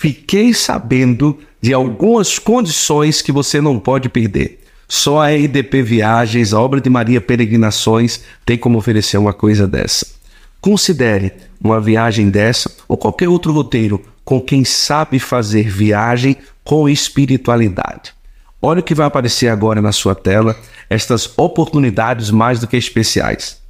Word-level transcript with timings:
fiquei 0.00 0.54
sabendo 0.54 1.38
de 1.60 1.74
algumas 1.74 2.38
condições 2.38 3.20
que 3.20 3.30
você 3.30 3.60
não 3.60 3.78
pode 3.78 4.08
perder. 4.08 4.60
Só 4.88 5.20
a 5.20 5.28
RDP 5.28 5.82
Viagens, 5.82 6.54
a 6.54 6.60
obra 6.60 6.80
de 6.80 6.88
Maria 6.88 7.20
Peregrinações, 7.20 8.22
tem 8.46 8.56
como 8.56 8.78
oferecer 8.78 9.18
uma 9.18 9.34
coisa 9.34 9.68
dessa. 9.68 10.06
Considere 10.58 11.34
uma 11.62 11.78
viagem 11.78 12.30
dessa 12.30 12.74
ou 12.88 12.96
qualquer 12.96 13.28
outro 13.28 13.52
roteiro 13.52 14.02
com 14.24 14.40
quem 14.40 14.64
sabe 14.64 15.18
fazer 15.18 15.68
viagem 15.68 16.34
com 16.64 16.88
espiritualidade. 16.88 18.14
Olha 18.62 18.80
o 18.80 18.82
que 18.82 18.94
vai 18.94 19.06
aparecer 19.06 19.48
agora 19.48 19.82
na 19.82 19.92
sua 19.92 20.14
tela, 20.14 20.56
estas 20.88 21.30
oportunidades 21.36 22.30
mais 22.30 22.58
do 22.58 22.66
que 22.66 22.76
especiais. 22.78 23.60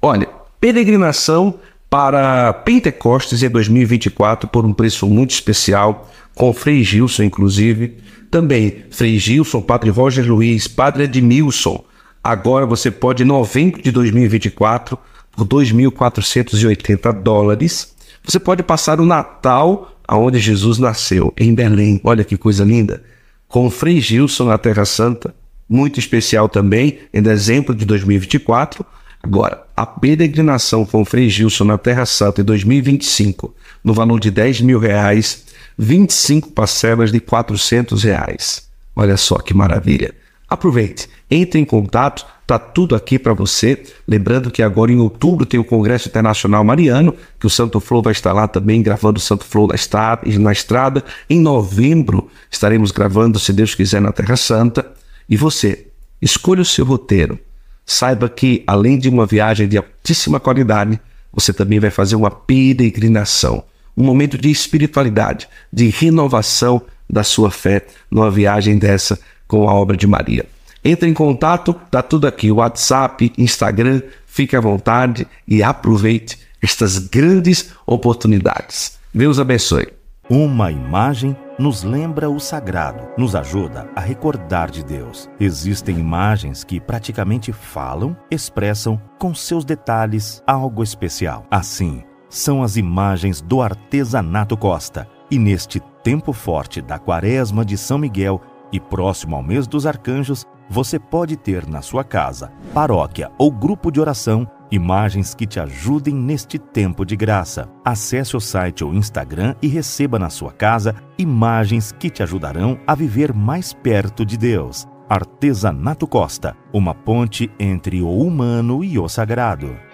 Olha, 0.00 0.28
peregrinação 0.60 1.58
para 1.92 2.54
Pentecostes 2.54 3.42
em 3.42 3.50
2024 3.50 4.48
por 4.48 4.64
um 4.64 4.72
preço 4.72 5.06
muito 5.06 5.32
especial, 5.32 6.10
com 6.34 6.50
Frei 6.50 6.82
Gilson, 6.82 7.24
inclusive. 7.24 7.98
Também 8.30 8.84
Frei 8.90 9.18
Gilson, 9.18 9.60
Padre 9.60 9.90
Roger 9.90 10.26
Luiz, 10.26 10.66
Padre 10.66 11.04
Edmilson. 11.04 11.84
Agora 12.24 12.64
você 12.64 12.90
pode, 12.90 13.22
em 13.22 13.26
novembro 13.26 13.82
de 13.82 13.92
2024, 13.92 14.98
por 15.32 15.46
2.480 15.46 17.12
dólares, 17.22 17.94
você 18.24 18.40
pode 18.40 18.62
passar 18.62 18.98
o 18.98 19.04
Natal 19.04 19.94
aonde 20.08 20.38
Jesus 20.38 20.78
nasceu, 20.78 21.30
em 21.36 21.54
Belém. 21.54 22.00
Olha 22.02 22.24
que 22.24 22.38
coisa 22.38 22.64
linda 22.64 23.02
com 23.46 23.68
Frei 23.68 24.00
Gilson 24.00 24.46
na 24.46 24.56
Terra 24.56 24.86
Santa, 24.86 25.34
muito 25.68 26.00
especial 26.00 26.48
também, 26.48 27.00
em 27.12 27.20
dezembro 27.20 27.74
de 27.74 27.84
2024. 27.84 28.82
Agora, 29.22 29.62
a 29.76 29.86
peregrinação 29.86 30.84
com 30.84 31.02
o 31.02 31.04
Frei 31.04 31.28
Gilson 31.28 31.64
na 31.64 31.78
Terra 31.78 32.04
Santa 32.04 32.40
em 32.40 32.44
2025, 32.44 33.54
no 33.84 33.94
valor 33.94 34.18
de 34.18 34.30
10 34.30 34.62
mil 34.62 34.80
reais, 34.80 35.44
25 35.78 36.50
parcelas 36.50 37.12
de 37.12 37.20
400 37.20 38.02
reais. 38.02 38.68
Olha 38.96 39.16
só 39.16 39.38
que 39.38 39.54
maravilha. 39.54 40.12
Aproveite, 40.48 41.08
entre 41.30 41.58
em 41.58 41.64
contato, 41.64 42.26
tá 42.46 42.58
tudo 42.58 42.94
aqui 42.94 43.18
para 43.18 43.32
você. 43.32 43.82
Lembrando 44.06 44.50
que 44.50 44.62
agora 44.62 44.92
em 44.92 44.98
outubro 44.98 45.46
tem 45.46 45.58
o 45.58 45.64
Congresso 45.64 46.08
Internacional 46.08 46.62
Mariano, 46.62 47.14
que 47.40 47.46
o 47.46 47.50
Santo 47.50 47.80
Flow 47.80 48.02
vai 48.02 48.12
estar 48.12 48.32
lá 48.32 48.46
também 48.46 48.82
gravando 48.82 49.18
o 49.18 49.22
Santo 49.22 49.44
Flow 49.44 49.68
na 49.68 49.74
estrada, 49.74 50.22
na 50.38 50.52
estrada. 50.52 51.02
Em 51.30 51.40
novembro 51.40 52.28
estaremos 52.50 52.90
gravando, 52.90 53.38
se 53.38 53.52
Deus 53.52 53.74
quiser, 53.74 54.02
na 54.02 54.12
Terra 54.12 54.36
Santa. 54.36 54.92
E 55.26 55.36
você, 55.36 55.86
escolha 56.20 56.60
o 56.60 56.66
seu 56.66 56.84
roteiro. 56.84 57.38
Saiba 57.84 58.28
que, 58.28 58.62
além 58.66 58.98
de 58.98 59.08
uma 59.08 59.26
viagem 59.26 59.68
de 59.68 59.76
altíssima 59.76 60.38
qualidade, 60.38 61.00
você 61.32 61.52
também 61.52 61.80
vai 61.80 61.90
fazer 61.90 62.16
uma 62.16 62.30
peregrinação, 62.30 63.64
um 63.96 64.04
momento 64.04 64.38
de 64.38 64.50
espiritualidade, 64.50 65.48
de 65.72 65.88
renovação 65.88 66.82
da 67.08 67.22
sua 67.22 67.50
fé 67.50 67.86
numa 68.10 68.30
viagem 68.30 68.78
dessa 68.78 69.18
com 69.46 69.68
a 69.68 69.74
obra 69.74 69.96
de 69.96 70.06
Maria. 70.06 70.46
Entre 70.84 71.08
em 71.08 71.14
contato, 71.14 71.74
tá 71.90 72.02
tudo 72.02 72.26
aqui, 72.26 72.50
WhatsApp, 72.50 73.32
Instagram, 73.38 74.02
fique 74.26 74.56
à 74.56 74.60
vontade 74.60 75.26
e 75.46 75.62
aproveite 75.62 76.38
estas 76.60 76.98
grandes 76.98 77.70
oportunidades. 77.86 78.98
Deus 79.14 79.38
abençoe. 79.38 79.88
Uma 80.28 80.72
imagem 80.72 81.36
nos 81.58 81.82
lembra 81.82 82.30
o 82.30 82.40
sagrado, 82.40 83.08
nos 83.16 83.34
ajuda 83.34 83.88
a 83.94 84.00
recordar 84.00 84.70
de 84.70 84.84
Deus. 84.84 85.28
Existem 85.38 85.98
imagens 85.98 86.64
que 86.64 86.80
praticamente 86.80 87.52
falam, 87.52 88.16
expressam 88.30 89.00
com 89.18 89.34
seus 89.34 89.64
detalhes 89.64 90.42
algo 90.46 90.82
especial. 90.82 91.46
Assim, 91.50 92.02
são 92.28 92.62
as 92.62 92.76
imagens 92.76 93.40
do 93.40 93.60
artesanato 93.60 94.56
Costa. 94.56 95.06
E 95.30 95.38
neste 95.38 95.80
tempo 96.02 96.32
forte 96.32 96.80
da 96.82 96.98
Quaresma 96.98 97.64
de 97.64 97.76
São 97.76 97.98
Miguel, 97.98 98.40
e 98.72 98.80
próximo 98.80 99.36
ao 99.36 99.42
mês 99.42 99.66
dos 99.66 99.86
arcanjos, 99.86 100.46
você 100.72 100.98
pode 100.98 101.36
ter 101.36 101.68
na 101.68 101.82
sua 101.82 102.02
casa, 102.02 102.50
paróquia 102.72 103.30
ou 103.36 103.52
grupo 103.52 103.92
de 103.92 104.00
oração 104.00 104.48
imagens 104.70 105.34
que 105.34 105.46
te 105.46 105.60
ajudem 105.60 106.14
neste 106.14 106.58
tempo 106.58 107.04
de 107.04 107.14
graça. 107.14 107.68
Acesse 107.84 108.34
o 108.38 108.40
site 108.40 108.82
ou 108.82 108.94
Instagram 108.94 109.54
e 109.60 109.68
receba 109.68 110.18
na 110.18 110.30
sua 110.30 110.50
casa 110.50 110.94
imagens 111.18 111.92
que 111.92 112.08
te 112.08 112.22
ajudarão 112.22 112.80
a 112.86 112.94
viver 112.94 113.34
mais 113.34 113.74
perto 113.74 114.24
de 114.24 114.38
Deus. 114.38 114.88
Artesanato 115.10 116.06
Costa, 116.06 116.56
uma 116.72 116.94
ponte 116.94 117.50
entre 117.60 118.00
o 118.00 118.08
humano 118.08 118.82
e 118.82 118.98
o 118.98 119.06
sagrado. 119.10 119.91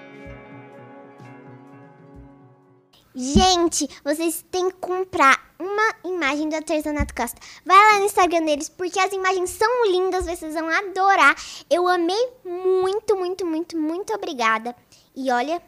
Gente, 3.18 3.90
vocês 4.04 4.44
têm 4.48 4.70
que 4.70 4.76
comprar 4.76 5.52
uma 5.58 5.92
imagem 6.04 6.48
do 6.48 6.54
Artesanato 6.54 7.12
Costa. 7.12 7.40
Vai 7.66 7.76
lá 7.76 7.98
no 7.98 8.04
Instagram 8.04 8.44
deles, 8.44 8.68
porque 8.68 9.00
as 9.00 9.12
imagens 9.12 9.50
são 9.50 9.90
lindas, 9.90 10.26
vocês 10.26 10.54
vão 10.54 10.68
adorar. 10.68 11.34
Eu 11.68 11.88
amei 11.88 12.28
muito, 12.44 13.16
muito, 13.16 13.44
muito, 13.44 13.76
muito 13.76 14.14
obrigada. 14.14 14.72
E 15.16 15.32
olha. 15.32 15.60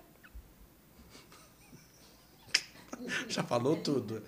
Já 3.27 3.43
falou 3.43 3.75
tudo. 3.75 4.23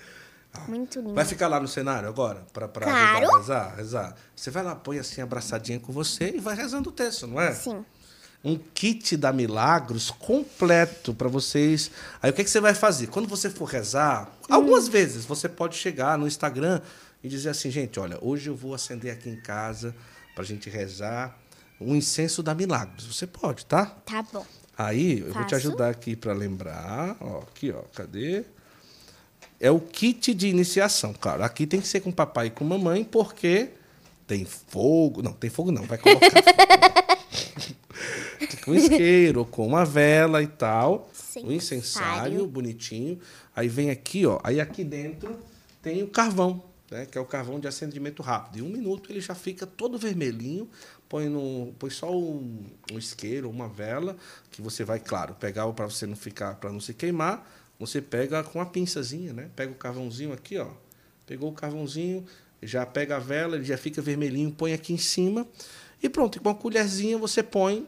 Muito 0.67 0.99
lindo. 0.99 1.15
Vai 1.15 1.25
ficar 1.25 1.47
lá 1.47 1.61
no 1.61 1.69
cenário 1.69 2.09
agora? 2.09 2.45
Pra, 2.53 2.67
pra 2.67 2.87
claro. 2.87 3.37
rezar, 3.37 3.77
rezar? 3.77 4.17
Você 4.35 4.51
vai 4.51 4.65
lá, 4.65 4.75
põe 4.75 4.99
assim, 4.99 5.21
abraçadinha 5.21 5.79
com 5.79 5.93
você 5.93 6.33
e 6.35 6.41
vai 6.41 6.57
rezando 6.57 6.91
o 6.91 6.93
texto, 6.93 7.29
não 7.29 7.41
é? 7.41 7.55
Sim 7.55 7.85
um 8.45 8.59
kit 8.75 9.17
da 9.17 9.33
Milagros 9.33 10.11
completo 10.11 11.15
para 11.15 11.29
vocês. 11.29 11.91
Aí 12.21 12.31
o 12.31 12.35
que, 12.35 12.43
que 12.43 12.51
você 12.51 12.61
vai 12.61 12.75
fazer? 12.75 13.07
Quando 13.07 13.29
você 13.29 13.49
for 13.49 13.67
rezar, 13.67 14.29
hum. 14.49 14.55
algumas 14.55 14.89
vezes 14.89 15.25
você 15.25 15.49
pode 15.49 15.77
chegar 15.77 16.19
no 16.19 16.27
Instagram 16.27 16.81
e 17.23 17.29
dizer 17.29 17.51
assim, 17.51 17.71
gente, 17.71 18.01
olha, 18.01 18.19
hoje 18.21 18.49
eu 18.49 18.57
vou 18.57 18.75
acender 18.75 19.13
aqui 19.13 19.29
em 19.29 19.41
casa 19.41 19.95
para 20.35 20.43
a 20.43 20.47
gente 20.47 20.69
rezar 20.69 21.39
um 21.81 21.95
incenso 21.95 22.43
da 22.43 22.55
Milagros. 22.55 23.07
Você 23.07 23.27
pode, 23.27 23.67
tá? 23.67 23.87
Tá 24.05 24.23
bom. 24.23 24.45
Aí 24.77 25.21
eu 25.21 25.27
Faço. 25.27 25.39
vou 25.39 25.47
te 25.47 25.55
ajudar 25.55 25.91
aqui 25.91 26.17
para 26.17 26.33
lembrar. 26.33 27.17
Ó, 27.21 27.41
aqui, 27.41 27.71
ó, 27.71 27.83
cadê? 27.95 28.45
É 29.61 29.71
o 29.71 29.79
kit 29.79 30.35
de 30.35 30.49
iniciação, 30.49 31.13
claro. 31.13 31.45
Aqui 31.45 31.67
tem 31.67 31.81
que 31.81 31.87
ser 31.87 32.01
com 32.01 32.11
papai 32.11 32.49
e 32.49 32.51
com 32.51 32.65
mamãe, 32.65 33.05
porque 33.05 33.71
tem 34.27 34.45
fogo. 34.45 35.23
Não, 35.23 35.33
tem 35.33 35.51
fogo 35.51 35.71
não, 35.71 35.83
vai 35.85 35.99
colocar 35.99 36.31
fogo. 36.43 37.77
Com 38.65 38.75
isqueiro, 38.75 39.45
com 39.45 39.67
uma 39.67 39.85
vela 39.85 40.43
e 40.43 40.47
tal. 40.47 41.11
Sim, 41.13 41.47
um 41.47 41.53
incensário 41.53 42.47
bonitinho. 42.47 43.19
Aí 43.55 43.69
vem 43.69 43.91
aqui, 43.91 44.27
ó. 44.27 44.41
Aí 44.43 44.61
aqui 44.61 44.85
dentro 44.85 45.39
tem 45.81 46.03
o 46.03 46.09
carvão, 46.09 46.63
né? 46.91 47.07
Que 47.07 47.19
é 47.19 47.21
o 47.21 47.25
carvão 47.25 47.59
de 47.59 47.67
acendimento 47.67 48.23
rápido. 48.23 48.59
Em 48.59 48.63
um 48.63 48.71
minuto 48.71 49.11
ele 49.11 49.21
já 49.21 49.35
fica 49.35 49.67
todo 49.67 49.99
vermelhinho. 49.99 50.69
Põe, 51.09 51.29
no, 51.29 51.75
põe 51.79 51.91
só 51.91 52.11
um, 52.11 52.65
um 52.91 52.99
isqueiro, 52.99 53.51
uma 53.51 53.69
vela, 53.69 54.17
que 54.51 54.63
você 54.63 54.83
vai, 54.83 54.99
claro, 54.99 55.35
pegar 55.35 55.71
para 55.73 55.85
você 55.85 56.07
não 56.07 56.17
ficar, 56.17 56.55
para 56.55 56.73
não 56.73 56.81
se 56.81 56.95
queimar. 56.95 57.47
Você 57.79 58.01
pega 58.01 58.43
com 58.43 58.61
a 58.61 58.67
pinçazinha, 58.67 59.33
né? 59.33 59.51
Pega 59.55 59.73
o 59.73 59.75
carvãozinho 59.75 60.33
aqui, 60.33 60.57
ó. 60.57 60.69
Pegou 61.27 61.51
o 61.51 61.53
carvãozinho, 61.53 62.25
já 62.63 62.87
pega 62.87 63.17
a 63.17 63.19
vela, 63.19 63.57
ele 63.57 63.65
já 63.65 63.77
fica 63.77 64.01
vermelhinho, 64.01 64.53
põe 64.53 64.73
aqui 64.73 64.93
em 64.93 64.99
cima. 64.99 65.47
E 66.03 66.09
pronto, 66.09 66.41
com 66.41 66.49
uma 66.49 66.55
colherzinha 66.55 67.19
você 67.19 67.43
põe 67.43 67.87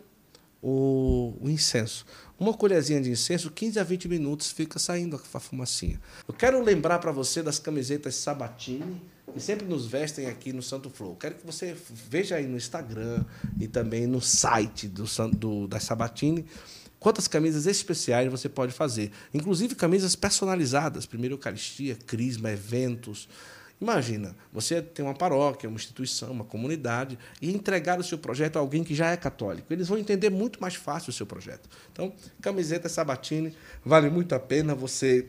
o, 0.64 1.36
o, 1.42 1.50
incenso. 1.50 2.06
Uma 2.40 2.54
colherzinha 2.54 2.98
de 2.98 3.10
incenso, 3.10 3.50
15 3.50 3.78
a 3.78 3.84
20 3.84 4.08
minutos, 4.08 4.50
fica 4.50 4.78
saindo 4.78 5.20
a 5.34 5.40
fumacinha. 5.40 6.00
Eu 6.26 6.32
quero 6.32 6.62
lembrar 6.62 6.98
para 7.00 7.12
você 7.12 7.42
das 7.42 7.58
camisetas 7.58 8.14
Sabatini, 8.14 9.02
que 9.30 9.38
sempre 9.38 9.66
nos 9.66 9.86
vestem 9.86 10.26
aqui 10.26 10.54
no 10.54 10.62
Santo 10.62 10.88
Flow. 10.88 11.16
Quero 11.16 11.34
que 11.34 11.46
você 11.46 11.76
veja 12.08 12.36
aí 12.36 12.46
no 12.46 12.56
Instagram 12.56 13.26
e 13.60 13.68
também 13.68 14.06
no 14.06 14.22
site 14.22 14.88
do, 14.88 15.04
do 15.36 15.68
da 15.68 15.78
Sabatini 15.78 16.46
quantas 16.98 17.28
camisas 17.28 17.66
especiais 17.66 18.30
você 18.30 18.48
pode 18.48 18.72
fazer. 18.72 19.12
Inclusive 19.34 19.74
camisas 19.74 20.16
personalizadas, 20.16 21.04
primeiro 21.04 21.34
Eucaristia, 21.34 21.94
Crisma, 22.06 22.50
eventos. 22.50 23.28
Imagina, 23.80 24.34
você 24.52 24.80
tem 24.80 25.04
uma 25.04 25.14
paróquia, 25.14 25.68
uma 25.68 25.76
instituição, 25.76 26.30
uma 26.30 26.44
comunidade 26.44 27.18
e 27.42 27.52
entregar 27.52 27.98
o 27.98 28.04
seu 28.04 28.16
projeto 28.16 28.56
a 28.56 28.60
alguém 28.60 28.84
que 28.84 28.94
já 28.94 29.10
é 29.10 29.16
católico. 29.16 29.72
Eles 29.72 29.88
vão 29.88 29.98
entender 29.98 30.30
muito 30.30 30.60
mais 30.60 30.74
fácil 30.74 31.10
o 31.10 31.12
seu 31.12 31.26
projeto. 31.26 31.68
Então, 31.92 32.12
camiseta 32.40 32.88
Sabatini, 32.88 33.54
vale 33.84 34.08
muito 34.08 34.34
a 34.34 34.40
pena 34.40 34.74
você 34.74 35.28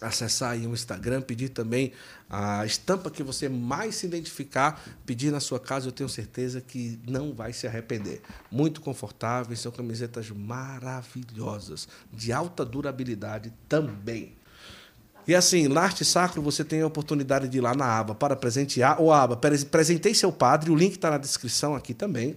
acessar 0.00 0.52
aí 0.52 0.66
o 0.66 0.72
Instagram, 0.72 1.20
pedir 1.20 1.50
também 1.50 1.92
a 2.28 2.64
estampa 2.64 3.10
que 3.10 3.22
você 3.22 3.48
mais 3.48 3.96
se 3.96 4.06
identificar, 4.06 4.82
pedir 5.04 5.30
na 5.30 5.40
sua 5.40 5.60
casa, 5.60 5.88
eu 5.88 5.92
tenho 5.92 6.08
certeza 6.08 6.60
que 6.60 6.98
não 7.06 7.34
vai 7.34 7.52
se 7.52 7.66
arrepender. 7.66 8.22
Muito 8.50 8.80
confortáveis, 8.80 9.60
são 9.60 9.70
camisetas 9.70 10.30
maravilhosas, 10.30 11.86
de 12.12 12.32
alta 12.32 12.64
durabilidade 12.64 13.52
também. 13.68 14.39
E 15.26 15.34
assim, 15.34 15.68
na 15.68 15.82
Arte 15.82 16.04
Sacro 16.04 16.42
você 16.42 16.64
tem 16.64 16.82
a 16.82 16.86
oportunidade 16.86 17.48
de 17.48 17.58
ir 17.58 17.60
lá 17.60 17.74
na 17.74 17.98
aba 17.98 18.14
para 18.14 18.34
presentear, 18.34 19.00
ou 19.00 19.12
aba 19.12 19.36
Presentei 19.36 20.14
seu 20.14 20.32
padre, 20.32 20.70
o 20.70 20.74
link 20.74 20.94
está 20.94 21.10
na 21.10 21.18
descrição 21.18 21.74
aqui 21.74 21.94
também. 21.94 22.36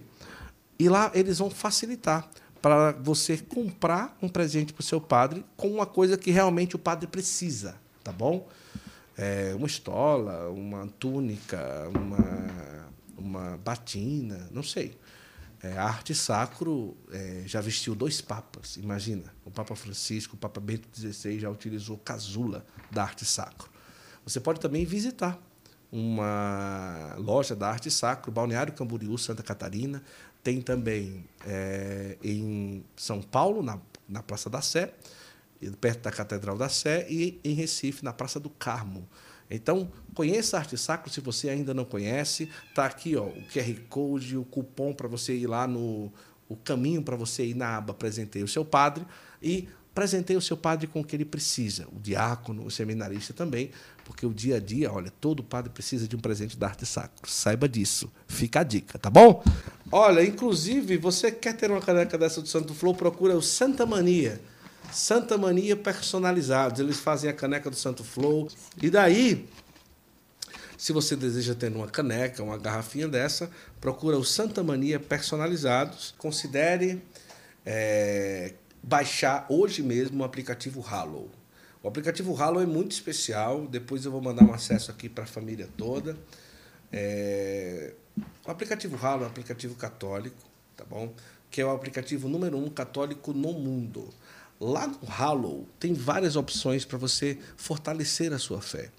E 0.78 0.88
lá 0.88 1.10
eles 1.14 1.38
vão 1.38 1.50
facilitar 1.50 2.28
para 2.60 2.92
você 2.92 3.36
comprar 3.36 4.16
um 4.22 4.28
presente 4.28 4.72
para 4.72 4.80
o 4.80 4.84
seu 4.84 5.00
padre 5.00 5.44
com 5.56 5.68
uma 5.68 5.86
coisa 5.86 6.16
que 6.16 6.30
realmente 6.30 6.76
o 6.76 6.78
padre 6.78 7.06
precisa, 7.06 7.76
tá 8.02 8.10
bom? 8.10 8.48
é, 9.16 9.54
uma 9.54 9.66
estola, 9.66 10.48
uma 10.50 10.86
túnica, 10.98 11.88
uma, 11.94 12.86
uma 13.16 13.56
batina, 13.58 14.48
não 14.50 14.62
sei. 14.62 14.96
É, 15.64 15.78
a 15.78 15.84
arte 15.84 16.14
sacro 16.14 16.94
é, 17.10 17.44
já 17.46 17.58
vestiu 17.58 17.94
dois 17.94 18.20
papas, 18.20 18.76
imagina. 18.76 19.34
O 19.46 19.50
Papa 19.50 19.74
Francisco, 19.74 20.36
o 20.36 20.38
Papa 20.38 20.60
Bento 20.60 20.86
XVI 20.94 21.40
já 21.40 21.48
utilizou 21.48 21.96
casula 21.96 22.66
da 22.90 23.02
arte 23.02 23.24
sacro. 23.24 23.70
Você 24.26 24.38
pode 24.40 24.60
também 24.60 24.84
visitar 24.84 25.40
uma 25.90 27.14
loja 27.16 27.56
da 27.56 27.70
arte 27.70 27.90
sacro, 27.90 28.30
Balneário 28.30 28.74
Camboriú, 28.74 29.16
Santa 29.16 29.42
Catarina. 29.42 30.02
Tem 30.42 30.60
também 30.60 31.24
é, 31.46 32.18
em 32.22 32.84
São 32.94 33.22
Paulo, 33.22 33.62
na, 33.62 33.80
na 34.06 34.22
Praça 34.22 34.50
da 34.50 34.60
Sé, 34.60 34.92
perto 35.80 36.02
da 36.02 36.10
Catedral 36.10 36.58
da 36.58 36.68
Sé, 36.68 37.06
e 37.08 37.40
em 37.42 37.54
Recife, 37.54 38.04
na 38.04 38.12
Praça 38.12 38.38
do 38.38 38.50
Carmo. 38.50 39.08
Então, 39.50 39.90
conheça 40.14 40.56
a 40.56 40.60
Arte 40.60 40.76
Sacro 40.76 41.10
se 41.10 41.20
você 41.20 41.48
ainda 41.48 41.74
não 41.74 41.84
conhece. 41.84 42.48
Está 42.68 42.86
aqui 42.86 43.16
ó, 43.16 43.24
o 43.24 43.42
QR 43.52 43.80
Code, 43.88 44.36
o 44.36 44.44
cupom 44.44 44.92
para 44.92 45.08
você 45.08 45.34
ir 45.34 45.46
lá 45.46 45.66
no. 45.66 46.12
O 46.48 46.56
caminho 46.56 47.02
para 47.02 47.16
você 47.16 47.46
ir 47.46 47.54
na 47.54 47.78
aba 47.78 47.92
Apresentei 47.92 48.42
o 48.42 48.48
seu 48.48 48.64
padre 48.64 49.06
e 49.42 49.66
presentei 49.94 50.36
o 50.36 50.40
seu 50.40 50.56
padre 50.56 50.86
com 50.86 51.00
o 51.00 51.04
que 51.04 51.14
ele 51.14 51.24
precisa, 51.24 51.86
o 51.94 52.00
diácono, 52.00 52.66
o 52.66 52.70
seminarista 52.70 53.32
também, 53.32 53.70
porque 54.04 54.26
o 54.26 54.34
dia 54.34 54.56
a 54.56 54.60
dia, 54.60 54.92
olha, 54.92 55.10
todo 55.20 55.42
padre 55.42 55.70
precisa 55.70 56.08
de 56.08 56.16
um 56.16 56.18
presente 56.18 56.58
da 56.58 56.66
arte 56.66 56.84
sacro. 56.84 57.30
Saiba 57.30 57.68
disso. 57.68 58.12
Fica 58.26 58.60
a 58.60 58.62
dica, 58.64 58.98
tá 58.98 59.08
bom? 59.08 59.42
Olha, 59.92 60.24
inclusive, 60.24 60.96
você 60.96 61.30
quer 61.30 61.56
ter 61.56 61.70
uma 61.70 61.80
caneca 61.80 62.18
dessa 62.18 62.42
do 62.42 62.48
Santo 62.48 62.74
Flow, 62.74 62.94
procura 62.94 63.36
o 63.36 63.42
Santa 63.42 63.86
Mania. 63.86 64.40
Santa 64.92 65.36
Mania 65.36 65.76
personalizados. 65.76 66.80
Eles 66.80 66.98
fazem 66.98 67.28
a 67.28 67.32
caneca 67.32 67.70
do 67.70 67.76
Santo 67.76 68.04
Flow. 68.04 68.48
E 68.82 68.90
daí, 68.90 69.48
se 70.76 70.92
você 70.92 71.16
deseja 71.16 71.54
ter 71.54 71.74
uma 71.74 71.88
caneca, 71.88 72.42
uma 72.42 72.58
garrafinha 72.58 73.08
dessa, 73.08 73.50
procura 73.80 74.18
o 74.18 74.24
Santa 74.24 74.62
Mania 74.62 75.00
personalizados. 75.00 76.14
Considere 76.18 77.02
é, 77.64 78.54
baixar 78.82 79.46
hoje 79.48 79.82
mesmo 79.82 80.22
o 80.22 80.24
aplicativo 80.24 80.84
Halo. 80.86 81.30
O 81.82 81.88
aplicativo 81.88 82.34
Halo 82.40 82.60
é 82.60 82.66
muito 82.66 82.92
especial. 82.92 83.66
Depois 83.66 84.04
eu 84.04 84.12
vou 84.12 84.20
mandar 84.20 84.44
um 84.44 84.52
acesso 84.52 84.90
aqui 84.90 85.08
para 85.08 85.24
a 85.24 85.26
família 85.26 85.68
toda. 85.76 86.16
É, 86.92 87.92
o 88.46 88.50
aplicativo 88.50 88.96
Halo 89.04 89.22
é 89.22 89.26
um 89.26 89.28
aplicativo 89.30 89.74
católico, 89.74 90.36
tá 90.76 90.84
bom? 90.84 91.12
Que 91.50 91.60
é 91.60 91.64
o 91.64 91.70
aplicativo 91.70 92.28
número 92.28 92.56
um 92.56 92.68
católico 92.68 93.32
no 93.32 93.52
mundo. 93.52 94.08
Lá 94.60 94.86
no 94.86 94.98
Halo 95.08 95.66
tem 95.78 95.92
várias 95.92 96.36
opções 96.36 96.84
para 96.84 96.98
você 96.98 97.38
fortalecer 97.56 98.32
a 98.32 98.38
sua 98.38 98.60
fé. 98.60 98.90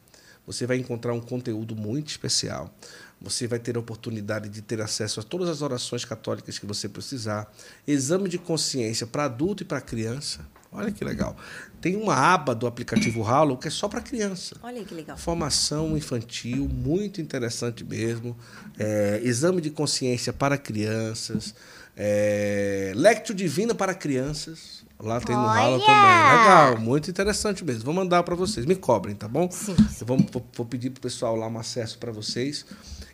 Você 0.46 0.68
vai 0.68 0.78
encontrar 0.78 1.14
um 1.14 1.22
conteúdo 1.22 1.76
muito 1.76 2.10
especial. 2.10 2.74
Você 3.20 3.48
vai 3.48 3.58
ter 3.58 3.76
a 3.76 3.80
oportunidade 3.80 4.50
de 4.50 4.62
ter 4.62 4.80
acesso 4.82 5.20
a 5.20 5.24
todas 5.24 5.50
as 5.50 5.62
orações 5.62 6.06
católicas 6.06 6.60
que 6.60 6.66
você 6.66 6.88
precisar. 6.88 7.52
Exame 7.88 8.30
de 8.30 8.38
consciência 8.38 9.08
para 9.08 9.26
adulto 9.26 9.64
e 9.64 9.66
para 9.66 9.82
criança. 9.82 10.46
Olha 10.72 10.92
que 10.92 11.04
legal. 11.04 11.36
Tem 11.80 11.96
uma 11.96 12.14
aba 12.14 12.54
do 12.54 12.68
aplicativo 12.68 13.24
Halo 13.24 13.58
que 13.58 13.70
é 13.70 13.72
só 13.72 13.88
para 13.88 14.02
criança. 14.02 14.58
Olha 14.62 14.84
que 14.84 14.94
legal. 14.94 15.18
Formação 15.18 15.98
infantil, 15.98 16.68
muito 16.68 17.22
interessante 17.22 17.84
mesmo. 17.84 18.38
É, 18.78 19.22
exame 19.24 19.62
de 19.62 19.70
consciência 19.70 20.34
para 20.34 20.58
crianças. 20.58 21.56
É, 21.96 22.92
Lectio 22.94 23.34
Divina 23.34 23.74
para 23.74 23.96
crianças. 23.96 24.85
Lá 25.00 25.20
tem 25.20 25.36
no 25.36 25.46
Rala 25.46 25.80
também. 25.80 26.40
Legal, 26.40 26.80
muito 26.80 27.10
interessante 27.10 27.64
mesmo. 27.66 27.84
Vou 27.84 27.94
mandar 27.94 28.24
para 28.24 28.34
vocês. 28.34 28.66
Me 28.66 28.76
cobrem, 28.76 29.14
tá 29.16 29.28
bom? 29.28 29.50
Sim. 29.52 29.76
Eu 30.00 30.08
vou, 30.08 30.18
vou 30.56 30.66
pedir 30.66 30.90
pro 30.90 31.02
pessoal 31.02 31.36
lá 31.36 31.48
um 31.48 31.58
acesso 31.58 31.98
para 31.98 32.12
vocês. 32.12 32.66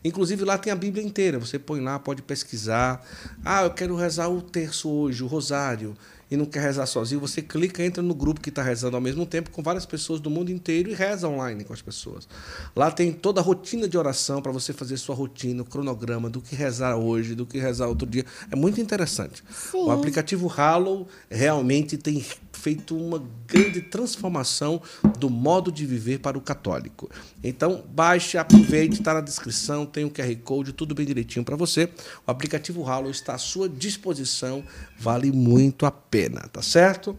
Inclusive 0.04 0.46
lá 0.46 0.58
tem 0.58 0.72
a 0.72 0.76
Bíblia 0.76 1.04
inteira. 1.04 1.40
Você 1.40 1.58
põe 1.58 1.82
lá, 1.82 1.98
pode 1.98 2.22
pesquisar. 2.22 3.04
Ah, 3.44 3.64
eu 3.64 3.72
quero 3.72 3.96
rezar 3.96 4.30
o 4.30 4.42
terço 4.42 4.90
hoje, 4.90 5.24
o 5.24 5.28
rosário 5.28 5.96
e 6.32 6.38
não 6.38 6.46
quer 6.46 6.62
rezar 6.62 6.86
sozinho, 6.86 7.20
você 7.20 7.42
clica, 7.42 7.84
entra 7.84 8.02
no 8.02 8.16
grupo 8.16 8.40
que 8.40 8.48
está 8.48 8.64
rezando 8.64 8.96
ao 8.96 9.02
mesmo 9.02 9.26
tempo 9.26 9.52
com 9.52 9.62
várias 9.62 9.86
pessoas 9.86 10.22
do 10.22 10.30
mundo 10.30 10.50
inteiro 10.50 10.90
e 10.90 10.94
reza 10.94 11.28
online 11.28 11.66
com 11.66 11.74
as 11.74 11.82
pessoas. 11.82 12.26
Lá 12.74 12.90
tem 12.90 13.12
toda 13.12 13.42
a 13.42 13.44
rotina 13.44 13.86
de 13.86 13.98
oração 13.98 14.42
para 14.42 14.54
você 14.54 14.72
fazer 14.72 14.96
sua 14.96 15.14
rotina, 15.14 15.62
o 15.62 15.66
cronograma 15.66 16.30
do 16.30 16.40
que 16.40 16.56
rezar 16.56 16.96
hoje, 16.96 17.36
do 17.36 17.46
que 17.46 17.60
rezar 17.60 17.88
outro 17.88 18.08
dia. 18.08 18.26
É 18.50 18.56
muito 18.56 18.80
interessante. 18.80 19.44
Sim. 19.54 19.78
O 19.80 19.92
aplicativo 19.92 20.50
Halo 20.56 21.06
realmente 21.30 21.98
tem 21.98 22.26
feito 22.54 22.96
uma 22.96 23.22
grande 23.48 23.82
transformação 23.82 24.82
do 25.18 25.30
modo 25.30 25.72
de 25.72 25.86
viver 25.86 26.20
para 26.20 26.38
o 26.38 26.42
católico. 26.42 27.10
Então, 27.44 27.84
baixe, 27.90 28.38
aproveite, 28.38 29.00
está 29.00 29.14
na 29.14 29.22
descrição, 29.22 29.86
tem 29.86 30.04
o 30.04 30.08
um 30.08 30.10
QR 30.10 30.36
Code, 30.44 30.72
tudo 30.72 30.94
bem 30.94 31.06
direitinho 31.06 31.44
para 31.44 31.56
você. 31.56 31.90
O 32.26 32.32
aplicativo 32.32 32.88
Halo 32.88 33.10
está 33.10 33.34
à 33.34 33.38
sua 33.38 33.68
disposição, 33.68 34.64
vale 35.02 35.32
muito 35.32 35.86
a 35.86 35.92
pena, 35.92 36.42
tá 36.52 36.62
certo? 36.62 37.18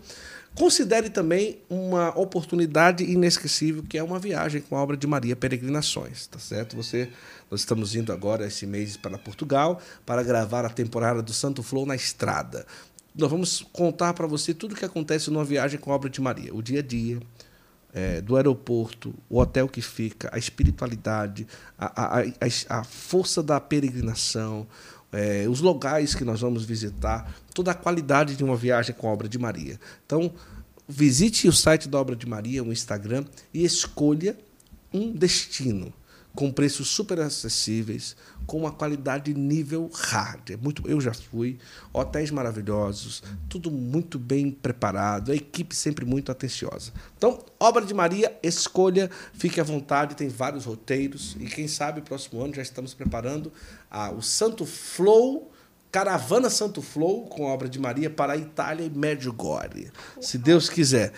Considere 0.54 1.08
também 1.08 1.58
uma 1.68 2.10
oportunidade 2.18 3.02
inesquecível, 3.04 3.82
que 3.82 3.96
é 3.96 4.02
uma 4.02 4.18
viagem 4.18 4.60
com 4.60 4.76
a 4.76 4.82
obra 4.82 4.96
de 4.96 5.06
Maria 5.06 5.34
Peregrinações, 5.34 6.26
tá 6.26 6.38
certo? 6.38 6.76
Você, 6.76 7.08
nós 7.50 7.60
estamos 7.60 7.94
indo 7.94 8.12
agora 8.12 8.46
esse 8.46 8.66
mês 8.66 8.96
para 8.96 9.16
Portugal 9.16 9.80
para 10.04 10.22
gravar 10.22 10.64
a 10.64 10.70
temporada 10.70 11.22
do 11.22 11.32
Santo 11.32 11.62
Flow 11.62 11.86
na 11.86 11.96
estrada 11.96 12.66
nós 13.14 13.30
vamos 13.30 13.66
contar 13.72 14.14
para 14.14 14.26
você 14.26 14.54
tudo 14.54 14.72
o 14.72 14.74
que 14.76 14.84
acontece 14.84 15.30
numa 15.30 15.44
viagem 15.44 15.78
com 15.78 15.92
a 15.92 15.94
obra 15.94 16.08
de 16.08 16.20
Maria, 16.20 16.54
o 16.54 16.62
dia 16.62 16.80
a 16.80 16.82
dia, 16.82 17.20
é, 17.92 18.22
do 18.22 18.36
aeroporto, 18.36 19.14
o 19.28 19.38
hotel 19.38 19.68
que 19.68 19.82
fica, 19.82 20.30
a 20.32 20.38
espiritualidade, 20.38 21.46
a, 21.78 22.20
a, 22.20 22.20
a, 22.20 22.80
a 22.80 22.84
força 22.84 23.42
da 23.42 23.60
peregrinação, 23.60 24.66
é, 25.12 25.46
os 25.48 25.60
locais 25.60 26.14
que 26.14 26.24
nós 26.24 26.40
vamos 26.40 26.64
visitar, 26.64 27.32
toda 27.54 27.70
a 27.70 27.74
qualidade 27.74 28.34
de 28.34 28.42
uma 28.42 28.56
viagem 28.56 28.94
com 28.94 29.08
a 29.08 29.12
obra 29.12 29.28
de 29.28 29.38
Maria. 29.38 29.78
Então, 30.06 30.32
visite 30.88 31.46
o 31.46 31.52
site 31.52 31.88
da 31.88 32.00
obra 32.00 32.16
de 32.16 32.26
Maria, 32.26 32.64
o 32.64 32.72
Instagram, 32.72 33.24
e 33.52 33.64
escolha 33.64 34.36
um 34.92 35.12
destino 35.12 35.92
com 36.34 36.50
preços 36.50 36.88
super 36.88 37.20
acessíveis, 37.20 38.16
com 38.46 38.58
uma 38.58 38.72
qualidade 38.72 39.34
nível 39.34 39.90
hard. 39.92 40.50
É 40.50 40.56
muito, 40.56 40.88
eu 40.88 41.00
já 41.00 41.12
fui, 41.12 41.58
hotéis 41.92 42.30
maravilhosos, 42.30 43.22
tudo 43.48 43.70
muito 43.70 44.18
bem 44.18 44.50
preparado, 44.50 45.32
a 45.32 45.34
equipe 45.34 45.74
sempre 45.74 46.04
muito 46.04 46.32
atenciosa. 46.32 46.92
Então, 47.16 47.38
Obra 47.60 47.84
de 47.84 47.94
Maria, 47.94 48.36
escolha, 48.42 49.10
fique 49.34 49.60
à 49.60 49.64
vontade, 49.64 50.16
tem 50.16 50.28
vários 50.28 50.64
roteiros 50.64 51.36
e 51.38 51.46
quem 51.46 51.68
sabe 51.68 52.00
próximo 52.00 52.42
ano 52.42 52.54
já 52.54 52.62
estamos 52.62 52.94
preparando 52.94 53.52
ah, 53.90 54.10
o 54.10 54.22
Santo 54.22 54.66
Flow 54.66 55.52
Caravana 55.92 56.48
Santo 56.48 56.80
Flow 56.80 57.26
com 57.26 57.46
a 57.46 57.50
obra 57.50 57.68
de 57.68 57.78
Maria 57.78 58.08
para 58.08 58.32
a 58.32 58.36
Itália 58.38 58.86
e 58.86 58.88
Medjugorje, 58.88 59.92
se 60.22 60.38
Deus 60.38 60.70
quiser. 60.70 61.12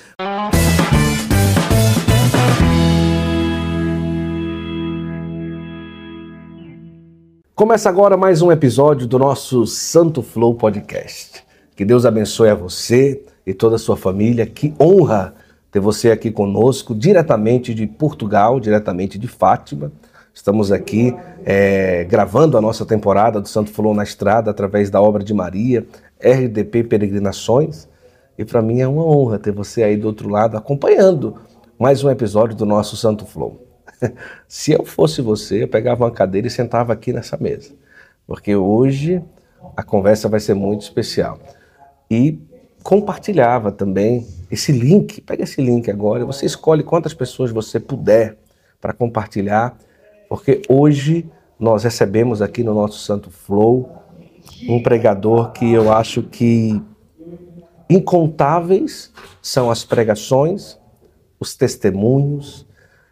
Começa 7.54 7.88
agora 7.88 8.16
mais 8.16 8.42
um 8.42 8.50
episódio 8.50 9.06
do 9.06 9.16
nosso 9.16 9.64
Santo 9.64 10.24
Flow 10.24 10.56
Podcast. 10.56 11.44
Que 11.76 11.84
Deus 11.84 12.04
abençoe 12.04 12.48
a 12.48 12.54
você 12.54 13.24
e 13.46 13.54
toda 13.54 13.76
a 13.76 13.78
sua 13.78 13.96
família. 13.96 14.44
Que 14.44 14.74
honra 14.80 15.36
ter 15.70 15.78
você 15.78 16.10
aqui 16.10 16.32
conosco, 16.32 16.92
diretamente 16.92 17.72
de 17.72 17.86
Portugal, 17.86 18.58
diretamente 18.58 19.16
de 19.16 19.28
Fátima. 19.28 19.92
Estamos 20.34 20.72
aqui 20.72 21.14
é, 21.44 22.02
gravando 22.02 22.58
a 22.58 22.60
nossa 22.60 22.84
temporada 22.84 23.40
do 23.40 23.48
Santo 23.48 23.70
Flow 23.70 23.94
na 23.94 24.02
Estrada 24.02 24.50
através 24.50 24.90
da 24.90 25.00
obra 25.00 25.22
de 25.22 25.32
Maria, 25.32 25.86
RDP 26.20 26.82
Peregrinações. 26.82 27.86
E 28.36 28.44
para 28.44 28.60
mim 28.62 28.80
é 28.80 28.88
uma 28.88 29.06
honra 29.06 29.38
ter 29.38 29.52
você 29.52 29.84
aí 29.84 29.96
do 29.96 30.08
outro 30.08 30.28
lado 30.28 30.56
acompanhando 30.56 31.36
mais 31.78 32.02
um 32.02 32.10
episódio 32.10 32.56
do 32.56 32.66
nosso 32.66 32.96
Santo 32.96 33.24
Flow. 33.24 33.63
Se 34.48 34.72
eu 34.72 34.84
fosse 34.84 35.20
você, 35.20 35.62
eu 35.62 35.68
pegava 35.68 36.04
uma 36.04 36.10
cadeira 36.10 36.46
e 36.46 36.50
sentava 36.50 36.92
aqui 36.92 37.12
nessa 37.12 37.36
mesa. 37.36 37.72
Porque 38.26 38.54
hoje 38.54 39.22
a 39.76 39.82
conversa 39.82 40.28
vai 40.28 40.40
ser 40.40 40.54
muito 40.54 40.82
especial. 40.82 41.38
E 42.10 42.38
compartilhava 42.82 43.72
também 43.72 44.26
esse 44.50 44.72
link. 44.72 45.20
Pega 45.20 45.44
esse 45.44 45.60
link 45.60 45.90
agora, 45.90 46.24
você 46.24 46.46
escolhe 46.46 46.82
quantas 46.82 47.14
pessoas 47.14 47.50
você 47.50 47.80
puder 47.80 48.36
para 48.80 48.92
compartilhar, 48.92 49.76
porque 50.28 50.60
hoje 50.68 51.26
nós 51.58 51.84
recebemos 51.84 52.42
aqui 52.42 52.62
no 52.62 52.74
nosso 52.74 52.98
Santo 52.98 53.30
Flow 53.30 53.90
um 54.68 54.82
pregador 54.82 55.52
que 55.52 55.72
eu 55.72 55.90
acho 55.90 56.22
que 56.22 56.82
incontáveis 57.88 59.10
são 59.40 59.70
as 59.70 59.84
pregações, 59.84 60.78
os 61.40 61.56
testemunhos, 61.56 62.66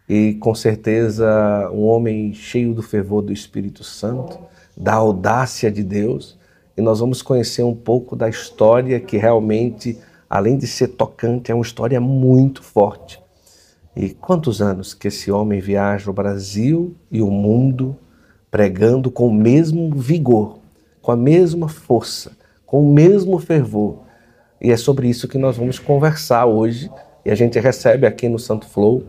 e 0.07 0.33
com 0.35 0.53
certeza 0.53 1.69
um 1.71 1.83
homem 1.83 2.33
cheio 2.33 2.73
do 2.73 2.81
fervor 2.81 3.21
do 3.21 3.31
Espírito 3.31 3.83
Santo, 3.83 4.39
da 4.75 4.93
audácia 4.93 5.71
de 5.71 5.83
Deus, 5.83 6.37
e 6.75 6.81
nós 6.81 6.99
vamos 6.99 7.21
conhecer 7.21 7.63
um 7.63 7.75
pouco 7.75 8.15
da 8.15 8.27
história 8.27 8.99
que 8.99 9.17
realmente, 9.17 9.97
além 10.29 10.57
de 10.57 10.67
ser 10.67 10.89
tocante, 10.89 11.51
é 11.51 11.55
uma 11.55 11.63
história 11.63 12.01
muito 12.01 12.63
forte. 12.63 13.21
E 13.95 14.09
quantos 14.09 14.61
anos 14.61 14.93
que 14.93 15.07
esse 15.07 15.31
homem 15.31 15.59
viaja 15.59 16.09
o 16.09 16.13
Brasil 16.13 16.95
e 17.11 17.21
o 17.21 17.29
mundo 17.29 17.95
pregando 18.49 19.11
com 19.11 19.27
o 19.27 19.33
mesmo 19.33 19.93
vigor, 19.95 20.59
com 21.01 21.11
a 21.11 21.15
mesma 21.15 21.69
força, 21.69 22.31
com 22.65 22.83
o 22.83 22.93
mesmo 22.93 23.37
fervor. 23.37 23.99
E 24.59 24.71
é 24.71 24.77
sobre 24.77 25.07
isso 25.07 25.27
que 25.27 25.37
nós 25.37 25.57
vamos 25.57 25.77
conversar 25.77 26.45
hoje. 26.45 26.89
E 27.23 27.29
a 27.29 27.35
gente 27.35 27.59
recebe 27.59 28.07
aqui 28.07 28.27
no 28.27 28.39
Santo 28.39 28.65
Flow 28.65 29.03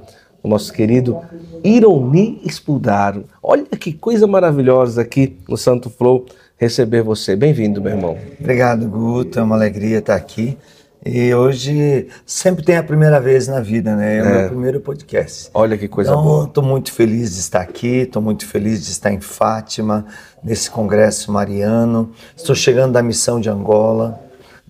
o 0.44 0.48
nosso 0.48 0.70
querido 0.72 1.18
Ironi 1.64 2.42
Espudaro. 2.44 3.24
Olha 3.42 3.64
que 3.64 3.94
coisa 3.94 4.26
maravilhosa 4.26 5.00
aqui 5.00 5.38
no 5.48 5.56
Santo 5.56 5.88
Flow 5.88 6.26
receber 6.58 7.02
você. 7.02 7.34
Bem-vindo, 7.34 7.80
meu 7.80 7.92
irmão. 7.92 8.18
Obrigado, 8.38 8.86
Guto. 8.86 9.38
É 9.38 9.42
uma 9.42 9.56
alegria 9.56 9.98
estar 9.98 10.14
aqui. 10.14 10.58
E 11.04 11.34
hoje 11.34 12.08
sempre 12.26 12.62
tem 12.62 12.76
a 12.76 12.82
primeira 12.82 13.18
vez 13.20 13.48
na 13.48 13.60
vida, 13.60 13.96
né? 13.96 14.18
É 14.18 14.22
o 14.22 14.26
é. 14.26 14.40
meu 14.40 14.48
primeiro 14.50 14.80
podcast. 14.80 15.50
Olha 15.54 15.78
que 15.78 15.88
coisa 15.88 16.10
então, 16.10 16.22
boa. 16.22 16.44
Estou 16.44 16.62
muito 16.62 16.92
feliz 16.92 17.34
de 17.34 17.40
estar 17.40 17.60
aqui, 17.60 18.02
estou 18.02 18.20
muito 18.20 18.46
feliz 18.46 18.84
de 18.84 18.90
estar 18.90 19.12
em 19.12 19.20
Fátima, 19.20 20.04
nesse 20.42 20.70
congresso 20.70 21.32
mariano. 21.32 22.10
Estou 22.36 22.54
chegando 22.54 22.92
da 22.92 23.02
missão 23.02 23.40
de 23.40 23.48
Angola. 23.48 24.20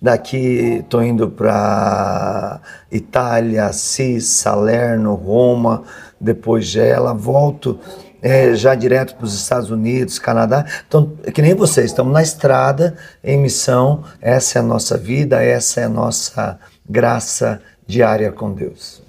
Daqui 0.01 0.81
estou 0.83 1.03
indo 1.03 1.29
para 1.29 2.59
Itália, 2.91 3.65
Assis, 3.65 4.25
Salerno, 4.25 5.15
Roma, 5.15 5.83
depois 6.19 6.65
Gela. 6.65 7.13
Volto 7.13 7.79
é, 8.21 8.55
já 8.55 8.75
direto 8.75 9.15
para 9.15 9.25
os 9.25 9.33
Estados 9.33 9.69
Unidos, 9.69 10.19
Canadá. 10.19 10.65
Então, 10.87 11.11
que 11.33 11.41
nem 11.41 11.53
vocês, 11.53 11.87
estamos 11.87 12.11
na 12.11 12.21
estrada, 12.21 12.95
em 13.23 13.37
missão. 13.37 14.03
Essa 14.21 14.59
é 14.59 14.61
a 14.61 14.65
nossa 14.65 14.97
vida, 14.97 15.43
essa 15.43 15.81
é 15.81 15.83
a 15.83 15.89
nossa 15.89 16.59
graça 16.89 17.61
diária 17.87 18.31
com 18.31 18.51
Deus. 18.51 19.01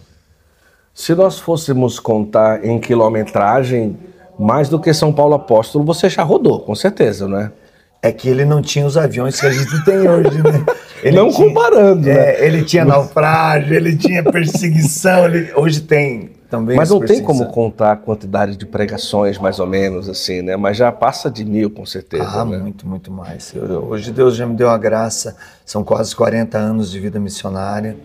Se 0.94 1.14
nós 1.14 1.38
fôssemos 1.38 1.98
contar 1.98 2.64
em 2.64 2.78
quilometragem, 2.78 3.98
mais 4.38 4.68
do 4.68 4.80
que 4.80 4.92
São 4.94 5.12
Paulo 5.12 5.34
Apóstolo, 5.34 5.84
você 5.84 6.08
já 6.08 6.22
rodou, 6.22 6.60
com 6.60 6.74
certeza, 6.74 7.26
né? 7.26 7.52
É 7.52 7.65
que 8.12 8.28
ele 8.28 8.44
não 8.44 8.62
tinha 8.62 8.86
os 8.86 8.96
aviões 8.96 9.40
que 9.40 9.46
a 9.46 9.50
gente 9.50 9.82
tem 9.84 10.08
hoje, 10.08 10.42
né? 10.42 10.64
Ele 11.02 11.16
não 11.16 11.30
tinha, 11.30 11.48
comparando, 11.48 12.08
é, 12.08 12.14
né? 12.14 12.46
Ele 12.46 12.64
tinha 12.64 12.84
naufrágio, 12.84 13.74
ele 13.74 13.96
tinha 13.96 14.22
perseguição, 14.22 15.26
ele, 15.26 15.52
hoje 15.56 15.80
tem 15.80 16.36
também. 16.48 16.76
Mas 16.76 16.90
não 16.90 17.00
tem 17.00 17.22
como 17.22 17.46
contar 17.46 17.92
a 17.92 17.96
quantidade 17.96 18.56
de 18.56 18.66
pregações, 18.66 19.38
mais 19.38 19.58
ou 19.58 19.66
menos, 19.66 20.08
assim, 20.08 20.42
né? 20.42 20.56
Mas 20.56 20.76
já 20.76 20.90
passa 20.90 21.30
de 21.30 21.44
mil, 21.44 21.70
com 21.70 21.84
certeza. 21.84 22.24
Ah, 22.24 22.44
né? 22.44 22.58
muito, 22.58 22.86
muito 22.86 23.10
mais. 23.10 23.52
Eu, 23.54 23.84
hoje 23.84 24.12
Deus 24.12 24.36
já 24.36 24.46
me 24.46 24.54
deu 24.54 24.70
a 24.70 24.78
graça, 24.78 25.36
são 25.64 25.84
quase 25.84 26.14
40 26.14 26.56
anos 26.56 26.90
de 26.90 26.98
vida 27.00 27.18
missionária. 27.18 27.96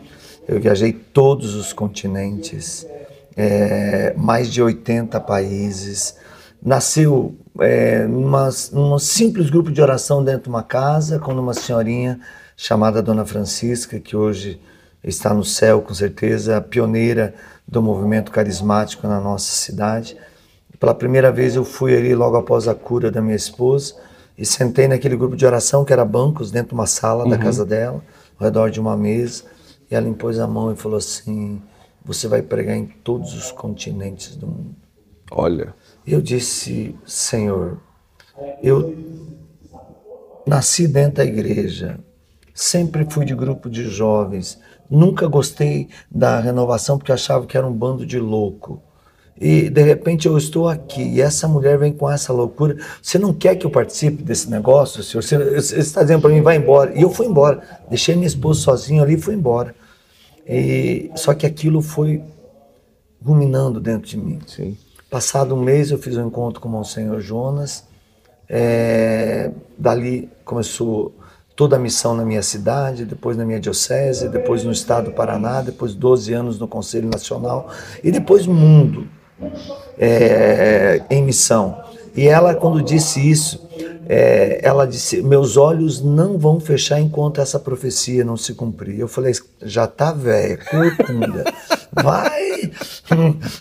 Eu 0.48 0.60
viajei 0.60 0.92
todos 0.92 1.56
os 1.56 1.72
continentes, 1.72 2.86
é, 3.38 4.14
mais 4.18 4.52
de 4.52 4.62
80 4.62 5.20
países. 5.20 6.16
Nasceu 6.64 7.36
é, 7.60 8.06
numa, 8.06 8.50
num 8.72 9.00
simples 9.00 9.50
grupo 9.50 9.72
de 9.72 9.82
oração 9.82 10.24
dentro 10.24 10.44
de 10.44 10.50
uma 10.50 10.64
casa, 10.64 11.20
com 11.20 11.34
uma 11.34 11.54
senhorinha 11.54 12.20
chamada 12.56 13.02
Dona 13.02 13.26
Francisca, 13.26 14.00
que 14.00 14.16
hoje 14.16 14.62
está 15.04 15.34
no 15.34 15.44
céu, 15.44 15.82
com 15.82 15.94
certeza, 15.94 16.62
pioneira 16.62 17.34
do 17.68 17.82
movimento 17.82 18.32
carismático 18.32 19.08
na 19.08 19.20
nossa 19.20 19.52
cidade. 19.52 20.16
Pela 20.80 20.94
primeira 20.94 21.32
vez 21.32 21.56
eu 21.56 21.64
fui 21.64 21.96
ali 21.96 22.14
logo 22.14 22.36
após 22.36 22.68
a 22.68 22.76
cura 22.76 23.12
da 23.12 23.22
minha 23.22 23.36
esposa 23.36 23.96
e 24.38 24.46
sentei 24.46 24.88
naquele 24.88 25.16
grupo 25.16 25.36
de 25.36 25.46
oração 25.46 25.86
que 25.86 25.94
era 25.94 26.06
bancos 26.06 26.52
dentro 26.52 26.70
de 26.70 26.74
uma 26.74 26.88
sala 26.88 27.24
uhum. 27.24 27.30
da 27.30 27.38
casa 27.38 27.66
dela, 27.66 28.04
ao 28.40 28.46
redor 28.46 28.70
de 28.70 28.80
uma 28.80 28.98
mesa, 28.98 29.44
e 29.90 29.96
ela 29.96 30.08
impôs 30.08 30.40
a 30.40 30.48
mão 30.48 30.72
e 30.72 30.76
falou 30.76 30.98
assim: 30.98 31.62
"Você 32.04 32.28
vai 32.28 32.42
pregar 32.42 32.76
em 32.76 32.86
todos 32.86 33.34
os 33.34 33.52
continentes 33.52 34.36
do 34.36 34.48
mundo". 34.48 34.76
Olha. 35.32 35.74
Eu 36.06 36.22
disse: 36.22 36.96
"Senhor, 37.06 37.80
eu 38.62 38.96
nasci 40.46 40.88
dentro 40.88 41.18
da 41.18 41.26
igreja, 41.26 42.00
sempre 42.54 43.06
fui 43.10 43.26
de 43.26 43.36
grupo 43.36 43.70
de 43.70 43.84
jovens, 43.84 44.60
Nunca 44.92 45.26
gostei 45.26 45.88
da 46.12 46.42
renovação 46.42 46.98
porque 46.98 47.14
achava 47.14 47.46
que 47.46 47.56
era 47.56 47.66
um 47.66 47.72
bando 47.72 48.06
de 48.06 48.20
louco. 48.20 48.84
E 49.40 49.70
de 49.70 49.82
repente 49.82 50.28
eu 50.28 50.38
estou 50.38 50.68
aqui 50.68 51.02
e 51.02 51.22
essa 51.22 51.48
mulher 51.48 51.78
vem 51.80 51.94
com 51.94 52.12
essa 52.12 52.34
loucura. 52.34 52.76
Você 53.02 53.18
não 53.18 53.34
quer 53.34 53.56
que 53.56 53.66
eu 53.66 53.72
participe 53.72 54.22
desse 54.22 54.50
negócio, 54.50 55.02
senhor? 55.02 55.24
Você, 55.24 55.38
você 55.38 55.80
está 55.80 56.02
dizendo 56.02 56.20
para 56.20 56.30
mim, 56.30 56.42
vai 56.42 56.58
embora. 56.58 56.94
E 56.94 57.04
eu 57.04 57.10
fui 57.10 57.26
embora. 57.26 57.62
Deixei 57.90 58.16
minha 58.16 58.28
esposa 58.28 58.60
sozinha 58.60 59.02
ali 59.02 59.14
e 59.14 59.18
fui 59.18 59.34
embora. 59.34 59.74
E, 60.46 61.10
só 61.16 61.34
que 61.34 61.46
aquilo 61.46 61.82
foi 61.82 62.22
ruminando 63.24 63.80
dentro 63.80 64.10
de 64.10 64.18
mim. 64.18 64.40
Sim. 64.46 64.78
Passado 65.12 65.54
um 65.54 65.62
mês 65.62 65.92
eu 65.92 65.98
fiz 65.98 66.16
um 66.16 66.26
encontro 66.26 66.62
com 66.62 66.70
o 66.70 66.72
Monsenhor 66.72 67.20
Jonas. 67.20 67.84
É, 68.48 69.52
dali 69.78 70.30
começou 70.46 71.14
toda 71.54 71.76
a 71.76 71.80
missão 71.80 72.16
na 72.16 72.24
minha 72.24 72.42
cidade, 72.42 73.04
depois 73.04 73.36
na 73.36 73.44
minha 73.44 73.60
diocese, 73.60 74.30
depois 74.30 74.64
no 74.64 74.72
estado 74.72 75.10
do 75.10 75.12
Paraná, 75.12 75.62
depois 75.62 75.94
12 75.94 76.32
anos 76.32 76.58
no 76.58 76.66
Conselho 76.66 77.10
Nacional 77.10 77.70
e 78.02 78.10
depois 78.10 78.48
mundo 78.48 79.06
é, 79.98 81.04
em 81.10 81.22
missão. 81.22 81.84
E 82.16 82.30
ela, 82.30 82.56
quando 82.56 82.82
disse 82.82 83.20
isso, 83.30 83.68
é, 84.08 84.60
ela 84.64 84.86
disse: 84.86 85.22
Meus 85.22 85.58
olhos 85.58 86.02
não 86.02 86.38
vão 86.38 86.60
fechar 86.60 87.00
enquanto 87.00 87.42
essa 87.42 87.60
profecia 87.60 88.24
não 88.24 88.38
se 88.38 88.54
cumprir. 88.54 89.00
Eu 89.00 89.08
falei: 89.08 89.34
Já 89.62 89.88
tá 89.88 90.12
velha, 90.12 90.58
corcunda, 90.58 91.46
vai, 91.92 92.72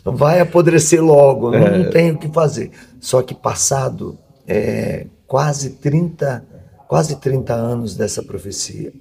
vai 0.05 0.41
apodrecer 0.41 1.03
logo, 1.03 1.51
não, 1.51 1.61
não 1.61 1.87
é. 1.87 1.91
tem 1.91 2.11
o 2.13 2.19
que 2.19 2.29
fazer. 2.29 2.71
Só 3.01 3.23
que 3.23 3.35
passado 3.35 4.19
é, 4.47 5.07
quase 5.27 5.71
30 5.71 6.51
quase 6.91 7.15
30 7.15 7.55
anos 7.55 7.95
dessa 7.95 8.21
profecia. 8.21 8.93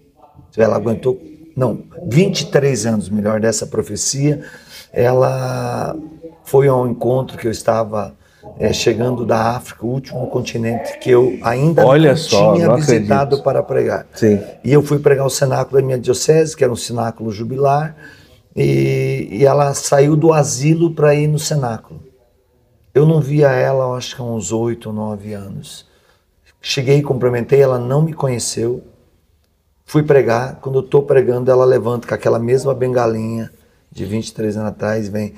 Ela 0.56 0.76
aguentou, 0.76 1.20
não, 1.56 1.86
23 2.08 2.86
anos, 2.86 3.10
melhor, 3.10 3.40
dessa 3.40 3.66
profecia. 3.66 4.44
Ela 4.94 5.96
foi 6.44 6.68
ao 6.68 6.88
encontro 6.88 7.36
que 7.36 7.48
eu 7.48 7.52
estava 7.52 8.16
é, 8.58 8.74
chegando 8.74 9.26
da 9.26 9.56
África, 9.56 9.86
o 9.86 9.90
último 9.90 10.28
continente 10.28 10.98
que 11.00 11.10
eu 11.10 11.38
ainda 11.42 11.86
Olha 11.86 12.12
não 12.12 12.18
só, 12.18 12.54
tinha 12.54 12.68
não 12.68 12.76
visitado 12.76 13.36
acredito. 13.36 13.44
para 13.44 13.64
pregar. 13.64 14.08
Sim. 14.14 14.40
E 14.64 14.72
eu 14.72 14.82
fui 14.82 15.00
pregar 15.00 15.26
o 15.26 15.30
cenáculo 15.30 15.80
da 15.80 15.86
minha 15.86 15.98
diocese, 15.98 16.56
que 16.56 16.64
era 16.64 16.72
um 16.72 16.78
cenáculo 16.78 17.32
jubilar, 17.32 17.96
e, 18.56 19.28
e 19.32 19.46
ela 19.46 19.74
saiu 19.74 20.16
do 20.16 20.34
asilo 20.34 20.94
para 20.94 21.14
ir 21.14 21.28
no 21.28 21.40
cenáculo. 21.40 22.02
Eu 22.94 23.06
não 23.06 23.22
via 23.22 23.50
ela, 23.52 23.96
acho 23.96 24.16
que 24.16 24.22
há 24.22 24.26
uns 24.26 24.52
oito 24.52 24.90
ou 24.90 24.96
nove 24.96 25.34
anos. 25.34 25.86
Cheguei, 26.62 27.02
cumprimentei, 27.02 27.62
ela 27.62 27.80
não 27.80 28.02
me 28.02 28.14
conheceu. 28.14 28.84
Fui 29.86 30.04
pregar. 30.04 30.60
Quando 30.62 30.80
eu 30.80 30.84
estou 30.84 31.04
pregando, 31.04 31.50
ela 31.50 31.66
levanta 31.66 32.08
com 32.08 32.14
aquela 32.14 32.38
mesma 32.38 32.74
bengalinha 32.74 33.52
de 33.92 34.06
23 34.06 34.58
anos 34.58 34.70
atrás 34.70 35.08
e 35.08 35.10
vem. 35.10 35.34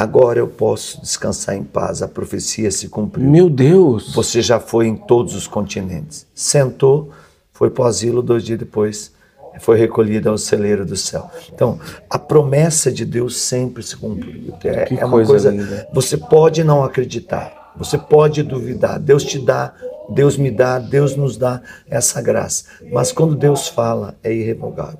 Agora 0.00 0.38
eu 0.38 0.48
posso 0.48 0.98
descansar 1.02 1.54
em 1.54 1.62
paz. 1.62 2.00
A 2.00 2.08
profecia 2.08 2.70
se 2.70 2.88
cumpriu. 2.88 3.28
Meu 3.28 3.50
Deus! 3.50 4.14
Você 4.14 4.40
já 4.40 4.58
foi 4.58 4.86
em 4.86 4.96
todos 4.96 5.34
os 5.34 5.46
continentes. 5.46 6.26
Sentou, 6.34 7.10
foi 7.52 7.68
para 7.68 7.84
o 7.84 7.86
asilo. 7.86 8.22
Dois 8.22 8.42
dias 8.42 8.58
depois, 8.58 9.12
foi 9.60 9.76
recolhida 9.76 10.30
ao 10.30 10.38
celeiro 10.38 10.86
do 10.86 10.96
céu. 10.96 11.30
Então, 11.52 11.78
a 12.08 12.18
promessa 12.18 12.90
de 12.90 13.04
Deus 13.04 13.36
sempre 13.36 13.82
se 13.82 13.94
cumpriu. 13.94 14.54
É, 14.64 14.86
que 14.86 14.98
é 14.98 15.04
uma 15.04 15.22
coisa, 15.22 15.52
coisa. 15.52 15.86
Você 15.92 16.16
pode 16.16 16.64
não 16.64 16.82
acreditar. 16.82 17.74
Você 17.76 17.98
pode 17.98 18.42
duvidar. 18.42 18.98
Deus 18.98 19.22
te 19.22 19.38
dá 19.38 19.74
Deus 20.10 20.36
me 20.36 20.50
dá, 20.50 20.78
Deus 20.78 21.14
nos 21.14 21.36
dá 21.36 21.62
essa 21.88 22.20
graça. 22.20 22.64
Mas 22.90 23.12
quando 23.12 23.36
Deus 23.36 23.68
fala, 23.68 24.16
é 24.24 24.32
irrevogável. 24.32 24.98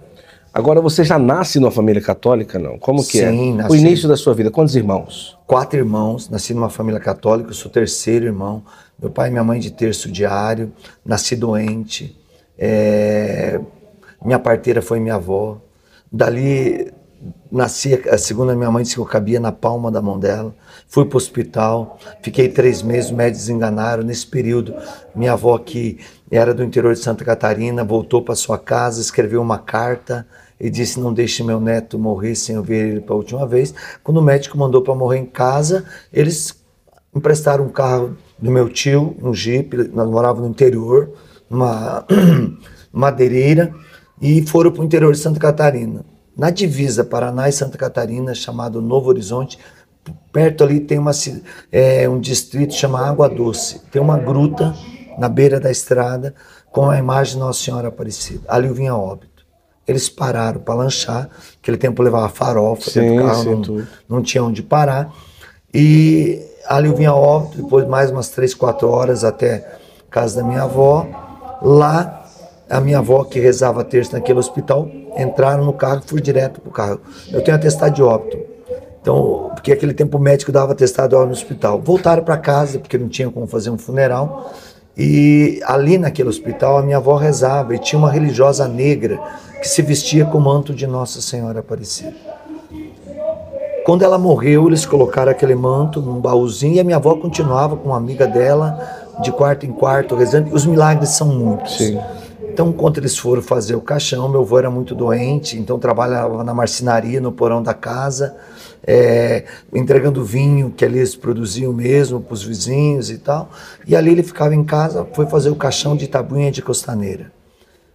Agora 0.53 0.81
você 0.81 1.05
já 1.05 1.19
nasce 1.19 1.61
numa 1.61 1.71
família 1.71 2.03
católica, 2.03 2.59
não? 2.59 2.79
Como 2.79 3.07
que 3.07 3.21
é? 3.21 3.31
Sim, 3.31 3.53
é? 3.53 3.57
Nasci... 3.57 3.73
O 3.73 3.77
início 3.77 4.09
da 4.09 4.17
sua 4.17 4.35
vida, 4.35 4.51
quantos 4.51 4.75
irmãos? 4.75 5.39
Quatro 5.47 5.79
irmãos, 5.79 6.29
nasci 6.29 6.53
numa 6.53 6.69
família 6.69 7.01
católica, 7.01 7.53
sou 7.53 7.71
terceiro 7.71 8.27
irmão. 8.27 8.63
Meu 8.99 9.11
pai 9.11 9.29
e 9.29 9.31
minha 9.31 9.45
mãe 9.45 9.61
de 9.61 9.71
terço 9.71 10.11
diário, 10.11 10.73
nasci 11.05 11.37
doente. 11.37 12.19
É... 12.59 13.61
Minha 14.25 14.39
parteira 14.39 14.83
foi 14.83 14.99
minha 14.99 15.15
avó. 15.15 15.59
Dali 16.13 16.93
nasci, 17.51 18.03
a 18.09 18.19
segunda 18.19 18.55
minha 18.55 18.71
mãe 18.71 18.83
disse 18.83 18.97
que 18.97 19.01
eu 19.01 19.07
cabia 19.07 19.39
na 19.39 19.53
palma 19.53 19.91
da 19.91 20.03
mão 20.03 20.19
dela. 20.19 20.55
Fui 20.89 21.05
para 21.05 21.15
o 21.15 21.19
hospital, 21.19 21.97
fiquei 22.23 22.49
três 22.49 22.83
meses, 22.83 23.13
médicos 23.13 23.49
enganaram. 23.49 24.03
Nesse 24.03 24.27
período, 24.27 24.75
minha 25.15 25.33
avó, 25.33 25.57
que 25.59 25.99
era 26.29 26.53
do 26.53 26.65
interior 26.65 26.93
de 26.93 27.01
Santa 27.01 27.25
Catarina, 27.25 27.85
voltou 27.85 28.21
para 28.23 28.35
sua 28.35 28.59
casa, 28.59 29.01
escreveu 29.01 29.41
uma 29.41 29.59
carta 29.59 30.27
e 30.61 30.69
disse: 30.69 31.01
Não 31.01 31.13
deixe 31.13 31.43
meu 31.43 31.61
neto 31.61 31.99
morrer 31.99 32.35
sem 32.35 32.57
eu 32.57 32.63
ver 32.63 32.89
ele 32.89 33.01
pela 33.01 33.17
última 33.17 33.47
vez. 33.47 33.75
Quando 34.05 34.19
o 34.19 34.23
médico 34.23 34.59
mandou 34.59 34.83
para 34.83 34.95
morrer 34.95 35.19
em 35.19 35.27
casa, 35.27 35.85
eles 36.13 36.55
emprestaram 37.15 37.65
um 37.65 37.71
carro 37.71 38.17
do 38.39 38.51
meu 38.51 38.69
tio, 38.69 39.17
um 39.23 39.35
Jeep, 39.35 39.77
nós 39.93 40.09
morávamos 40.09 40.47
no 40.47 40.51
interior, 40.51 41.13
numa 41.49 42.07
madeireira, 42.93 43.75
e 44.21 44.43
foram 44.47 44.71
para 44.71 44.83
o 44.83 44.85
interior 44.85 45.13
de 45.13 45.19
Santa 45.19 45.41
Catarina 45.41 46.05
na 46.41 46.49
divisa 46.49 47.05
Paraná 47.05 47.51
e 47.51 47.53
Santa 47.53 47.77
Catarina, 47.77 48.35
chamado 48.35 48.81
Novo 48.81 49.11
Horizonte. 49.11 49.59
Perto 50.33 50.65
ali 50.65 50.81
tem 50.81 50.99
uma, 50.99 51.11
é, 51.71 52.09
um 52.09 52.19
distrito 52.19 52.73
chamado 52.73 53.05
Água 53.05 53.29
Doce. 53.29 53.81
Tem 53.91 54.01
uma 54.01 54.17
gruta 54.17 54.75
na 55.19 55.29
beira 55.29 55.61
da 55.61 55.71
estrada 55.71 56.35
com 56.73 56.89
a 56.89 56.99
imagem 56.99 57.35
de 57.35 57.41
Nossa 57.41 57.63
Senhora 57.63 57.89
Aparecida. 57.89 58.41
Ali 58.49 58.69
eu 58.69 58.75
vinha 58.75 58.97
óbito. 58.97 59.30
Eles 59.91 60.09
pararam 60.09 60.61
para 60.61 60.75
lanchar, 60.75 61.29
aquele 61.61 61.77
tempo 61.77 62.03
levava 62.03 62.29
farofa 62.29 62.91
sim, 62.91 63.01
dentro 63.01 63.17
do 63.17 63.29
carro, 63.29 63.45
não, 63.45 63.87
não, 64.09 64.23
tinha 64.23 64.45
onde 64.45 64.63
parar. 64.63 65.13
E 65.75 66.41
ali 66.67 66.89
eu 66.89 66.95
vinha 66.95 67.13
óbito, 67.13 67.63
depois 67.63 67.87
mais 67.89 68.11
umas 68.11 68.29
três, 68.29 68.55
quatro 68.55 68.89
horas 68.89 69.25
até 69.25 69.79
casa 70.11 70.41
da 70.41 70.47
minha 70.47 70.63
avó. 70.63 71.07
Lá, 71.61 72.25
a 72.69 72.81
minha 72.81 72.99
avó, 72.99 73.25
que 73.25 73.41
rezava 73.41 73.85
terça 73.85 74.17
naquele 74.17 74.39
hospital, 74.39 74.89
entraram 75.17 75.65
no 75.65 75.73
carro 75.73 76.03
e 76.05 76.09
fui 76.09 76.21
direto 76.21 76.61
para 76.61 76.69
o 76.69 76.73
carro. 76.73 77.01
Eu 77.33 77.43
tenho 77.43 77.57
atestado 77.57 77.95
de 77.95 78.03
óbito. 78.03 78.39
Então, 79.03 79.51
porque 79.55 79.73
aquele 79.73 79.95
tempo 79.95 80.19
o 80.19 80.21
médico 80.21 80.53
dava 80.53 80.73
atestado 80.73 81.09
de 81.09 81.15
óbito 81.17 81.29
no 81.29 81.33
hospital. 81.33 81.81
Voltaram 81.81 82.23
para 82.23 82.37
casa, 82.37 82.79
porque 82.79 82.97
não 82.97 83.09
tinha 83.09 83.31
como 83.31 83.47
fazer 83.47 83.71
um 83.71 83.79
funeral. 83.79 84.53
E 84.97 85.61
ali 85.65 85.97
naquele 85.97 86.29
hospital 86.29 86.79
a 86.79 86.83
minha 86.83 86.99
avó 86.99 87.17
rezava 87.17 87.75
e 87.75 87.79
tinha 87.79 87.99
uma 87.99 88.11
religiosa 88.11 88.67
negra 88.69 89.21
que 89.61 89.69
se 89.69 89.83
vestia 89.83 90.25
com 90.25 90.39
o 90.39 90.41
manto 90.41 90.75
de 90.75 90.87
Nossa 90.87 91.21
Senhora 91.21 91.61
Aparecida. 91.61 92.15
Quando 93.85 94.03
ela 94.03 94.19
morreu, 94.19 94.67
eles 94.67 94.85
colocaram 94.85 95.33
aquele 95.33 95.55
manto 95.55 96.01
num 96.01 96.21
baúzinho 96.21 96.75
e 96.75 96.81
a 96.81 96.85
minha 96.85 96.97
avó 96.97 97.15
continuava 97.17 97.77
com 97.77 97.89
uma 97.89 97.97
amiga 97.97 98.27
dela, 98.27 98.79
de 99.23 99.33
quarto 99.33 99.67
em 99.67 99.73
quarto, 99.73 100.15
rezando. 100.15 100.55
Os 100.55 100.67
milagres 100.67 101.11
são 101.11 101.29
muitos. 101.29 101.77
Sim. 101.77 101.99
Então, 102.53 102.73
quando 102.73 102.99
eles 102.99 103.17
foram 103.17 103.43
fazer 103.43 103.75
o 103.75 103.81
caixão, 103.81 104.29
meu 104.29 104.41
avô 104.41 104.59
era 104.59 104.71
muito 104.71 104.95
doente, 104.95 105.59
então 105.59 105.79
trabalhava 105.79 106.43
na 106.43 106.53
marcenaria, 106.53 107.21
no 107.21 107.33
porão 107.33 107.63
da 107.63 107.75
casa 107.75 108.37
é, 108.87 109.45
entregando 109.73 110.25
vinho 110.25 110.71
que 110.71 110.85
ali 110.85 110.99
eles 110.99 111.15
produziam 111.15 111.73
mesmo 111.73 112.21
para 112.21 112.35
os 112.35 112.43
vizinhos 112.43 113.11
e 113.11 113.19
tal. 113.19 113.51
E 113.87 113.95
ali 113.95 114.11
ele 114.11 114.23
ficava 114.23 114.55
em 114.55 114.65
casa, 114.65 115.07
foi 115.13 115.27
fazer 115.27 115.51
o 115.51 115.57
caixão 115.57 115.97
de 115.97 116.07
tabuinha 116.09 116.51
de 116.51 116.63
costaneira. 116.63 117.33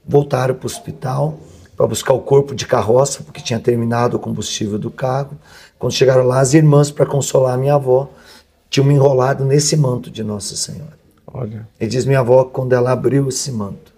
Voltaram 0.06 0.56
para 0.56 0.66
o 0.66 0.68
hospital 0.68 1.38
para 1.76 1.88
buscar 1.88 2.14
o 2.14 2.22
corpo 2.22 2.56
de 2.56 2.66
carroça, 2.66 3.22
porque 3.24 3.42
tinha 3.42 3.60
terminado 3.60 4.16
o 4.16 4.20
combustível 4.20 4.80
do 4.80 4.90
carro. 4.90 5.32
Quando 5.78 5.92
chegaram 5.92 6.24
lá, 6.24 6.40
as 6.40 6.54
irmãs, 6.54 6.90
para 6.90 7.06
consolar 7.06 7.56
a 7.56 7.58
minha 7.58 7.76
avó, 7.76 8.10
tinham 8.70 8.88
me 8.88 8.94
enrolado 8.94 9.44
nesse 9.44 9.76
manto 9.76 10.10
de 10.10 10.24
Nossa 10.24 10.56
Senhora. 10.56 10.98
Olha. 11.28 11.68
E 11.78 11.86
diz 11.86 12.06
minha 12.06 12.22
avó 12.22 12.46
quando 12.46 12.72
ela 12.72 12.92
abriu 12.92 13.28
esse 13.28 13.52
manto. 13.52 13.94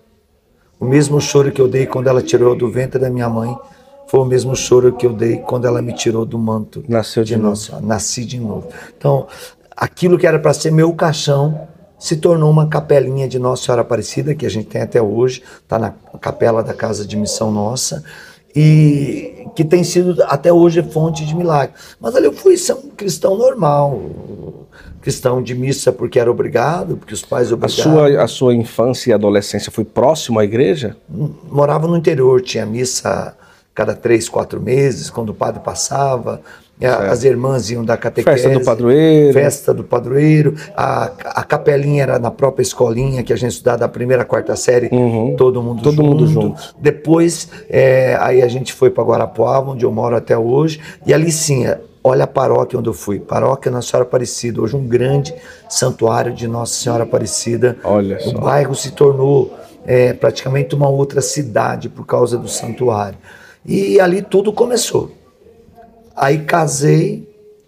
O 0.80 0.86
mesmo 0.86 1.20
choro 1.20 1.52
que 1.52 1.62
eu 1.62 1.68
dei 1.68 1.86
quando 1.86 2.08
ela 2.08 2.22
tirou 2.22 2.56
do 2.56 2.70
ventre 2.72 3.00
da 3.00 3.10
minha 3.10 3.30
mãe, 3.30 3.58
foi 4.08 4.20
o 4.22 4.26
mesmo 4.26 4.56
choro 4.56 4.94
que 4.94 5.06
eu 5.06 5.14
dei 5.14 5.38
quando 5.38 5.66
ela 5.66 5.82
me 5.82 5.94
tirou 5.94 6.26
do 6.26 6.38
manto. 6.38 6.84
Nasceu 6.88 7.24
de, 7.24 7.36
de 7.36 7.38
novo. 7.38 7.50
Nossa, 7.50 7.82
nasci 7.82 8.24
de 8.24 8.40
novo. 8.40 8.68
Então, 8.98 9.28
aquilo 9.76 10.18
que 10.18 10.26
era 10.26 10.40
para 10.40 10.54
ser 10.54 10.72
meu 10.72 10.94
caixão 10.94 11.68
se 12.00 12.18
tornou 12.18 12.50
uma 12.50 12.68
capelinha 12.68 13.28
de 13.28 13.40
Nossa 13.40 13.66
Senhora 13.66 13.82
Aparecida, 13.82 14.36
que 14.36 14.46
a 14.46 14.50
gente 14.50 14.68
tem 14.68 14.82
até 14.82 15.02
hoje, 15.02 15.44
está 15.62 15.80
na 15.80 15.94
capela 16.22 16.64
da 16.64 16.74
Casa 16.74 17.06
de 17.06 17.18
Missão 17.18 17.52
Nossa, 17.52 18.04
e 18.56 19.48
que 19.56 19.64
tem 19.64 19.84
sido 19.84 20.24
até 20.24 20.54
hoje 20.54 20.82
fonte 20.84 21.26
de 21.26 21.36
milagre. 21.36 21.76
Mas 22.00 22.16
ali 22.16 22.28
eu 22.28 22.34
fui 22.34 22.56
ser 22.56 22.74
um 22.74 22.90
cristão 22.90 23.36
normal, 23.36 24.00
cristão 25.02 25.42
de 25.42 25.56
missa 25.56 25.92
porque 25.92 26.20
era 26.20 26.30
obrigado, 26.30 26.98
porque 26.98 27.14
os 27.14 27.24
pais 27.24 27.52
obrigavam. 27.52 27.94
A 27.94 28.08
sua, 28.08 28.24
a 28.24 28.28
sua 28.28 28.56
infância 28.56 29.12
e 29.12 29.14
adolescência 29.14 29.72
foi 29.72 29.86
próximo 29.86 30.40
à 30.40 30.44
igreja? 30.44 30.98
Morava 31.10 31.88
no 31.88 31.96
interior, 31.98 32.42
tinha 32.42 32.66
missa 32.66 33.36
cada 33.74 33.94
três, 33.94 34.28
quatro 34.28 34.60
meses, 34.60 35.10
quando 35.10 35.30
o 35.30 35.34
padre 35.34 35.62
passava. 35.64 36.42
Certo. 36.80 37.12
As 37.12 37.24
irmãs 37.24 37.72
iam 37.72 37.84
da 37.84 37.98
catequese. 37.98 38.44
Festa 38.44 38.60
do 38.60 38.66
padroeiro. 38.66 39.34
Festa 39.34 39.74
do 39.74 39.84
padroeiro. 39.84 40.56
A, 40.76 41.12
a 41.26 41.44
capelinha 41.44 42.04
era 42.04 42.20
na 42.20 42.30
própria 42.30 42.62
escolinha 42.62 43.24
que 43.24 43.34
a 43.34 43.36
gente 43.36 43.54
estudava 43.54 43.80
da 43.80 43.88
primeira 43.88 44.22
à 44.22 44.26
quarta 44.26 44.56
série, 44.56 44.90
uhum. 44.92 45.36
todo 45.36 45.62
mundo 45.62 45.82
todo 45.82 45.96
junto. 45.96 46.08
Mundo 46.08 46.28
junto. 46.28 46.76
Depois, 46.80 47.50
é, 47.68 48.16
aí 48.20 48.44
a 48.44 48.48
gente 48.48 48.74
foi 48.74 48.92
para 48.92 49.04
Guarapuava, 49.04 49.72
onde 49.72 49.86
eu 49.86 49.92
moro 49.92 50.16
até 50.16 50.38
hoje. 50.38 50.80
E 51.06 51.14
ali 51.14 51.32
sim, 51.32 51.66
olha 52.08 52.24
a 52.24 52.28
paróquia 52.28 52.80
onde 52.80 52.90
eu 52.90 52.94
fui. 52.94 53.20
Paróquia 53.20 53.72
Nossa 53.72 53.90
Senhora 53.90 54.08
Aparecida. 54.08 54.62
Hoje 54.62 54.76
um 54.76 54.88
grande 54.88 55.34
santuário 55.70 56.34
de 56.34 56.48
Nossa 56.48 56.74
Senhora 56.74 57.04
Aparecida. 57.04 57.78
Olha 57.84 58.18
o 58.18 58.32
só. 58.32 58.40
bairro 58.40 58.76
se 58.76 58.92
tornou 58.92 59.54
é, 59.86 60.14
praticamente 60.14 60.74
uma 60.76 60.90
outra 60.90 61.22
cidade 61.22 61.90
por 61.90 62.06
causa 62.06 62.38
do 62.38 62.48
santuário. 62.48 63.18
E 63.66 64.00
ali 64.00 64.22
tudo 64.22 64.54
começou. 64.54 65.12
Aí 66.16 66.40
casei, 66.40 67.28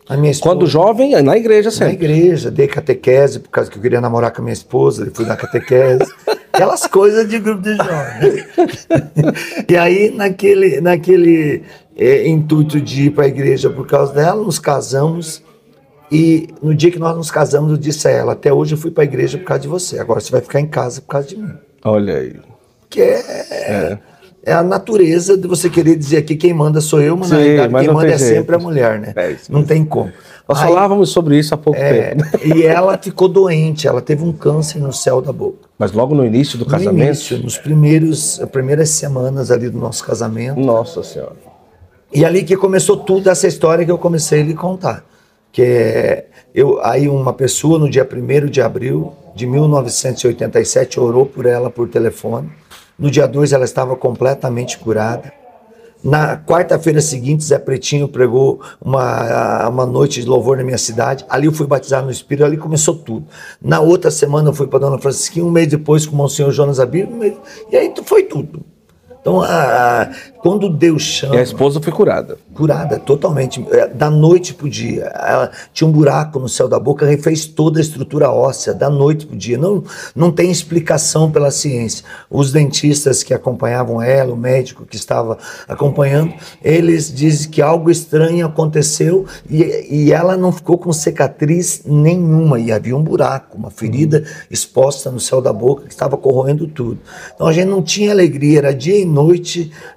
a 0.10 0.18
minha 0.18 0.32
esposa. 0.32 0.56
Quando 0.56 0.66
jovem, 0.66 1.22
na 1.22 1.38
igreja 1.38 1.70
sempre. 1.70 2.08
Na 2.08 2.14
igreja, 2.16 2.50
dei 2.50 2.68
catequese, 2.68 3.40
por 3.40 3.50
causa 3.50 3.70
que 3.70 3.78
eu 3.78 3.82
queria 3.82 4.02
namorar 4.02 4.32
com 4.32 4.42
a 4.42 4.44
minha 4.44 4.54
esposa, 4.54 5.10
fui 5.14 5.24
dar 5.24 5.38
catequese. 5.38 6.12
Aquelas 6.52 6.88
coisas 6.88 7.30
de 7.30 7.38
grupo 7.38 7.62
de 7.62 7.76
jovens. 7.76 8.48
e 9.70 9.78
aí, 9.78 10.12
naquele, 10.12 10.82
naquele 10.82 11.64
é, 12.00 12.28
intuito 12.28 12.80
de 12.80 13.08
ir 13.08 13.10
para 13.12 13.26
a 13.26 13.28
igreja 13.28 13.70
por 13.70 13.86
causa 13.86 14.14
dela, 14.14 14.42
nos 14.44 14.58
casamos. 14.58 15.44
E 16.12 16.48
no 16.62 16.74
dia 16.74 16.90
que 16.90 16.98
nós 16.98 17.16
nos 17.16 17.30
casamos, 17.30 17.72
eu 17.72 17.78
disse 17.78 18.08
a 18.08 18.12
ela: 18.12 18.34
Até 18.34 18.52
hoje 18.52 18.74
eu 18.74 18.78
fui 18.78 18.90
para 18.90 19.04
a 19.04 19.06
igreja 19.06 19.38
por 19.38 19.46
causa 19.46 19.62
de 19.62 19.68
você, 19.68 20.00
agora 20.00 20.20
você 20.20 20.32
vai 20.32 20.42
ficar 20.42 20.60
em 20.60 20.68
casa 20.68 21.02
por 21.02 21.08
causa 21.08 21.28
de 21.28 21.38
mim. 21.38 21.54
Olha 21.84 22.16
aí. 22.18 22.36
Que 22.90 23.02
é. 23.02 23.20
é 23.20 24.00
é 24.44 24.54
a 24.54 24.64
natureza 24.64 25.38
de 25.38 25.48
você 25.48 25.70
querer 25.70 25.96
dizer 25.96 26.18
aqui 26.18 26.36
quem 26.36 26.54
manda 26.54 26.80
sou 26.80 27.02
eu, 27.02 27.16
mas 27.16 27.28
Sim, 27.30 27.36
na 27.36 27.42
verdade 27.42 27.86
quem 27.86 27.94
manda 27.94 28.08
é 28.08 28.18
jeito. 28.18 28.36
sempre 28.36 28.56
a 28.56 28.60
mulher, 28.60 29.00
né? 29.00 29.14
É 29.16 29.36
não 29.50 29.64
tem 29.64 29.84
como. 29.84 30.12
Nós 30.48 30.60
Aí, 30.60 30.68
falávamos 30.68 31.10
sobre 31.12 31.38
isso 31.38 31.54
há 31.54 31.58
pouco 31.58 31.80
é, 31.80 32.16
tempo. 32.16 32.24
E 32.44 32.64
ela 32.64 32.98
ficou 32.98 33.28
doente, 33.28 33.88
ela 33.88 34.02
teve 34.02 34.24
um 34.24 34.32
câncer 34.32 34.80
no 34.80 34.92
céu 34.92 35.22
da 35.22 35.32
boca. 35.32 35.70
Mas 35.78 35.92
logo 35.92 36.16
no 36.16 36.26
início 36.26 36.58
do 36.58 36.66
no 36.66 36.72
casamento? 36.72 37.06
Início, 37.06 37.38
nos 37.38 37.58
primeiros, 37.58 38.40
primeiras 38.52 38.90
semanas 38.90 39.52
ali 39.52 39.70
do 39.70 39.78
nosso 39.78 40.04
casamento. 40.04 40.60
Nossa 40.60 41.04
Senhora. 41.04 41.49
E 42.14 42.26
ali 42.26 42.44
que 42.44 42.58
começou 42.58 42.98
tudo 42.98 43.30
essa 43.30 43.48
história 43.48 43.86
que 43.86 43.92
eu 43.92 43.98
comecei 43.98 44.42
a 44.42 44.44
lhe 44.44 44.56
contar. 44.56 45.06
Que 45.52 45.62
é, 45.62 46.28
eu, 46.54 46.80
aí 46.84 47.08
uma 47.08 47.34
pessoa 47.34 47.78
no 47.78 47.90
dia 47.90 48.08
1 48.12 48.48
de 48.48 48.62
abril 48.62 49.14
de 49.36 49.46
1987 49.46 51.00
orou 51.00 51.26
por 51.26 51.46
ela 51.46 51.70
por 51.70 51.88
telefone 51.88 52.50
no 53.00 53.10
dia 53.10 53.26
2 53.26 53.54
ela 53.54 53.64
estava 53.64 53.96
completamente 53.96 54.78
curada. 54.78 55.32
Na 56.04 56.38
quarta-feira 56.38 57.02
seguinte, 57.02 57.44
Zé 57.44 57.58
Pretinho 57.58 58.08
pregou 58.08 58.62
uma, 58.82 59.68
uma 59.68 59.86
noite 59.86 60.22
de 60.22 60.28
louvor 60.28 60.58
na 60.58 60.64
minha 60.64 60.78
cidade. 60.78 61.26
Ali 61.30 61.46
eu 61.46 61.52
fui 61.52 61.66
batizado 61.66 62.06
no 62.06 62.12
Espírito, 62.12 62.46
ali 62.46 62.58
começou 62.58 62.96
tudo. 62.96 63.28
Na 63.62 63.80
outra 63.80 64.12
semana 64.12 64.50
eu 64.50 64.54
fui 64.54 64.68
para 64.68 64.80
Dona 64.80 64.98
Francisquinha, 64.98 65.46
um 65.46 65.52
mês 65.52 65.68
depois 65.68 66.06
com 66.06 66.14
o 66.14 66.18
Monsenhor 66.18 66.52
Jonas 66.52 66.80
Abir, 66.80 67.08
e 67.72 67.76
aí 67.76 67.94
foi 68.04 68.24
tudo. 68.24 68.64
Então, 69.30 69.42
a, 69.42 70.02
a, 70.02 70.10
quando 70.40 70.70
Deus 70.70 71.04
chama. 71.04 71.36
E 71.36 71.40
a 71.40 71.44
esposa 71.44 71.80
foi 71.80 71.94
curada. 71.94 72.38
Curada, 72.54 72.98
totalmente. 72.98 73.66
É, 73.72 73.88
da 73.88 74.10
noite 74.10 74.54
para 74.54 74.66
o 74.66 74.70
dia. 74.70 75.04
Ela 75.16 75.52
tinha 75.72 75.88
um 75.88 75.92
buraco 75.92 76.40
no 76.40 76.50
céu 76.50 76.68
da 76.68 76.80
boca, 76.80 77.06
refez 77.06 77.46
toda 77.46 77.80
a 77.80 77.82
estrutura 77.82 78.32
óssea, 78.32 78.74
da 78.74 78.90
noite 78.90 79.28
para 79.28 79.36
o 79.36 79.38
dia. 79.38 79.58
Não, 79.58 79.84
não 80.16 80.32
tem 80.32 80.50
explicação 80.50 81.30
pela 81.30 81.52
ciência. 81.52 82.04
Os 82.30 82.52
dentistas 82.52 83.22
que 83.22 83.34
acompanhavam 83.34 84.02
ela, 84.02 84.34
o 84.34 84.38
médico 84.38 84.86
que 84.86 84.96
estava 84.96 85.38
acompanhando, 85.68 86.34
eles 86.64 87.14
dizem 87.14 87.52
que 87.52 87.62
algo 87.62 87.92
estranho 87.92 88.46
aconteceu 88.46 89.26
e, 89.50 89.88
e 89.90 90.12
ela 90.12 90.36
não 90.36 90.52
ficou 90.52 90.78
com 90.78 90.92
cicatriz 90.92 91.84
nenhuma. 91.86 92.60
E 92.60 92.72
havia 92.72 92.96
um 92.98 93.04
buraco, 93.04 93.58
uma 93.58 93.70
ferida 93.70 94.24
exposta 94.50 95.12
no 95.12 95.20
céu 95.20 95.42
da 95.42 95.54
boca 95.54 95.84
que 95.84 95.92
estava 95.92 96.18
corroendo 96.18 96.68
tudo. 96.68 97.00
Então 97.36 97.46
a 97.46 97.54
gente 97.54 97.68
não 97.68 97.84
tinha 97.84 98.12
alegria, 98.12 98.60
era 98.60 98.74
dia 98.74 98.98
e 98.98 99.06
noite. 99.06 99.19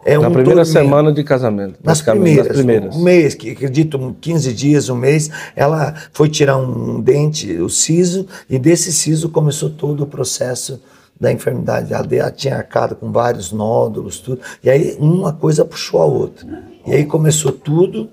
É, 0.05 0.19
Na 0.19 0.29
um 0.29 0.33
primeira 0.33 0.65
semana 0.65 1.13
de 1.13 1.23
casamento. 1.23 1.79
Nas 1.83 2.01
primeiras, 2.01 2.47
nas 2.47 2.57
primeiras. 2.57 2.97
Um 2.97 3.03
mês, 3.03 3.35
que 3.35 3.51
acredito 3.51 4.17
15 4.21 4.53
dias, 4.53 4.89
um 4.89 4.97
mês, 4.97 5.31
ela 5.55 5.95
foi 6.13 6.29
tirar 6.29 6.57
um 6.57 7.01
dente, 7.01 7.53
o 7.59 7.69
siso, 7.69 8.27
e 8.49 8.59
desse 8.59 8.93
siso 8.93 9.29
começou 9.29 9.71
todo 9.71 10.05
o 10.05 10.07
processo 10.07 10.81
da 11.19 11.33
enfermidade. 11.33 11.93
Ela 11.93 12.31
tinha 12.31 12.57
arcado 12.57 12.97
com 12.97 13.13
vários 13.13 13.53
nódulos, 13.53 14.19
tudo. 14.19 14.41
E 14.63 14.69
aí 14.69 14.97
uma 14.99 15.33
coisa 15.33 15.65
puxou 15.65 16.03
a 16.03 16.05
outra. 16.05 16.47
E 16.87 16.93
aí 16.93 17.05
começou 17.05 17.53
tudo. 17.53 18.09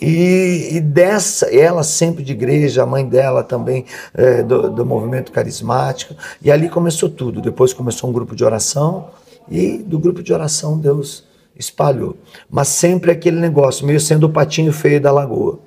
E, 0.00 0.70
e, 0.72 0.80
dessa, 0.80 1.46
ela 1.54 1.82
sempre 1.82 2.24
de 2.24 2.32
igreja, 2.32 2.82
a 2.82 2.86
mãe 2.86 3.06
dela 3.06 3.42
também 3.42 3.84
é, 4.14 4.42
do, 4.42 4.70
do, 4.70 4.86
movimento 4.86 5.30
carismático, 5.30 6.14
e 6.40 6.50
ali 6.50 6.70
começou 6.70 7.08
tudo. 7.10 7.42
Depois 7.42 7.74
começou 7.74 8.08
um 8.08 8.12
grupo 8.12 8.34
de 8.34 8.42
oração, 8.42 9.10
e 9.48 9.78
do 9.78 9.98
grupo 9.98 10.22
de 10.22 10.32
oração 10.32 10.78
Deus 10.78 11.24
espalhou. 11.56 12.16
Mas 12.50 12.68
sempre 12.68 13.10
aquele 13.10 13.38
negócio, 13.38 13.86
meio 13.86 14.00
sendo 14.00 14.24
o 14.24 14.30
patinho 14.30 14.72
feio 14.72 15.00
da 15.00 15.12
lagoa. 15.12 15.60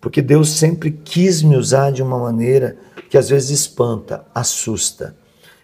Porque 0.00 0.22
Deus 0.22 0.50
sempre 0.50 0.90
quis 0.90 1.42
me 1.42 1.56
usar 1.56 1.90
de 1.90 2.02
uma 2.02 2.18
maneira 2.18 2.76
que 3.10 3.18
às 3.18 3.28
vezes 3.28 3.50
espanta, 3.50 4.24
assusta. 4.34 5.14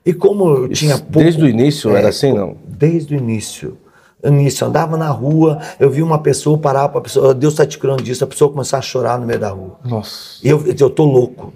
E 0.05 0.12
como 0.12 0.48
eu 0.48 0.68
tinha 0.68 0.98
pouco, 0.98 1.18
Desde 1.18 1.42
o 1.42 1.48
início 1.48 1.90
é, 1.94 1.98
era 2.00 2.09
assim, 2.11 2.33
não? 2.33 2.57
Desde 2.66 3.14
o 3.14 3.18
início. 3.18 3.79
Eu 4.22 4.33
andava 4.66 4.96
na 4.96 5.09
rua, 5.09 5.61
eu 5.79 5.90
vi 5.90 6.02
uma 6.02 6.18
pessoa 6.18 6.59
parar 6.59 6.88
para 6.88 7.00
pessoa, 7.00 7.33
Deus 7.35 7.55
está 7.55 7.64
te 7.64 7.79
curando 7.79 8.02
disso, 8.02 8.24
a 8.24 8.26
pessoa 8.26 8.50
começar 8.50 8.79
a 8.79 8.83
chorar 8.83 9.18
no 9.18 9.26
meio 9.26 9.38
da 9.38 9.50
rua. 9.50 9.79
Nossa. 9.85 10.38
E 10.42 10.48
eu, 10.48 10.64
eu 10.66 10.90
tô 10.90 11.05
louco. 11.05 11.52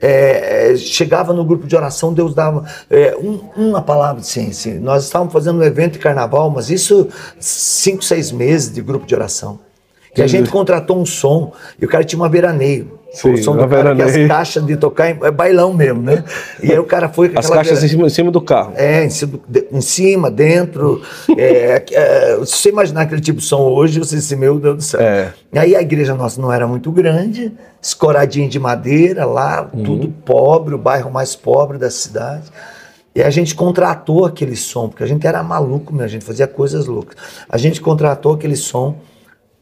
É, 0.00 0.72
é, 0.72 0.76
chegava 0.76 1.32
no 1.32 1.44
grupo 1.44 1.66
de 1.66 1.76
oração, 1.76 2.12
Deus 2.12 2.34
dava 2.34 2.64
é, 2.88 3.16
um, 3.16 3.40
uma 3.56 3.82
palavra 3.82 4.20
de 4.20 4.26
ciência. 4.26 4.80
Nós 4.80 5.04
estávamos 5.04 5.32
fazendo 5.32 5.58
um 5.58 5.62
evento 5.62 5.94
de 5.94 5.98
carnaval, 5.98 6.50
mas 6.50 6.70
isso 6.70 7.08
cinco, 7.38 8.02
seis 8.02 8.32
meses 8.32 8.72
de 8.72 8.80
grupo 8.80 9.06
de 9.06 9.14
oração. 9.14 9.58
E 10.16 10.22
a 10.22 10.26
gente 10.26 10.50
contratou 10.50 10.98
um 10.98 11.06
som, 11.06 11.52
e 11.80 11.84
o 11.84 11.88
cara 11.88 12.02
tinha 12.02 12.18
uma 12.18 12.28
veraneio. 12.28 12.99
Sim, 13.12 13.32
o 13.32 13.42
som 13.42 13.52
uma 13.52 13.64
do 13.66 13.68
cara, 13.68 13.94
que 13.96 14.02
as 14.02 14.16
caixas 14.28 14.64
de 14.64 14.76
tocar 14.76 15.08
é 15.08 15.30
bailão 15.32 15.72
mesmo, 15.72 16.00
né? 16.00 16.22
E 16.62 16.70
aí 16.70 16.78
o 16.78 16.84
cara 16.84 17.08
foi 17.08 17.28
com 17.28 17.38
As 17.40 17.50
caixas 17.50 17.82
em 17.82 17.88
cima, 17.88 18.06
em 18.06 18.10
cima 18.10 18.30
do 18.30 18.40
carro. 18.40 18.72
é, 18.76 19.04
em 19.04 19.10
cima, 19.10 19.40
de- 19.48 19.66
em 19.72 19.80
cima, 19.80 20.30
dentro. 20.30 21.02
É, 21.36 21.82
é, 21.92 22.36
se 22.44 22.56
você 22.56 22.68
imaginar 22.68 23.02
aquele 23.02 23.20
tipo 23.20 23.40
de 23.40 23.44
som 23.44 23.62
hoje, 23.62 23.98
você 23.98 24.16
disse, 24.16 24.36
meu 24.36 24.58
Deus 24.60 24.76
do 24.76 24.82
céu. 24.82 25.00
É. 25.00 25.32
Aí 25.54 25.74
a 25.74 25.82
igreja 25.82 26.14
nossa 26.14 26.40
não 26.40 26.52
era 26.52 26.66
muito 26.68 26.92
grande, 26.92 27.52
escoradinha 27.82 28.48
de 28.48 28.58
madeira 28.60 29.24
lá, 29.24 29.64
tudo 29.64 30.08
pobre, 30.24 30.74
o 30.74 30.78
bairro 30.78 31.10
mais 31.10 31.34
pobre 31.34 31.78
da 31.78 31.90
cidade. 31.90 32.44
E 33.12 33.20
a 33.22 33.28
gente 33.30 33.56
contratou 33.56 34.24
aquele 34.24 34.54
som, 34.54 34.88
porque 34.88 35.02
a 35.02 35.06
gente 35.06 35.26
era 35.26 35.42
maluco, 35.42 35.92
mesmo, 35.92 36.04
a 36.04 36.08
gente 36.08 36.24
fazia 36.24 36.46
coisas 36.46 36.86
loucas. 36.86 37.16
A 37.48 37.58
gente 37.58 37.80
contratou 37.80 38.34
aquele 38.34 38.54
som, 38.54 38.98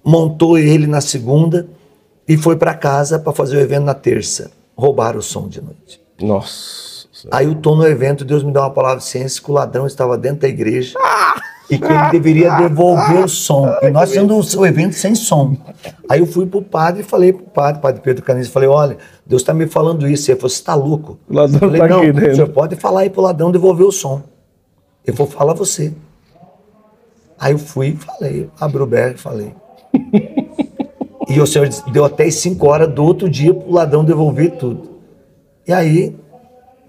montou 0.04 0.58
ele 0.58 0.86
na 0.86 1.00
segunda 1.00 1.66
e 2.28 2.36
foi 2.36 2.56
para 2.56 2.74
casa 2.74 3.18
para 3.18 3.32
fazer 3.32 3.56
o 3.56 3.60
evento 3.60 3.84
na 3.84 3.94
terça. 3.94 4.50
Roubaram 4.76 5.18
o 5.18 5.22
som 5.22 5.48
de 5.48 5.62
noite. 5.62 6.00
Nossa. 6.20 6.98
Aí 7.30 7.46
eu 7.46 7.54
tô 7.54 7.74
no 7.74 7.86
evento, 7.86 8.24
Deus 8.24 8.44
me 8.44 8.52
dá 8.52 8.60
uma 8.60 8.70
palavra 8.70 8.98
de 8.98 9.04
ciência 9.04 9.42
que 9.42 9.50
o 9.50 9.54
ladrão 9.54 9.86
estava 9.86 10.16
dentro 10.16 10.40
da 10.42 10.48
igreja 10.48 10.96
e 11.70 11.78
que 11.78 11.84
ele 11.84 12.10
deveria 12.12 12.54
devolver 12.56 13.24
o 13.24 13.28
som. 13.28 13.66
E 13.82 13.90
nós 13.90 14.10
fizemos 14.10 14.54
o 14.54 14.64
evento 14.64 14.94
sem 14.94 15.14
som. 15.14 15.56
Aí 16.08 16.20
eu 16.20 16.26
fui 16.26 16.46
pro 16.46 16.62
padre 16.62 17.00
e 17.00 17.04
falei 17.04 17.32
pro 17.32 17.44
padre, 17.46 17.80
padre 17.80 18.00
Pedro 18.02 18.22
Canizo, 18.22 18.50
falei, 18.50 18.68
olha, 18.68 18.98
Deus 19.26 19.42
está 19.42 19.52
me 19.52 19.66
falando 19.66 20.06
isso. 20.06 20.30
Ele 20.30 20.38
falou, 20.38 20.50
você 20.50 20.56
está 20.56 20.74
louco? 20.74 21.18
O 21.28 21.34
ladrão 21.34 21.54
eu 21.54 21.60
falei, 21.60 21.80
tá 21.80 21.88
não, 21.88 21.98
aqui 21.98 22.12
dentro." 22.12 22.30
o 22.30 22.34
senhor 22.34 22.48
pode 22.50 22.76
falar 22.76 23.00
aí 23.00 23.10
pro 23.10 23.22
ladrão 23.22 23.50
devolver 23.50 23.86
o 23.86 23.92
som. 23.92 24.22
Ele 25.04 25.16
falou, 25.16 25.32
fala 25.32 25.54
você. 25.54 25.92
Aí 27.38 27.52
eu 27.52 27.58
fui 27.58 27.88
e 27.88 27.96
falei, 27.96 28.50
abri 28.60 28.82
o 28.82 28.86
berro 28.86 29.14
e 29.14 29.18
falei. 29.18 29.54
E 31.28 31.40
o 31.40 31.46
senhor 31.46 31.68
deu 31.92 32.06
até 32.06 32.24
as 32.24 32.36
5 32.36 32.66
horas 32.66 32.88
do 32.92 33.04
outro 33.04 33.28
dia 33.28 33.52
pro 33.52 33.70
ladrão 33.70 34.02
devolver 34.02 34.56
tudo. 34.56 34.98
E 35.66 35.72
aí, 35.72 36.16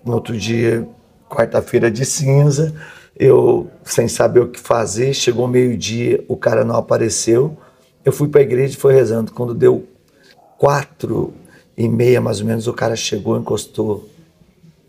no 0.06 0.14
outro 0.14 0.38
dia, 0.38 0.88
quarta-feira 1.30 1.92
de 1.92 2.06
cinza, 2.06 2.74
eu, 3.18 3.70
sem 3.84 4.08
saber 4.08 4.40
o 4.40 4.48
que 4.48 4.60
fazer, 4.60 5.14
chegou 5.14 5.46
meio-dia, 5.46 6.24
o 6.30 6.38
cara 6.38 6.64
não 6.64 6.78
apareceu. 6.78 7.58
Eu 8.06 8.14
fui 8.14 8.30
para 8.30 8.40
a 8.40 8.44
igreja 8.44 8.76
e 8.76 8.78
fui 8.78 8.94
rezando. 8.94 9.34
Quando 9.34 9.54
deu 9.54 9.86
quatro 10.58 11.34
e 11.78 11.90
meia, 11.90 12.22
mais 12.22 12.40
ou 12.40 12.48
menos, 12.48 12.66
o 12.66 12.74
cara 12.74 12.96
chegou, 12.96 13.38
encostou 13.38 14.08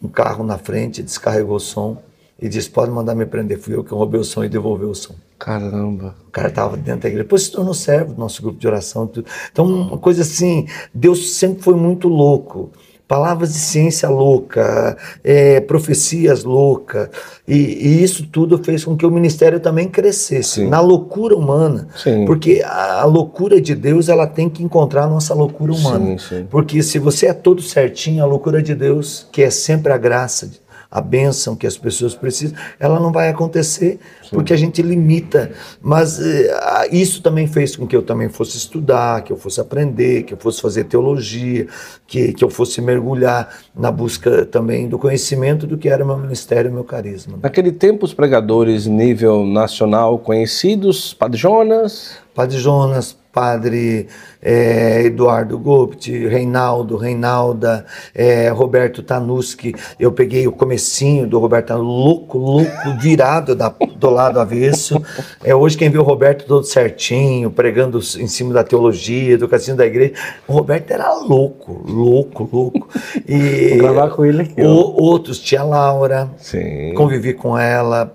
um 0.00 0.08
carro 0.08 0.44
na 0.44 0.58
frente, 0.58 1.02
descarregou 1.02 1.56
o 1.56 1.60
som 1.60 2.00
e 2.40 2.48
disse: 2.48 2.70
Pode 2.70 2.92
mandar 2.92 3.16
me 3.16 3.26
prender. 3.26 3.58
Fui 3.58 3.74
eu 3.74 3.82
que 3.82 3.92
roubei 3.92 4.20
o 4.20 4.24
som 4.24 4.44
e 4.44 4.48
devolvi 4.48 4.84
o 4.84 4.94
som. 4.94 5.14
Caramba. 5.40 6.14
O 6.28 6.30
cara 6.30 6.48
estava 6.48 6.76
dentro 6.76 7.00
da 7.00 7.08
igreja. 7.08 7.24
Depois 7.24 7.44
se 7.44 7.50
tornou 7.50 7.72
servo 7.72 8.12
do 8.12 8.20
nosso 8.20 8.42
grupo 8.42 8.58
de 8.58 8.68
oração. 8.68 9.06
Tudo. 9.06 9.26
Então, 9.50 9.64
uma 9.64 9.96
coisa 9.96 10.20
assim, 10.20 10.66
Deus 10.92 11.32
sempre 11.32 11.62
foi 11.62 11.74
muito 11.74 12.08
louco. 12.08 12.70
Palavras 13.08 13.54
de 13.54 13.58
ciência 13.58 14.08
louca, 14.08 14.96
é, 15.24 15.58
profecias 15.60 16.44
louca. 16.44 17.10
E, 17.48 17.54
e 17.54 18.02
isso 18.04 18.28
tudo 18.28 18.62
fez 18.62 18.84
com 18.84 18.96
que 18.96 19.04
o 19.04 19.10
ministério 19.10 19.58
também 19.58 19.88
crescesse 19.88 20.60
Sim. 20.60 20.68
na 20.68 20.78
loucura 20.78 21.34
humana. 21.34 21.88
Sim. 21.96 22.24
Porque 22.26 22.62
a, 22.64 23.00
a 23.00 23.04
loucura 23.06 23.60
de 23.60 23.74
Deus, 23.74 24.08
ela 24.08 24.28
tem 24.28 24.48
que 24.48 24.62
encontrar 24.62 25.04
a 25.04 25.08
nossa 25.08 25.34
loucura 25.34 25.72
humana. 25.72 26.18
Sim, 26.18 26.18
sim. 26.18 26.46
Porque 26.48 26.82
se 26.82 27.00
você 27.00 27.26
é 27.26 27.32
todo 27.32 27.62
certinho, 27.62 28.22
a 28.22 28.26
loucura 28.26 28.62
de 28.62 28.74
Deus, 28.74 29.26
que 29.32 29.42
é 29.42 29.50
sempre 29.50 29.92
a 29.92 29.98
graça, 29.98 30.48
a 30.90 31.00
bênção 31.00 31.54
que 31.54 31.66
as 31.66 31.76
pessoas 31.76 32.14
precisam, 32.14 32.58
ela 32.78 32.98
não 32.98 33.12
vai 33.12 33.28
acontecer 33.28 34.00
porque 34.30 34.52
a 34.52 34.56
gente 34.56 34.82
limita. 34.82 35.52
Mas 35.80 36.20
eh, 36.20 36.88
isso 36.90 37.22
também 37.22 37.46
fez 37.46 37.76
com 37.76 37.86
que 37.86 37.94
eu 37.94 38.02
também 38.02 38.28
fosse 38.28 38.56
estudar, 38.56 39.22
que 39.22 39.32
eu 39.32 39.36
fosse 39.36 39.60
aprender, 39.60 40.24
que 40.24 40.34
eu 40.34 40.38
fosse 40.38 40.60
fazer 40.60 40.84
teologia, 40.84 41.68
que, 42.06 42.32
que 42.32 42.42
eu 42.42 42.50
fosse 42.50 42.80
mergulhar 42.80 43.48
na 43.74 43.90
busca 43.92 44.44
também 44.44 44.88
do 44.88 44.98
conhecimento 44.98 45.66
do 45.66 45.78
que 45.78 45.88
era 45.88 46.04
meu 46.04 46.18
ministério 46.18 46.72
meu 46.72 46.84
carisma. 46.84 47.38
Naquele 47.42 47.70
tempo, 47.70 48.04
os 48.04 48.12
pregadores 48.12 48.86
nível 48.86 49.44
nacional 49.46 50.18
conhecidos, 50.18 51.14
Padre 51.14 51.38
Jonas, 51.38 52.18
Padre 52.34 52.58
Jonas, 52.58 53.16
Padre 53.32 54.08
eh, 54.42 55.02
Eduardo 55.04 55.58
Gopt, 55.58 56.10
Reinaldo, 56.26 56.96
Reinalda, 56.96 57.86
eh, 58.14 58.48
Roberto 58.48 59.02
Tanuski. 59.02 59.74
Eu 59.98 60.10
peguei 60.12 60.46
o 60.48 60.52
comecinho 60.52 61.26
do 61.26 61.38
Roberto 61.38 61.74
louco, 61.74 62.38
louco, 62.38 62.70
virado 63.00 63.54
da- 63.54 63.74
do 63.96 64.10
lado 64.10 64.40
avesso. 64.40 65.00
É, 65.44 65.54
hoje 65.54 65.76
quem 65.76 65.88
vê 65.90 65.98
o 65.98 66.02
Roberto 66.02 66.44
todo 66.44 66.64
certinho, 66.64 67.50
pregando 67.50 67.98
em 67.98 68.26
cima 68.26 68.52
da 68.52 68.64
teologia, 68.64 69.38
do 69.38 69.48
casinho 69.48 69.76
da 69.76 69.86
igreja, 69.86 70.14
o 70.48 70.52
Roberto 70.52 70.90
era 70.90 71.12
louco, 71.14 71.84
louco, 71.88 72.48
louco. 72.52 72.88
E 73.28 73.68
Vou 73.70 73.78
gravar 73.78 74.10
com 74.10 74.24
ele 74.24 74.42
aqui, 74.42 74.62
o- 74.62 74.66
outros, 75.00 75.38
tia 75.38 75.62
Laura, 75.62 76.28
Sim. 76.38 76.94
convivi 76.94 77.32
com 77.34 77.56
ela, 77.56 78.12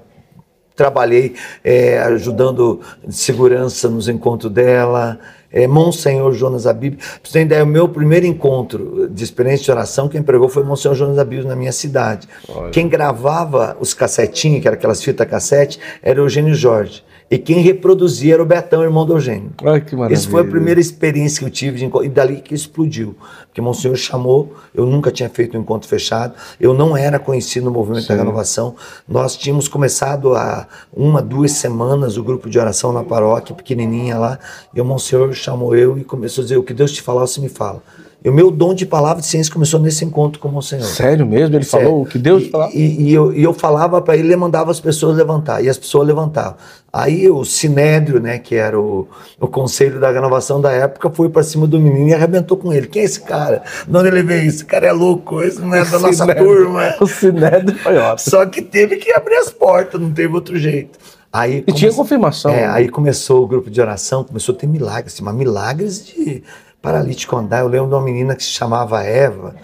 trabalhei 0.76 1.36
é, 1.64 2.00
ajudando 2.00 2.82
segurança 3.10 3.90
nos 3.90 4.08
encontros 4.08 4.52
dela. 4.52 5.20
É, 5.52 5.68
Monsenhor 5.68 6.34
Jonas 6.34 6.68
Abib. 6.68 6.98
Pra 6.98 7.06
você 7.24 7.32
ter 7.32 7.42
ideia, 7.44 7.64
o 7.64 7.68
meu 7.68 7.88
primeiro 7.88 8.26
encontro 8.26 9.08
de 9.10 9.24
experiência 9.24 9.64
de 9.64 9.72
oração, 9.72 10.10
quem 10.10 10.22
pregou 10.22 10.50
foi 10.50 10.64
Monsenhor 10.66 10.96
Jonas 10.98 11.18
Abib 11.18 11.46
na 11.46 11.56
minha 11.56 11.72
cidade. 11.72 12.28
Quem 12.74 12.90
gravava 12.90 13.78
os 13.80 13.94
cassetinhos, 13.94 14.62
que 14.62 14.68
eram 14.68 14.78
aquelas 14.78 15.02
fitas 15.02 15.26
cassete, 15.26 15.80
era 16.04 16.20
o 16.20 16.26
Eugênio 16.26 16.54
Jorge. 16.54 17.04
E 17.30 17.40
quem 17.40 17.60
reproduzia 17.60 18.36
era 18.36 18.44
o 18.44 18.46
Betão, 18.46 18.84
irmão 18.84 19.04
do 19.04 19.14
Eugênio. 19.14 19.52
Olha 19.64 19.82
que 19.82 19.96
maravilha. 19.96 20.16
Essa 20.16 20.30
foi 20.30 20.42
a 20.42 20.46
primeira 20.46 20.80
experiência 20.80 21.40
que 21.40 21.46
eu 21.46 21.50
tive 21.50 21.80
de 21.80 22.06
e 22.06 22.10
dali 22.10 22.40
que 22.40 22.54
explodiu. 22.54 23.16
Porque 23.48 23.60
Monsenhor 23.60 23.98
chamou, 23.98 24.54
eu 24.76 24.86
nunca 24.86 25.12
tinha 25.12 25.28
feito 25.28 25.58
um 25.58 25.62
encontro 25.62 25.90
fechado, 25.90 26.36
eu 26.60 26.74
não 26.74 26.96
era 26.96 27.18
conhecido 27.18 27.66
no 27.66 27.72
movimento 27.72 28.08
da 28.08 28.16
renovação. 28.16 28.76
Nós 29.08 29.36
tínhamos 29.36 29.68
começado 29.68 30.36
há 30.36 30.68
uma, 30.94 31.22
duas 31.22 31.54
semanas 31.54 32.16
o 32.16 32.24
grupo 32.24 32.48
de 32.48 32.60
oração 32.60 32.94
na 32.94 33.04
paróquia, 33.04 33.56
pequenininha 33.56 34.18
lá, 34.20 34.40
e 34.74 34.80
o 34.80 34.86
Monsenhor 34.86 35.34
chamou 35.34 35.76
eu 35.76 35.98
e 35.98 36.04
começou 36.04 36.44
a 36.44 36.46
dizer: 36.46 36.58
O 36.58 36.64
que 36.64 36.74
Deus 36.74 36.92
te 36.92 37.02
falar, 37.02 37.22
você 37.22 37.42
me 37.42 37.50
fala. 37.50 37.82
E 38.26 38.30
o 38.30 38.34
meu 38.34 38.50
dom 38.50 38.74
de 38.74 38.88
palavra 38.88 39.22
de 39.22 39.28
ciência 39.28 39.54
começou 39.54 39.80
nesse 39.80 40.04
encontro 40.04 40.40
com 40.40 40.48
o 40.48 40.52
Monsenhor. 40.52 40.84
Sério 40.88 41.28
mesmo? 41.28 41.56
Ele 41.56 41.64
Sério. 41.64 41.86
falou 41.88 42.02
o 42.02 42.06
que 42.08 42.18
Deus 42.18 42.42
e, 42.42 42.50
falou? 42.50 42.70
E, 42.74 43.04
e 43.04 43.14
eu, 43.14 43.32
e 43.32 43.44
eu 43.44 43.54
falava 43.54 44.02
para 44.02 44.18
ele, 44.18 44.30
ele 44.30 44.36
mandava 44.36 44.72
as 44.72 44.80
pessoas 44.80 45.16
levantar, 45.16 45.64
e 45.64 45.70
as 45.70 45.78
pessoas 45.78 46.08
levantavam. 46.08 46.56
Aí 46.92 47.30
o 47.30 47.46
Sinédrio, 47.46 48.20
né, 48.20 48.40
que 48.40 48.56
era 48.56 48.80
o, 48.82 49.08
o 49.40 49.48
conselho 49.48 50.00
da 50.00 50.10
renovação 50.10 50.60
da 50.60 50.72
época, 50.72 51.12
foi 51.12 51.30
para 51.30 51.44
cima 51.44 51.68
do 51.68 51.80
menino 51.80 52.08
e 52.08 52.14
arrebentou 52.16 52.58
com 52.58 52.74
ele. 52.74 52.88
Quem 52.88 53.04
é 53.04 53.06
esse 53.06 53.22
cara? 53.22 53.62
De 53.88 53.96
onde 53.96 54.08
ele 54.08 54.24
veio? 54.24 54.48
Esse 54.48 54.66
cara 54.66 54.88
é 54.88 54.92
louco, 54.92 55.44
esse 55.44 55.62
não 55.62 55.76
é 55.76 55.86
da 55.86 56.00
nossa 56.00 56.14
Sinédrio. 56.24 56.46
turma. 56.48 56.96
O 57.00 57.06
Sinédrio 57.06 57.78
foi 57.78 57.98
ótimo. 57.98 58.32
Só 58.32 58.44
que 58.48 58.64
teve 58.64 58.96
que 58.96 59.12
abrir 59.14 59.36
as 59.36 59.52
portas, 59.52 60.02
não 60.02 60.10
teve 60.12 60.34
outro 60.34 60.58
jeito. 60.58 60.98
Aí 61.32 61.64
E 61.68 61.72
tinha 61.74 61.94
confirmação. 61.94 62.50
É, 62.50 62.66
aí 62.66 62.90
começou 62.90 63.44
o 63.44 63.48
grupo 63.48 63.70
de 63.70 63.80
oração, 63.80 64.24
começou 64.24 64.56
a 64.56 64.58
ter 64.58 64.66
milagres, 64.66 65.14
assim, 65.14 65.24
mas 65.24 65.36
milagres 65.36 66.04
de 66.08 66.42
paralítico 66.86 67.36
andar. 67.36 67.62
Eu 67.62 67.68
lembro 67.68 67.88
de 67.88 67.96
uma 67.96 68.02
menina 68.02 68.36
que 68.36 68.44
se 68.44 68.52
chamava 68.52 69.02
Eva, 69.04 69.56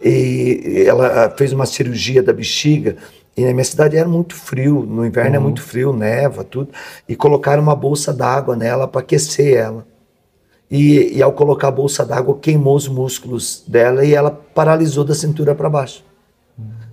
e 0.00 0.84
ela 0.86 1.30
fez 1.36 1.52
uma 1.52 1.64
cirurgia 1.64 2.22
da 2.22 2.32
bexiga, 2.32 2.96
e 3.36 3.44
na 3.44 3.52
minha 3.52 3.64
cidade 3.64 3.96
era 3.96 4.08
muito 4.08 4.34
frio, 4.34 4.84
no 4.86 5.06
inverno 5.06 5.36
é 5.36 5.38
muito 5.38 5.62
frio, 5.62 5.92
neva, 5.92 6.44
tudo, 6.44 6.68
e 7.08 7.16
colocaram 7.16 7.62
uma 7.62 7.74
bolsa 7.74 8.12
d'água 8.12 8.54
nela 8.54 8.86
para 8.86 9.00
aquecer 9.00 9.56
ela. 9.56 9.86
E, 10.70 11.16
e 11.16 11.22
ao 11.22 11.32
colocar 11.32 11.68
a 11.68 11.70
bolsa 11.70 12.04
d'água, 12.04 12.38
queimou 12.40 12.76
os 12.76 12.86
músculos 12.86 13.64
dela 13.66 14.04
e 14.04 14.14
ela 14.14 14.30
paralisou 14.30 15.02
da 15.04 15.14
cintura 15.14 15.54
para 15.54 15.68
baixo. 15.68 16.04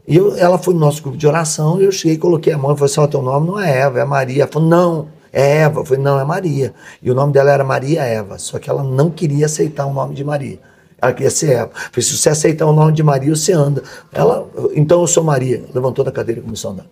E 0.08 0.16
eu- 0.16 0.36
ela 0.38 0.58
foi 0.58 0.74
no 0.74 0.80
nosso 0.80 1.02
grupo 1.04 1.18
de 1.18 1.28
oração, 1.28 1.82
e 1.82 1.84
eu 1.84 1.92
cheguei, 1.92 2.18
coloquei 2.18 2.54
a 2.54 2.58
mão 2.58 2.72
e 2.74 2.78
falei 2.78 2.92
assim: 2.92 3.02
ó, 3.02 3.08
teu 3.08 3.22
nome 3.22 3.46
não 3.48 3.60
é 3.60 3.80
Eva, 3.80 4.00
é 4.00 4.06
Maria. 4.06 4.44
Ela 4.44 4.52
falou: 4.52 4.70
não, 4.70 5.10
é 5.32 5.58
Eva. 5.60 5.82
Eu 5.82 5.86
falei: 5.86 6.04
não, 6.04 6.20
é 6.20 6.24
Maria. 6.24 6.74
E 7.02 7.12
o 7.12 7.16
nome 7.16 7.34
dela 7.34 7.52
era 7.52 7.64
Maria 7.64 8.04
Eva, 8.04 8.38
só 8.38 8.60
que 8.60 8.70
ela 8.70 8.84
não 8.84 9.10
queria 9.10 9.46
aceitar 9.46 9.86
o 9.86 9.94
nome 9.94 10.16
de 10.16 10.24
Maria. 10.24 10.60
Ela 11.02 11.14
queria 11.14 11.30
ser 11.30 11.52
Eva. 11.52 11.72
Eu 11.74 11.92
falei: 11.92 12.02
se 12.04 12.18
você 12.18 12.30
aceitar 12.30 12.66
o 12.66 12.74
nome 12.74 12.94
de 12.94 13.04
Maria, 13.04 13.36
você 13.36 13.54
anda. 13.54 13.84
Ela, 14.12 14.48
então 14.76 15.02
eu 15.02 15.08
sou 15.08 15.24
Maria. 15.24 15.64
Levantou 15.74 16.04
da 16.04 16.12
cadeira 16.12 16.42
e 16.42 16.44
começou 16.44 16.72
a 16.72 16.74
andar. 16.74 16.86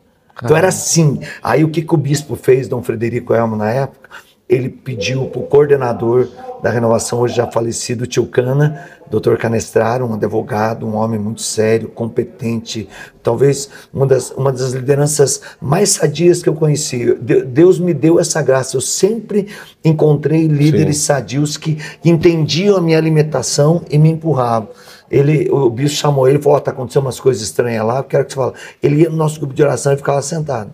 Então 0.43 0.55
era 0.55 0.67
assim. 0.67 1.19
Aí 1.41 1.63
o 1.63 1.69
que, 1.69 1.81
que 1.81 1.93
o 1.93 1.97
bispo 1.97 2.35
fez, 2.35 2.67
Dom 2.67 2.83
Frederico 2.83 3.33
Elmo, 3.33 3.55
na 3.55 3.71
época? 3.71 4.09
Ele 4.47 4.69
pediu 4.69 5.25
para 5.25 5.41
o 5.41 5.47
coordenador 5.47 6.27
da 6.61 6.69
renovação, 6.69 7.19
hoje 7.19 7.35
já 7.35 7.47
falecido, 7.47 8.05
Tio 8.05 8.27
Cana, 8.27 8.87
Dr. 9.09 9.35
Canestraro, 9.37 10.05
um 10.05 10.13
advogado, 10.13 10.85
um 10.85 10.95
homem 10.95 11.19
muito 11.19 11.41
sério, 11.41 11.89
competente, 11.89 12.87
talvez 13.23 13.69
uma 13.91 14.05
das, 14.05 14.31
uma 14.31 14.51
das 14.51 14.71
lideranças 14.71 15.41
mais 15.59 15.89
sadias 15.89 16.43
que 16.43 16.49
eu 16.49 16.53
conheci. 16.53 17.13
Deus 17.15 17.79
me 17.79 17.93
deu 17.93 18.19
essa 18.19 18.41
graça. 18.41 18.77
Eu 18.77 18.81
sempre 18.81 19.47
encontrei 19.83 20.47
líderes 20.47 20.97
Sim. 20.97 21.03
sadios 21.03 21.57
que 21.57 21.77
entendiam 22.03 22.77
a 22.77 22.81
minha 22.81 22.97
alimentação 22.97 23.83
e 23.89 23.97
me 23.97 24.09
empurravam. 24.09 24.69
Ele, 25.09 25.49
o 25.51 25.69
bispo 25.69 25.97
chamou 25.97 26.27
ele 26.27 26.39
e 26.39 26.41
falou: 26.41 26.57
oh, 26.57 26.61
tá 26.61 26.71
acontecendo 26.71 27.03
umas 27.03 27.19
coisas 27.19 27.43
estranhas 27.43 27.85
lá, 27.85 27.97
eu 27.97 28.03
quero 28.03 28.25
que 28.25 28.33
você 28.33 28.39
fale. 28.39 28.53
Ele 28.81 29.01
ia 29.01 29.09
no 29.09 29.15
nosso 29.15 29.39
grupo 29.39 29.53
de 29.53 29.63
oração 29.63 29.93
e 29.93 29.97
ficava 29.97 30.21
sentado. 30.21 30.73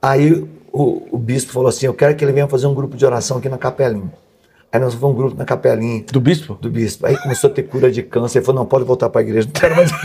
Aí 0.00 0.46
o, 0.78 1.08
o 1.10 1.18
bispo 1.18 1.52
falou 1.52 1.68
assim: 1.68 1.86
Eu 1.86 1.94
quero 1.94 2.14
que 2.14 2.24
ele 2.24 2.32
venha 2.32 2.46
fazer 2.46 2.68
um 2.68 2.74
grupo 2.74 2.96
de 2.96 3.04
oração 3.04 3.38
aqui 3.38 3.48
na 3.48 3.58
capelinha. 3.58 4.12
Aí 4.70 4.78
nós 4.80 4.94
fomos 4.94 5.16
um 5.16 5.18
grupo 5.18 5.36
na 5.36 5.44
capelinha. 5.44 6.04
Do 6.12 6.20
bispo? 6.20 6.54
Do 6.60 6.70
bispo. 6.70 7.04
Aí 7.04 7.16
começou 7.16 7.50
a 7.50 7.52
ter 7.52 7.64
cura 7.64 7.90
de 7.90 8.02
câncer. 8.02 8.38
Ele 8.38 8.46
falou: 8.46 8.60
Não, 8.60 8.66
pode 8.66 8.84
voltar 8.84 9.10
para 9.10 9.20
a 9.20 9.24
igreja, 9.24 9.48
não 9.48 9.60
quero 9.60 9.74
mais. 9.74 9.90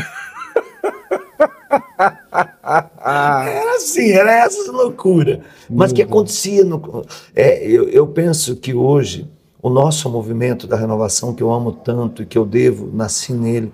era 2.65 3.75
assim, 3.75 4.12
era 4.12 4.31
essa 4.33 4.71
loucura. 4.71 5.41
Mas 5.69 5.91
o 5.91 5.95
que 5.95 6.01
acontecia? 6.01 6.65
No, 6.65 7.05
é, 7.36 7.63
eu, 7.67 7.88
eu 7.89 8.07
penso 8.07 8.55
que 8.55 8.73
hoje 8.73 9.29
o 9.62 9.69
nosso 9.69 10.09
movimento 10.09 10.65
da 10.65 10.75
renovação, 10.75 11.36
que 11.36 11.43
eu 11.43 11.53
amo 11.53 11.71
tanto 11.71 12.23
e 12.23 12.25
que 12.25 12.38
eu 12.38 12.45
devo, 12.45 12.89
nasci 12.91 13.31
nele, 13.31 13.71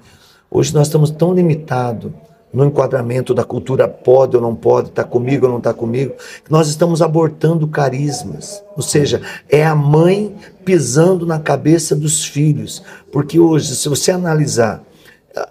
hoje 0.51 0.73
nós 0.73 0.88
estamos 0.88 1.12
tão 1.12 1.33
limitados 1.33 2.12
no 2.51 2.65
enquadramento 2.65 3.33
da 3.33 3.43
cultura 3.43 3.88
pode 3.88 4.35
ou 4.35 4.41
não 4.41 4.55
pode, 4.55 4.89
está 4.89 5.03
comigo 5.03 5.45
ou 5.45 5.51
não 5.51 5.59
está 5.59 5.73
comigo, 5.73 6.13
nós 6.49 6.67
estamos 6.67 7.01
abortando 7.01 7.67
carismas. 7.67 8.63
Ou 8.75 8.81
seja, 8.81 9.21
é 9.47 9.65
a 9.65 9.75
mãe 9.75 10.35
pisando 10.65 11.25
na 11.25 11.39
cabeça 11.39 11.95
dos 11.95 12.25
filhos. 12.25 12.81
Porque 13.12 13.39
hoje, 13.39 13.75
se 13.75 13.88
você 13.88 14.12
analisar, 14.12 14.83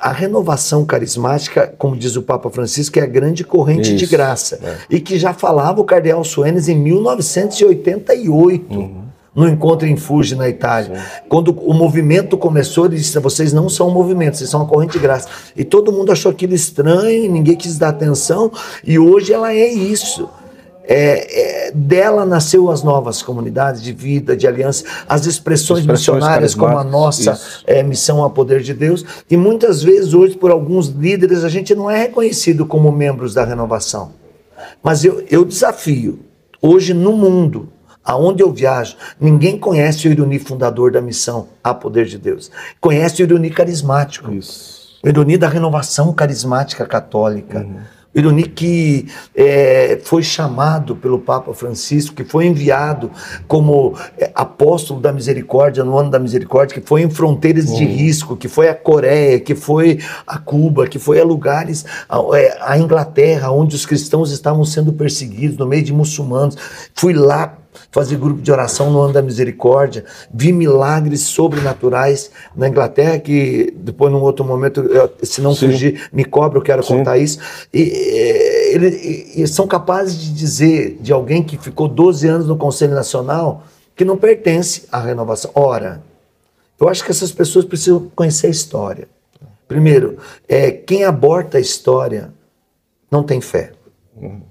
a 0.00 0.10
renovação 0.10 0.84
carismática, 0.84 1.72
como 1.78 1.96
diz 1.96 2.16
o 2.16 2.22
Papa 2.22 2.50
Francisco, 2.50 2.98
é 2.98 3.02
a 3.02 3.06
grande 3.06 3.44
corrente 3.44 3.94
Isso, 3.94 3.96
de 3.96 4.06
graça. 4.06 4.58
É. 4.62 4.78
E 4.90 5.00
que 5.00 5.18
já 5.18 5.32
falava 5.32 5.80
o 5.80 5.84
Cardeal 5.84 6.24
Suenes 6.24 6.68
em 6.68 6.76
1988. 6.76 8.74
Uhum 8.74 9.07
no 9.38 9.48
encontro 9.48 9.86
em 9.86 9.96
Fuji, 9.96 10.34
na 10.34 10.48
Itália. 10.48 10.96
Sim. 10.96 11.02
Quando 11.28 11.56
o 11.60 11.72
movimento 11.72 12.36
começou, 12.36 12.86
ele 12.86 12.96
disse: 12.96 13.16
vocês 13.20 13.52
não 13.52 13.68
são 13.68 13.86
um 13.88 13.92
movimento, 13.92 14.36
vocês 14.36 14.50
são 14.50 14.60
uma 14.60 14.68
corrente 14.68 14.94
de 14.94 14.98
graça. 14.98 15.28
E 15.56 15.62
todo 15.62 15.92
mundo 15.92 16.10
achou 16.10 16.32
aquilo 16.32 16.54
estranho, 16.54 17.30
ninguém 17.30 17.54
quis 17.54 17.78
dar 17.78 17.90
atenção, 17.90 18.50
e 18.84 18.98
hoje 18.98 19.32
ela 19.32 19.52
é 19.52 19.68
isso. 19.68 20.28
É, 20.90 21.66
é, 21.66 21.72
dela 21.72 22.24
nasceu 22.24 22.70
as 22.70 22.82
novas 22.82 23.22
comunidades 23.22 23.82
de 23.82 23.92
vida, 23.92 24.34
de 24.34 24.46
aliança, 24.46 24.84
as 25.06 25.26
expressões, 25.26 25.80
expressões 25.80 26.16
missionárias 26.16 26.54
como 26.54 26.78
a 26.78 26.82
nossa 26.82 27.38
é, 27.66 27.82
missão 27.82 28.22
ao 28.22 28.30
poder 28.30 28.62
de 28.62 28.72
Deus. 28.72 29.04
E 29.30 29.36
muitas 29.36 29.82
vezes 29.82 30.14
hoje 30.14 30.34
por 30.34 30.50
alguns 30.50 30.88
líderes 30.88 31.44
a 31.44 31.48
gente 31.50 31.74
não 31.74 31.90
é 31.90 31.98
reconhecido 31.98 32.64
como 32.64 32.90
membros 32.90 33.34
da 33.34 33.44
renovação. 33.44 34.12
Mas 34.82 35.04
eu, 35.04 35.22
eu 35.30 35.44
desafio 35.44 36.20
hoje 36.62 36.94
no 36.94 37.12
mundo 37.12 37.68
Aonde 38.08 38.42
eu 38.42 38.50
viajo, 38.50 38.96
ninguém 39.20 39.58
conhece 39.58 40.08
o 40.08 40.10
Iruni 40.10 40.38
fundador 40.38 40.90
da 40.90 40.98
missão 40.98 41.48
A 41.62 41.74
Poder 41.74 42.06
de 42.06 42.16
Deus. 42.16 42.50
Conhece 42.80 43.20
o 43.20 43.24
Iruni 43.24 43.50
carismático. 43.50 44.32
Isso. 44.32 44.96
O 45.04 45.08
Iruni 45.10 45.36
da 45.36 45.46
renovação 45.46 46.10
carismática 46.14 46.86
católica. 46.86 47.58
Uhum. 47.58 47.80
O 48.14 48.18
Iruni 48.18 48.44
que 48.44 49.08
é, 49.36 50.00
foi 50.02 50.22
chamado 50.22 50.96
pelo 50.96 51.18
Papa 51.18 51.52
Francisco, 51.52 52.16
que 52.16 52.24
foi 52.24 52.46
enviado 52.46 53.10
como 53.46 53.94
é, 54.16 54.30
apóstolo 54.34 55.02
da 55.02 55.12
misericórdia 55.12 55.84
no 55.84 55.98
ano 55.98 56.10
da 56.10 56.18
misericórdia, 56.18 56.80
que 56.80 56.88
foi 56.88 57.02
em 57.02 57.10
fronteiras 57.10 57.68
uhum. 57.68 57.76
de 57.76 57.84
risco, 57.84 58.38
que 58.38 58.48
foi 58.48 58.70
a 58.70 58.74
Coreia, 58.74 59.38
que 59.38 59.54
foi 59.54 59.98
a 60.26 60.38
Cuba, 60.38 60.86
que 60.86 60.98
foi 60.98 61.20
a 61.20 61.24
lugares, 61.24 61.84
a, 62.08 62.18
é, 62.38 62.58
a 62.62 62.78
Inglaterra, 62.78 63.50
onde 63.50 63.76
os 63.76 63.84
cristãos 63.84 64.32
estavam 64.32 64.64
sendo 64.64 64.94
perseguidos, 64.94 65.58
no 65.58 65.66
meio 65.66 65.82
de 65.82 65.92
muçulmanos. 65.92 66.56
Fui 66.94 67.12
lá 67.12 67.58
fazer 67.90 68.16
grupo 68.16 68.40
de 68.40 68.50
oração 68.50 68.90
no 68.90 69.00
ano 69.00 69.12
da 69.12 69.22
misericórdia, 69.22 70.04
vi 70.32 70.52
milagres 70.52 71.22
sobrenaturais 71.22 72.30
na 72.54 72.68
Inglaterra, 72.68 73.18
que 73.18 73.72
depois, 73.76 74.12
num 74.12 74.20
outro 74.20 74.44
momento, 74.44 74.80
eu, 74.80 75.10
se 75.22 75.40
não 75.40 75.54
Sim. 75.54 75.66
fugir, 75.66 76.08
me 76.12 76.24
cobra, 76.24 76.58
eu 76.58 76.62
quero 76.62 76.82
Sim. 76.82 76.98
contar 76.98 77.18
isso. 77.18 77.38
E, 77.72 77.80
e, 77.82 78.74
eles 78.74 79.36
e 79.36 79.46
são 79.48 79.66
capazes 79.66 80.18
de 80.18 80.32
dizer 80.32 80.98
de 81.00 81.12
alguém 81.12 81.42
que 81.42 81.56
ficou 81.56 81.88
12 81.88 82.26
anos 82.28 82.46
no 82.46 82.56
Conselho 82.56 82.94
Nacional 82.94 83.64
que 83.96 84.04
não 84.04 84.16
pertence 84.16 84.86
à 84.92 85.00
renovação. 85.00 85.50
Ora, 85.54 86.02
eu 86.80 86.88
acho 86.88 87.04
que 87.04 87.10
essas 87.10 87.32
pessoas 87.32 87.64
precisam 87.64 88.10
conhecer 88.14 88.46
a 88.46 88.50
história. 88.50 89.08
Primeiro, 89.66 90.18
é, 90.48 90.70
quem 90.70 91.04
aborta 91.04 91.58
a 91.58 91.60
história 91.60 92.32
não 93.10 93.22
tem 93.22 93.40
fé. 93.40 93.72
Uhum. 94.16 94.47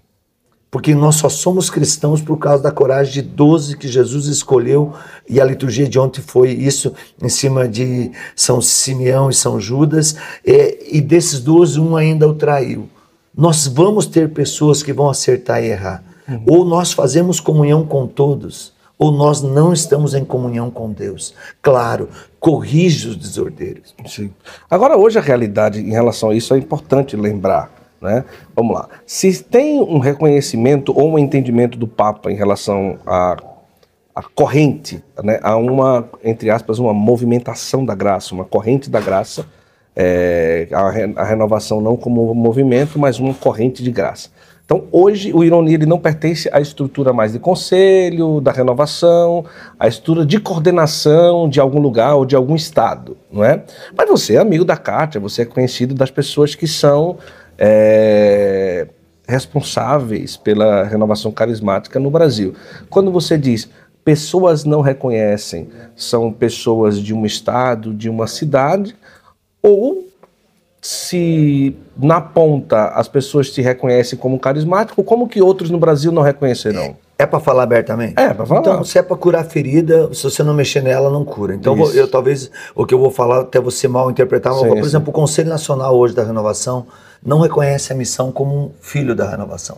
Porque 0.70 0.94
nós 0.94 1.16
só 1.16 1.30
somos 1.30 1.70
cristãos 1.70 2.22
por 2.22 2.38
causa 2.38 2.64
da 2.64 2.72
coragem 2.72 3.14
de 3.14 3.22
12 3.22 3.78
que 3.78 3.88
Jesus 3.88 4.26
escolheu, 4.26 4.94
e 5.28 5.40
a 5.40 5.46
liturgia 5.46 5.88
de 5.88 5.98
ontem 5.98 6.22
foi 6.22 6.52
isso, 6.52 6.94
em 7.22 7.30
cima 7.30 7.68
de 7.68 8.12
São 8.36 8.62
Simeão 8.62 9.30
e 9.30 9.34
São 9.34 9.62
Judas, 9.62 10.16
e, 10.46 10.98
e 10.98 11.02
desses 11.02 11.40
12, 11.40 11.80
um 11.80 11.96
ainda 11.96 12.28
o 12.28 12.34
traiu. 12.34 12.90
Nós 13.36 13.68
vamos 13.68 14.06
ter 14.08 14.30
pessoas 14.34 14.84
que 14.84 14.92
vão 14.92 15.10
acertar 15.10 15.64
e 15.64 15.68
errar. 15.68 16.04
Uhum. 16.28 16.44
Ou 16.48 16.66
nós 16.66 16.92
fazemos 16.92 17.40
comunhão 17.40 17.86
com 17.86 18.06
todos, 18.06 18.74
ou 18.98 19.12
nós 19.12 19.42
não 19.42 19.72
estamos 19.72 20.14
em 20.14 20.26
comunhão 20.26 20.70
com 20.70 20.92
Deus. 20.92 21.34
Claro, 21.62 22.10
corrige 22.40 23.10
os 23.10 23.16
desordeiros. 23.16 23.96
Sim. 24.06 24.32
Agora, 24.70 24.98
hoje, 24.98 25.18
a 25.18 25.22
realidade 25.22 25.80
em 25.80 25.92
relação 25.92 26.32
a 26.32 26.36
isso 26.36 26.54
é 26.54 26.58
importante 26.58 27.16
lembrar 27.16 27.77
né? 28.02 28.26
Vamos 28.56 28.76
lá. 28.76 28.88
Se 29.06 29.44
tem 29.44 29.80
um 29.80 30.00
reconhecimento 30.00 30.94
ou 30.98 31.14
um 31.14 31.20
entendimento 31.20 31.78
do 31.78 31.88
Papa 31.88 32.32
em 32.32 32.36
relação 32.36 32.98
à, 33.06 33.38
à 34.16 34.24
corrente, 34.24 35.04
né? 35.24 35.40
a 35.42 35.56
uma, 35.56 36.08
entre 36.24 36.50
aspas, 36.50 36.80
uma 36.80 36.94
movimentação 36.94 37.86
da 37.86 37.96
graça, 37.96 38.34
uma 38.34 38.46
corrente 38.46 38.90
da 38.90 39.00
graça, 39.00 39.46
é, 39.96 40.68
a, 40.72 40.92
re, 40.92 41.14
a, 41.16 41.24
renovação 41.24 41.82
não 41.82 41.98
como 41.98 42.32
um 42.32 42.36
movimento, 42.36 43.00
mas 43.00 43.20
uma 43.20 43.34
corrente 43.34 43.82
de 43.82 43.92
graça. 43.92 44.30
Então, 44.64 44.84
hoje, 44.92 45.34
o 45.34 45.46
Ironia 45.46 45.76
ele 45.76 45.86
não 45.86 45.98
pertence 45.98 46.50
à 46.52 46.60
estrutura 46.60 47.14
mais 47.14 47.32
de 47.32 47.40
conselho, 47.40 48.42
da 48.42 48.52
renovação, 48.52 49.46
à 49.80 49.88
estrutura 49.88 50.26
de 50.26 50.42
coordenação 50.42 51.50
de 51.50 51.60
algum 51.60 51.80
lugar 51.80 52.16
ou 52.16 52.26
de 52.26 52.36
algum 52.36 52.54
estado, 52.54 53.18
não 53.32 53.46
é? 53.46 53.64
Mas 53.98 54.10
você 54.10 54.36
é 54.36 54.40
amigo 54.40 54.66
da 54.66 54.76
Cátia, 54.76 55.22
você 55.22 55.44
é 55.44 55.46
conhecido 55.46 55.96
das 55.96 56.12
pessoas 56.12 56.54
que 56.54 56.68
são 56.68 57.18
é, 57.58 58.88
responsáveis 59.28 60.38
pela 60.38 60.84
renovação 60.84 61.32
carismática 61.32 62.00
no 62.00 62.10
Brasil. 62.10 62.54
Quando 62.90 63.12
você 63.12 63.38
diz 63.38 63.70
pessoas 64.06 64.64
não 64.64 64.80
reconhecem, 64.80 65.68
são 65.94 66.32
pessoas 66.32 66.98
de 66.98 67.14
um 67.14 67.26
estado, 67.26 67.94
de 67.94 68.10
uma 68.10 68.26
cidade, 68.26 68.96
ou 69.62 70.08
se 70.82 71.76
na 71.98 72.22
ponta 72.22 72.88
as 72.90 73.10
pessoas 73.10 73.50
te 73.50 73.62
reconhecem 73.62 74.18
como 74.18 74.40
carismático, 74.40 75.04
como 75.04 75.28
que 75.28 75.42
outros 75.42 75.70
no 75.70 75.78
Brasil 75.78 76.10
não 76.10 76.22
reconhecerão? 76.22 76.96
É 77.20 77.26
para 77.26 77.40
falar 77.42 77.64
abertamente? 77.64 78.14
É, 78.18 78.34
para 78.34 78.46
falar. 78.46 78.62
Então, 78.62 78.84
se 78.86 78.98
é 78.98 79.02
para 79.02 79.18
curar 79.18 79.44
ferida, 79.44 80.14
se 80.14 80.24
você 80.24 80.42
não 80.42 80.54
mexer 80.54 80.82
nela, 80.82 81.10
não 81.10 81.26
cura. 81.26 81.54
Então, 81.54 81.78
eu, 81.78 81.94
eu 81.94 82.08
talvez 82.10 82.50
o 82.74 82.86
que 82.86 82.94
eu 82.94 83.00
vou 83.00 83.12
falar 83.12 83.42
até 83.42 83.60
você 83.60 83.88
mal 83.88 84.10
interpretar, 84.10 84.54
sim, 84.54 84.68
por 84.68 84.78
exemplo, 84.78 85.10
o 85.10 85.12
Conselho 85.12 85.50
Nacional 85.50 85.98
hoje 85.98 86.14
da 86.14 86.24
Renovação 86.24 86.86
não 87.26 87.40
reconhece 87.40 87.92
a 87.92 87.96
missão 87.96 88.32
como 88.32 88.56
um 88.56 88.72
filho 88.82 89.16
da 89.16 89.30
renovação. 89.30 89.78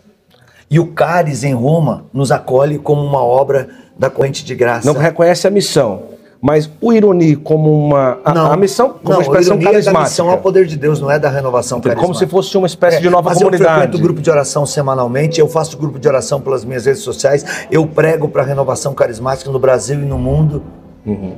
E 0.70 0.80
o 0.80 0.88
Caris, 0.88 1.44
em 1.44 1.54
Roma, 1.54 2.06
nos 2.14 2.32
acolhe 2.32 2.78
como 2.78 3.04
uma 3.04 3.24
obra 3.24 3.70
da 3.98 4.10
corrente 4.10 4.46
de 4.46 4.54
graça. 4.54 4.92
Não 4.92 5.00
reconhece 5.00 5.48
a 5.48 5.50
missão, 5.50 6.04
mas 6.40 6.70
o 6.80 6.94
Ironi 6.94 7.36
como 7.36 7.72
uma. 7.72 8.20
A, 8.24 8.34
não, 8.34 8.52
a 8.52 8.56
missão 8.56 8.90
como 8.90 9.10
não, 9.10 9.18
uma 9.18 9.22
expressão 9.24 9.58
a 9.58 9.62
carismática. 9.62 9.90
É 9.90 9.94
da 9.94 10.00
missão 10.02 10.30
ao 10.30 10.38
poder 10.38 10.68
de 10.68 10.78
Deus, 10.78 11.02
não 11.02 11.10
é 11.10 11.18
da 11.18 11.30
renovação 11.30 11.80
Entendi, 11.80 11.96
Como 11.96 12.14
se 12.14 12.28
fosse 12.28 12.56
uma 12.56 12.68
espécie 12.68 12.98
é, 12.98 13.02
de 13.02 13.10
nova 13.10 13.30
mas 13.30 13.40
comunidade. 13.40 13.70
Eu 13.70 13.78
frequento 13.80 13.98
grupo 14.00 14.22
de 14.22 14.30
oração 14.30 14.66
semanalmente, 14.66 15.40
eu 15.40 15.50
faço 15.50 15.76
grupo 15.76 15.98
de 15.98 16.08
oração 16.08 16.40
pelas 16.40 16.64
minhas 16.64 16.86
redes 16.86 17.02
sociais, 17.02 17.66
eu 17.72 17.88
prego 17.88 18.30
para 18.30 18.44
a 18.44 18.46
renovação 18.46 18.94
carismática 18.94 19.50
no 19.50 19.60
Brasil 19.60 20.00
e 20.00 20.06
no 20.06 20.20
mundo. 20.20 20.64
Uhum. 21.04 21.36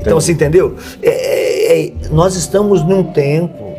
Então, 0.00 0.18
você 0.18 0.32
entendeu? 0.32 0.74
É, 1.02 1.10
é, 1.10 1.86
é 1.86 1.92
nós 2.10 2.34
estamos 2.34 2.82
num 2.82 3.04
tempo 3.04 3.71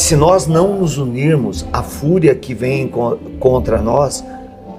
que 0.00 0.04
se 0.06 0.16
nós 0.16 0.46
não 0.46 0.78
nos 0.78 0.96
unirmos, 0.96 1.66
a 1.70 1.82
fúria 1.82 2.34
que 2.34 2.54
vem 2.54 2.90
contra 3.38 3.82
nós, 3.82 4.24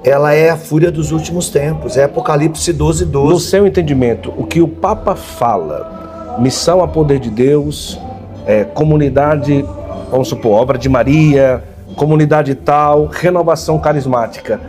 ela 0.03 0.33
é 0.33 0.49
a 0.49 0.57
fúria 0.57 0.91
dos 0.91 1.11
últimos 1.11 1.47
tempos, 1.47 1.95
é 1.95 2.05
Apocalipse 2.05 2.73
12, 2.73 3.05
12. 3.05 3.31
No 3.31 3.39
seu 3.39 3.67
entendimento, 3.67 4.33
o 4.35 4.47
que 4.47 4.61
o 4.61 4.67
Papa 4.67 5.15
fala, 5.15 6.37
missão 6.39 6.83
a 6.83 6.87
poder 6.87 7.19
de 7.19 7.29
Deus, 7.29 7.99
é, 8.47 8.63
comunidade, 8.63 9.63
vamos 10.09 10.27
supor, 10.27 10.59
obra 10.59 10.75
de 10.75 10.89
Maria, 10.89 11.63
comunidade 11.95 12.55
tal, 12.55 13.05
renovação 13.05 13.77
carismática. 13.77 14.59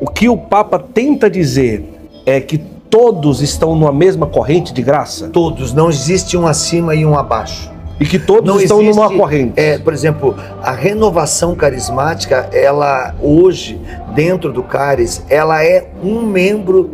O 0.00 0.08
que 0.08 0.28
o 0.28 0.36
Papa 0.36 0.78
tenta 0.78 1.28
dizer 1.28 1.84
é 2.24 2.40
que 2.40 2.58
todos 2.58 3.42
estão 3.42 3.74
numa 3.74 3.92
mesma 3.92 4.28
corrente 4.28 4.72
de 4.72 4.82
graça? 4.82 5.30
Todos, 5.30 5.72
não 5.74 5.88
existe 5.88 6.36
um 6.36 6.46
acima 6.46 6.94
e 6.94 7.04
um 7.04 7.18
abaixo. 7.18 7.74
E 7.98 8.04
que 8.04 8.18
todos 8.18 8.44
Não 8.44 8.60
estão 8.60 8.80
existe, 8.80 8.96
numa 8.96 9.10
corrente. 9.16 9.54
É, 9.56 9.78
por 9.78 9.92
exemplo, 9.94 10.36
a 10.62 10.72
renovação 10.72 11.54
carismática, 11.54 12.48
ela 12.52 13.14
hoje, 13.22 13.80
dentro 14.14 14.52
do 14.52 14.62
CARES, 14.62 15.24
ela 15.28 15.64
é 15.64 15.88
um 16.02 16.22
membro 16.22 16.90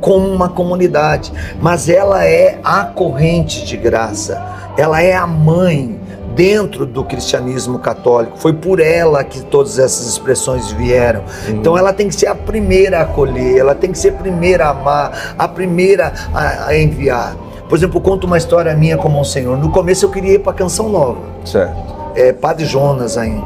com 0.00 0.18
uma 0.18 0.50
comunidade, 0.50 1.32
mas 1.62 1.88
ela 1.88 2.26
é 2.26 2.58
a 2.62 2.84
corrente 2.84 3.64
de 3.64 3.74
graça, 3.74 4.42
ela 4.76 5.02
é 5.02 5.14
a 5.14 5.26
mãe 5.26 5.98
dentro 6.34 6.84
do 6.84 7.04
cristianismo 7.04 7.78
católico. 7.78 8.36
Foi 8.36 8.52
por 8.52 8.80
ela 8.80 9.24
que 9.24 9.40
todas 9.42 9.78
essas 9.78 10.06
expressões 10.06 10.70
vieram. 10.72 11.22
Então 11.48 11.78
ela 11.78 11.92
tem 11.92 12.08
que 12.08 12.14
ser 12.14 12.26
a 12.26 12.34
primeira 12.34 12.98
a 12.98 13.02
acolher, 13.02 13.56
ela 13.56 13.74
tem 13.74 13.92
que 13.92 13.98
ser 13.98 14.10
a 14.10 14.12
primeira 14.18 14.66
a 14.66 14.70
amar, 14.70 15.34
a 15.38 15.48
primeira 15.48 16.12
a, 16.34 16.68
a 16.68 16.78
enviar. 16.78 17.36
Por 17.74 17.78
exemplo, 17.78 17.96
eu 17.98 18.02
conto 18.02 18.24
uma 18.24 18.38
história 18.38 18.72
minha 18.76 18.96
como 18.96 19.18
um 19.20 19.24
senhor. 19.24 19.58
No 19.58 19.68
começo 19.68 20.04
eu 20.04 20.08
queria 20.08 20.34
ir 20.34 20.38
para 20.38 20.52
Canção 20.52 20.88
Nova 20.88 21.18
Certo. 21.44 21.74
é, 22.14 22.32
Padre 22.32 22.64
Jonas 22.66 23.18
ainda. 23.18 23.44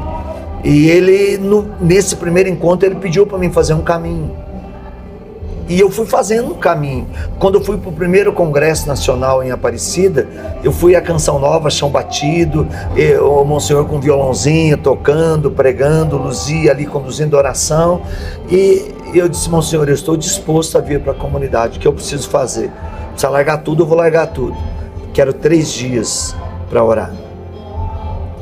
E 0.63 0.87
ele, 0.87 1.39
no- 1.39 1.67
nesse 1.81 2.15
primeiro 2.15 2.47
encontro, 2.47 2.85
ele 2.87 2.93
pediu 2.93 3.25
para 3.25 3.39
mim 3.39 3.51
fazer 3.51 3.73
um 3.73 3.81
caminho. 3.81 4.29
E 5.67 5.79
eu 5.79 5.89
fui 5.89 6.05
fazendo 6.05 6.51
um 6.51 6.57
caminho. 6.59 7.07
Quando 7.39 7.55
eu 7.55 7.63
fui 7.63 7.77
para 7.77 7.89
o 7.89 7.91
primeiro 7.91 8.31
Congresso 8.31 8.87
Nacional 8.87 9.43
em 9.43 9.49
Aparecida, 9.49 10.27
eu 10.63 10.71
fui 10.71 10.95
à 10.95 11.01
Canção 11.01 11.39
Nova, 11.39 11.71
Chão 11.71 11.89
Batido, 11.89 12.67
e 12.95 13.13
o 13.17 13.43
Monsenhor 13.43 13.85
com 13.85 13.99
violãozinho, 13.99 14.77
tocando, 14.77 15.49
pregando, 15.49 16.17
Luzia 16.17 16.69
ali 16.69 16.85
conduzindo 16.85 17.35
oração. 17.35 18.01
E 18.47 18.93
eu 19.11 19.27
disse, 19.27 19.49
Monsenhor, 19.49 19.87
eu 19.89 19.95
estou 19.95 20.15
disposto 20.15 20.77
a 20.77 20.81
vir 20.81 20.99
para 20.99 21.13
a 21.13 21.15
comunidade. 21.15 21.79
O 21.79 21.81
que 21.81 21.87
eu 21.87 21.93
preciso 21.93 22.29
fazer? 22.29 22.69
Precisa 23.19 23.33
largar 23.33 23.57
tudo, 23.57 23.83
eu 23.83 23.85
vou 23.85 23.97
largar 23.97 24.27
tudo. 24.27 24.55
Quero 25.13 25.33
três 25.33 25.73
dias 25.73 26.33
para 26.69 26.81
orar. 26.81 27.11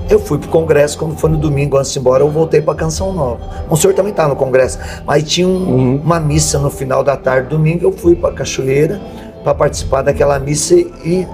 Eu 0.08 0.20
fui 0.20 0.38
pro 0.38 0.50
congresso, 0.50 1.00
quando 1.00 1.18
foi 1.18 1.32
no 1.32 1.38
domingo, 1.40 1.78
antes 1.78 1.92
de 1.94 1.98
ir 1.98 2.02
embora, 2.02 2.22
eu 2.24 2.30
voltei 2.30 2.62
pra 2.62 2.76
Canção 2.76 3.12
Nova. 3.12 3.40
O 3.72 3.76
senhor 3.76 3.96
também 3.96 4.12
estava 4.12 4.30
no 4.30 4.36
congresso. 4.36 4.78
Aí 5.08 5.24
tinha 5.24 5.48
um- 5.48 5.96
uma 5.96 6.20
missa 6.20 6.60
no 6.60 6.70
final 6.70 7.04
da 7.04 7.18
tarde, 7.18 7.50
domingo, 7.50 7.86
eu 7.86 7.92
fui 7.92 8.16
pra 8.16 8.32
Cachoeira 8.32 9.02
para 9.44 9.56
participar 9.56 10.04
daquela 10.04 10.38
missa 10.38 10.76
e 10.76 11.28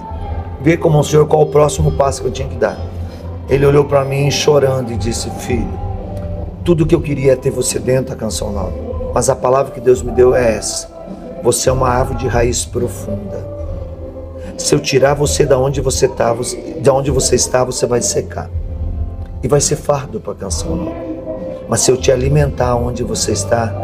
ver 0.62 0.78
com 0.78 0.98
o 0.98 1.04
senhor 1.04 1.28
qual 1.28 1.42
o 1.42 1.48
próximo 1.48 1.92
passo 1.92 2.22
que 2.22 2.30
eu 2.30 2.32
tinha 2.32 2.48
que 2.48 2.56
dar. 2.56 2.80
Ele 3.50 3.66
olhou 3.66 3.84
para 3.84 4.06
mim 4.06 4.32
chorando 4.32 4.90
e 4.94 4.96
disse: 4.96 5.30
Filho, 5.32 5.68
tudo 6.64 6.86
que 6.86 6.96
eu 6.96 7.02
queria 7.02 7.34
é 7.34 7.36
ter 7.36 7.52
você 7.52 7.78
dentro 7.78 8.12
da 8.12 8.16
Canção 8.16 8.54
Nova. 8.54 8.72
Mas 9.14 9.30
a 9.30 9.36
palavra 9.36 9.74
que 9.74 9.82
Deus 9.82 10.02
me 10.02 10.14
deu 10.14 10.34
é 10.34 10.56
essa: 10.56 10.93
Você 11.44 11.70
é 11.70 11.74
uma 11.74 11.90
árvore 11.90 12.20
de 12.20 12.28
raiz 12.30 12.64
profunda. 12.64 13.46
Se 14.58 14.74
eu 14.74 14.80
tirar 14.80 15.14
você 15.14 15.46
da 15.46 15.60
onde 15.60 15.82
você 15.82 16.06
está, 16.06 16.34
de 16.34 16.90
onde 16.90 17.12
você 17.12 17.36
está, 17.36 17.66
você 17.66 17.86
vai 17.86 18.02
secar 18.02 18.50
e 19.44 19.48
vai 19.50 19.60
ser 19.60 19.76
fardo 19.76 20.22
para 20.22 20.32
a 20.32 20.36
canção 20.38 20.74
nova. 20.74 20.96
Mas 21.68 21.82
se 21.82 21.92
eu 21.92 21.98
te 21.98 22.14
alimentar 22.14 22.76
onde 22.76 23.04
você 23.04 23.34
está, 23.34 23.76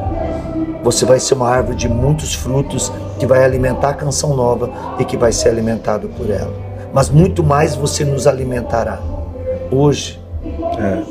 você 0.81 1.05
vai 1.05 1.19
ser 1.19 1.33
uma 1.33 1.49
árvore 1.49 1.75
de 1.75 1.89
muitos 1.89 2.33
frutos 2.33 2.93
que 3.19 3.27
vai 3.27 3.43
alimentar 3.43 3.89
a 3.89 3.93
canção 3.93 4.33
nova 4.33 4.71
e 4.97 5.03
que 5.03 5.17
vai 5.17 5.33
ser 5.33 5.49
alimentado 5.49 6.07
por 6.07 6.29
ela. 6.29 6.53
Mas 6.93 7.09
muito 7.09 7.43
mais 7.43 7.75
você 7.75 8.05
nos 8.05 8.25
alimentará. 8.25 8.99
Hoje, 9.69 10.17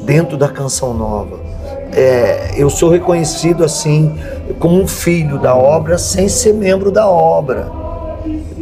dentro 0.02 0.38
da 0.38 0.48
canção 0.48 0.94
nova, 0.94 1.47
é, 1.92 2.52
eu 2.56 2.68
sou 2.70 2.90
reconhecido 2.90 3.64
assim 3.64 4.14
como 4.58 4.80
um 4.80 4.86
filho 4.86 5.38
da 5.38 5.54
obra 5.54 5.98
sem 5.98 6.28
ser 6.28 6.52
membro 6.52 6.90
da 6.90 7.08
obra 7.08 7.78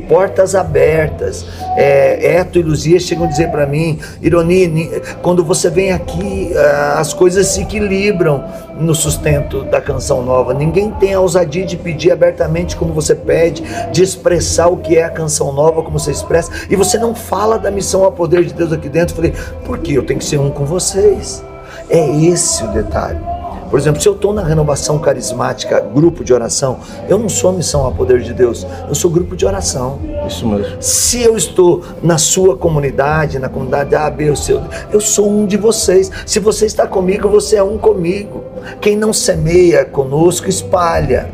portas 0.09 0.55
abertas. 0.55 1.47
É, 1.77 2.37
Eto 2.39 2.59
e 2.59 2.63
Luzia 2.63 2.99
chegam 2.99 3.25
a 3.25 3.29
dizer 3.29 3.51
para 3.51 3.67
mim, 3.67 3.99
Ironi, 4.23 4.91
quando 5.23 5.45
você 5.45 5.69
vem 5.69 5.93
aqui, 5.93 6.53
ah, 6.57 6.97
as 6.99 7.13
coisas 7.13 7.47
se 7.49 7.63
equilibram 7.63 8.45
no 8.79 8.95
sustento 8.95 9.65
da 9.65 9.81
canção 9.81 10.23
nova. 10.23 10.55
Ninguém 10.55 10.91
tem 10.93 11.15
a 11.15 11.21
ousadia 11.21 11.65
de 11.65 11.77
pedir 11.77 12.11
abertamente 12.11 12.77
como 12.77 12.93
você 12.93 13.15
pede, 13.15 13.63
de 13.93 14.03
expressar 14.03 14.69
o 14.69 14.79
que 14.79 14.97
é 14.97 15.05
a 15.05 15.11
canção 15.11 15.53
nova 15.53 15.83
como 15.83 15.99
você 15.99 16.11
expressa, 16.11 16.51
e 16.69 16.77
você 16.77 16.99
não 16.99 17.15
fala 17.15 17.59
da 17.59 17.71
missão 17.71 18.05
ao 18.05 18.13
poder 18.13 18.45
de 18.45 18.55
Deus 18.55 18.73
aqui 18.73 18.89
dentro. 18.89 19.13
Eu 19.13 19.17
falei, 19.17 19.35
por 19.65 19.79
quê? 19.79 19.93
Eu 19.93 20.05
tenho 20.05 20.19
que 20.19 20.25
ser 20.27 20.39
um 20.39 20.51
com 20.51 20.65
vocês. 20.65 21.43
É 21.89 22.09
esse 22.09 22.65
o 22.65 22.69
detalhe. 22.69 23.37
Por 23.71 23.79
exemplo, 23.79 24.01
se 24.01 24.09
eu 24.09 24.15
estou 24.15 24.33
na 24.33 24.43
renovação 24.43 24.99
carismática, 24.99 25.81
grupo 25.81 26.23
de 26.23 26.33
oração, 26.33 26.79
eu 27.09 27.19
não 27.19 27.29
sou 27.29 27.53
missão 27.53 27.85
ao 27.85 27.93
poder 27.93 28.21
de 28.21 28.33
Deus, 28.33 28.67
eu 28.89 28.95
sou 28.95 29.11
grupo 29.11 29.35
de 29.35 29.45
oração. 29.45 29.99
Isso 30.27 30.47
mesmo. 30.47 30.81
Se 30.81 31.21
eu 31.23 31.37
estou 31.37 31.83
na 32.03 32.17
sua 32.17 32.57
comunidade, 32.57 33.39
na 33.39 33.49
comunidade 33.49 33.95
A, 33.95 34.09
B 34.09 34.31
ou 34.31 34.37
C, 34.37 34.61
eu 34.93 35.01
sou 35.01 35.29
um 35.29 35.47
de 35.47 35.57
vocês. 35.57 36.11
Se 36.25 36.39
você 36.39 36.67
está 36.67 36.87
comigo, 36.87 37.29
você 37.29 37.57
é 37.57 37.63
um 37.63 37.77
comigo. 37.77 38.45
Quem 38.81 38.97
não 38.97 39.13
semeia 39.13 39.85
conosco, 39.85 40.49
espalha. 40.49 41.31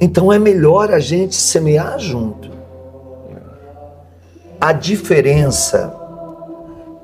Então 0.00 0.32
é 0.32 0.38
melhor 0.38 0.92
a 0.92 0.98
gente 0.98 1.36
semear 1.36 1.98
junto. 1.98 2.48
A 4.60 4.72
diferença 4.72 5.94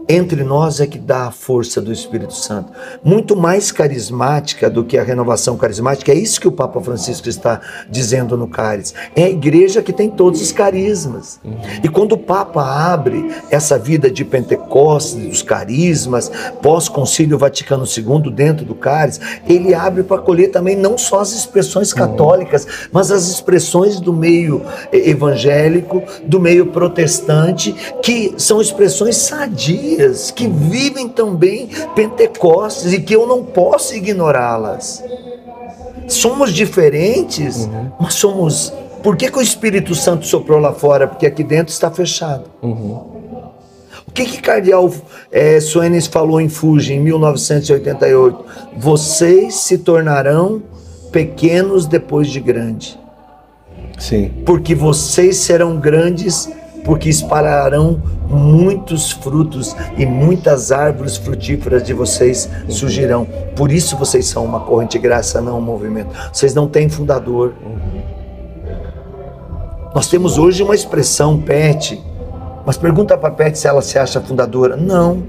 entre 0.08 0.44
nós 0.44 0.80
é 0.80 0.86
que 0.86 0.98
dá 0.98 1.26
a 1.26 1.30
força 1.30 1.80
do 1.80 1.92
Espírito 1.92 2.34
Santo. 2.34 2.72
Muito 3.02 3.36
mais 3.36 3.72
carismática 3.72 4.68
do 4.68 4.84
que 4.84 4.98
a 4.98 5.02
renovação 5.02 5.56
carismática. 5.56 6.12
É 6.12 6.14
isso 6.14 6.40
que 6.40 6.48
o 6.48 6.52
Papa 6.52 6.80
Francisco 6.80 7.28
está 7.28 7.60
dizendo 7.88 8.36
no 8.36 8.48
Cálice. 8.48 8.94
É 9.16 9.24
a 9.24 9.30
igreja 9.30 9.82
que 9.82 9.92
tem 9.92 10.10
todos 10.10 10.40
os 10.40 10.52
carismas. 10.52 11.40
E 11.82 11.88
quando 11.88 12.12
o 12.12 12.18
Papa 12.18 12.62
abre 12.62 13.34
essa 13.50 13.78
vida 13.78 14.10
de 14.10 14.24
Pentecostes, 14.24 15.14
dos 15.26 15.42
carismas, 15.42 16.30
pós-concílio 16.62 17.38
Vaticano 17.38 17.84
II 17.84 18.30
dentro 18.30 18.64
do 18.64 18.74
Cálice, 18.74 19.20
ele 19.48 19.74
abre 19.74 20.02
para 20.02 20.20
colher 20.20 20.50
também 20.50 20.76
não 20.76 20.98
só 20.98 21.20
as 21.20 21.32
expressões 21.32 21.92
católicas, 21.92 22.66
mas 22.92 23.10
as 23.10 23.28
expressões 23.28 24.00
do 24.00 24.12
meio 24.12 24.62
eh, 24.92 25.10
evangélico, 25.10 26.02
do 26.24 26.40
meio 26.40 26.66
protestante, 26.66 27.74
que 28.02 28.34
são 28.36 28.60
expressões 28.60 29.16
sadias, 29.16 29.93
que 30.34 30.46
vivem 30.46 31.08
também 31.08 31.68
Pentecostes 31.94 32.92
e 32.92 33.00
que 33.00 33.14
eu 33.14 33.26
não 33.26 33.44
posso 33.44 33.94
ignorá-las. 33.94 35.02
Somos 36.08 36.52
diferentes, 36.52 37.68
mas 37.98 38.14
somos. 38.14 38.72
Por 39.02 39.16
que, 39.16 39.30
que 39.30 39.38
o 39.38 39.42
Espírito 39.42 39.94
Santo 39.94 40.26
soprou 40.26 40.58
lá 40.58 40.72
fora? 40.72 41.06
Porque 41.06 41.26
aqui 41.26 41.44
dentro 41.44 41.72
está 41.72 41.90
fechado. 41.90 42.44
O 44.06 44.12
que 44.12 44.24
que 44.24 44.40
Cardeal 44.40 44.92
é, 45.32 45.58
Soenes 45.60 46.06
falou 46.06 46.40
em 46.40 46.48
Fuji 46.48 46.94
em 46.94 47.00
1988? 47.00 48.44
Vocês 48.76 49.54
se 49.54 49.78
tornarão 49.78 50.62
pequenos 51.10 51.86
depois 51.86 52.28
de 52.28 52.40
grande, 52.40 52.98
Sim. 53.98 54.32
porque 54.44 54.74
vocês 54.74 55.36
serão 55.36 55.78
grandes, 55.78 56.50
porque 56.84 57.08
espalharão 57.08 58.00
muitos 58.28 59.10
frutos 59.10 59.74
e 59.96 60.04
muitas 60.04 60.70
árvores 60.70 61.16
frutíferas 61.16 61.82
de 61.82 61.94
vocês 61.94 62.48
surgirão. 62.68 63.26
Por 63.56 63.72
isso 63.72 63.96
vocês 63.96 64.26
são 64.26 64.44
uma 64.44 64.60
corrente 64.60 64.92
de 64.92 64.98
graça, 64.98 65.40
não 65.40 65.58
um 65.58 65.62
movimento. 65.62 66.10
Vocês 66.32 66.54
não 66.54 66.68
têm 66.68 66.88
fundador. 66.88 67.54
Nós 69.94 70.08
temos 70.08 70.38
hoje 70.38 70.62
uma 70.62 70.74
expressão 70.74 71.40
pet, 71.40 72.02
mas 72.66 72.76
pergunta 72.76 73.16
para 73.16 73.30
Pet 73.30 73.58
se 73.58 73.66
ela 73.66 73.82
se 73.82 73.98
acha 73.98 74.20
fundadora. 74.20 74.76
Não. 74.76 75.22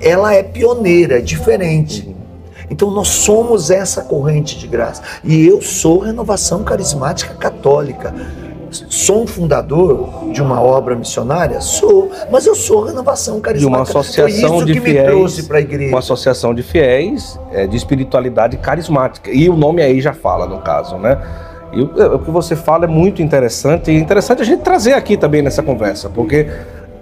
Ela 0.00 0.34
é 0.34 0.42
pioneira, 0.42 1.18
é 1.18 1.20
diferente. 1.20 2.14
Então 2.70 2.90
nós 2.90 3.08
somos 3.08 3.70
essa 3.70 4.02
corrente 4.02 4.56
de 4.56 4.66
graça. 4.66 5.02
E 5.24 5.46
eu 5.46 5.60
sou 5.60 5.98
renovação 5.98 6.62
carismática 6.62 7.34
católica. 7.34 8.14
Sou 8.70 9.22
um 9.22 9.26
fundador 9.26 10.30
de 10.32 10.40
uma 10.40 10.60
obra 10.60 10.94
missionária? 10.94 11.60
Sou, 11.60 12.10
mas 12.30 12.46
eu 12.46 12.54
sou 12.54 12.84
renovação 12.84 13.36
De 13.36 13.42
carismática. 13.42 13.76
uma 13.76 13.82
associação 13.82 14.48
Foi 14.48 14.58
isso 14.58 14.64
de 14.66 14.72
que 14.74 14.80
fiéis. 14.80 15.06
me 15.06 15.12
trouxe 15.12 15.42
para 15.44 15.58
a 15.58 15.60
igreja. 15.60 15.88
Uma 15.88 15.98
associação 15.98 16.54
de 16.54 16.62
fiéis 16.62 17.38
é, 17.52 17.66
de 17.66 17.76
espiritualidade 17.76 18.56
carismática. 18.56 19.30
E 19.30 19.48
o 19.48 19.56
nome 19.56 19.82
aí 19.82 20.00
já 20.00 20.12
fala, 20.12 20.46
no 20.46 20.58
caso, 20.58 20.96
né? 20.96 21.18
E 21.72 21.80
o, 21.80 22.14
o 22.14 22.18
que 22.20 22.30
você 22.30 22.54
fala 22.54 22.84
é 22.84 22.88
muito 22.88 23.22
interessante. 23.22 23.90
E 23.90 23.96
é 23.96 23.98
interessante 23.98 24.42
a 24.42 24.44
gente 24.44 24.62
trazer 24.62 24.92
aqui 24.92 25.16
também 25.16 25.42
nessa 25.42 25.62
conversa, 25.62 26.08
porque 26.08 26.46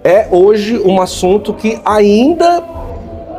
é 0.03 0.27
hoje 0.31 0.79
um 0.83 1.01
assunto 1.01 1.53
que 1.53 1.79
ainda 1.85 2.63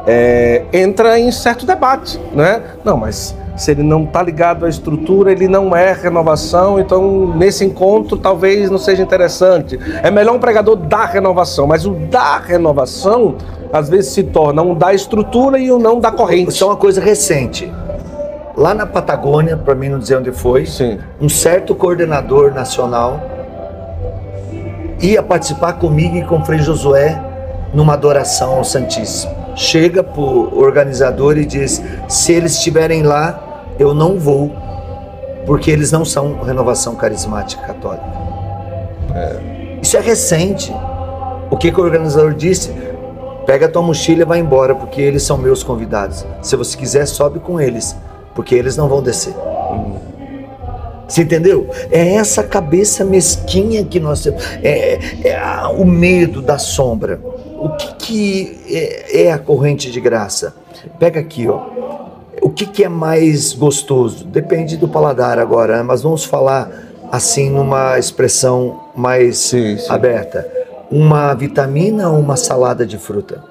é, 0.07 0.64
entra 0.72 1.18
em 1.18 1.31
certo 1.33 1.66
debate, 1.66 2.20
né? 2.33 2.62
Não, 2.85 2.97
mas 2.97 3.35
se 3.61 3.73
ele 3.73 3.83
não 3.83 4.05
está 4.05 4.23
ligado 4.23 4.65
à 4.65 4.71
estrutura, 4.71 5.31
ele 5.31 5.47
não 5.47 5.77
é 5.77 5.93
renovação, 5.93 6.81
então 6.81 7.27
nesse 7.37 7.63
encontro 7.63 8.17
talvez 8.17 8.71
não 8.71 8.79
seja 8.79 9.03
interessante. 9.03 9.79
É 10.03 10.11
melhor 10.11 10.35
um 10.35 10.39
pregador 10.39 10.77
da 10.77 11.05
renovação, 11.05 11.67
mas 11.67 11.85
o 11.85 11.91
da 11.91 12.39
renovação 12.39 13.35
às 13.71 13.91
vezes 13.91 14.13
se 14.13 14.23
torna 14.23 14.63
um 14.63 14.75
da 14.75 14.95
estrutura 14.95 15.59
e 15.59 15.71
o 15.71 15.79
não 15.79 16.01
da 16.01 16.11
corrente. 16.11 16.53
Isso 16.53 16.65
é 16.65 16.69
uma 16.69 16.77
coisa 16.77 17.03
recente. 17.03 17.71
lá 18.57 18.73
na 18.73 18.87
Patagônia, 18.87 19.59
para 19.59 19.75
mim 19.75 19.91
não 19.91 19.99
dizer 19.99 20.17
onde 20.17 20.33
foi, 20.33 20.65
Sim. 20.65 20.99
um 21.21 21.29
certo 21.29 21.75
coordenador 21.75 22.55
nacional 22.55 23.21
ia 25.03 25.23
participar 25.23 25.75
comigo 25.75 26.17
e 26.17 26.25
com 26.25 26.39
o 26.39 26.45
Frei 26.47 26.61
Josué 26.61 27.23
numa 27.75 27.93
adoração 27.93 28.55
ao 28.55 28.65
Santíssimo. 28.65 29.35
Chega 29.55 30.03
pro 30.03 30.59
organizador 30.59 31.37
e 31.37 31.45
diz: 31.45 31.83
se 32.09 32.33
eles 32.33 32.55
estiverem 32.55 33.03
lá, 33.03 33.50
eu 33.81 33.95
não 33.95 34.18
vou, 34.18 34.53
porque 35.47 35.70
eles 35.70 35.91
não 35.91 36.05
são 36.05 36.43
renovação 36.43 36.95
carismática 36.95 37.62
católica. 37.66 38.05
Isso 39.83 39.97
é 39.97 40.01
recente. 40.01 40.72
O 41.51 41.57
que, 41.57 41.72
que 41.72 41.81
o 41.81 41.83
organizador 41.85 42.35
disse? 42.35 42.70
Pega 43.47 43.66
a 43.66 43.68
tua 43.68 43.83
mochila 43.83 44.22
e 44.22 44.24
vai 44.24 44.39
embora, 44.39 44.74
porque 44.74 45.01
eles 45.01 45.22
são 45.22 45.37
meus 45.37 45.62
convidados. 45.64 46.24
Se 46.43 46.55
você 46.55 46.76
quiser, 46.76 47.07
sobe 47.07 47.41
com 47.41 47.61
eles, 47.61 47.97
porque 48.35 48.55
eles 48.55 48.76
não 48.76 48.89
vão 48.89 49.03
descer. 49.03 49.35
Você 51.09 51.22
entendeu? 51.22 51.68
É 51.91 52.14
essa 52.14 52.45
cabeça 52.45 53.05
mesquinha 53.05 53.83
que 53.85 53.99
nós 53.99 54.22
temos. 54.22 54.41
É, 54.62 54.99
é 55.24 55.37
a- 55.37 55.70
o 55.70 55.85
medo 55.85 56.41
da 56.41 56.57
sombra. 56.57 57.18
O 57.59 57.70
que, 57.70 57.95
que 57.95 58.61
é, 58.70 59.22
é 59.24 59.33
a 59.33 59.39
corrente 59.39 59.91
de 59.91 60.01
graça? 60.01 60.55
Pega 61.01 61.18
aqui, 61.18 61.49
ó. 61.49 61.80
O 62.41 62.51
que, 62.51 62.66
que 62.66 62.84
é 62.84 62.88
mais 62.88 63.53
gostoso? 63.53 64.24
Depende 64.24 64.76
do 64.76 64.88
paladar 64.88 65.38
agora, 65.38 65.78
né? 65.78 65.82
mas 65.82 66.03
vamos 66.03 66.24
falar 66.24 66.70
assim 67.12 67.51
numa 67.51 67.99
expressão 67.99 68.80
mais 68.97 69.38
Sim, 69.38 69.76
sim. 69.76 69.86
aberta. 69.93 70.47
Uma 70.91 71.34
vitamina 71.34 72.09
ou 72.09 72.18
uma 72.18 72.36
salada 72.36 72.86
de 72.86 72.99
fruta? 72.99 73.43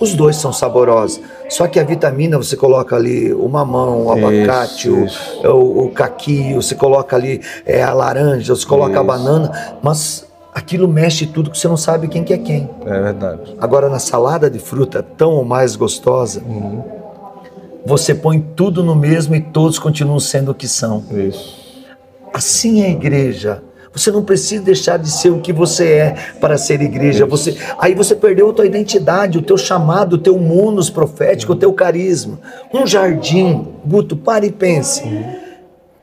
Os 0.00 0.14
dois 0.14 0.36
são 0.36 0.52
saborosos. 0.52 1.20
Só 1.48 1.66
que 1.68 1.78
a 1.78 1.84
vitamina 1.84 2.36
você 2.36 2.56
coloca 2.56 2.96
ali 2.96 3.32
o 3.32 3.48
mamão, 3.48 4.06
o 4.06 4.16
Isso, 4.16 4.26
abacate, 4.26 4.90
o, 4.90 5.04
isso. 5.04 5.46
o, 5.46 5.84
o 5.84 5.90
caqui, 5.90 6.54
você 6.54 6.74
coloca 6.74 7.14
ali 7.14 7.40
é, 7.66 7.82
a 7.82 7.92
laranja, 7.92 8.54
você 8.54 8.66
coloca 8.66 8.92
a 8.98 9.02
Isso. 9.02 9.04
banana, 9.04 9.76
mas 9.82 10.26
aquilo 10.54 10.88
mexe 10.88 11.26
tudo 11.26 11.50
que 11.50 11.58
você 11.58 11.68
não 11.68 11.76
sabe 11.76 12.08
quem 12.08 12.24
que 12.24 12.32
é 12.32 12.38
quem. 12.38 12.68
É 12.84 13.00
verdade. 13.00 13.54
Agora 13.60 13.88
na 13.88 13.98
salada 13.98 14.50
de 14.50 14.58
fruta 14.58 15.04
tão 15.16 15.32
ou 15.32 15.44
mais 15.44 15.76
gostosa, 15.76 16.40
Uhum. 16.46 16.82
Você 17.84 18.14
põe 18.14 18.40
tudo 18.40 18.82
no 18.82 18.94
mesmo 18.94 19.34
e 19.34 19.40
todos 19.40 19.78
continuam 19.78 20.20
sendo 20.20 20.52
o 20.52 20.54
que 20.54 20.68
são. 20.68 21.04
Isso. 21.10 21.62
Assim 22.32 22.82
é 22.82 22.86
a 22.86 22.90
igreja. 22.90 23.62
Você 23.92 24.10
não 24.10 24.24
precisa 24.24 24.64
deixar 24.64 24.96
de 24.96 25.10
ser 25.10 25.30
o 25.30 25.40
que 25.40 25.52
você 25.52 25.92
é 25.92 26.14
para 26.40 26.56
ser 26.56 26.80
igreja. 26.80 27.26
Você, 27.26 27.58
aí 27.78 27.94
você 27.94 28.14
perdeu 28.14 28.48
a 28.48 28.52
tua 28.52 28.64
identidade, 28.64 29.36
o 29.36 29.42
teu 29.42 29.58
chamado, 29.58 30.14
o 30.14 30.18
teu 30.18 30.38
munus 30.38 30.88
profético, 30.88 31.52
o 31.52 31.56
teu 31.56 31.72
carisma. 31.74 32.38
Um 32.72 32.86
jardim, 32.86 33.68
Guto, 33.84 34.16
pare 34.16 34.46
e 34.46 34.52
pense. 34.52 35.02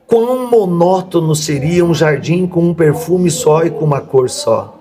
Quão 0.05 0.49
monótono 0.49 1.36
seria 1.36 1.84
um 1.84 1.93
jardim 1.93 2.45
com 2.45 2.61
um 2.61 2.73
perfume 2.73 3.32
só 3.32 3.63
e 3.63 3.71
com 3.71 3.86
uma 3.86 4.01
cor 4.01 4.30
só? 4.30 4.75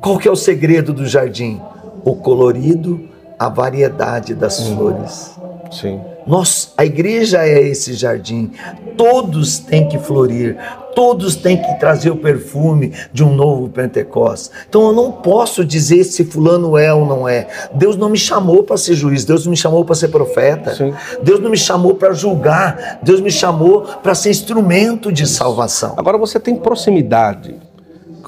Qual 0.00 0.16
que 0.16 0.26
é 0.26 0.30
o 0.30 0.36
segredo 0.36 0.94
do 0.94 1.06
jardim? 1.06 1.60
O 2.04 2.16
colorido, 2.16 3.06
a 3.38 3.50
variedade 3.50 4.34
das 4.34 4.66
flores. 4.68 5.38
Sim. 5.70 6.00
Nós, 6.26 6.72
a 6.76 6.84
igreja 6.84 7.44
é 7.44 7.60
esse 7.68 7.94
jardim. 7.94 8.52
Todos 8.96 9.58
têm 9.58 9.88
que 9.88 9.98
florir, 9.98 10.56
todos 10.94 11.36
têm 11.36 11.56
que 11.56 11.74
trazer 11.78 12.10
o 12.10 12.16
perfume 12.16 12.92
de 13.12 13.24
um 13.24 13.34
novo 13.34 13.68
Pentecostes. 13.68 14.50
Então 14.68 14.88
eu 14.88 14.92
não 14.92 15.12
posso 15.12 15.64
dizer 15.64 16.04
se 16.04 16.24
fulano 16.24 16.76
é 16.76 16.92
ou 16.92 17.06
não 17.06 17.28
é. 17.28 17.48
Deus 17.74 17.96
não 17.96 18.08
me 18.08 18.18
chamou 18.18 18.62
para 18.62 18.76
ser 18.76 18.94
juiz, 18.94 19.24
Deus 19.24 19.44
não 19.44 19.50
me 19.50 19.56
chamou 19.56 19.84
para 19.84 19.94
ser 19.94 20.08
profeta. 20.08 20.74
Sim. 20.74 20.92
Deus 21.22 21.40
não 21.40 21.50
me 21.50 21.56
chamou 21.56 21.94
para 21.94 22.12
julgar, 22.12 23.00
Deus 23.02 23.20
me 23.20 23.30
chamou 23.30 23.82
para 24.02 24.14
ser 24.14 24.30
instrumento 24.30 25.10
de 25.10 25.26
salvação. 25.26 25.94
Agora 25.96 26.18
você 26.18 26.38
tem 26.38 26.54
proximidade 26.56 27.69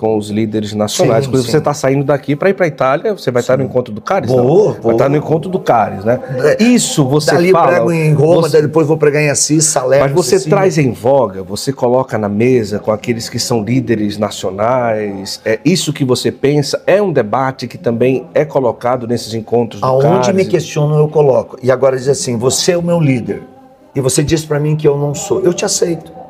com 0.02 0.16
os 0.16 0.30
líderes 0.30 0.72
nacionais. 0.72 1.26
Sim, 1.26 1.30
sim. 1.30 1.42
você 1.44 1.58
está 1.58 1.72
saindo 1.72 2.02
daqui 2.02 2.34
para 2.34 2.50
ir 2.50 2.54
para 2.54 2.64
a 2.64 2.68
Itália, 2.68 3.12
você 3.16 3.30
vai 3.30 3.40
estar 3.40 3.56
no 3.56 3.62
encontro 3.62 3.94
do 3.94 4.00
Caris? 4.00 4.28
Vou, 4.28 4.38
não? 4.38 4.46
vou. 4.48 4.72
Vai 4.82 4.94
estar 4.94 5.08
no 5.08 5.16
encontro 5.16 5.48
do 5.48 5.60
Caris, 5.60 6.04
né? 6.04 6.18
É, 6.58 6.60
Isso 6.60 7.06
você 7.06 7.30
Dali 7.30 7.50
eu 7.50 7.52
fala. 7.52 7.68
prego 7.68 7.92
em 7.92 8.12
Roma, 8.12 8.48
você- 8.48 8.60
depois 8.60 8.88
vou 8.88 8.96
pregar 8.96 9.22
em 9.22 9.30
Assis, 9.30 9.64
Salerno, 9.66 10.06
Mas 10.06 10.12
você 10.12 10.40
traz 10.50 10.76
em 10.76 10.90
voga, 10.90 11.44
você 11.44 11.72
coloca 11.72 12.18
na 12.18 12.28
mesa 12.28 12.80
com 12.80 12.90
aqueles 12.90 13.28
que 13.28 13.38
são 13.38 13.62
líderes 13.62 14.18
nacionais. 14.18 15.40
É 15.44 15.60
isso 15.64 15.92
que 15.92 16.04
você 16.04 16.32
pensa? 16.32 16.82
É 16.84 17.00
um 17.00 17.12
debate 17.12 17.68
que 17.68 17.78
também 17.78 18.26
é 18.34 18.44
colocado 18.44 19.06
nesses 19.06 19.34
encontros 19.34 19.80
do 19.80 19.86
Aonde 19.86 20.26
Caris? 20.26 20.34
me 20.34 20.44
questionam, 20.44 20.98
eu 20.98 21.06
coloco. 21.06 21.56
E 21.62 21.70
agora 21.70 21.96
diz 21.96 22.08
assim: 22.08 22.36
você 22.36 22.72
é 22.72 22.76
o 22.76 22.82
meu 22.82 22.98
líder. 22.98 23.44
E 23.94 24.00
você 24.00 24.24
diz 24.24 24.44
para 24.44 24.58
mim 24.58 24.74
que 24.74 24.88
eu 24.88 24.98
não 24.98 25.14
sou. 25.14 25.42
Eu 25.42 25.54
te 25.54 25.64
aceito. 25.64 26.21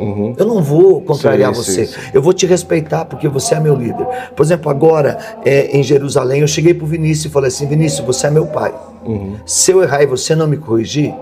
Uhum. 0.00 0.34
Eu 0.36 0.46
não 0.46 0.62
vou 0.62 1.02
contrariar 1.02 1.54
Sim, 1.54 1.62
você. 1.62 1.86
sim, 1.86 1.92
sim. 1.92 2.10
Eu 2.14 2.22
vou 2.22 2.32
te 2.32 2.46
respeitar 2.46 3.04
porque 3.04 3.28
você 3.28 3.54
é 3.54 3.60
meu 3.60 3.74
líder. 3.74 4.06
Por 4.34 4.42
exemplo, 4.42 4.70
agora 4.70 5.18
é, 5.44 5.76
em 5.76 5.82
Jerusalém, 5.82 6.40
eu 6.40 6.48
cheguei 6.48 6.72
pro 6.72 6.86
Vinícius 6.86 7.26
e 7.26 7.28
falei 7.28 7.48
assim: 7.48 7.66
Vinícius, 7.66 8.06
você 8.06 8.26
é 8.26 8.30
meu 8.30 8.46
pai. 8.46 8.74
Uhum. 9.04 9.36
Se 9.44 9.70
eu 9.72 9.82
errar 9.82 10.02
e 10.02 10.06
você 10.06 10.34
não 10.34 10.46
me 10.46 10.56
corrigir, 10.56 11.14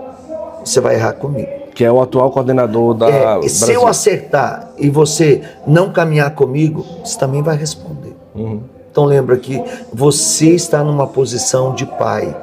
você 0.63 0.79
vai 0.79 0.95
errar 0.95 1.13
comigo. 1.13 1.49
Que 1.75 1.83
é 1.83 1.91
o 1.91 2.01
atual 2.01 2.31
coordenador 2.31 2.93
da 2.93 3.09
É, 3.09 3.47
se 3.47 3.71
eu 3.71 3.87
acertar 3.87 4.71
e 4.77 4.89
você 4.89 5.41
não 5.67 5.91
caminhar 5.91 6.33
comigo, 6.33 6.85
você 7.03 7.17
também 7.17 7.41
vai 7.41 7.57
responder. 7.57 8.15
Uhum. 8.33 8.61
Então 8.91 9.05
lembra 9.05 9.37
que 9.37 9.61
você 9.93 10.49
está 10.49 10.83
numa 10.83 11.07
posição 11.07 11.73
de 11.75 11.85
pai 11.85 12.35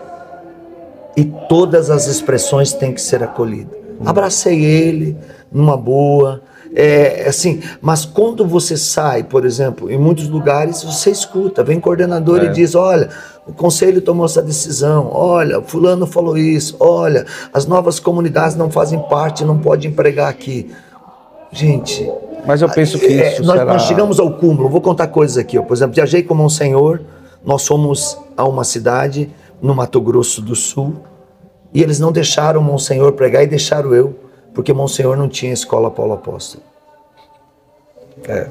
e 1.17 1.25
todas 1.25 1.91
as 1.91 2.07
expressões 2.07 2.73
têm 2.73 2.93
que 2.93 3.01
ser 3.01 3.23
acolhidas. 3.23 3.77
Abracei 4.05 4.65
ele 4.65 5.17
numa 5.51 5.77
boa, 5.77 6.43
é, 6.75 7.27
assim, 7.29 7.63
mas 7.81 8.05
quando 8.05 8.47
você 8.47 8.77
sai, 8.77 9.23
por 9.23 9.45
exemplo, 9.45 9.91
em 9.91 9.99
muitos 9.99 10.29
lugares 10.29 10.83
você 10.83 11.11
escuta, 11.11 11.63
vem 11.63 11.81
coordenador 11.81 12.45
e 12.45 12.49
diz, 12.49 12.75
olha, 12.75 13.09
o 13.47 13.53
conselho 13.53 14.01
tomou 14.01 14.27
essa 14.27 14.43
decisão, 14.43 15.09
olha, 15.13 15.63
fulano 15.63 16.07
falou 16.07 16.37
isso, 16.37 16.77
olha, 16.81 17.25
as 17.53 17.67
novas 17.67 18.01
comunidades 18.01 18.57
não 18.57 18.71
fazem 18.71 18.99
parte, 19.09 19.45
não 19.45 19.59
pode 19.59 19.87
empregar 19.87 20.29
aqui. 20.29 20.71
Gente, 21.53 22.11
Mas 22.47 22.61
eu 22.61 22.69
penso 22.69 22.99
que 22.99 23.07
é, 23.07 23.33
isso 23.33 23.43
nós, 23.45 23.59
será... 23.59 23.73
nós 23.73 23.83
chegamos 23.83 24.21
ao 24.21 24.33
cúmulo. 24.33 24.69
Vou 24.69 24.81
contar 24.81 25.07
coisas 25.07 25.39
aqui. 25.39 25.59
Ó. 25.59 25.63
Por 25.63 25.75
exemplo, 25.75 25.95
viajei 25.95 26.23
com 26.23 26.35
Monsenhor. 26.35 27.01
Nós 27.45 27.67
fomos 27.67 28.19
a 28.37 28.45
uma 28.45 28.65
cidade 28.65 29.31
no 29.63 29.75
Mato 29.75 30.01
Grosso 30.01 30.43
do 30.43 30.55
Sul 30.55 30.97
e 31.73 31.83
eles 31.83 31.99
não 31.99 32.13
deixaram 32.13 32.61
Monsenhor 32.63 33.13
pregar 33.13 33.43
e 33.43 33.47
deixaram 33.47 33.95
eu, 33.95 34.15
porque 34.57 34.73
Monsenhor 34.73 35.19
não 35.19 35.29
tinha 35.29 35.53
escola 35.53 35.91
Paulo 35.91 36.15
Apóstolo. 36.15 36.65
É. 38.27 38.49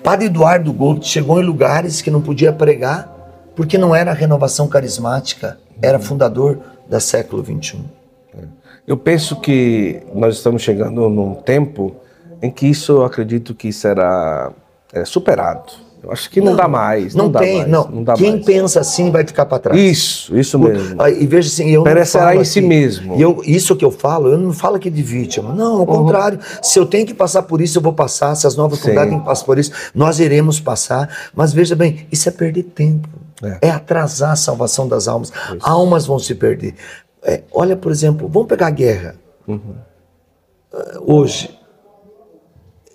Padre 0.00 0.26
Eduardo 0.26 0.72
Gold 0.72 1.04
chegou 1.04 1.40
em 1.40 1.44
lugares 1.44 2.00
que 2.00 2.08
não 2.08 2.22
podia 2.22 2.52
pregar 2.52 3.12
porque 3.56 3.76
não 3.76 3.92
era 3.92 4.12
renovação 4.12 4.68
carismática, 4.68 5.58
era 5.82 5.98
fundador 5.98 6.60
da 6.88 7.00
século 7.00 7.44
XXI. 7.44 7.80
Eu 8.86 8.96
penso 8.96 9.40
que 9.40 10.04
nós 10.14 10.36
estamos 10.36 10.62
chegando 10.62 11.08
num 11.08 11.34
tempo 11.34 11.96
em 12.40 12.48
que 12.48 12.66
isso 12.68 12.92
eu 12.92 13.04
acredito 13.04 13.56
que 13.56 13.72
será 13.72 14.52
é, 14.92 15.04
superado. 15.04 15.72
Eu 16.04 16.12
acho 16.12 16.28
que 16.28 16.38
não, 16.38 16.54
dá 16.54 16.68
mais. 16.68 17.14
Não, 17.14 17.24
Não, 17.24 17.32
dá 17.32 17.40
tem, 17.40 17.56
mais, 17.60 17.68
não. 17.70 18.02
dá 18.04 18.12
Quem 18.12 18.32
mais. 18.32 18.44
pensa 18.44 18.80
assim 18.80 19.10
vai 19.10 19.26
ficar 19.26 19.46
para 19.46 19.58
trás. 19.58 19.80
Isso, 19.80 20.36
isso 20.36 20.58
mesmo. 20.58 21.02
E 21.18 21.26
veja 21.26 21.48
assim, 21.48 21.70
eu 21.70 21.76
não 21.78 21.84
Perecerá 21.84 22.36
em 22.36 22.44
si 22.44 22.58
aqui- 22.58 22.68
mesmo. 22.68 23.16
E 23.16 23.22
eu, 23.22 23.40
isso 23.46 23.74
que 23.74 23.82
eu 23.84 23.90
falo, 23.90 24.28
eu 24.28 24.36
não 24.36 24.52
falo 24.52 24.76
aqui 24.76 24.90
de 24.90 25.02
vítima. 25.02 25.54
Não, 25.54 25.76
Uhum. 25.76 25.80
ao 25.80 25.86
contrário. 25.86 26.38
Se 26.62 26.78
eu 26.78 26.84
tenho 26.84 27.06
que 27.06 27.14
passar 27.14 27.42
por 27.44 27.62
isso, 27.62 27.78
eu 27.78 27.82
vou 27.82 27.94
passar. 27.94 28.34
Se 28.34 28.46
as 28.46 28.54
novas 28.54 28.80
comunidades 28.80 29.10
têm 29.12 29.18
que 29.20 29.24
passar 29.26 29.44
por 29.46 29.58
isso, 29.58 29.72
nós 29.94 30.20
iremos 30.20 30.60
passar. 30.60 31.08
Mas 31.34 31.54
veja 31.54 31.74
bem, 31.74 32.06
isso 32.12 32.28
é 32.28 32.32
perder 32.32 32.64
tempo. 32.64 33.08
É. 33.42 33.68
É, 33.68 33.70
atrasar 33.70 34.32
a 34.32 34.36
salvação 34.36 34.86
das 34.86 35.08
almas. 35.08 35.32
Almas 35.60 36.04
vão 36.04 36.18
se 36.18 36.34
perder. 36.34 36.74
É, 37.22 37.40
olha, 37.50 37.74
por 37.76 37.90
exemplo, 37.90 38.28
vamos 38.28 38.46
pegar 38.48 38.66
a 38.66 38.70
guerra. 38.70 39.14
Uhum. 39.48 39.74
Ah, 40.72 40.98
Hoje, 41.00 41.48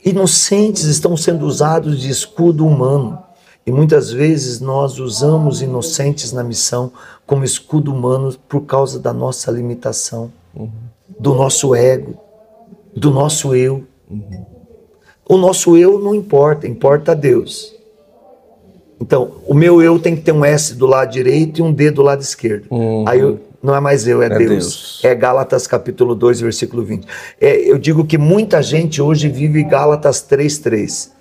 inocentes 0.04 0.84
estão 0.84 1.16
sendo 1.18 1.46
usados 1.46 2.00
de 2.00 2.10
escudo 2.10 2.66
humano. 2.66 3.20
E 3.66 3.72
muitas 3.72 4.12
vezes 4.12 4.60
nós 4.60 4.98
usamos 5.00 5.62
inocentes 5.62 6.32
na 6.32 6.44
missão 6.44 6.92
como 7.28 7.44
escudo 7.44 7.94
humano 7.94 8.34
por 8.48 8.62
causa 8.62 9.00
da 9.00 9.14
nossa 9.14 9.52
limitação, 9.52 10.32
do 11.20 11.36
nosso 11.36 11.76
ego, 11.76 12.16
do 12.96 13.12
nosso 13.12 13.54
eu. 13.56 13.84
O 15.28 15.38
nosso 15.38 15.78
eu 15.78 16.00
não 16.00 16.16
importa, 16.16 16.68
importa 16.68 17.14
Deus. 17.16 17.76
Então, 19.00 19.34
o 19.48 19.54
meu 19.54 19.82
eu 19.82 20.00
tem 20.00 20.16
que 20.16 20.22
ter 20.24 20.32
um 20.32 20.44
S 20.44 20.74
do 20.74 20.86
lado 20.88 21.12
direito 21.12 21.60
e 21.60 21.62
um 21.62 21.72
D 21.72 21.92
do 21.92 22.02
lado 22.02 22.22
esquerdo. 22.22 22.66
Aí 23.08 23.20
eu- 23.20 23.40
não 23.62 23.76
é 23.76 23.80
mais 23.80 24.08
eu, 24.08 24.22
é, 24.22 24.28
É 24.28 24.30
Deus. 24.30 24.50
Deus. 24.50 25.02
É 25.04 25.14
Gálatas 25.14 25.68
capítulo 25.68 26.16
2, 26.16 26.42
versículo 26.42 26.84
20. 26.84 27.08
É, 27.40 27.56
eu 27.70 27.78
digo 27.78 28.06
que 28.06 28.18
muita 28.18 28.62
gente 28.62 29.02
hoje 29.02 29.28
vive 29.28 29.64
Gálatas 29.64 30.22
3:3. 30.22 31.12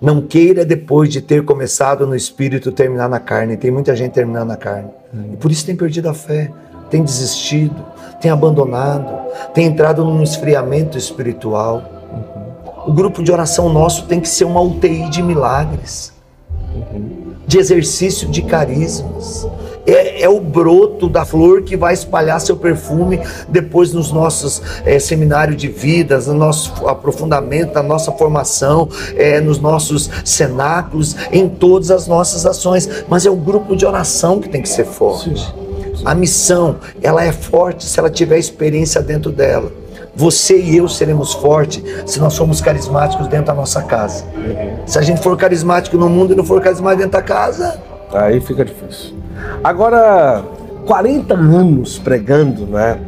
Não 0.00 0.22
queira 0.22 0.64
depois 0.64 1.10
de 1.10 1.20
ter 1.20 1.44
começado 1.44 2.06
no 2.06 2.16
espírito 2.16 2.72
terminar 2.72 3.08
na 3.08 3.20
carne. 3.20 3.58
Tem 3.58 3.70
muita 3.70 3.94
gente 3.94 4.12
terminando 4.12 4.48
na 4.48 4.56
carne. 4.56 4.88
E 5.32 5.36
por 5.36 5.50
isso 5.50 5.66
tem 5.66 5.76
perdido 5.76 6.08
a 6.08 6.14
fé. 6.14 6.50
tem 6.90 7.04
desistido, 7.04 7.76
tem 8.20 8.32
abandonado, 8.32 9.30
tem 9.54 9.66
entrado 9.66 10.04
num 10.04 10.22
esfriamento 10.24 10.98
espiritual. 10.98 11.84
O 12.84 12.92
grupo 12.92 13.22
de 13.22 13.30
oração 13.30 13.68
nosso 13.68 14.06
tem 14.06 14.20
que 14.20 14.28
ser 14.28 14.44
uma 14.44 14.60
UTI 14.60 15.08
de 15.08 15.22
milagres, 15.22 16.12
de 17.50 17.58
exercício 17.58 18.28
de 18.28 18.42
carismas. 18.42 19.44
É, 19.84 20.22
é, 20.22 20.28
o 20.28 20.38
broto 20.38 21.08
da 21.08 21.24
flor 21.24 21.62
que 21.62 21.76
vai 21.76 21.92
espalhar 21.92 22.40
seu 22.40 22.56
perfume 22.56 23.18
depois 23.48 23.92
nos 23.92 24.12
nossos 24.12 24.62
é, 24.84 25.00
seminários 25.00 25.56
de 25.56 25.66
vidas, 25.66 26.28
no 26.28 26.34
nosso 26.34 26.86
aprofundamento, 26.86 27.74
na 27.74 27.82
nossa 27.82 28.12
formação, 28.12 28.88
é, 29.16 29.40
nos 29.40 29.58
nossos 29.58 30.08
cenáculos, 30.24 31.16
em 31.32 31.48
todas 31.48 31.90
as 31.90 32.06
nossas 32.06 32.46
ações. 32.46 32.88
Mas 33.08 33.26
é 33.26 33.30
o 33.30 33.36
grupo 33.36 33.74
de 33.74 33.84
oração 33.84 34.38
que 34.38 34.48
tem 34.48 34.62
que 34.62 34.68
ser 34.68 34.84
forte. 34.84 35.36
Sim. 35.36 36.02
A 36.04 36.14
missão, 36.14 36.76
ela 37.02 37.24
é 37.24 37.32
forte 37.32 37.84
se 37.84 37.98
ela 37.98 38.08
tiver 38.08 38.38
experiência 38.38 39.02
dentro 39.02 39.32
dela. 39.32 39.79
Você 40.20 40.60
e 40.60 40.76
eu 40.76 40.86
seremos 40.86 41.32
fortes 41.32 41.82
se 42.04 42.20
nós 42.20 42.36
formos 42.36 42.60
carismáticos 42.60 43.26
dentro 43.26 43.46
da 43.46 43.54
nossa 43.54 43.80
casa. 43.80 44.26
Uhum. 44.36 44.76
Se 44.84 44.98
a 44.98 45.02
gente 45.02 45.22
for 45.22 45.34
carismático 45.34 45.96
no 45.96 46.10
mundo 46.10 46.34
e 46.34 46.36
não 46.36 46.44
for 46.44 46.60
carismático 46.60 47.04
dentro 47.04 47.18
da 47.18 47.22
casa. 47.22 47.80
Aí 48.12 48.38
fica 48.38 48.62
difícil. 48.62 49.14
Agora, 49.64 50.44
40 50.84 51.32
anos 51.32 51.98
pregando, 51.98 52.66
né? 52.66 52.98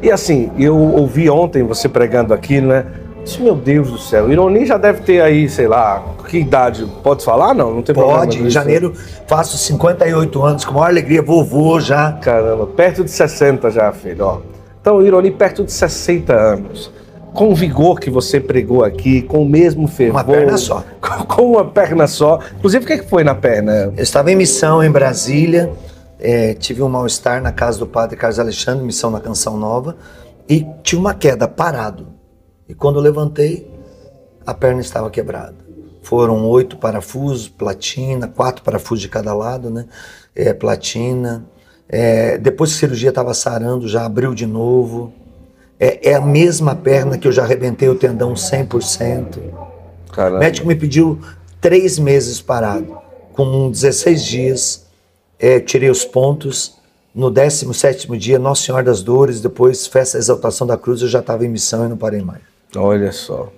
E 0.00 0.08
assim, 0.08 0.52
eu 0.56 0.78
ouvi 0.78 1.28
ontem 1.28 1.64
você 1.64 1.88
pregando 1.88 2.32
aqui, 2.32 2.60
né? 2.60 2.86
Disse, 3.24 3.42
meu 3.42 3.56
Deus 3.56 3.90
do 3.90 3.98
céu, 3.98 4.30
Ironi 4.30 4.66
já 4.66 4.78
deve 4.78 5.00
ter 5.00 5.20
aí, 5.20 5.48
sei 5.48 5.66
lá, 5.66 6.00
que 6.28 6.38
idade? 6.38 6.86
Pode 7.02 7.24
falar? 7.24 7.54
Não, 7.54 7.74
não 7.74 7.82
tem 7.82 7.92
Pode, 7.92 8.06
problema. 8.06 8.20
Pode, 8.20 8.46
em 8.46 8.50
janeiro 8.50 8.92
faço 9.26 9.58
58 9.58 10.44
anos, 10.44 10.64
com 10.64 10.74
maior 10.74 10.86
alegria, 10.90 11.22
vovô 11.22 11.80
já. 11.80 12.12
Caramba, 12.12 12.68
perto 12.68 13.02
de 13.02 13.10
60 13.10 13.68
já, 13.72 13.90
filho, 13.90 14.24
ó. 14.24 14.55
Então, 14.86 15.02
Ironi, 15.02 15.32
perto 15.32 15.64
de 15.64 15.72
60 15.72 16.32
anos. 16.32 16.92
Com 17.34 17.50
o 17.50 17.56
vigor 17.56 17.98
que 17.98 18.08
você 18.08 18.38
pregou 18.38 18.84
aqui, 18.84 19.20
com 19.20 19.42
o 19.42 19.44
mesmo 19.44 19.88
fervor. 19.88 20.20
Uma 20.20 20.24
perna 20.24 20.56
só. 20.56 20.84
Com 21.26 21.50
uma 21.50 21.64
perna 21.64 22.06
só. 22.06 22.38
Inclusive, 22.56 22.84
o 22.84 22.86
que, 22.86 22.92
é 22.92 22.98
que 22.98 23.08
foi 23.10 23.24
na 23.24 23.34
perna? 23.34 23.92
Eu 23.96 24.02
estava 24.04 24.30
em 24.30 24.36
missão 24.36 24.84
em 24.84 24.88
Brasília, 24.88 25.72
é, 26.20 26.54
tive 26.54 26.84
um 26.84 26.88
mal-estar 26.88 27.42
na 27.42 27.50
casa 27.50 27.80
do 27.80 27.86
padre 27.88 28.16
Carlos 28.16 28.38
Alexandre, 28.38 28.84
missão 28.84 29.10
na 29.10 29.18
Canção 29.18 29.56
Nova, 29.56 29.96
e 30.48 30.64
tive 30.84 31.00
uma 31.00 31.14
queda, 31.14 31.48
parado. 31.48 32.06
E 32.68 32.72
quando 32.72 33.00
eu 33.00 33.02
levantei, 33.02 33.68
a 34.46 34.54
perna 34.54 34.80
estava 34.82 35.10
quebrada. 35.10 35.56
Foram 36.00 36.46
oito 36.46 36.76
parafusos, 36.76 37.48
platina, 37.48 38.28
quatro 38.28 38.62
parafusos 38.62 39.02
de 39.02 39.08
cada 39.08 39.34
lado, 39.34 39.68
né? 39.68 39.86
É, 40.32 40.54
platina, 40.54 41.44
é, 41.88 42.36
depois 42.38 42.70
que 42.70 42.76
a 42.76 42.80
cirurgia 42.80 43.08
estava 43.10 43.32
sarando, 43.32 43.88
já 43.88 44.04
abriu 44.04 44.34
de 44.34 44.46
novo. 44.46 45.12
É, 45.78 46.10
é, 46.10 46.14
a 46.14 46.20
mesma 46.20 46.74
perna 46.74 47.18
que 47.18 47.28
eu 47.28 47.32
já 47.32 47.42
arrebentei 47.42 47.88
o 47.88 47.94
tendão 47.94 48.34
100%. 48.34 49.38
Caramba. 50.12 50.36
O 50.36 50.40
médico 50.40 50.66
me 50.66 50.74
pediu 50.74 51.20
três 51.60 51.98
meses 51.98 52.40
parado. 52.40 52.98
Com 53.32 53.70
16 53.70 54.24
dias, 54.24 54.86
é, 55.38 55.60
tirei 55.60 55.90
os 55.90 56.04
pontos. 56.04 56.74
No 57.14 57.30
17 57.30 58.08
dia, 58.18 58.38
Nossa 58.38 58.62
Senhora 58.62 58.84
das 58.84 59.02
Dores, 59.02 59.40
depois 59.40 59.86
festa 59.86 60.18
da 60.18 60.22
exaltação 60.22 60.66
da 60.66 60.76
cruz, 60.76 61.00
eu 61.00 61.08
já 61.08 61.20
estava 61.20 61.46
em 61.46 61.48
missão 61.48 61.86
e 61.86 61.88
não 61.88 61.96
parei 61.96 62.20
mais. 62.20 62.42
Olha 62.76 63.10
só. 63.10 63.50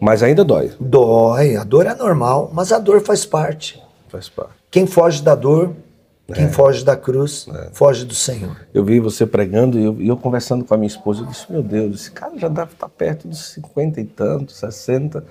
Mas 0.00 0.22
ainda 0.22 0.44
dói. 0.44 0.70
Dói, 0.78 1.56
a 1.56 1.64
dor 1.64 1.86
é 1.86 1.94
normal, 1.94 2.50
mas 2.54 2.72
a 2.72 2.78
dor 2.78 3.00
faz 3.00 3.26
parte. 3.26 3.82
Faz 4.08 4.28
parte. 4.28 4.52
Quem 4.70 4.86
foge 4.86 5.22
da 5.22 5.34
dor 5.34 5.74
quem 6.34 6.44
é. 6.44 6.48
foge 6.48 6.84
da 6.84 6.96
cruz, 6.96 7.46
é. 7.52 7.68
foge 7.72 8.04
do 8.04 8.14
Senhor. 8.14 8.56
Eu 8.72 8.84
vi 8.84 9.00
você 9.00 9.26
pregando 9.26 9.78
e 9.78 9.84
eu, 9.84 10.00
eu, 10.00 10.16
conversando 10.16 10.64
com 10.64 10.74
a 10.74 10.76
minha 10.76 10.88
esposa, 10.88 11.22
eu 11.22 11.26
disse, 11.26 11.50
meu 11.50 11.62
Deus, 11.62 11.94
esse 11.94 12.10
cara 12.10 12.38
já 12.38 12.48
deve 12.48 12.72
estar 12.72 12.88
perto 12.88 13.28
dos 13.28 13.52
50 13.52 14.00
e 14.00 14.04
tantos, 14.04 14.56
60, 14.56 15.24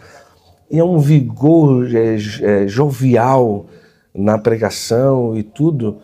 e 0.69 0.79
é 0.79 0.83
um 0.83 0.99
vigor 0.99 1.87
é, 1.95 2.15
é, 2.15 2.67
jovial 2.67 3.65
na 4.13 4.37
pregação 4.37 5.35
e 5.37 5.43
tudo. 5.43 5.99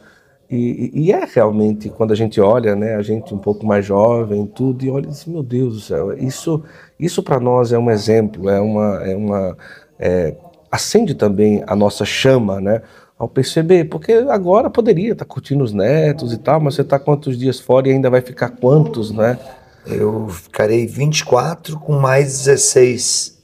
E, 0.49 0.91
e, 0.93 1.11
é 1.11 1.25
realmente, 1.25 1.89
quando 1.89 2.11
a 2.11 2.15
gente 2.15 2.39
olha, 2.39 2.75
né, 2.75 2.95
a 2.95 3.01
gente 3.01 3.33
um 3.33 3.37
pouco 3.37 3.65
mais 3.65 3.85
jovem, 3.85 4.45
tudo, 4.45 4.85
e 4.85 4.91
olha 4.91 5.05
e 5.05 5.09
diz, 5.09 5.25
meu 5.25 5.41
Deus 5.41 5.73
do 5.73 5.79
céu, 5.79 6.17
isso, 6.17 6.63
isso 6.99 7.23
para 7.23 7.39
nós 7.39 7.73
é 7.73 7.79
um 7.79 7.89
exemplo, 7.89 8.47
é 8.49 8.61
uma, 8.61 9.03
é 9.03 9.15
uma 9.15 9.57
é, 9.99 10.35
acende 10.71 11.15
também 11.15 11.63
a 11.65 11.75
nossa 11.75 12.05
chama, 12.05 12.59
né? 12.59 12.81
Ao 13.17 13.29
perceber, 13.29 13.85
porque 13.85 14.11
agora 14.11 14.69
poderia 14.69 15.13
estar 15.13 15.25
tá 15.25 15.29
curtindo 15.33 15.63
os 15.63 15.71
netos 15.71 16.33
e 16.33 16.37
tal, 16.37 16.59
mas 16.59 16.75
você 16.75 16.81
está 16.81 16.99
quantos 16.99 17.37
dias 17.37 17.59
fora 17.59 17.87
e 17.87 17.91
ainda 17.91 18.09
vai 18.09 18.21
ficar 18.21 18.49
quantos, 18.49 19.11
né? 19.11 19.39
Eu 19.85 20.27
ficarei 20.29 20.85
24 20.85 21.79
com 21.79 21.93
mais 21.93 22.45
16, 22.45 23.43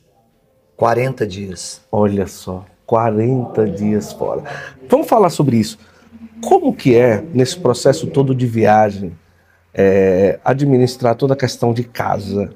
40 0.75 1.25
dias. 1.25 1.81
Olha 1.91 2.27
só, 2.27 2.65
40 2.85 3.65
dias 3.67 4.11
fora. 4.11 4.43
Vamos 4.89 5.07
falar 5.07 5.29
sobre 5.29 5.57
isso. 5.57 5.77
Como 6.43 6.73
que 6.75 6.95
é, 6.95 7.23
nesse 7.33 7.57
processo 7.57 8.07
todo 8.07 8.33
de 8.33 8.47
viagem, 8.47 9.15
é, 9.73 10.39
administrar 10.43 11.15
toda 11.15 11.33
a 11.33 11.37
questão 11.37 11.73
de 11.73 11.83
casa, 11.83 12.51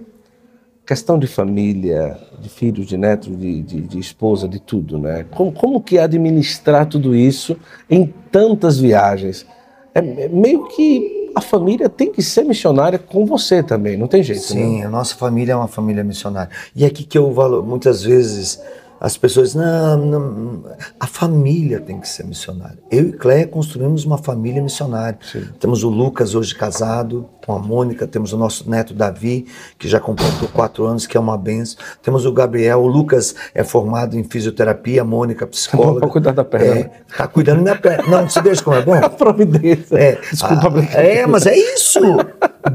questão 0.85 1.17
de 1.17 1.25
família, 1.25 2.17
de 2.39 2.47
filhos, 2.47 2.85
de 2.85 2.95
netos, 2.95 3.35
de, 3.37 3.61
de, 3.61 3.81
de, 3.81 3.99
esposa, 3.99 4.47
de 4.47 4.59
tudo, 4.59 4.99
né? 4.99 5.25
Como, 5.31 5.51
como 5.51 5.81
que 5.81 5.97
é 5.97 6.03
administrar 6.03 6.85
tudo 6.85 7.15
isso 7.15 7.57
em 7.89 8.13
tantas 8.31 8.79
viagens? 8.79 9.45
É 9.93 10.01
meio 10.29 10.67
que 10.67 11.31
a 11.33 11.41
família 11.41 11.89
tem 11.89 12.11
que 12.11 12.21
ser 12.21 12.43
missionária 12.43 12.99
com 12.99 13.25
você 13.25 13.63
também, 13.63 13.97
não 13.97 14.07
tem 14.07 14.23
jeito, 14.23 14.41
Sim, 14.41 14.79
né? 14.79 14.85
a 14.85 14.89
nossa 14.89 15.15
família 15.15 15.53
é 15.53 15.55
uma 15.55 15.67
família 15.67 16.03
missionária. 16.03 16.49
E 16.75 16.83
é 16.83 16.87
aqui 16.87 17.03
que 17.03 17.17
eu 17.17 17.33
valor, 17.33 17.65
muitas 17.65 18.03
vezes 18.03 18.61
as 18.99 19.17
pessoas, 19.17 19.53
não, 19.53 19.97
não, 19.97 20.63
a 20.99 21.05
família 21.05 21.79
tem 21.79 21.99
que 21.99 22.07
ser 22.07 22.25
missionária. 22.25 22.77
Eu 22.89 23.09
e 23.09 23.13
Cléia 23.13 23.45
construímos 23.45 24.05
uma 24.05 24.17
família 24.17 24.61
missionária. 24.61 25.19
Sim. 25.21 25.47
Temos 25.59 25.83
o 25.83 25.89
Lucas 25.89 26.33
hoje 26.33 26.55
casado 26.55 27.29
com 27.45 27.53
a 27.53 27.59
Mônica, 27.59 28.07
temos 28.07 28.33
o 28.33 28.37
nosso 28.37 28.69
neto 28.69 28.93
Davi, 28.93 29.45
que 29.77 29.87
já 29.87 29.99
completou 29.99 30.47
quatro 30.47 30.85
anos, 30.85 31.05
que 31.05 31.15
é 31.15 31.19
uma 31.19 31.37
benção. 31.37 31.77
Temos 32.01 32.25
o 32.25 32.31
Gabriel, 32.31 32.79
o 32.79 32.87
Lucas 32.87 33.35
é 33.53 33.63
formado 33.63 34.17
em 34.17 34.23
fisioterapia, 34.23 35.01
a 35.01 35.05
Mônica, 35.05 35.45
psicóloga. 35.45 35.99
Para 35.99 36.09
cuidar 36.09 36.31
da 36.31 36.43
perna. 36.43 36.79
É, 36.79 36.91
tá 37.15 37.27
cuidando 37.27 37.57
da 37.57 37.63
minha 37.63 37.75
perna. 37.75 38.09
Não, 38.09 38.29
você 38.29 38.41
deixa 38.41 38.63
como 38.63 38.77
é 38.77 38.81
bom? 38.81 38.99
Providência. 39.17 39.95
É, 39.95 40.19
Desculpa, 40.31 40.73
ah, 40.95 41.01
é, 41.01 41.27
mas 41.27 41.45
é 41.45 41.55
isso. 41.55 41.99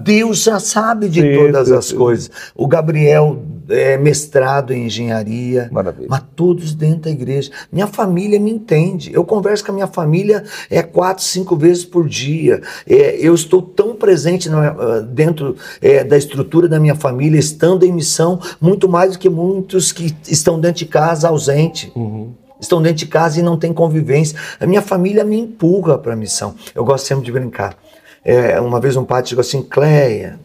Deus 0.02 0.44
já 0.44 0.60
sabe 0.60 1.08
de 1.08 1.20
sim, 1.20 1.36
todas 1.36 1.72
as 1.72 1.92
coisas. 1.92 2.30
O 2.54 2.68
Gabriel 2.68 3.42
é, 3.70 3.96
mestrado 3.96 4.72
em 4.72 4.86
engenharia, 4.86 5.68
Maravilha. 5.70 6.08
mas 6.10 6.22
todos 6.34 6.74
dentro 6.74 7.02
da 7.02 7.10
igreja. 7.10 7.50
Minha 7.70 7.86
família 7.86 8.38
me 8.40 8.50
entende. 8.50 9.12
Eu 9.12 9.24
converso 9.24 9.64
com 9.64 9.70
a 9.70 9.74
minha 9.74 9.86
família 9.86 10.44
é 10.68 10.82
quatro, 10.82 11.22
cinco 11.24 11.56
vezes 11.56 11.84
por 11.84 12.08
dia. 12.08 12.60
É, 12.86 13.16
eu 13.18 13.34
estou 13.34 13.62
tão 13.62 13.94
presente 13.94 14.48
na, 14.48 14.68
ah, 14.68 15.00
dentro 15.00 15.56
é, 15.80 16.02
da 16.02 16.16
estrutura 16.16 16.68
da 16.68 16.80
minha 16.80 16.94
família, 16.94 17.38
estando 17.38 17.84
em 17.84 17.92
missão, 17.92 18.40
muito 18.60 18.88
mais 18.88 19.12
do 19.12 19.18
que 19.18 19.28
muitos 19.28 19.92
que 19.92 20.14
estão 20.28 20.60
dentro 20.60 20.78
de 20.78 20.86
casa 20.86 21.28
ausente. 21.28 21.92
Uhum 21.94 22.32
estão 22.60 22.82
dentro 22.82 22.98
de 22.98 23.06
casa 23.06 23.40
e 23.40 23.42
não 23.42 23.56
tem 23.56 23.72
convivência. 23.72 24.38
A 24.60 24.66
minha 24.66 24.82
família 24.82 25.24
me 25.24 25.38
empurra 25.38 25.96
para 25.96 26.12
a 26.12 26.16
missão. 26.16 26.54
Eu 26.74 26.84
gosto 26.84 27.06
sempre 27.06 27.24
de 27.24 27.32
brincar. 27.32 27.74
É, 28.22 28.60
uma 28.60 28.78
vez 28.78 28.96
um 28.96 29.04
padre 29.04 29.30
chegou 29.30 29.40
assim, 29.40 29.62
Cleia, 29.62 30.38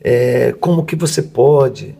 é, 0.00 0.54
como 0.58 0.82
que 0.82 0.96
você 0.96 1.20
pode 1.20 1.94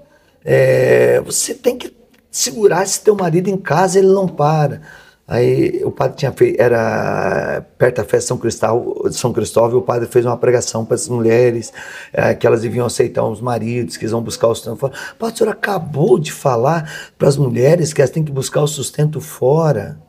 é, 0.51 1.20
você 1.20 1.53
tem 1.53 1.76
que 1.76 1.94
segurar 2.30 2.82
esse 2.82 3.03
teu 3.03 3.14
marido 3.14 3.51
em 3.51 3.57
casa, 3.59 3.99
ele 3.99 4.09
não 4.09 4.26
para. 4.26 4.80
Aí 5.26 5.82
o 5.84 5.90
padre 5.90 6.16
tinha 6.16 6.32
feito, 6.32 6.59
era 6.59 7.62
perto 7.76 7.96
da 7.96 8.05
festa 8.05 8.28
São 8.28 8.38
Cristóvão, 8.38 9.12
São 9.12 9.30
Cristóvão, 9.30 9.78
o 9.78 9.82
padre 9.82 10.09
fez 10.09 10.24
uma 10.24 10.38
pregação 10.38 10.86
para 10.86 10.94
as 10.94 11.07
mulheres, 11.07 11.70
é, 12.14 12.34
que 12.34 12.46
elas 12.46 12.62
deviam 12.62 12.86
aceitar 12.86 13.26
os 13.26 13.42
maridos, 13.42 13.99
que 13.99 14.05
eles 14.05 14.12
vão 14.12 14.22
buscar 14.22 14.49
o 14.49 14.55
sustento 14.55 14.76
fora. 14.76 14.94
O 15.12 15.16
pastor 15.16 15.49
acabou 15.49 16.18
de 16.18 16.32
falar 16.32 16.90
para 17.18 17.28
as 17.28 17.36
mulheres 17.36 17.92
que 17.92 18.01
elas 18.01 18.11
têm 18.11 18.24
que 18.24 18.32
buscar 18.32 18.62
o 18.62 18.66
sustento 18.66 19.20
fora. 19.20 20.01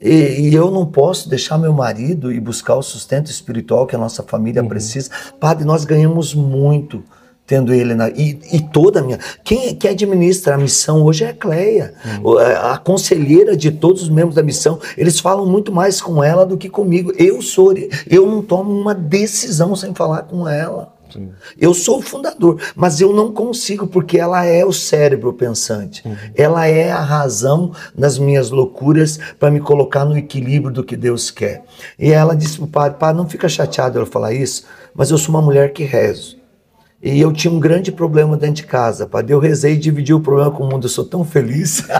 E, 0.00 0.48
e, 0.48 0.54
eu 0.54 0.70
não 0.70 0.86
posso 0.86 1.28
deixar 1.28 1.58
meu 1.58 1.74
marido 1.74 2.32
ir 2.32 2.40
buscar 2.40 2.76
o 2.76 2.82
sustento 2.82 3.30
espiritual 3.30 3.86
que 3.86 3.94
a 3.94 3.98
nossa 3.98 4.22
família 4.22 4.62
uhum. 4.62 4.68
precisa. 4.68 5.10
Padre, 5.38 5.66
nós 5.66 5.84
ganhamos 5.84 6.34
muito 6.34 7.04
tendo 7.46 7.72
ele 7.72 7.94
na. 7.94 8.08
E, 8.10 8.38
e, 8.52 8.60
toda 8.72 9.00
a 9.00 9.02
minha. 9.02 9.18
Quem, 9.44 9.74
que 9.74 9.86
administra 9.86 10.54
a 10.54 10.58
missão 10.58 11.02
hoje 11.04 11.24
é 11.24 11.30
a 11.30 11.34
Cleia, 11.34 11.94
hum. 12.24 12.38
a, 12.38 12.76
conselheira 12.78 13.56
de 13.56 13.70
todos 13.70 14.02
os 14.02 14.08
membros 14.08 14.34
da 14.34 14.42
missão. 14.42 14.80
Eles 14.96 15.20
falam 15.20 15.46
muito 15.46 15.70
mais 15.72 16.00
com 16.00 16.22
ela 16.22 16.44
do 16.44 16.56
que 16.56 16.68
comigo. 16.68 17.12
Eu 17.16 17.40
sou. 17.40 17.72
Eu 18.08 18.26
não 18.26 18.42
tomo 18.42 18.72
uma 18.72 18.94
decisão 18.94 19.76
sem 19.76 19.94
falar 19.94 20.22
com 20.22 20.48
ela. 20.48 20.96
Sim. 21.12 21.30
Eu 21.58 21.72
sou 21.72 21.98
o 21.98 22.02
fundador, 22.02 22.60
mas 22.74 23.00
eu 23.00 23.12
não 23.12 23.32
consigo, 23.32 23.86
porque 23.86 24.18
ela 24.18 24.44
é 24.44 24.64
o 24.64 24.72
cérebro 24.72 25.32
pensante. 25.32 26.02
Uhum. 26.04 26.16
Ela 26.34 26.66
é 26.66 26.90
a 26.90 27.00
razão 27.00 27.72
nas 27.96 28.18
minhas 28.18 28.50
loucuras 28.50 29.18
para 29.38 29.50
me 29.50 29.60
colocar 29.60 30.04
no 30.04 30.18
equilíbrio 30.18 30.72
do 30.72 30.84
que 30.84 30.96
Deus 30.96 31.30
quer. 31.30 31.64
E 31.98 32.10
ela 32.10 32.34
disse 32.34 32.56
para 32.56 32.64
o 32.64 32.68
padre: 32.68 32.98
Padre, 32.98 33.16
não 33.16 33.28
fica 33.28 33.48
chateado 33.48 33.98
ela 33.98 34.06
falar 34.06 34.32
isso, 34.32 34.64
mas 34.94 35.10
eu 35.10 35.18
sou 35.18 35.34
uma 35.34 35.42
mulher 35.42 35.72
que 35.72 35.84
rezo. 35.84 36.35
E 37.02 37.20
eu 37.20 37.32
tinha 37.32 37.52
um 37.52 37.60
grande 37.60 37.92
problema 37.92 38.36
dentro 38.36 38.56
de 38.56 38.64
casa, 38.64 39.06
padre. 39.06 39.32
Eu 39.32 39.38
rezei 39.38 39.74
e 39.74 39.78
dividi 39.78 40.14
o 40.14 40.20
problema 40.20 40.50
com 40.50 40.64
o 40.64 40.68
mundo. 40.68 40.86
Eu 40.86 40.90
sou 40.90 41.04
tão 41.04 41.24
feliz. 41.24 41.82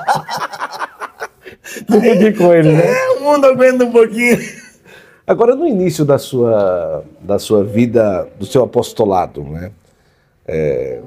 Dividi 1.88 2.32
com 2.32 2.52
ele, 2.52 2.72
né? 2.72 2.86
É, 2.86 3.10
o 3.18 3.20
mundo 3.20 3.44
aguenta 3.46 3.84
um 3.84 3.92
pouquinho. 3.92 4.38
Agora, 5.26 5.54
no 5.54 5.66
início 5.66 6.04
da 6.04 6.18
sua, 6.18 7.04
da 7.20 7.38
sua 7.38 7.64
vida, 7.64 8.28
do 8.38 8.46
seu 8.46 8.62
apostolado, 8.62 9.42
né? 9.42 9.70
É, 10.46 11.00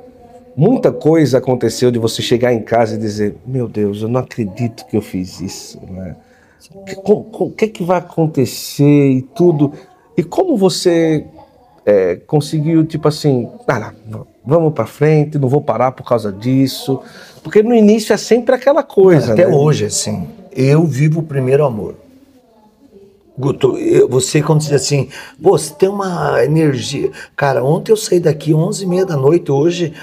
muita 0.56 0.92
coisa 0.92 1.38
aconteceu 1.38 1.90
de 1.90 1.98
você 1.98 2.22
chegar 2.22 2.54
em 2.54 2.62
casa 2.62 2.96
e 2.96 2.98
dizer: 2.98 3.38
Meu 3.46 3.68
Deus, 3.68 4.02
eu 4.02 4.10
não 4.10 4.20
acredito 4.20 4.86
que 4.86 4.98
eu 4.98 5.02
fiz 5.02 5.40
isso. 5.40 5.80
Né? 5.90 6.16
O 7.06 7.52
que, 7.52 7.68
que 7.68 7.84
vai 7.84 8.00
acontecer 8.00 9.12
e 9.12 9.22
tudo. 9.22 9.72
E 10.18 10.24
como 10.24 10.58
você 10.58 11.26
é, 11.90 12.16
conseguiu, 12.28 12.86
tipo 12.86 13.08
assim, 13.08 13.50
ah, 13.68 13.92
não, 14.06 14.28
vamos 14.46 14.74
para 14.74 14.86
frente, 14.86 15.40
não 15.40 15.50
vou 15.50 15.60
parar 15.62 15.92
por 15.92 16.04
causa 16.08 16.32
disso. 16.32 17.02
Porque 17.44 17.64
no 17.64 17.74
início 17.74 18.14
é 18.14 18.18
sempre 18.18 18.54
aquela 18.54 18.84
coisa. 18.84 19.34
Até 19.34 19.48
né? 19.48 19.56
hoje, 19.56 19.86
assim, 19.86 20.28
eu 20.52 20.86
vivo 20.86 21.22
o 21.22 21.24
primeiro 21.24 21.66
amor. 21.66 21.96
Guto, 23.36 23.76
você 24.10 24.42
quando 24.42 24.60
diz 24.60 24.74
assim, 24.74 25.08
pô, 25.42 25.58
você 25.58 25.74
tem 25.74 25.90
uma 25.90 26.44
energia. 26.44 27.10
Cara, 27.36 27.64
ontem 27.64 27.92
eu 27.92 27.98
saí 27.98 28.20
daqui 28.20 28.54
11 28.54 28.84
e 28.84 28.86
meia 28.86 29.06
da 29.06 29.16
noite, 29.16 29.50
hoje, 29.50 29.94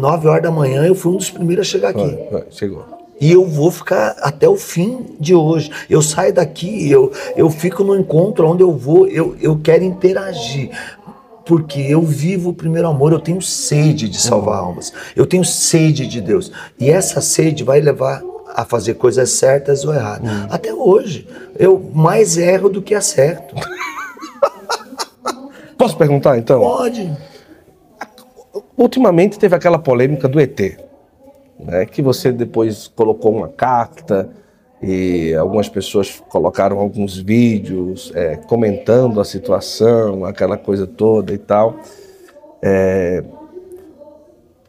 9 0.00 0.26
horas 0.26 0.42
da 0.42 0.50
manhã, 0.50 0.84
eu 0.84 0.94
fui 0.94 1.12
um 1.12 1.18
dos 1.18 1.30
primeiros 1.30 1.68
a 1.68 1.70
chegar 1.70 1.90
aqui. 1.90 2.18
chegou. 2.50 2.84
E 3.22 3.30
eu 3.30 3.44
vou 3.44 3.70
ficar 3.70 4.16
até 4.20 4.48
o 4.48 4.56
fim 4.56 5.14
de 5.20 5.32
hoje. 5.32 5.70
Eu 5.88 6.02
saio 6.02 6.34
daqui, 6.34 6.90
eu, 6.90 7.12
eu 7.36 7.48
fico 7.48 7.84
no 7.84 7.96
encontro 7.96 8.48
onde 8.48 8.64
eu 8.64 8.72
vou, 8.72 9.06
eu, 9.06 9.36
eu 9.40 9.56
quero 9.62 9.84
interagir. 9.84 10.70
Porque 11.44 11.80
eu 11.80 12.02
vivo 12.02 12.50
o 12.50 12.54
primeiro 12.54 12.88
amor, 12.88 13.12
eu 13.12 13.20
tenho 13.20 13.42
sede 13.42 14.08
de 14.08 14.20
salvar 14.20 14.58
almas. 14.58 14.92
Eu 15.16 15.26
tenho 15.26 15.44
sede 15.44 16.06
de 16.06 16.20
Deus. 16.20 16.52
E 16.78 16.90
essa 16.90 17.20
sede 17.20 17.64
vai 17.64 17.80
levar 17.80 18.22
a 18.54 18.64
fazer 18.64 18.94
coisas 18.94 19.30
certas 19.30 19.84
ou 19.84 19.94
erradas. 19.94 20.30
Hum. 20.30 20.46
Até 20.50 20.72
hoje, 20.72 21.26
eu 21.58 21.90
mais 21.94 22.36
erro 22.36 22.68
do 22.68 22.82
que 22.82 22.94
acerto. 22.94 23.54
Posso 25.76 25.96
perguntar 25.96 26.38
então? 26.38 26.60
Pode. 26.60 27.10
Ultimamente 28.76 29.38
teve 29.38 29.56
aquela 29.56 29.78
polêmica 29.78 30.28
do 30.28 30.40
ET, 30.40 30.78
né, 31.58 31.86
que 31.86 32.02
você 32.02 32.32
depois 32.32 32.88
colocou 32.88 33.36
uma 33.36 33.48
carta 33.48 34.30
e 34.82 35.34
algumas 35.34 35.68
pessoas 35.68 36.20
colocaram 36.28 36.78
alguns 36.78 37.16
vídeos 37.16 38.10
é, 38.14 38.36
comentando 38.36 39.20
a 39.20 39.24
situação, 39.24 40.24
aquela 40.24 40.56
coisa 40.56 40.86
toda 40.86 41.32
e 41.32 41.38
tal. 41.38 41.76
É, 42.60 43.22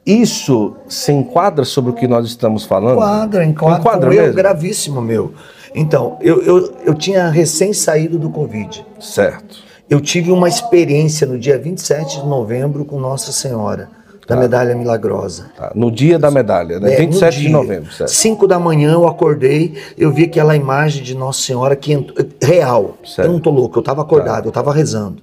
isso 0.06 0.76
se 0.88 1.12
enquadra 1.12 1.64
sobre 1.66 1.92
o 1.92 1.94
que 1.94 2.08
nós 2.08 2.28
estamos 2.28 2.66
falando? 2.66 2.98
Enquadra, 2.98 3.46
enquadra. 3.46 3.80
enquadra 3.80 4.16
erro 4.16 4.34
gravíssimo 4.34 5.02
meu. 5.02 5.34
Então, 5.74 6.18
eu, 6.22 6.42
eu, 6.44 6.74
eu 6.86 6.94
tinha 6.94 7.30
recém 7.30 7.74
saído 7.74 8.20
do 8.20 8.30
Covid. 8.30 8.86
Certo. 9.00 9.64
Eu 9.90 10.00
tive 10.00 10.32
uma 10.32 10.48
experiência 10.48 11.26
no 11.26 11.40
dia 11.40 11.58
27 11.58 12.22
de 12.22 12.28
novembro 12.28 12.86
com 12.86 13.00
Nossa 13.00 13.32
Senhora, 13.32 13.90
da 14.28 14.36
tá. 14.36 14.42
Medalha 14.42 14.76
Milagrosa. 14.76 15.52
Tá. 15.56 15.72
No 15.76 15.92
dia 15.92 16.18
da 16.18 16.32
medalha, 16.32 16.80
né? 16.80 16.94
É, 16.94 16.98
27 16.98 17.40
de 17.42 17.50
novembro, 17.50 17.92
certo. 17.92 18.10
5 18.10 18.48
da 18.48 18.60
manhã 18.60 18.94
eu 18.94 19.08
acordei, 19.08 19.74
eu 19.98 20.12
vi 20.12 20.24
aquela 20.24 20.56
imagem 20.56 21.04
de 21.04 21.16
Nossa 21.16 21.42
Senhora 21.42 21.76
que 21.76 21.94
real. 22.42 22.98
Certo. 23.06 23.28
Eu 23.28 23.34
não 23.34 23.40
tô 23.40 23.50
louco, 23.50 23.78
eu 23.78 23.82
estava 23.82 24.02
acordado, 24.02 24.44
tá. 24.44 24.48
eu 24.48 24.50
estava 24.50 24.74
rezando. 24.74 25.22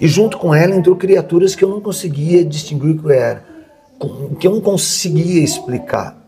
E 0.00 0.08
junto 0.08 0.38
com 0.38 0.54
ela 0.54 0.74
entrou 0.74 0.96
criaturas 0.96 1.54
que 1.54 1.64
eu 1.64 1.68
não 1.68 1.80
conseguia 1.80 2.44
distinguir 2.44 2.96
o 2.96 3.02
que 3.02 3.12
era 3.12 3.52
que 4.38 4.46
eu 4.46 4.52
não 4.52 4.60
conseguia 4.60 5.42
explicar. 5.42 6.20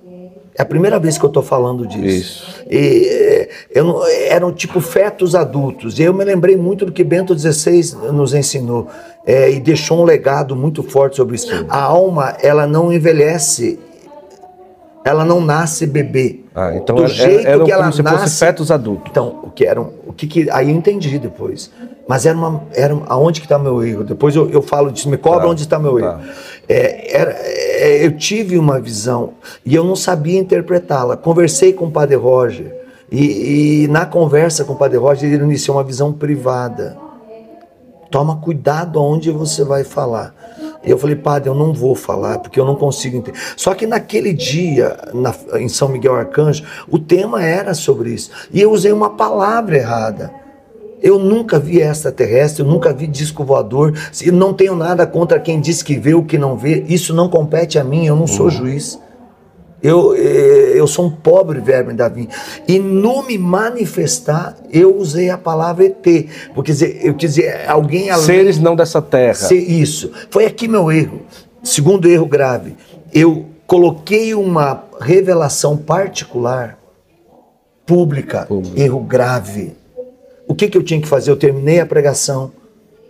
É 0.57 0.62
a 0.62 0.64
primeira 0.64 1.01
vez 1.01 1.18
que 1.18 1.24
eu 1.24 1.28
estou 1.28 1.42
falando 1.42 1.84
disso. 1.84 2.07
Isso. 2.07 2.64
E, 2.70 3.09
é, 3.09 3.49
eu 3.74 4.05
eram 4.28 4.53
tipo 4.53 4.80
fetos 4.80 5.34
adultos. 5.34 5.99
E 5.99 6.05
eu 6.05 6.14
me 6.14 6.24
lembrei 6.24 6.57
muito 6.57 6.86
do 6.86 6.92
que 6.92 7.03
Bento 7.03 7.36
XVI 7.36 8.12
nos 8.12 8.32
ensinou. 8.34 8.88
É, 9.26 9.50
e 9.50 9.60
deixou 9.60 10.00
um 10.00 10.04
legado 10.04 10.54
muito 10.54 10.82
forte 10.82 11.16
sobre 11.16 11.36
isso. 11.36 11.48
Sim. 11.48 11.64
A 11.68 11.82
alma, 11.82 12.36
ela 12.42 12.66
não 12.66 12.92
envelhece. 12.92 13.78
Ela 15.04 15.24
não 15.24 15.40
nasce 15.40 15.86
bebê. 15.86 16.40
Ah, 16.54 16.72
então 16.74 16.96
do 16.96 17.04
era, 17.04 17.12
jeito 17.12 17.46
era, 17.46 17.64
que 17.64 17.72
ela 17.72 17.82
como 17.84 17.92
se 17.94 18.02
nasce, 18.02 18.18
fosse 18.18 18.38
fetos 18.38 18.70
adultos. 18.70 19.10
Então, 19.10 19.40
o 19.42 19.50
que 19.50 19.66
eram, 19.66 19.92
o 20.06 20.12
que, 20.12 20.26
que 20.26 20.50
aí 20.50 20.70
eu 20.70 20.76
entendi 20.76 21.18
depois. 21.18 21.70
Mas 22.06 22.26
era 22.26 22.36
uma, 22.36 22.62
era 22.72 22.96
aonde 23.06 23.40
que 23.40 23.46
está 23.46 23.58
meu 23.58 23.82
erro? 23.82 24.04
Depois 24.04 24.36
eu, 24.36 24.50
eu 24.50 24.60
falo 24.60 24.92
disso, 24.92 25.08
me 25.08 25.16
cobra 25.16 25.42
tá, 25.42 25.48
onde 25.48 25.62
está 25.62 25.78
meu 25.78 25.98
tá. 25.98 26.06
erro. 26.06 26.20
É, 26.68 27.16
era, 27.16 27.30
é, 27.40 28.06
eu 28.06 28.16
tive 28.16 28.58
uma 28.58 28.78
visão 28.78 29.32
e 29.64 29.74
eu 29.74 29.84
não 29.84 29.96
sabia 29.96 30.38
interpretá-la. 30.38 31.16
Conversei 31.16 31.72
com 31.72 31.86
o 31.86 31.90
Padre 31.90 32.16
Roger 32.16 32.74
e, 33.10 33.84
e, 33.84 33.88
na 33.88 34.04
conversa 34.04 34.64
com 34.64 34.74
o 34.74 34.76
Padre 34.76 34.98
Roger 34.98 35.32
ele 35.32 35.42
iniciou 35.44 35.76
uma 35.76 35.84
visão 35.84 36.12
privada. 36.12 36.96
Toma 38.14 38.36
cuidado 38.36 39.00
aonde 39.00 39.28
você 39.32 39.64
vai 39.64 39.82
falar. 39.82 40.32
E 40.84 40.88
eu 40.88 40.96
falei, 40.96 41.16
Padre, 41.16 41.50
eu 41.50 41.54
não 41.54 41.72
vou 41.72 41.96
falar 41.96 42.38
porque 42.38 42.60
eu 42.60 42.64
não 42.64 42.76
consigo 42.76 43.16
entender. 43.16 43.36
Só 43.56 43.74
que 43.74 43.88
naquele 43.88 44.32
dia, 44.32 44.96
na, 45.12 45.34
em 45.58 45.68
São 45.68 45.88
Miguel 45.88 46.14
Arcanjo, 46.14 46.62
o 46.88 46.96
tema 46.96 47.42
era 47.42 47.74
sobre 47.74 48.10
isso. 48.10 48.30
E 48.52 48.60
eu 48.60 48.70
usei 48.70 48.92
uma 48.92 49.10
palavra 49.10 49.78
errada. 49.78 50.32
Eu 51.02 51.18
nunca 51.18 51.58
vi 51.58 51.80
extraterrestre, 51.80 52.62
eu 52.62 52.68
nunca 52.68 52.92
vi 52.92 53.08
disco 53.08 53.42
voador. 53.42 53.92
E 54.24 54.30
não 54.30 54.54
tenho 54.54 54.76
nada 54.76 55.08
contra 55.08 55.40
quem 55.40 55.60
diz 55.60 55.82
que 55.82 55.96
vê 55.96 56.14
o 56.14 56.22
que 56.22 56.38
não 56.38 56.56
vê. 56.56 56.84
Isso 56.86 57.12
não 57.12 57.28
compete 57.28 57.80
a 57.80 57.82
mim, 57.82 58.06
eu 58.06 58.14
não 58.14 58.28
sou 58.28 58.44
uhum. 58.44 58.52
juiz. 58.52 58.96
Eu, 59.85 60.14
eh, 60.14 60.72
eu 60.74 60.87
sou 60.87 61.05
um 61.05 61.11
pobre 61.11 61.61
verme 61.61 61.93
da 61.93 62.09
vinha. 62.09 62.30
E 62.66 62.78
no 62.78 63.22
me 63.22 63.37
manifestar, 63.37 64.57
eu 64.72 64.97
usei 64.97 65.28
a 65.28 65.37
palavra 65.37 65.85
ET. 65.85 66.26
Porque 66.55 66.72
dizer, 66.72 67.01
eu 67.05 67.12
quis 67.12 67.35
dizer, 67.35 67.68
alguém 67.68 68.09
além. 68.09 68.24
Seres 68.24 68.59
não 68.59 68.74
dessa 68.74 69.03
terra. 69.03 69.35
Ser 69.35 69.59
isso. 69.59 70.11
Foi 70.30 70.47
aqui 70.47 70.66
meu 70.66 70.91
erro. 70.91 71.20
Segundo 71.62 72.09
erro 72.09 72.24
grave. 72.24 72.74
Eu 73.12 73.45
coloquei 73.66 74.35
uma 74.35 74.85
revelação 74.99 75.76
particular, 75.76 76.78
pública, 77.85 78.47
Público. 78.47 78.80
erro 78.80 79.01
grave. 79.01 79.76
O 80.49 80.55
que, 80.55 80.66
que 80.66 80.78
eu 80.78 80.82
tinha 80.82 81.01
que 81.01 81.09
fazer? 81.09 81.30
Eu 81.30 81.37
terminei 81.37 81.80
a 81.80 81.87
pregação, 81.87 82.53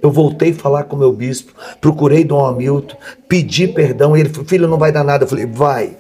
eu 0.03 0.11
voltei 0.11 0.51
a 0.51 0.55
falar 0.55 0.85
com 0.85 0.97
o 0.97 0.99
meu 0.99 1.13
bispo, 1.13 1.53
procurei 1.81 2.25
Dom 2.25 2.45
Hamilton, 2.45 2.97
pedi 3.29 3.69
perdão, 3.69 4.17
ele 4.17 4.29
falou, 4.29 4.45
filho, 4.45 4.67
não 4.67 4.79
vai 4.79 4.91
dar 4.91 5.05
nada. 5.05 5.23
Eu 5.23 5.29
falei, 5.29 5.47
vai. 5.47 5.97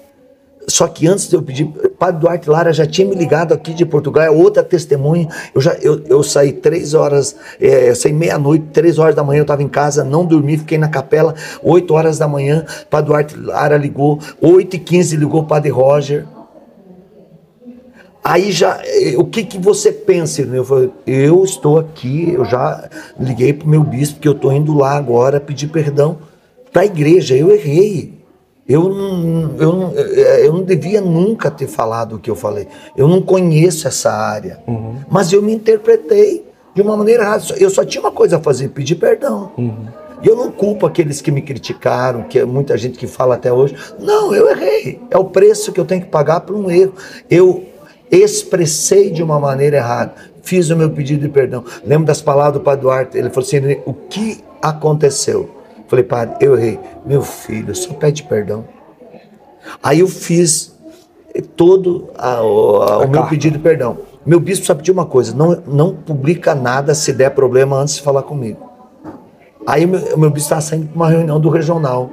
Só 0.66 0.88
que 0.88 1.06
antes 1.06 1.28
de 1.28 1.36
eu 1.36 1.42
pedir, 1.42 1.66
Padre 1.98 2.20
Duarte 2.20 2.48
Lara 2.48 2.72
já 2.72 2.86
tinha 2.86 3.06
me 3.06 3.14
ligado 3.14 3.52
aqui 3.52 3.74
de 3.74 3.84
Portugal, 3.84 4.24
é 4.24 4.30
outra 4.30 4.62
testemunha. 4.62 5.28
Eu 5.54 5.60
já 5.60 5.74
eu, 5.74 6.02
eu 6.06 6.22
saí 6.22 6.52
três 6.52 6.94
horas, 6.94 7.36
é, 7.60 7.90
eu 7.90 7.94
saí 7.94 8.12
meia-noite, 8.12 8.66
três 8.72 8.98
horas 8.98 9.14
da 9.14 9.22
manhã, 9.22 9.40
eu 9.40 9.42
estava 9.42 9.62
em 9.62 9.68
casa, 9.68 10.02
não 10.02 10.24
dormi, 10.24 10.56
fiquei 10.56 10.78
na 10.78 10.88
capela, 10.88 11.34
oito 11.62 11.92
horas 11.94 12.18
da 12.18 12.26
manhã, 12.26 12.64
Padre 12.88 13.08
Duarte 13.08 13.36
Lara 13.36 13.76
ligou, 13.76 14.18
oito 14.40 14.76
e 14.76 14.78
quinze 14.78 15.16
ligou 15.16 15.42
o 15.42 15.46
Padre 15.46 15.70
Roger. 15.70 16.24
Aí 18.24 18.50
já, 18.50 18.80
eh, 18.82 19.16
o 19.18 19.24
que, 19.26 19.44
que 19.44 19.58
você 19.58 19.92
pensa? 19.92 20.40
Eu, 20.40 20.64
falei, 20.64 20.90
eu 21.06 21.44
estou 21.44 21.78
aqui, 21.78 22.32
eu 22.32 22.46
já 22.46 22.88
liguei 23.20 23.52
para 23.52 23.66
o 23.66 23.68
meu 23.68 23.84
bispo, 23.84 24.18
que 24.18 24.26
eu 24.26 24.32
estou 24.32 24.50
indo 24.50 24.72
lá 24.72 24.96
agora 24.96 25.38
pedir 25.38 25.66
perdão 25.66 26.16
para 26.72 26.82
a 26.82 26.86
igreja. 26.86 27.36
Eu 27.36 27.52
errei. 27.52 28.13
Eu 28.66 28.88
não, 28.88 29.54
eu, 29.58 29.72
não, 29.72 29.92
eu 29.92 30.52
não 30.52 30.62
devia 30.62 31.00
nunca 31.00 31.50
ter 31.50 31.66
falado 31.66 32.16
o 32.16 32.18
que 32.18 32.30
eu 32.30 32.36
falei. 32.36 32.66
Eu 32.96 33.06
não 33.06 33.20
conheço 33.20 33.86
essa 33.86 34.10
área. 34.10 34.60
Uhum. 34.66 34.96
Mas 35.10 35.32
eu 35.32 35.42
me 35.42 35.54
interpretei 35.54 36.44
de 36.74 36.80
uma 36.80 36.96
maneira 36.96 37.24
errada. 37.24 37.44
Eu 37.58 37.68
só 37.68 37.84
tinha 37.84 38.00
uma 38.00 38.10
coisa 38.10 38.38
a 38.38 38.40
fazer, 38.40 38.68
pedir 38.68 38.94
perdão. 38.94 39.52
Uhum. 39.58 39.86
E 40.22 40.28
eu 40.28 40.34
não 40.34 40.50
culpo 40.50 40.86
aqueles 40.86 41.20
que 41.20 41.30
me 41.30 41.42
criticaram, 41.42 42.22
que 42.22 42.38
é 42.38 42.44
muita 42.46 42.78
gente 42.78 42.98
que 42.98 43.06
fala 43.06 43.34
até 43.34 43.52
hoje. 43.52 43.76
Não, 43.98 44.34
eu 44.34 44.50
errei. 44.50 44.98
É 45.10 45.18
o 45.18 45.24
preço 45.24 45.70
que 45.70 45.78
eu 45.78 45.84
tenho 45.84 46.00
que 46.00 46.08
pagar 46.08 46.40
por 46.40 46.56
um 46.56 46.70
erro. 46.70 46.94
Eu 47.28 47.66
expressei 48.10 49.10
de 49.10 49.22
uma 49.22 49.38
maneira 49.38 49.76
errada, 49.76 50.14
fiz 50.42 50.70
o 50.70 50.76
meu 50.76 50.88
pedido 50.90 51.22
de 51.22 51.28
perdão. 51.28 51.64
Lembro 51.84 52.06
das 52.06 52.22
palavras 52.22 52.54
do 52.54 52.60
Padre 52.60 52.82
Duarte, 52.82 53.18
ele 53.18 53.28
falou 53.28 53.46
assim: 53.46 53.80
o 53.84 53.92
que 53.92 54.42
aconteceu? 54.62 55.50
Falei, 55.88 56.04
Padre, 56.04 56.36
eu 56.40 56.56
errei. 56.56 56.80
Meu 57.04 57.22
filho, 57.22 57.74
só 57.74 57.92
pede 57.94 58.22
perdão. 58.22 58.64
Aí 59.82 60.00
eu 60.00 60.08
fiz 60.08 60.74
todo 61.56 62.10
a, 62.16 62.36
a, 62.36 62.42
o 62.42 63.08
meu 63.08 63.26
pedido 63.26 63.56
de 63.56 63.62
perdão. 63.62 63.98
Meu 64.24 64.40
bispo 64.40 64.64
só 64.66 64.74
pediu 64.74 64.94
uma 64.94 65.06
coisa: 65.06 65.34
não, 65.34 65.62
não 65.66 65.94
publica 65.94 66.54
nada 66.54 66.94
se 66.94 67.12
der 67.12 67.30
problema 67.30 67.76
antes 67.76 67.96
de 67.96 68.02
falar 68.02 68.22
comigo. 68.22 68.70
Aí 69.66 69.84
o 69.84 69.88
meu, 69.88 70.18
meu 70.18 70.30
bispo 70.30 70.46
estava 70.46 70.60
saindo 70.60 70.86
para 70.86 70.96
uma 70.96 71.08
reunião 71.08 71.40
do 71.40 71.48
regional. 71.48 72.10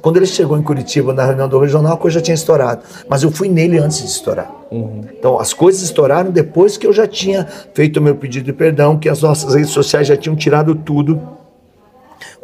Quando 0.00 0.18
ele 0.18 0.26
chegou 0.26 0.58
em 0.58 0.62
Curitiba 0.62 1.14
na 1.14 1.24
reunião 1.24 1.48
do 1.48 1.58
regional, 1.58 1.94
a 1.94 1.96
coisa 1.96 2.18
já 2.18 2.22
tinha 2.22 2.34
estourado. 2.34 2.82
Mas 3.08 3.22
eu 3.22 3.30
fui 3.30 3.48
nele 3.48 3.78
antes 3.78 4.00
de 4.02 4.06
estourar. 4.06 4.50
Uhum. 4.70 5.00
Então 5.18 5.40
as 5.40 5.54
coisas 5.54 5.80
estouraram 5.80 6.30
depois 6.30 6.76
que 6.76 6.86
eu 6.86 6.92
já 6.92 7.06
tinha 7.06 7.46
feito 7.72 7.96
o 7.98 8.02
meu 8.02 8.14
pedido 8.14 8.44
de 8.44 8.52
perdão, 8.52 8.98
que 8.98 9.08
as 9.08 9.22
nossas 9.22 9.54
redes 9.54 9.70
sociais 9.70 10.06
já 10.06 10.14
tinham 10.14 10.36
tirado 10.36 10.74
tudo. 10.74 11.18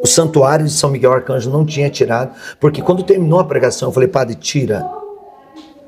O 0.03 0.07
santuário 0.07 0.65
de 0.65 0.73
São 0.73 0.91
Miguel 0.91 1.13
Arcanjo 1.13 1.51
não 1.51 1.65
tinha 1.65 1.91
tirado, 1.91 2.35
porque 2.59 2.81
quando 2.81 3.03
terminou 3.03 3.39
a 3.39 3.45
pregação, 3.45 3.89
eu 3.89 3.93
falei, 3.93 4.09
padre, 4.09 4.35
tira. 4.35 4.87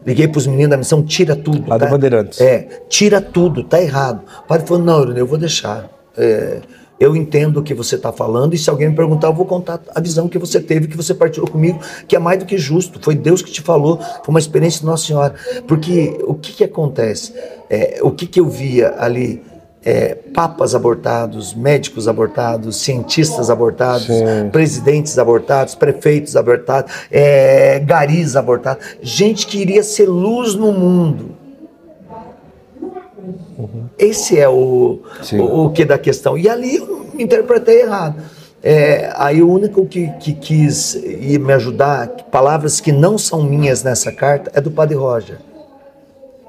Liguei 0.04 0.28
para 0.28 0.38
os 0.38 0.46
meninos 0.46 0.70
da 0.70 0.76
missão, 0.76 1.02
tira 1.02 1.34
tudo. 1.34 1.68
Lá 1.68 1.78
tá? 1.78 1.86
do 1.86 1.90
Bandeirantes. 1.90 2.40
É, 2.40 2.82
tira 2.88 3.20
tudo, 3.20 3.62
tá 3.62 3.80
errado. 3.80 4.22
O 4.44 4.46
padre 4.46 4.66
falou, 4.66 4.82
não, 4.82 5.16
eu 5.16 5.26
vou 5.26 5.38
deixar. 5.38 5.88
É, 6.16 6.60
eu 7.02 7.16
entendo 7.16 7.58
o 7.58 7.62
que 7.62 7.74
você 7.74 7.96
está 7.96 8.12
falando, 8.12 8.54
e 8.54 8.58
se 8.58 8.68
alguém 8.70 8.88
me 8.88 8.94
perguntar, 8.94 9.28
eu 9.28 9.34
vou 9.34 9.44
contar 9.44 9.80
a 9.94 10.00
visão 10.00 10.28
que 10.28 10.38
você 10.38 10.60
teve, 10.60 10.86
que 10.86 10.96
você 10.96 11.12
partilhou 11.14 11.48
comigo, 11.48 11.80
que 12.06 12.14
é 12.14 12.18
mais 12.18 12.38
do 12.38 12.44
que 12.44 12.58
justo. 12.58 13.00
Foi 13.02 13.14
Deus 13.14 13.42
que 13.42 13.50
te 13.50 13.60
falou, 13.60 13.98
foi 13.98 14.28
uma 14.28 14.38
experiência 14.38 14.80
de 14.80 14.86
Nossa 14.86 15.06
Senhora. 15.06 15.34
Porque 15.66 16.16
o 16.22 16.34
que, 16.34 16.52
que 16.52 16.64
acontece? 16.64 17.34
É, 17.70 17.98
o 18.02 18.10
que, 18.10 18.26
que 18.26 18.38
eu 18.38 18.48
via 18.48 18.94
ali? 18.98 19.42
É, 19.84 20.14
papas 20.14 20.76
abortados, 20.76 21.54
médicos 21.54 22.06
abortados, 22.06 22.76
cientistas 22.76 23.50
abortados, 23.50 24.06
Sim. 24.06 24.48
presidentes 24.52 25.18
abortados, 25.18 25.74
prefeitos 25.74 26.36
abortados, 26.36 26.92
é, 27.10 27.80
garis 27.80 28.36
abortados, 28.36 28.84
gente 29.02 29.44
que 29.44 29.58
iria 29.58 29.82
ser 29.82 30.06
luz 30.06 30.54
no 30.54 30.70
mundo 30.70 31.42
Uhum. 33.58 33.86
Esse 33.98 34.38
é 34.38 34.48
o, 34.48 35.00
o, 35.34 35.64
o, 35.64 35.70
que 35.70 35.84
da 35.84 35.98
questão. 35.98 36.36
E 36.36 36.48
ali 36.48 36.76
eu 36.76 37.06
interpretei 37.18 37.82
errado. 37.82 38.16
É, 38.62 39.12
aí 39.16 39.42
o 39.42 39.50
único 39.50 39.86
que, 39.86 40.08
que 40.20 40.32
quis 40.32 40.94
me 40.94 41.52
ajudar, 41.52 42.08
palavras 42.30 42.80
que 42.80 42.92
não 42.92 43.18
são 43.18 43.42
minhas 43.42 43.82
nessa 43.82 44.12
carta, 44.12 44.50
é 44.54 44.60
do 44.60 44.70
Padre 44.70 44.96
Roger. 44.96 45.38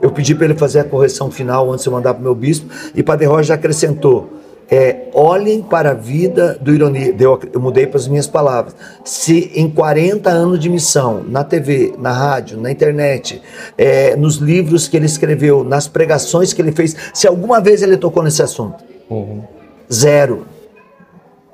Eu 0.04 0.12
pedi 0.12 0.36
para 0.36 0.44
ele 0.44 0.56
fazer 0.56 0.80
a 0.80 0.84
correção 0.84 1.32
final 1.32 1.72
antes 1.72 1.84
de 1.84 1.90
eu 1.90 1.94
mandar 1.94 2.14
para 2.14 2.20
o 2.20 2.24
meu 2.24 2.36
bispo, 2.36 2.68
e 2.94 3.00
o 3.00 3.04
Padre 3.06 3.26
Roger 3.26 3.56
acrescentou: 3.56 4.30
é, 4.70 5.08
olhem 5.14 5.62
para 5.62 5.92
a 5.92 5.94
vida 5.94 6.58
do 6.60 6.74
Ironia. 6.74 7.16
Eu, 7.18 7.40
eu 7.54 7.62
mudei 7.62 7.88
para 7.88 7.98
as 7.98 8.06
minhas 8.10 8.28
palavras. 8.28 8.76
Se 9.06 9.54
em 9.56 9.70
40 9.70 10.30
anos 10.30 10.60
de 10.60 10.70
missão, 10.70 11.24
na 11.26 11.42
TV, 11.46 11.94
na 11.98 12.12
rádio, 12.12 12.60
na 12.60 12.70
internet, 12.70 13.42
é, 13.78 14.14
nos 14.18 14.36
livros 14.36 14.90
que 14.90 14.98
ele 14.98 15.06
escreveu, 15.06 15.64
nas 15.64 15.88
pregações 15.88 16.52
que 16.52 16.62
ele 16.62 16.74
fez, 16.74 16.98
se 17.14 17.26
alguma 17.26 17.62
vez 17.62 17.82
ele 17.82 17.96
tocou 17.96 18.22
nesse 18.22 18.44
assunto, 18.44 18.84
uhum. 19.10 19.42
zero. 19.92 20.46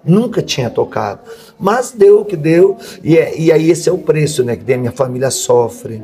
Nunca 0.03 0.41
tinha 0.41 0.71
tocado. 0.71 1.19
Mas 1.59 1.91
deu 1.91 2.21
o 2.21 2.25
que 2.25 2.35
deu, 2.35 2.77
e, 3.03 3.15
é, 3.15 3.39
e 3.39 3.51
aí 3.51 3.69
esse 3.69 3.87
é 3.87 3.91
o 3.91 3.97
preço 3.99 4.43
né, 4.43 4.55
que 4.55 4.73
a 4.73 4.77
minha 4.77 4.91
família 4.91 5.29
sofre 5.29 6.01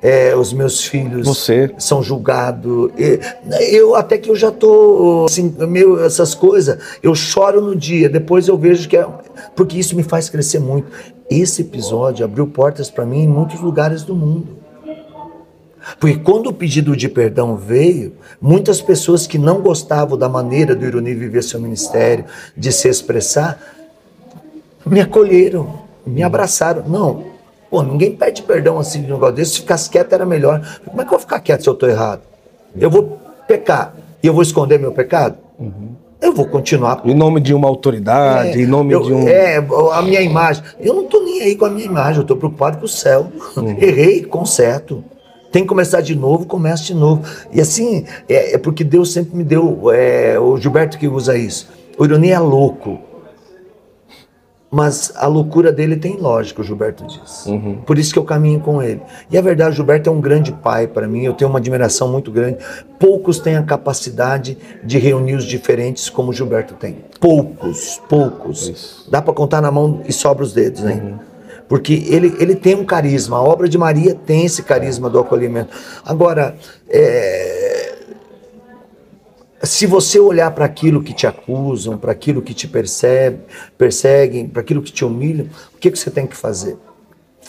é, 0.00 0.34
os 0.34 0.52
meus 0.52 0.84
filhos 0.84 1.26
Você. 1.26 1.74
são 1.78 2.02
julgados. 2.02 2.90
Eu 3.70 3.94
até 3.94 4.16
que 4.18 4.30
eu 4.30 4.36
já 4.36 4.50
tô 4.50 5.26
assim, 5.28 5.54
meu, 5.68 6.04
essas 6.04 6.34
coisas, 6.34 6.78
eu 7.02 7.14
choro 7.14 7.60
no 7.60 7.74
dia, 7.74 8.08
depois 8.08 8.48
eu 8.48 8.56
vejo 8.56 8.88
que 8.88 8.96
é 8.96 9.06
porque 9.56 9.78
isso 9.78 9.96
me 9.96 10.02
faz 10.02 10.28
crescer 10.28 10.60
muito. 10.60 10.90
Esse 11.28 11.62
episódio 11.62 12.24
abriu 12.24 12.46
portas 12.46 12.90
para 12.90 13.04
mim 13.04 13.24
em 13.24 13.28
muitos 13.28 13.60
lugares 13.60 14.02
do 14.02 14.14
mundo. 14.14 14.58
Porque 15.98 16.18
quando 16.18 16.48
o 16.48 16.52
pedido 16.52 16.96
de 16.96 17.08
perdão 17.08 17.56
veio, 17.56 18.12
muitas 18.40 18.80
pessoas 18.80 19.26
que 19.26 19.38
não 19.38 19.60
gostavam 19.60 20.18
da 20.18 20.28
maneira 20.28 20.74
do 20.74 20.84
Ironi 20.84 21.14
viver 21.14 21.42
seu 21.42 21.58
ministério, 21.58 22.24
de 22.56 22.70
se 22.70 22.88
expressar, 22.88 23.58
me 24.84 25.00
acolheram, 25.00 25.80
me 26.06 26.22
abraçaram. 26.22 26.86
Não, 26.88 27.24
Pô, 27.70 27.82
ninguém 27.82 28.14
pede 28.16 28.42
perdão 28.42 28.78
assim 28.78 29.02
de 29.02 29.10
um 29.10 29.14
negócio 29.14 29.34
desse. 29.34 29.52
Se 29.52 29.60
ficasse 29.60 29.90
quieto 29.90 30.12
era 30.12 30.24
melhor. 30.24 30.60
Como 30.84 31.00
é 31.00 31.04
que 31.04 31.08
eu 31.08 31.18
vou 31.18 31.20
ficar 31.20 31.40
quieto 31.40 31.62
se 31.62 31.68
eu 31.68 31.74
estou 31.74 31.88
errado? 31.88 32.22
Eu 32.78 32.90
vou 32.90 33.18
pecar 33.46 33.94
e 34.22 34.26
eu 34.26 34.32
vou 34.32 34.42
esconder 34.42 34.78
meu 34.78 34.92
pecado? 34.92 35.36
Uhum. 35.58 35.90
Eu 36.20 36.32
vou 36.32 36.46
continuar. 36.46 37.00
Em 37.04 37.14
nome 37.14 37.40
de 37.40 37.54
uma 37.54 37.68
autoridade, 37.68 38.58
é, 38.58 38.62
em 38.62 38.66
nome 38.66 38.92
eu, 38.92 39.02
de 39.02 39.12
um. 39.12 39.28
É, 39.28 39.64
a 39.92 40.02
minha 40.02 40.20
imagem. 40.20 40.64
Eu 40.80 40.94
não 40.94 41.04
estou 41.04 41.24
nem 41.24 41.42
aí 41.42 41.54
com 41.54 41.64
a 41.64 41.70
minha 41.70 41.86
imagem, 41.86 42.16
eu 42.16 42.22
estou 42.22 42.36
preocupado 42.36 42.78
com 42.78 42.86
o 42.86 42.88
céu. 42.88 43.30
Uhum. 43.56 43.76
Errei, 43.80 44.24
conserto. 44.24 45.04
Tem 45.52 45.62
que 45.62 45.68
começar 45.68 46.00
de 46.00 46.14
novo, 46.14 46.44
começa 46.44 46.82
de 46.84 46.94
novo. 46.94 47.22
E 47.52 47.60
assim, 47.60 48.04
é, 48.28 48.54
é 48.54 48.58
porque 48.58 48.82
Deus 48.82 49.12
sempre 49.12 49.36
me 49.36 49.44
deu. 49.44 49.90
É, 49.92 50.38
o 50.38 50.56
Gilberto 50.56 50.98
que 50.98 51.06
usa 51.06 51.36
isso. 51.38 51.68
O 51.96 52.04
ironia 52.04 52.34
é 52.34 52.38
louco. 52.38 52.98
Mas 54.70 55.12
a 55.16 55.26
loucura 55.26 55.72
dele 55.72 55.96
tem 55.96 56.18
lógica, 56.18 56.60
o 56.60 56.64
Gilberto 56.64 57.06
diz. 57.06 57.46
Uhum. 57.46 57.76
Por 57.86 57.98
isso 57.98 58.12
que 58.12 58.18
eu 58.18 58.24
caminho 58.24 58.60
com 58.60 58.82
ele. 58.82 59.00
E 59.30 59.38
a 59.38 59.40
verdade, 59.40 59.70
o 59.70 59.74
Gilberto 59.74 60.10
é 60.10 60.12
um 60.12 60.20
grande 60.20 60.52
pai 60.52 60.86
para 60.86 61.08
mim, 61.08 61.24
eu 61.24 61.32
tenho 61.32 61.48
uma 61.48 61.58
admiração 61.58 62.08
muito 62.08 62.30
grande. 62.30 62.58
Poucos 62.98 63.38
têm 63.38 63.56
a 63.56 63.62
capacidade 63.62 64.58
de 64.84 64.98
reunir 64.98 65.36
os 65.36 65.44
diferentes 65.44 66.10
como 66.10 66.30
o 66.30 66.34
Gilberto 66.34 66.74
tem. 66.74 66.98
Poucos, 67.18 68.00
poucos. 68.08 68.68
Isso. 68.68 69.10
Dá 69.10 69.22
para 69.22 69.32
contar 69.32 69.62
na 69.62 69.70
mão 69.70 70.02
e 70.06 70.12
sobra 70.12 70.44
os 70.44 70.52
dedos 70.52 70.84
ainda. 70.84 71.02
Uhum. 71.02 71.18
Porque 71.66 72.04
ele, 72.08 72.34
ele 72.38 72.54
tem 72.54 72.74
um 72.74 72.84
carisma, 72.84 73.36
a 73.36 73.42
obra 73.42 73.68
de 73.68 73.76
Maria 73.76 74.14
tem 74.14 74.46
esse 74.46 74.62
carisma 74.62 75.10
do 75.10 75.18
acolhimento. 75.18 75.70
Agora, 76.04 76.56
é, 76.88 77.77
se 79.62 79.86
você 79.86 80.18
olhar 80.20 80.50
para 80.52 80.64
aquilo 80.64 81.02
que 81.02 81.12
te 81.12 81.26
acusam, 81.26 81.98
para 81.98 82.12
aquilo 82.12 82.40
que 82.40 82.54
te 82.54 82.68
percebe, 82.68 83.38
perseguem, 83.76 84.46
para 84.46 84.62
aquilo 84.62 84.82
que 84.82 84.92
te 84.92 85.04
humilham, 85.04 85.46
o 85.74 85.78
que, 85.78 85.90
que 85.90 85.98
você 85.98 86.10
tem 86.10 86.26
que 86.26 86.36
fazer? 86.36 86.76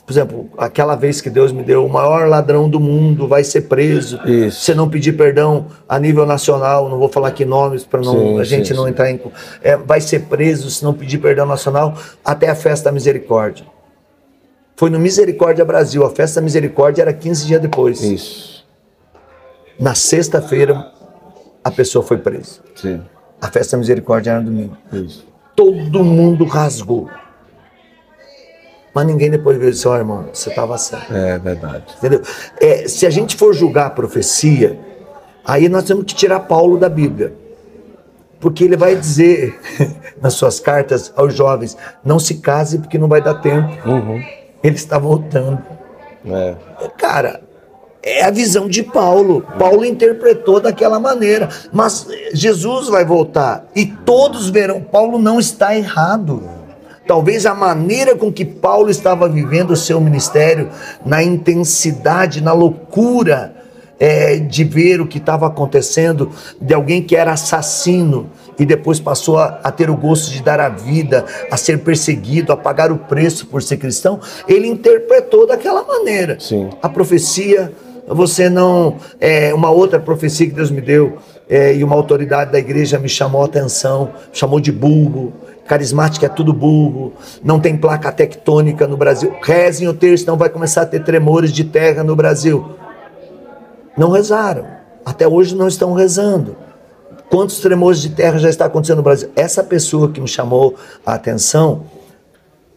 Por 0.06 0.14
exemplo, 0.14 0.50
aquela 0.58 0.96
vez 0.96 1.22
que 1.22 1.30
Deus 1.30 1.52
me 1.52 1.62
deu 1.62 1.86
o 1.86 1.90
maior 1.90 2.28
ladrão 2.28 2.68
do 2.68 2.80
mundo 2.80 3.28
vai 3.28 3.44
ser 3.44 3.62
preso. 3.62 4.20
Isso. 4.26 4.62
Se 4.62 4.74
não 4.74 4.90
pedir 4.90 5.14
perdão 5.14 5.68
a 5.88 6.00
nível 6.00 6.26
nacional, 6.26 6.90
não 6.90 6.98
vou 6.98 7.10
falar 7.10 7.28
aqui 7.28 7.46
nomes 7.46 7.84
para 7.84 8.00
a 8.00 8.44
gente 8.44 8.70
sim, 8.70 8.74
não 8.74 8.86
sim. 8.86 8.90
entrar 8.90 9.12
em. 9.12 9.22
É, 9.62 9.78
vai 9.78 10.02
ser 10.02 10.22
preso 10.22 10.72
se 10.72 10.84
não 10.84 10.96
pedir 10.96 11.20
perdão 11.20 11.46
nacional 11.46 11.96
até 12.26 12.50
a 12.50 12.56
festa 12.56 12.86
da 12.86 12.92
misericórdia. 12.92 13.66
Foi 14.76 14.90
no 14.90 14.98
Misericórdia 14.98 15.64
Brasil. 15.64 16.04
A 16.04 16.10
festa 16.10 16.40
da 16.40 16.44
misericórdia 16.46 17.04
era 17.04 17.14
15 17.14 17.46
dias 17.46 17.62
depois. 17.62 18.02
Isso. 18.02 18.66
Na 19.80 19.94
sexta-feira, 19.94 20.92
a 21.70 21.72
pessoa 21.72 22.04
foi 22.04 22.18
presa. 22.18 22.60
Sim. 22.76 23.02
A 23.40 23.48
festa 23.48 23.78
da 23.78 23.80
misericórdia 23.80 24.32
era 24.32 24.42
domingo. 24.42 24.76
Isso. 24.92 25.26
Todo 25.56 26.04
mundo 26.04 26.44
rasgou. 26.46 27.10
Mas 28.94 29.06
ninguém 29.06 29.30
depois 29.30 29.58
veio 29.58 29.70
e 29.70 29.72
disse, 29.72 29.88
ó 29.88 29.94
oh, 29.94 29.98
irmão, 29.98 30.26
você 30.34 30.50
estava 30.50 30.78
certo. 30.78 31.14
É 31.14 31.38
verdade. 31.38 31.86
Entendeu? 31.98 32.22
É, 32.60 32.88
se 32.88 33.06
a 33.06 33.10
gente 33.10 33.36
for 33.36 33.54
julgar 33.54 33.86
a 33.86 33.90
profecia, 33.92 34.80
aí 35.46 35.70
nós 35.70 35.84
temos 35.84 36.04
que 36.06 36.16
tirar 36.16 36.42
Paulo 36.42 36.78
da 36.78 36.90
Bíblia. 36.90 37.34
Porque 38.40 38.64
ele 38.64 38.76
vai 38.76 38.96
dizer 38.96 39.60
nas 40.22 40.34
suas 40.34 40.60
cartas 40.60 41.14
aos 41.16 41.36
jovens, 41.36 41.78
não 42.04 42.18
se 42.18 42.36
case 42.36 42.80
porque 42.80 42.98
não 42.98 43.08
vai 43.08 43.22
dar 43.22 43.36
tempo. 43.36 43.70
Uhum. 43.88 44.24
Ele 44.64 44.76
está 44.76 44.98
voltando. 44.98 45.62
É. 46.26 46.56
Cara, 46.98 47.42
é 48.02 48.24
a 48.24 48.32
visão 48.32 48.68
de 48.68 48.84
Paulo. 48.84 49.46
Paulo 49.58 49.86
interpretou 49.86 50.60
daquela 50.60 51.00
maneira. 51.00 51.50
Mas 51.72 52.08
Jesus 52.34 52.88
vai 52.88 53.06
voltar 53.06 53.66
e 53.76 53.86
todos 53.86 54.50
verão. 54.50 54.82
Paulo 54.82 55.20
não 55.20 55.40
está 55.40 55.76
errado. 55.76 56.42
Talvez 57.08 57.46
a 57.46 57.56
maneira 57.56 58.16
com 58.16 58.32
que 58.32 58.46
Paulo 58.46 58.90
estava 58.90 59.28
vivendo 59.28 59.72
o 59.72 59.76
seu 59.76 60.00
ministério, 60.00 60.70
na 61.04 61.24
intensidade, 61.24 62.40
na 62.40 62.54
loucura 62.54 63.56
é, 64.00 64.38
de 64.38 64.64
ver 64.64 65.02
o 65.02 65.08
que 65.08 65.18
estava 65.18 65.48
acontecendo, 65.48 66.32
de 66.62 66.74
alguém 66.74 67.02
que 67.02 67.16
era 67.16 67.34
assassino 67.34 68.30
e 68.60 68.66
depois 68.66 69.00
passou 69.00 69.40
a, 69.40 69.60
a 69.64 69.72
ter 69.72 69.90
o 69.90 69.98
gosto 69.98 70.32
de 70.32 70.44
dar 70.44 70.60
a 70.60 70.70
vida, 70.70 71.26
a 71.50 71.58
ser 71.58 71.80
perseguido, 71.80 72.54
a 72.54 72.58
pagar 72.58 72.92
o 72.92 72.98
preço 72.98 73.48
por 73.48 73.64
ser 73.64 73.78
cristão, 73.78 74.20
ele 74.48 74.68
interpretou 74.68 75.48
daquela 75.48 75.84
maneira. 75.84 76.38
Sim. 76.40 76.70
A 76.82 76.88
profecia 76.88 77.74
você 78.10 78.50
não. 78.50 78.98
É, 79.20 79.54
uma 79.54 79.70
outra 79.70 80.00
profecia 80.00 80.48
que 80.48 80.54
Deus 80.54 80.72
me 80.72 80.82
deu 80.82 81.18
é, 81.48 81.76
e 81.76 81.84
uma 81.84 81.96
autoridade 81.96 82.52
da 82.52 82.60
igreja 82.60 82.98
me 82.98 83.08
chamou 83.08 83.42
a 83.42 83.46
atenção, 83.46 84.12
chamou 84.34 84.60
de 84.60 84.72
burro. 84.72 85.34
Carismática 85.68 86.26
é 86.26 86.30
tudo 86.30 86.52
burro, 86.52 87.14
não 87.44 87.60
tem 87.60 87.78
placa 87.78 88.12
tectônica 88.12 88.88
no 88.88 88.98
Brasil. 88.98 89.36
Rezem 89.44 89.88
o 89.88 89.94
texto, 89.94 90.26
não 90.26 90.36
vai 90.36 90.50
começar 90.50 90.82
a 90.82 90.86
ter 90.86 91.04
tremores 91.04 91.52
de 91.52 91.64
terra 91.64 92.04
no 92.04 92.16
Brasil. 92.16 92.72
Não 93.96 94.10
rezaram, 94.10 94.66
até 95.06 95.28
hoje 95.28 95.56
não 95.56 95.68
estão 95.68 95.94
rezando. 95.94 96.56
Quantos 97.30 97.60
tremores 97.60 98.02
de 98.02 98.10
terra 98.10 98.40
já 98.40 98.50
está 98.50 98.66
acontecendo 98.66 98.98
no 98.98 99.04
Brasil? 99.04 99.30
Essa 99.36 99.64
pessoa 99.64 100.10
que 100.10 100.20
me 100.20 100.28
chamou 100.28 100.76
a 101.06 101.14
atenção 101.14 101.84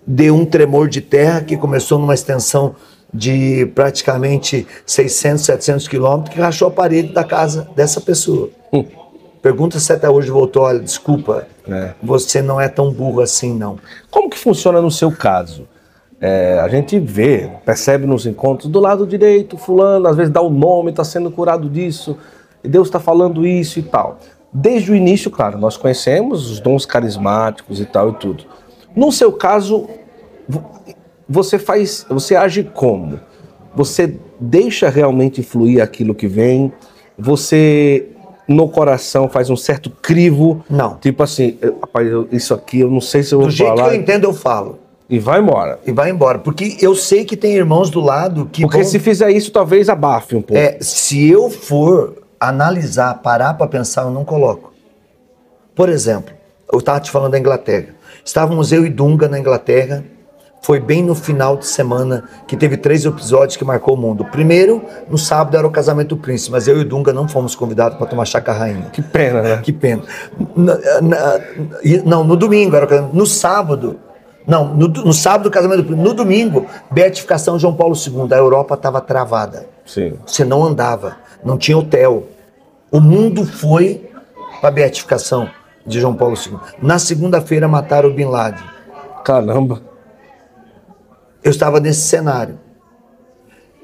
deu 0.07 0.35
um 0.35 0.45
tremor 0.45 0.89
de 0.89 1.01
terra 1.01 1.41
que 1.41 1.57
começou 1.57 1.99
numa 1.99 2.13
extensão 2.13 2.75
de 3.13 3.67
praticamente 3.75 4.67
600, 4.87 5.45
700 5.45 5.89
quilômetros 5.89 6.35
que 6.35 6.41
rachou 6.41 6.69
a 6.69 6.71
parede 6.71 7.13
da 7.13 7.25
casa 7.25 7.69
dessa 7.77 8.01
pessoa. 8.01 8.49
Hum. 8.73 8.85
Pergunta 9.43 9.79
se 9.81 9.93
até 9.93 10.09
hoje 10.09 10.31
voltou, 10.31 10.63
olha, 10.63 10.79
desculpa, 10.79 11.47
É. 11.69 11.95
você 12.03 12.41
não 12.41 12.61
é 12.61 12.69
tão 12.69 12.93
burro 12.93 13.21
assim, 13.21 13.53
não. 13.53 13.77
Como 14.11 14.31
que 14.31 14.39
funciona 14.39 14.81
no 14.81 14.91
seu 14.91 15.11
caso? 15.11 15.67
É, 16.21 16.61
a 16.61 16.69
gente 16.69 17.01
vê, 17.01 17.51
percebe 17.65 18.07
nos 18.07 18.25
encontros, 18.25 18.71
do 18.71 18.79
lado 18.79 19.05
direito, 19.05 19.59
fulano, 19.59 20.07
às 20.07 20.17
vezes 20.17 20.33
dá 20.33 20.41
o 20.41 20.49
nome, 20.49 20.91
está 20.91 21.03
sendo 21.03 21.31
curado 21.33 21.69
disso, 21.69 22.17
e 22.63 22.69
Deus 22.69 22.87
está 22.87 23.01
falando 23.01 23.45
isso 23.45 23.81
e 23.81 23.83
tal. 23.83 24.19
Desde 24.53 24.93
o 24.93 24.95
início, 24.95 25.31
claro, 25.33 25.59
nós 25.59 25.77
conhecemos 25.77 26.49
os 26.49 26.61
dons 26.61 26.87
carismáticos 26.87 27.81
e 27.81 27.85
tal 27.85 28.11
e 28.11 28.13
tudo. 28.15 28.45
No 28.95 29.11
seu 29.11 29.33
caso, 29.33 29.89
você 31.29 31.59
faz, 31.59 32.07
você 32.09 32.37
age 32.37 32.65
como? 32.75 33.21
Você 33.75 34.17
deixa 34.39 34.89
realmente 34.89 35.43
fluir 35.43 35.83
aquilo 35.83 36.15
que 36.15 36.27
vem? 36.27 36.73
Você 37.19 38.09
no 38.49 38.69
coração 38.69 39.29
faz 39.29 39.49
um 39.49 39.57
certo 39.57 39.89
crivo? 39.91 40.65
Não. 40.69 40.97
Tipo 40.97 41.23
assim, 41.23 41.59
rapaz, 41.81 42.09
isso 42.31 42.53
aqui 42.53 42.81
eu 42.81 42.91
não 42.91 43.01
sei 43.01 43.23
se 43.23 43.35
eu 43.35 43.39
vou 43.39 43.49
Do 43.49 43.53
jeito 43.55 43.71
falar. 43.77 43.89
que 43.91 43.97
eu 43.97 44.01
entendo, 44.01 44.25
eu 44.25 44.35
falo. 44.35 44.79
E 45.09 45.19
vai 45.19 45.41
embora. 45.41 45.79
E 45.87 45.93
vai 45.93 46.11
embora. 46.11 46.39
Porque 46.39 46.77
eu 46.81 46.95
sei 46.95 47.25
que 47.25 47.37
tem 47.37 47.55
irmãos 47.55 47.91
do 47.91 48.01
lado 48.01 48.49
que 48.51 48.63
Porque 48.63 48.79
vão... 48.79 48.87
se 48.87 48.99
fizer 48.99 49.31
isso, 49.31 49.51
talvez 49.53 49.89
abafe 49.89 50.37
um 50.37 50.43
pouco. 50.43 50.61
É, 50.61 50.79
se 50.81 51.29
eu 51.29 51.51
for 51.51 52.23
analisar, 52.41 53.15
parar 53.23 53.55
para 53.55 53.67
pensar, 53.67 54.03
eu 54.03 54.11
não 54.11 54.25
coloco. 54.25 54.73
Por 55.75 55.89
exemplo, 55.89 56.35
eu 56.73 56.79
estava 56.79 56.99
te 57.01 57.11
falando 57.11 57.33
da 57.33 57.39
Inglaterra. 57.39 57.89
Estávamos 58.25 58.73
eu 58.73 58.85
e 58.87 58.91
Dunga 58.91 59.29
na 59.29 59.39
Inglaterra. 59.39 60.05
Foi 60.65 60.79
bem 60.79 61.03
no 61.03 61.15
final 61.17 61.57
de 61.57 61.67
semana 61.67 62.23
que 62.47 62.57
teve 62.57 62.77
três 62.77 63.05
episódios 63.05 63.57
que 63.57 63.65
marcou 63.65 63.95
o 63.95 63.97
mundo. 63.97 64.21
O 64.23 64.27
primeiro, 64.31 64.81
no 65.11 65.19
sábado, 65.19 65.57
era 65.57 65.67
o 65.67 65.71
casamento 65.73 66.11
do 66.11 66.17
príncipe, 66.17 66.53
mas 66.53 66.69
eu 66.69 66.81
e 66.81 66.85
Dunga 66.85 67.13
não 67.13 67.27
fomos 67.27 67.57
convidados 67.57 67.99
para 67.99 68.07
tomar 68.07 68.25
chá 68.25 68.41
com 68.41 68.53
a 68.53 68.55
rainha. 68.55 68.85
Que 68.93 69.03
pena, 69.03 69.43
né? 69.43 69.57
Que 69.61 69.73
pena. 69.73 70.03
Na- 70.55 70.79
na- 71.01 71.41
não, 72.05 72.23
no 72.23 72.37
domingo, 72.37 72.77
era 72.77 72.85
o 72.85 72.89
casamento. 72.89 73.13
no 73.17 73.27
sábado. 73.27 73.99
Não, 74.47 74.73
no, 74.73 74.87
no 74.89 75.13
sábado 75.13 75.47
o 75.49 75.51
casamento 75.51 75.79
do 75.83 75.85
príncipe. 75.87 76.09
No 76.09 76.15
domingo, 76.15 76.67
beatificação 76.93 77.59
João 77.59 77.75
Paulo 77.75 77.97
II. 77.97 78.33
A 78.33 78.37
Europa 78.37 78.75
estava 78.75 79.01
travada. 79.01 79.67
Sim. 79.85 80.15
Você 80.25 80.45
não 80.45 80.63
andava, 80.63 81.17
não 81.45 81.59
tinha 81.59 81.77
hotel. 81.77 82.25
O 82.89 83.01
mundo 83.01 83.45
foi 83.45 84.09
para 84.61 84.69
a 84.69 84.73
beatificação 84.73 85.49
de 85.85 86.01
João 86.01 86.15
Paulo 86.15 86.37
II. 86.37 86.57
Na 86.81 87.01
segunda-feira 87.01 87.67
mataram 87.67 88.11
o 88.11 88.15
Bin 88.15 88.27
Laden. 88.27 88.63
Caramba. 89.25 89.83
Eu 91.43 91.51
estava 91.51 91.81
nesse 91.81 92.03
cenário. 92.03 92.59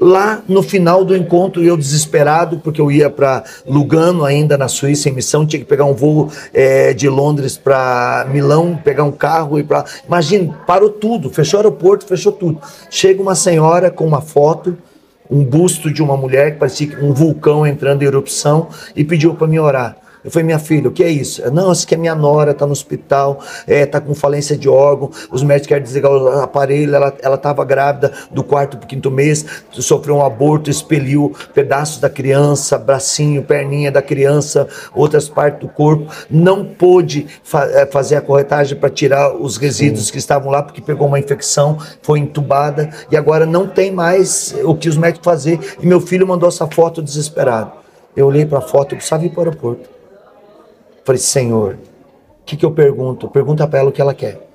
Lá 0.00 0.42
no 0.48 0.62
final 0.62 1.04
do 1.04 1.16
encontro, 1.16 1.62
eu 1.62 1.76
desesperado, 1.76 2.60
porque 2.60 2.80
eu 2.80 2.88
ia 2.88 3.10
para 3.10 3.42
Lugano, 3.66 4.24
ainda 4.24 4.56
na 4.56 4.68
Suíça, 4.68 5.08
em 5.08 5.12
missão, 5.12 5.44
tinha 5.44 5.58
que 5.58 5.66
pegar 5.66 5.86
um 5.86 5.92
voo 5.92 6.30
eh, 6.54 6.94
de 6.94 7.08
Londres 7.08 7.56
para 7.56 8.24
Milão, 8.30 8.78
pegar 8.82 9.02
um 9.02 9.10
carro 9.10 9.58
e 9.58 9.64
para. 9.64 9.84
Imagina, 10.06 10.56
parou 10.68 10.88
tudo, 10.88 11.30
fechou 11.30 11.58
o 11.58 11.62
aeroporto, 11.62 12.06
fechou 12.06 12.30
tudo. 12.30 12.60
Chega 12.88 13.20
uma 13.20 13.34
senhora 13.34 13.90
com 13.90 14.06
uma 14.06 14.20
foto, 14.20 14.78
um 15.28 15.42
busto 15.42 15.92
de 15.92 16.00
uma 16.00 16.16
mulher 16.16 16.52
que 16.52 16.58
parecia 16.58 16.96
um 17.02 17.12
vulcão 17.12 17.66
entrando 17.66 18.02
em 18.02 18.06
erupção 18.06 18.68
e 18.94 19.02
pediu 19.02 19.34
para 19.34 19.48
me 19.48 19.58
orar. 19.58 19.96
Eu 20.28 20.32
falei, 20.32 20.44
minha 20.44 20.58
filha, 20.58 20.90
o 20.90 20.92
que 20.92 21.02
é 21.02 21.08
isso? 21.08 21.42
Não, 21.50 21.72
isso 21.72 21.86
que 21.86 21.94
é 21.94 21.96
minha 21.96 22.14
nora, 22.14 22.52
tá 22.52 22.66
no 22.66 22.72
hospital, 22.72 23.42
é, 23.66 23.86
tá 23.86 23.98
com 23.98 24.14
falência 24.14 24.58
de 24.58 24.68
órgão, 24.68 25.10
os 25.32 25.42
médicos 25.42 25.68
querem 25.68 25.82
desligar 25.82 26.12
o 26.12 26.28
aparelho, 26.42 26.94
ela, 26.94 27.16
ela 27.22 27.38
tava 27.38 27.64
grávida 27.64 28.12
do 28.30 28.44
quarto 28.44 28.76
pro 28.76 28.86
quinto 28.86 29.10
mês, 29.10 29.46
sofreu 29.72 30.16
um 30.16 30.22
aborto, 30.22 30.68
expeliu 30.68 31.34
pedaços 31.54 31.98
da 31.98 32.10
criança, 32.10 32.76
bracinho, 32.76 33.42
perninha 33.42 33.90
da 33.90 34.02
criança, 34.02 34.68
outras 34.94 35.30
partes 35.30 35.60
do 35.60 35.68
corpo, 35.68 36.12
não 36.30 36.62
pôde 36.62 37.26
fa 37.42 37.64
eh, 37.64 37.86
fazer 37.86 38.16
a 38.16 38.20
corretagem 38.20 38.76
para 38.76 38.90
tirar 38.90 39.34
os 39.34 39.56
resíduos 39.56 40.10
que 40.10 40.18
estavam 40.18 40.50
lá, 40.50 40.62
porque 40.62 40.82
pegou 40.82 41.08
uma 41.08 41.18
infecção, 41.18 41.78
foi 42.02 42.18
entubada, 42.18 42.90
e 43.10 43.16
agora 43.16 43.46
não 43.46 43.66
tem 43.66 43.90
mais 43.90 44.54
o 44.62 44.74
que 44.74 44.90
os 44.90 44.96
médicos 44.98 45.24
fazer, 45.24 45.58
e 45.80 45.86
meu 45.86 46.02
filho 46.02 46.26
mandou 46.26 46.50
essa 46.50 46.66
foto 46.66 47.00
desesperado. 47.00 47.72
Eu 48.14 48.26
olhei 48.26 48.44
para 48.44 48.58
a 48.58 48.60
foto, 48.60 48.92
eu 48.92 48.98
precisava 48.98 49.24
ir 49.24 49.30
para 49.30 49.38
o 49.38 49.44
aeroporto. 49.44 49.97
Falei, 51.08 51.22
Senhor, 51.22 51.78
o 52.42 52.44
que, 52.44 52.54
que 52.54 52.66
eu 52.66 52.70
pergunto? 52.70 53.28
Pergunta 53.28 53.66
para 53.66 53.78
ela 53.78 53.88
o 53.88 53.92
que 53.92 54.02
ela 54.02 54.12
quer. 54.12 54.46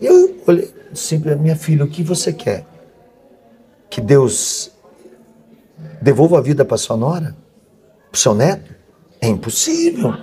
E 0.00 0.06
eu 0.06 0.38
olhei, 0.46 0.72
simples, 0.94 1.38
minha 1.38 1.54
filha, 1.54 1.84
o 1.84 1.86
que 1.86 2.02
você 2.02 2.32
quer? 2.32 2.64
Que 3.90 4.00
Deus 4.00 4.72
devolva 6.00 6.38
a 6.38 6.40
vida 6.40 6.64
para 6.64 6.78
sua 6.78 6.96
nora? 6.96 7.36
Para 8.10 8.18
seu 8.18 8.34
neto? 8.34 8.74
É 9.20 9.28
impossível. 9.28 10.14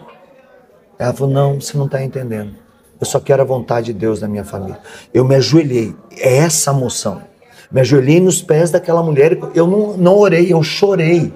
Ela 0.97 1.13
falou, 1.13 1.31
não, 1.31 1.61
você 1.61 1.77
não 1.77 1.85
está 1.85 2.03
entendendo. 2.03 2.55
Eu 2.99 3.05
só 3.05 3.19
quero 3.19 3.43
a 3.43 3.45
vontade 3.45 3.93
de 3.93 3.99
Deus 3.99 4.21
na 4.21 4.27
minha 4.27 4.43
família. 4.43 4.79
Eu 5.13 5.23
me 5.23 5.35
ajoelhei. 5.35 5.95
É 6.17 6.37
essa 6.37 6.71
a 6.71 6.73
moção. 6.73 7.21
Me 7.71 7.81
ajoelhei 7.81 8.19
nos 8.19 8.41
pés 8.41 8.71
daquela 8.71 9.03
mulher. 9.03 9.37
Eu 9.53 9.67
não, 9.67 9.95
não 9.95 10.17
orei, 10.17 10.51
eu 10.51 10.63
chorei. 10.63 11.31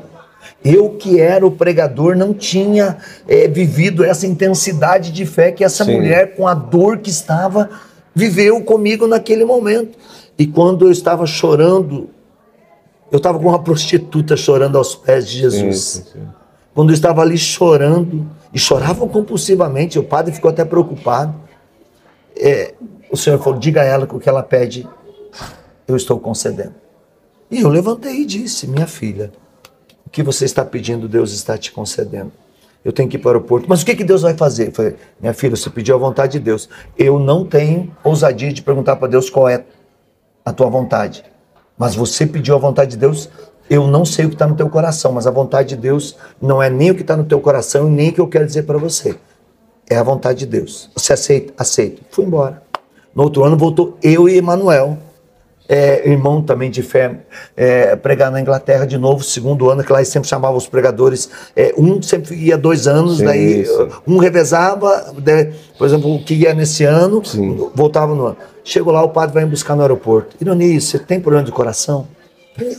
Eu 0.64 0.92
que 0.92 1.20
era 1.20 1.46
o 1.46 1.52
pregador 1.52 2.16
não 2.16 2.34
tinha 2.34 2.98
eh, 3.28 3.48
vivido 3.48 4.04
essa 4.04 4.26
intensidade 4.26 5.12
de 5.12 5.26
fé 5.26 5.52
que 5.52 5.64
essa 5.64 5.84
Sim. 5.84 5.96
mulher, 5.96 6.36
com 6.36 6.48
a 6.48 6.54
dor 6.54 7.00
que 7.00 7.10
estava, 7.10 7.70
viveu 8.16 8.62
comigo 8.62 9.06
naquele 9.06 9.44
momento. 9.44 9.98
E 10.38 10.48
quando 10.48 10.86
eu 10.86 10.92
estava 10.92 11.26
chorando, 11.26 12.10
eu 13.12 13.18
estava 13.18 13.38
com 13.38 13.50
uma 13.50 13.62
prostituta 13.62 14.38
chorando 14.38 14.78
aos 14.78 14.96
pés 14.96 15.28
de 15.28 15.40
Jesus. 15.40 15.80
Sim, 15.80 16.04
sim. 16.14 16.28
Quando 16.74 16.90
eu 16.90 16.94
estava 16.94 17.22
ali 17.22 17.38
chorando, 17.38 18.26
e 18.54 18.60
choravam 18.60 19.10
compulsivamente, 19.10 19.98
o 19.98 20.04
padre 20.04 20.32
ficou 20.32 20.52
até 20.52 20.64
preocupado. 20.64 21.34
É, 22.38 22.76
o 23.12 23.18
Senhor 23.18 23.40
falou: 23.40 23.58
diga 23.58 23.82
a 23.82 23.84
ela 23.84 24.06
que 24.06 24.16
o 24.16 24.20
que 24.20 24.30
ela 24.30 24.44
pede, 24.44 24.88
eu 25.88 25.96
estou 25.96 26.20
concedendo. 26.20 26.76
E 27.50 27.62
eu 27.62 27.70
levantei 27.70 28.22
e 28.22 28.26
disse: 28.26 28.68
minha 28.68 28.86
filha, 28.86 29.32
que 30.14 30.22
você 30.22 30.46
está 30.46 30.64
pedindo, 30.64 31.10
Deus 31.10 31.34
está 31.34 31.58
te 31.58 31.72
concedendo. 31.72 32.32
Eu 32.86 32.94
tenho 32.94 33.10
que 33.10 33.18
ir 33.18 33.20
para 33.20 33.30
o 33.30 33.32
aeroporto. 33.32 33.66
Mas 33.68 33.82
o 33.82 33.86
que, 33.86 33.96
que 33.96 34.04
Deus 34.04 34.22
vai 34.22 34.36
fazer? 34.36 34.68
Eu 34.68 34.72
falei, 34.72 34.96
minha 35.20 35.34
filha, 35.34 35.56
você 35.56 35.72
pediu 35.72 35.96
a 35.96 35.98
vontade 35.98 36.34
de 36.34 36.40
Deus. 36.40 36.70
Eu 36.96 37.18
não 37.18 37.44
tenho 37.44 37.92
ousadia 38.04 38.54
de 38.54 38.62
perguntar 38.62 38.98
para 38.98 39.08
Deus 39.08 39.28
qual 39.28 39.50
é 39.50 39.66
a 40.46 40.54
tua 40.54 40.70
vontade. 40.70 41.26
Mas 41.76 41.96
você 41.96 42.28
pediu 42.28 42.54
a 42.54 42.60
vontade 42.60 42.92
de 42.92 42.98
Deus, 42.98 43.28
eu 43.68 43.88
não 43.88 44.06
sei 44.06 44.26
o 44.26 44.30
que 44.30 44.36
está 44.36 44.46
no 44.46 44.56
teu 44.56 44.70
coração, 44.70 45.12
mas 45.12 45.26
a 45.26 45.32
vontade 45.32 45.70
de 45.70 45.78
Deus 45.78 46.16
não 46.40 46.62
é 46.62 46.70
nem 46.70 46.92
o 46.92 46.96
que 46.96 47.02
está 47.02 47.18
no 47.18 47.26
teu 47.26 47.42
coração 47.42 47.88
e 47.88 47.92
nem 47.92 48.10
o 48.10 48.14
que 48.14 48.22
eu 48.22 48.28
quero 48.28 48.46
dizer 48.46 48.64
para 48.64 48.78
você. 48.78 49.18
É 49.90 49.98
a 49.98 50.04
vontade 50.04 50.40
de 50.40 50.46
Deus. 50.46 50.92
Você 50.96 51.14
aceita? 51.14 51.54
Aceito. 51.58 52.04
Fui 52.12 52.24
embora. 52.24 52.62
No 53.16 53.24
outro 53.24 53.44
ano 53.44 53.58
voltou 53.58 53.98
eu 54.04 54.30
e 54.30 54.38
Emanuel, 54.38 55.00
é, 55.68 56.10
irmão 56.10 56.42
também 56.42 56.70
de 56.70 56.82
fé, 56.82 57.20
é, 57.56 57.96
pregar 57.96 58.30
na 58.32 58.40
Inglaterra 58.42 58.86
de 58.86 58.98
novo, 58.98 59.24
segundo 59.24 59.70
ano, 59.70 59.84
que 59.84 59.92
lá 59.92 60.00
eles 60.00 60.10
sempre 60.10 60.28
chamavam 60.28 60.58
os 60.58 60.68
pregadores. 60.68 61.30
é, 61.56 61.74
um 61.78 62.02
sempre 62.02 62.36
ia 62.36 62.58
dois 62.58 62.88
anos, 62.88 63.20
Sim, 63.20 63.26
daí 63.26 63.66
sim. 63.66 63.88
um 64.06 64.18
revezava, 64.18 65.14
por 65.78 65.88
exemplo, 65.88 66.14
o 66.14 66.24
que 66.24 66.34
ia 66.34 66.54
nesse 66.54 66.84
ano, 66.84 67.24
Sim. 67.24 67.70
voltava 67.74 68.14
no 68.14 68.28
ano. 68.28 68.38
Chego 68.64 68.92
lá, 68.92 69.02
o 69.04 69.10
padre 69.10 69.34
vai 69.36 69.46
me 69.46 69.52
buscar 69.52 69.76
no 69.76 69.82
aeroporto. 69.82 70.36
Ironia, 70.40 70.80
você 70.80 71.00
tem 71.00 71.20
problema 71.20 71.46
de 71.46 71.52
coração? 71.52 72.08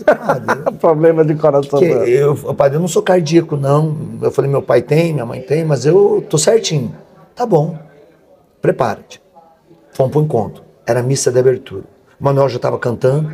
Padre, 0.05 0.73
Problema 0.81 1.25
de 1.25 1.35
coração. 1.35 1.81
que 1.81 1.89
não. 1.89 2.05
eu, 2.05 2.37
padre, 2.55 2.77
eu 2.77 2.81
não 2.81 2.87
sou 2.89 3.03
cardíaco, 3.03 3.57
não. 3.57 3.97
Eu 4.23 4.31
falei, 4.31 4.51
meu 4.51 4.63
pai 4.63 4.81
tem, 4.83 5.13
minha 5.13 5.27
mãe 5.27 5.41
tem, 5.41 5.65
mas 5.65 5.85
eu 5.85 6.25
tô 6.31 6.39
certinho. 6.39 6.95
Tá 7.35 7.45
bom, 7.45 7.77
prepara-te. 8.63 9.21
Fomos 9.93 10.13
pro 10.13 10.23
encontro. 10.23 10.63
Era 10.87 11.03
missa 11.03 11.33
de 11.33 11.39
abertura. 11.41 11.83
Manuel 12.25 12.49
já 12.49 12.57
estava 12.57 12.79
cantando. 12.79 13.31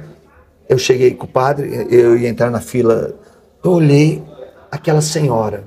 Eu 0.68 0.76
cheguei 0.76 1.14
com 1.14 1.24
o 1.24 1.28
padre, 1.28 1.86
eu 1.90 2.18
ia 2.18 2.28
entrar 2.28 2.50
na 2.50 2.60
fila. 2.60 3.14
Eu 3.62 3.70
olhei 3.70 4.20
aquela 4.68 5.00
senhora. 5.00 5.62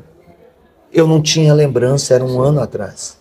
Eu 0.92 1.08
não 1.08 1.22
tinha 1.22 1.54
lembrança, 1.54 2.14
era 2.14 2.26
um 2.26 2.42
ano 2.42 2.60
atrás. 2.60 3.18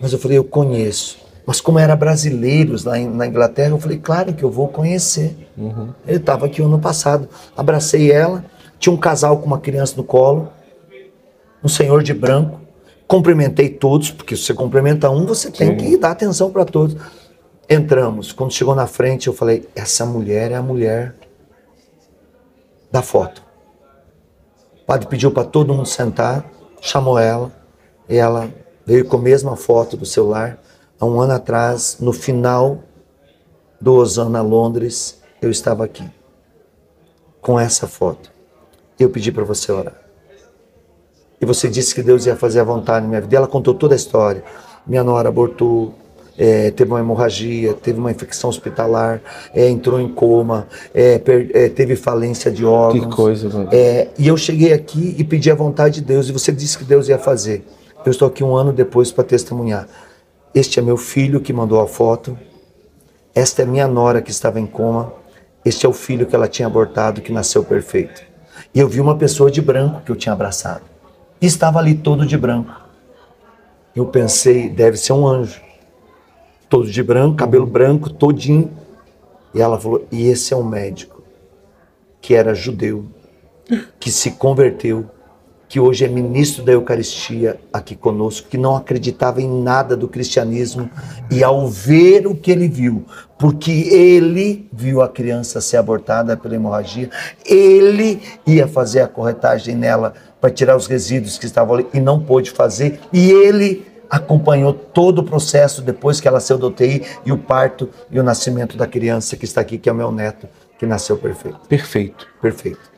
Mas 0.00 0.12
eu 0.12 0.20
falei, 0.20 0.38
eu 0.38 0.44
conheço. 0.44 1.18
Mas 1.44 1.60
como 1.60 1.80
era 1.80 1.96
brasileiros 1.96 2.84
lá 2.84 2.96
na 2.96 3.26
Inglaterra, 3.26 3.70
eu 3.70 3.78
falei, 3.78 3.98
claro 3.98 4.32
que 4.32 4.44
eu 4.44 4.50
vou 4.52 4.68
conhecer. 4.68 5.36
Ele 6.06 6.18
estava 6.18 6.46
aqui 6.46 6.62
ano 6.62 6.78
passado. 6.78 7.28
Abracei 7.56 8.12
ela, 8.12 8.44
tinha 8.78 8.92
um 8.92 8.96
casal 8.96 9.38
com 9.38 9.46
uma 9.46 9.58
criança 9.58 9.94
no 9.96 10.04
colo, 10.04 10.48
um 11.62 11.68
senhor 11.68 12.04
de 12.04 12.14
branco. 12.14 12.60
Cumprimentei 13.08 13.68
todos, 13.68 14.12
porque 14.12 14.36
se 14.36 14.44
você 14.44 14.54
cumprimenta 14.54 15.10
um, 15.10 15.26
você 15.26 15.50
tem 15.50 15.76
que 15.76 15.96
dar 15.96 16.12
atenção 16.12 16.52
para 16.52 16.64
todos. 16.64 16.96
Entramos. 17.72 18.32
Quando 18.32 18.52
chegou 18.52 18.74
na 18.74 18.86
frente, 18.86 19.28
eu 19.28 19.32
falei: 19.32 19.66
essa 19.74 20.04
mulher 20.04 20.50
é 20.50 20.56
a 20.56 20.62
mulher 20.62 21.14
da 22.90 23.00
foto. 23.00 23.42
O 24.82 24.84
padre 24.84 25.08
pediu 25.08 25.30
para 25.30 25.44
todo 25.44 25.72
mundo 25.72 25.88
sentar, 25.88 26.44
chamou 26.82 27.18
ela, 27.18 27.50
e 28.06 28.18
ela 28.18 28.52
veio 28.84 29.06
com 29.06 29.16
a 29.16 29.20
mesma 29.20 29.56
foto 29.56 29.96
do 29.96 30.04
celular. 30.04 30.58
Há 31.00 31.06
um 31.06 31.18
ano 31.18 31.32
atrás, 31.32 31.96
no 31.98 32.12
final 32.12 32.80
do 33.80 33.94
Osana 33.94 34.42
Londres, 34.42 35.22
eu 35.40 35.50
estava 35.50 35.82
aqui, 35.82 36.04
com 37.40 37.58
essa 37.58 37.88
foto. 37.88 38.30
Eu 39.00 39.08
pedi 39.08 39.32
para 39.32 39.44
você 39.44 39.72
orar. 39.72 39.96
E 41.40 41.46
você 41.46 41.70
disse 41.70 41.94
que 41.94 42.02
Deus 42.02 42.26
ia 42.26 42.36
fazer 42.36 42.60
a 42.60 42.64
vontade 42.64 43.04
na 43.04 43.08
minha 43.08 43.20
vida. 43.22 43.34
Ela 43.34 43.48
contou 43.48 43.74
toda 43.74 43.94
a 43.94 43.96
história. 43.96 44.44
Minha 44.86 45.02
nora 45.02 45.30
abortou, 45.30 45.94
é, 46.36 46.70
teve 46.70 46.90
uma 46.90 47.00
hemorragia, 47.00 47.74
teve 47.74 47.98
uma 47.98 48.10
infecção 48.10 48.48
hospitalar, 48.48 49.20
é, 49.54 49.68
entrou 49.68 50.00
em 50.00 50.08
coma, 50.08 50.66
é, 50.94 51.18
per, 51.18 51.50
é, 51.52 51.68
teve 51.68 51.96
falência 51.96 52.50
de 52.50 52.64
órgãos. 52.64 53.06
Que 53.06 53.14
coisa, 53.14 53.48
mano. 53.48 53.68
É, 53.72 54.08
e 54.18 54.28
eu 54.28 54.36
cheguei 54.36 54.72
aqui 54.72 55.14
e 55.18 55.24
pedi 55.24 55.50
a 55.50 55.54
vontade 55.54 55.96
de 55.96 56.02
Deus, 56.02 56.28
e 56.28 56.32
você 56.32 56.50
disse 56.50 56.78
que 56.78 56.84
Deus 56.84 57.08
ia 57.08 57.18
fazer. 57.18 57.64
Eu 58.04 58.10
estou 58.10 58.28
aqui 58.28 58.42
um 58.42 58.56
ano 58.56 58.72
depois 58.72 59.12
para 59.12 59.24
testemunhar. 59.24 59.86
Este 60.54 60.78
é 60.78 60.82
meu 60.82 60.96
filho 60.96 61.40
que 61.40 61.52
mandou 61.52 61.80
a 61.80 61.86
foto, 61.86 62.36
esta 63.34 63.62
é 63.62 63.66
minha 63.66 63.86
nora 63.86 64.20
que 64.20 64.30
estava 64.30 64.60
em 64.60 64.66
coma, 64.66 65.12
este 65.64 65.86
é 65.86 65.88
o 65.88 65.92
filho 65.92 66.26
que 66.26 66.34
ela 66.34 66.48
tinha 66.48 66.66
abortado, 66.66 67.20
que 67.20 67.32
nasceu 67.32 67.62
perfeito. 67.62 68.22
E 68.74 68.80
eu 68.80 68.88
vi 68.88 69.00
uma 69.00 69.16
pessoa 69.16 69.50
de 69.50 69.60
branco 69.60 70.02
que 70.04 70.10
eu 70.10 70.16
tinha 70.16 70.32
abraçado. 70.32 70.82
E 71.40 71.46
estava 71.46 71.78
ali 71.78 71.94
todo 71.94 72.26
de 72.26 72.36
branco. 72.36 72.72
Eu 73.94 74.06
pensei, 74.06 74.68
deve 74.68 74.96
ser 74.96 75.12
um 75.12 75.26
anjo 75.26 75.60
todo 76.72 76.90
de 76.90 77.02
branco, 77.02 77.36
cabelo 77.36 77.66
branco, 77.66 78.08
todinho. 78.08 78.70
E 79.54 79.60
ela 79.60 79.78
falou: 79.78 80.06
e 80.10 80.26
esse 80.26 80.54
é 80.54 80.56
um 80.56 80.64
médico 80.64 81.22
que 82.18 82.34
era 82.34 82.54
judeu, 82.54 83.04
que 84.00 84.10
se 84.10 84.30
converteu, 84.30 85.04
que 85.68 85.78
hoje 85.78 86.06
é 86.06 86.08
ministro 86.08 86.64
da 86.64 86.72
Eucaristia 86.72 87.60
aqui 87.70 87.94
conosco, 87.94 88.48
que 88.48 88.56
não 88.56 88.74
acreditava 88.74 89.42
em 89.42 89.62
nada 89.62 89.94
do 89.94 90.08
cristianismo, 90.08 90.88
e 91.30 91.44
ao 91.44 91.68
ver 91.68 92.26
o 92.26 92.34
que 92.34 92.50
ele 92.50 92.68
viu, 92.68 93.04
porque 93.38 93.70
ele 93.70 94.66
viu 94.72 95.02
a 95.02 95.08
criança 95.10 95.60
ser 95.60 95.76
abortada 95.76 96.38
pela 96.38 96.54
hemorragia, 96.54 97.10
ele 97.44 98.22
ia 98.46 98.66
fazer 98.66 99.00
a 99.00 99.08
corretagem 99.08 99.74
nela 99.74 100.14
para 100.40 100.50
tirar 100.50 100.74
os 100.74 100.86
resíduos 100.86 101.36
que 101.36 101.44
estavam 101.44 101.74
ali 101.74 101.86
e 101.92 102.00
não 102.00 102.18
pôde 102.18 102.50
fazer, 102.50 102.98
e 103.12 103.30
ele 103.30 103.91
acompanhou 104.12 104.74
todo 104.74 105.20
o 105.20 105.24
processo 105.24 105.80
depois 105.80 106.20
que 106.20 106.28
ela 106.28 106.38
saiu 106.38 106.58
do 106.58 106.66
UTI 106.66 107.02
e 107.24 107.32
o 107.32 107.38
parto 107.38 107.88
e 108.10 108.20
o 108.20 108.22
nascimento 108.22 108.76
da 108.76 108.86
criança 108.86 109.38
que 109.38 109.46
está 109.46 109.62
aqui, 109.62 109.78
que 109.78 109.88
é 109.88 109.92
o 109.92 109.94
meu 109.94 110.12
neto, 110.12 110.46
que 110.78 110.84
nasceu 110.84 111.16
perfeito. 111.16 111.58
Perfeito. 111.66 112.28
Perfeito. 112.42 112.92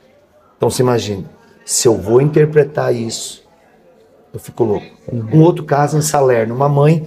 Então 0.56 0.68
se 0.68 0.82
imagine, 0.82 1.24
se 1.64 1.86
eu 1.86 1.96
vou 1.96 2.20
interpretar 2.20 2.92
isso, 2.92 3.44
eu 4.32 4.40
fico 4.40 4.64
louco. 4.64 4.86
Um 5.12 5.40
outro 5.40 5.62
caso 5.62 5.96
em 5.96 6.02
Salerno, 6.02 6.52
uma 6.52 6.68
mãe, 6.68 7.06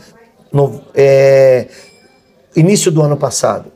no, 0.54 0.82
é, 0.96 1.68
início 2.56 2.90
do 2.90 3.02
ano 3.02 3.18
passado, 3.18 3.70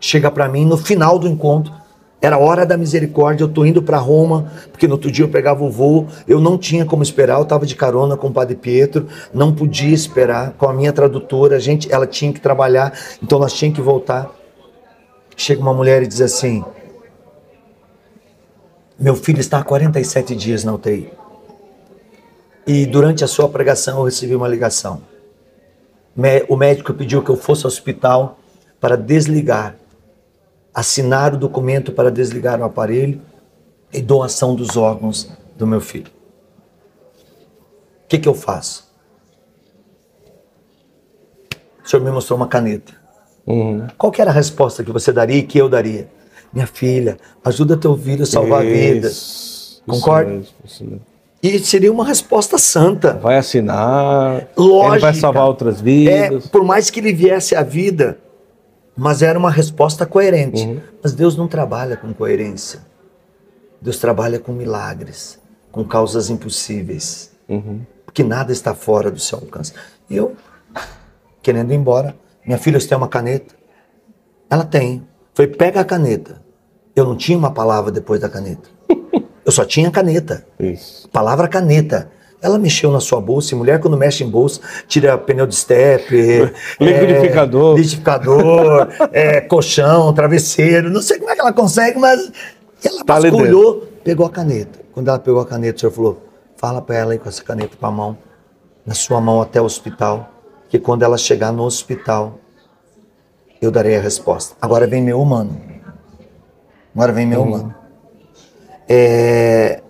chega 0.00 0.30
para 0.30 0.48
mim 0.48 0.64
no 0.64 0.78
final 0.78 1.18
do 1.18 1.28
encontro, 1.28 1.74
era 2.20 2.38
hora 2.38 2.64
da 2.64 2.76
misericórdia, 2.76 3.44
eu 3.44 3.48
tô 3.48 3.64
indo 3.64 3.82
para 3.82 3.98
Roma, 3.98 4.50
porque 4.72 4.86
no 4.88 4.94
outro 4.94 5.10
dia 5.10 5.24
eu 5.24 5.28
pegava 5.28 5.62
o 5.62 5.70
voo, 5.70 6.08
eu 6.26 6.40
não 6.40 6.56
tinha 6.56 6.84
como 6.84 7.02
esperar, 7.02 7.36
eu 7.36 7.42
estava 7.42 7.66
de 7.66 7.76
carona 7.76 8.16
com 8.16 8.28
o 8.28 8.32
Padre 8.32 8.56
Pietro, 8.56 9.06
não 9.34 9.54
podia 9.54 9.94
esperar 9.94 10.52
com 10.52 10.66
a 10.66 10.72
minha 10.72 10.92
tradutora, 10.92 11.56
a 11.56 11.58
gente, 11.58 11.92
ela 11.92 12.06
tinha 12.06 12.32
que 12.32 12.40
trabalhar, 12.40 12.98
então 13.22 13.38
nós 13.38 13.52
tínhamos 13.52 13.78
que 13.78 13.84
voltar. 13.84 14.30
Chega 15.36 15.60
uma 15.60 15.74
mulher 15.74 16.02
e 16.02 16.06
diz 16.06 16.22
assim: 16.22 16.64
Meu 18.98 19.14
filho 19.14 19.38
está 19.38 19.58
há 19.58 19.62
47 19.62 20.34
dias 20.34 20.64
na 20.64 20.72
UTI. 20.72 21.12
E 22.66 22.86
durante 22.86 23.22
a 23.22 23.28
sua 23.28 23.48
pregação 23.48 23.98
eu 23.98 24.04
recebi 24.04 24.34
uma 24.34 24.48
ligação. 24.48 25.02
O 26.48 26.56
médico 26.56 26.94
pediu 26.94 27.22
que 27.22 27.30
eu 27.30 27.36
fosse 27.36 27.66
ao 27.66 27.68
hospital 27.68 28.38
para 28.80 28.96
desligar 28.96 29.76
assinar 30.76 31.32
o 31.32 31.38
documento 31.38 31.90
para 31.90 32.10
desligar 32.10 32.60
o 32.60 32.64
aparelho 32.64 33.22
e 33.90 34.02
doação 34.02 34.54
dos 34.54 34.76
órgãos 34.76 35.26
do 35.56 35.66
meu 35.66 35.80
filho. 35.80 36.10
O 38.04 38.08
que, 38.08 38.18
que 38.18 38.28
eu 38.28 38.34
faço? 38.34 38.86
O 41.82 41.88
senhor 41.88 42.04
me 42.04 42.10
mostrou 42.10 42.36
uma 42.36 42.46
caneta. 42.46 42.92
Uhum. 43.46 43.86
Qual 43.96 44.12
era 44.18 44.30
a 44.30 44.34
resposta 44.34 44.84
que 44.84 44.92
você 44.92 45.10
daria 45.10 45.38
e 45.38 45.42
que 45.44 45.56
eu 45.56 45.66
daria? 45.66 46.10
Minha 46.52 46.66
filha, 46.66 47.16
ajuda 47.42 47.74
teu 47.78 47.96
filho 47.96 48.24
a 48.24 48.26
salvar 48.26 48.62
vidas. 48.62 49.80
Concorda? 49.86 50.30
Isso 50.30 50.36
mesmo, 50.36 50.54
isso 50.62 50.84
mesmo. 50.84 51.00
E 51.42 51.58
seria 51.60 51.90
uma 51.90 52.04
resposta 52.04 52.58
santa. 52.58 53.14
Vai 53.14 53.38
assinar, 53.38 54.46
Lógica. 54.54 54.94
ele 54.94 55.00
vai 55.00 55.14
salvar 55.14 55.46
outras 55.46 55.80
vidas. 55.80 56.44
É, 56.44 56.48
por 56.48 56.64
mais 56.64 56.90
que 56.90 57.00
ele 57.00 57.14
viesse 57.14 57.54
à 57.54 57.62
vida, 57.62 58.18
mas 58.96 59.20
era 59.20 59.38
uma 59.38 59.50
resposta 59.50 60.06
coerente. 60.06 60.64
Uhum. 60.64 60.80
Mas 61.02 61.12
Deus 61.12 61.36
não 61.36 61.46
trabalha 61.46 61.96
com 61.96 62.12
coerência. 62.14 62.80
Deus 63.80 63.98
trabalha 63.98 64.38
com 64.38 64.52
milagres, 64.52 65.38
com 65.70 65.84
causas 65.84 66.30
impossíveis. 66.30 67.30
Uhum. 67.48 67.82
Porque 68.04 68.24
nada 68.24 68.52
está 68.52 68.74
fora 68.74 69.10
do 69.10 69.20
seu 69.20 69.38
alcance. 69.38 69.74
E 70.08 70.16
eu, 70.16 70.34
querendo 71.42 71.72
ir 71.72 71.76
embora, 71.76 72.16
minha 72.44 72.58
filha, 72.58 72.80
você 72.80 72.88
tem 72.88 72.96
uma 72.96 73.08
caneta? 73.08 73.54
Ela 74.48 74.64
tem. 74.64 75.06
Foi, 75.34 75.46
pega 75.46 75.80
a 75.80 75.84
caneta. 75.84 76.42
Eu 76.94 77.04
não 77.04 77.16
tinha 77.16 77.36
uma 77.36 77.52
palavra 77.52 77.92
depois 77.92 78.20
da 78.20 78.28
caneta. 78.28 78.70
Eu 79.44 79.52
só 79.52 79.64
tinha 79.64 79.90
caneta. 79.90 80.46
Isso. 80.58 81.08
Palavra 81.10 81.46
caneta. 81.46 82.10
Ela 82.40 82.58
mexeu 82.58 82.90
na 82.90 83.00
sua 83.00 83.20
bolsa, 83.20 83.54
e 83.54 83.58
mulher 83.58 83.80
quando 83.80 83.96
mexe 83.96 84.22
em 84.22 84.28
bolsa, 84.28 84.60
tira 84.86 85.16
pneu 85.16 85.46
de 85.46 85.54
step, 85.54 86.12
liquidificador, 86.78 87.72
é, 87.72 87.76
liquidificador 87.76 88.88
é, 89.12 89.40
colchão, 89.40 90.12
travesseiro, 90.12 90.90
não 90.90 91.02
sei 91.02 91.18
como 91.18 91.30
é 91.30 91.34
que 91.34 91.40
ela 91.40 91.52
consegue, 91.52 91.98
mas 91.98 92.30
ela 92.84 93.04
tá 93.04 93.18
vasculhou, 93.18 93.88
pegou 94.04 94.26
a 94.26 94.30
caneta. 94.30 94.80
Quando 94.92 95.08
ela 95.08 95.18
pegou 95.18 95.40
a 95.40 95.46
caneta, 95.46 95.76
o 95.76 95.80
senhor 95.80 95.92
falou, 95.92 96.22
fala 96.56 96.80
para 96.80 96.96
ela 96.96 97.12
aí 97.12 97.18
com 97.18 97.28
essa 97.28 97.42
caneta 97.42 97.76
para 97.78 97.88
a 97.88 97.92
mão, 97.92 98.16
na 98.84 98.94
sua 98.94 99.20
mão 99.20 99.40
até 99.40 99.60
o 99.60 99.64
hospital, 99.64 100.30
que 100.68 100.78
quando 100.78 101.02
ela 101.02 101.18
chegar 101.18 101.52
no 101.52 101.64
hospital, 101.64 102.38
eu 103.60 103.70
darei 103.70 103.96
a 103.96 104.00
resposta. 104.00 104.54
Agora 104.60 104.86
vem 104.86 105.02
meu 105.02 105.20
humano. 105.20 105.60
Agora 106.94 107.12
vem 107.12 107.26
meu 107.26 107.40
uhum. 107.40 107.46
humano. 107.46 107.74
É, 108.88 109.82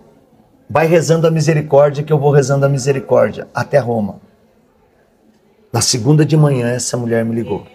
Vai 0.69 0.85
rezando 0.85 1.27
a 1.27 1.31
misericórdia 1.31 2.03
que 2.03 2.11
eu 2.11 2.19
vou 2.19 2.31
rezando 2.31 2.65
a 2.65 2.69
misericórdia 2.69 3.47
até 3.53 3.77
Roma. 3.77 4.19
Na 5.71 5.81
segunda 5.81 6.25
de 6.25 6.35
manhã, 6.35 6.69
essa 6.69 6.97
mulher 6.97 7.23
me 7.23 7.35
ligou. 7.35 7.65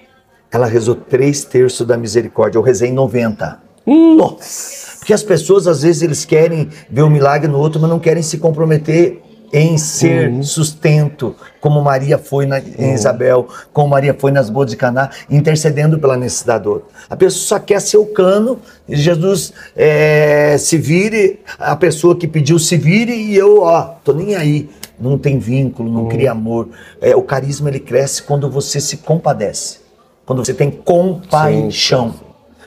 Ela 0.51 0.67
rezou 0.67 0.95
três 0.95 1.45
terços 1.45 1.87
da 1.87 1.97
misericórdia. 1.97 2.59
Eu 2.59 2.63
rezei 2.63 2.93
90. 2.93 3.61
Hum. 3.87 4.17
Nossa! 4.17 4.99
Porque 4.99 5.13
as 5.13 5.23
pessoas, 5.23 5.67
às 5.67 5.83
vezes, 5.83 6.03
eles 6.03 6.25
querem 6.25 6.69
ver 6.89 7.03
o 7.03 7.11
milagre 7.11 7.49
no 7.49 7.59
outro, 7.59 7.81
mas 7.81 7.91
não 7.91 7.99
querem 7.99 8.23
se 8.23 8.39
comprometer 8.39 9.23
em 9.53 9.77
ser 9.77 10.31
uhum. 10.31 10.43
sustento, 10.43 11.37
como 11.61 11.83
Maria 11.83 12.17
foi 12.17 12.47
na, 12.47 12.59
em 12.59 12.75
uhum. 12.79 12.95
Isabel, 12.95 13.47
como 13.71 13.89
Maria 13.89 14.17
foi 14.19 14.33
nas 14.33 14.49
bodas 14.49 14.71
de 14.71 14.79
Caná, 14.79 15.11
intercedendo 15.29 15.99
pela 15.99 16.17
necessidade 16.17 16.65
do 16.65 16.71
outro. 16.71 16.89
A 17.11 17.15
pessoa 17.15 17.59
só 17.59 17.59
quer 17.59 17.81
ser 17.81 17.99
o 17.99 18.07
cano, 18.07 18.59
e 18.89 18.97
Jesus 18.97 19.53
é, 19.77 20.57
se 20.59 20.79
vire, 20.79 21.41
a 21.59 21.77
pessoa 21.77 22.17
que 22.17 22.27
pediu 22.27 22.59
se 22.59 22.79
vire, 22.79 23.13
e 23.13 23.37
eu, 23.37 23.61
ó, 23.61 23.83
tô 24.03 24.15
nem 24.15 24.35
aí. 24.35 24.71
Não 24.99 25.19
tem 25.19 25.39
vínculo, 25.39 25.91
não 25.91 26.03
uhum. 26.03 26.09
cria 26.09 26.31
amor. 26.31 26.69
É, 27.01 27.15
o 27.15 27.23
carisma 27.23 27.69
ele 27.69 27.81
cresce 27.81 28.23
quando 28.23 28.49
você 28.49 28.81
se 28.81 28.99
compadece, 28.99 29.81
quando 30.25 30.45
você 30.45 30.55
tem 30.55 30.71
compaixão. 30.71 32.13
Sim. 32.13 32.21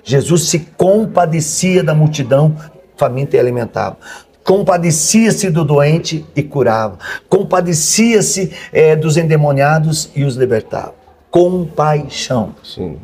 Jesus 0.03 0.43
se 0.49 0.59
compadecia 0.77 1.83
da 1.83 1.95
multidão 1.95 2.55
faminta 2.97 3.35
e 3.35 3.39
alimentava 3.39 3.97
compadecia-se 4.45 5.49
do 5.49 5.65
doente 5.65 6.23
e 6.35 6.43
curava, 6.43 6.99
compadecia-se 7.27 8.53
é, 8.71 8.95
dos 8.95 9.17
endemoniados 9.17 10.11
e 10.15 10.23
os 10.23 10.35
libertava. 10.35 10.93
Compaixão. 11.31 12.55
Sim. 12.63 12.97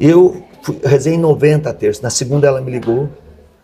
Eu 0.00 0.42
fui, 0.62 0.80
rezei 0.82 1.18
90 1.18 1.72
terços, 1.74 2.02
na 2.02 2.08
segunda 2.08 2.48
ela 2.48 2.62
me 2.62 2.70
ligou, 2.70 3.10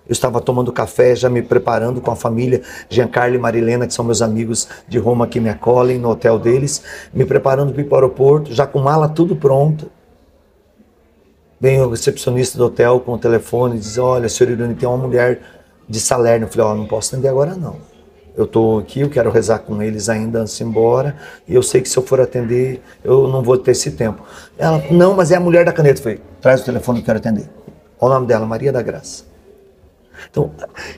eu 0.06 0.12
estava 0.12 0.40
tomando 0.42 0.70
café, 0.70 1.16
já 1.16 1.30
me 1.30 1.40
preparando 1.40 2.00
com 2.02 2.10
a 2.10 2.16
família, 2.16 2.60
Giancarlo 2.90 3.34
e 3.34 3.38
Marilena, 3.38 3.86
que 3.86 3.94
são 3.94 4.04
meus 4.04 4.20
amigos 4.20 4.68
de 4.86 4.98
Roma 4.98 5.26
que 5.26 5.40
me 5.40 5.48
acolhem 5.48 5.98
no 5.98 6.10
hotel 6.10 6.38
deles, 6.38 6.82
me 7.14 7.24
preparando 7.24 7.72
para 7.72 7.80
ir 7.80 7.84
para 7.84 7.94
o 7.94 7.96
aeroporto, 7.96 8.52
já 8.52 8.66
com 8.66 8.78
mala 8.80 9.08
tudo 9.08 9.34
pronto. 9.34 9.90
Vem 11.58 11.80
o 11.80 11.88
recepcionista 11.88 12.58
do 12.58 12.66
hotel 12.66 13.00
com 13.00 13.12
o 13.12 13.18
telefone 13.18 13.76
e 13.76 13.78
diz: 13.78 13.96
Olha, 13.96 14.28
senhor 14.28 14.50
Irune, 14.50 14.74
tem 14.74 14.88
uma 14.88 14.98
mulher 14.98 15.40
de 15.92 16.00
Salerno. 16.00 16.46
Eu 16.46 16.50
falei, 16.50 16.66
ó, 16.66 16.72
oh, 16.72 16.76
não 16.76 16.86
posso 16.86 17.14
atender 17.14 17.28
agora 17.28 17.54
não. 17.54 17.76
Eu 18.34 18.44
estou 18.44 18.78
aqui, 18.78 19.00
eu 19.00 19.10
quero 19.10 19.30
rezar 19.30 19.58
com 19.58 19.82
eles 19.82 20.08
ainda 20.08 20.40
antes 20.40 20.56
de 20.56 20.64
ir 20.64 20.66
embora, 20.66 21.14
e 21.46 21.54
eu 21.54 21.62
sei 21.62 21.82
que 21.82 21.88
se 21.88 21.98
eu 21.98 22.02
for 22.02 22.18
atender, 22.18 22.82
eu 23.04 23.28
não 23.28 23.42
vou 23.42 23.58
ter 23.58 23.72
esse 23.72 23.90
tempo. 23.90 24.22
Ela, 24.56 24.82
não, 24.90 25.14
mas 25.14 25.30
é 25.30 25.36
a 25.36 25.40
mulher 25.40 25.66
da 25.66 25.72
caneta. 25.72 26.00
Eu 26.00 26.02
falei, 26.02 26.20
traz 26.40 26.62
o 26.62 26.64
telefone 26.64 27.00
eu 27.00 27.04
quero 27.04 27.18
atender. 27.18 27.46
Qual 27.98 28.10
o 28.10 28.14
nome 28.14 28.26
dela? 28.26 28.46
Maria 28.46 28.72
da 28.72 28.80
Graça. 28.80 29.24
Então, 30.30 30.50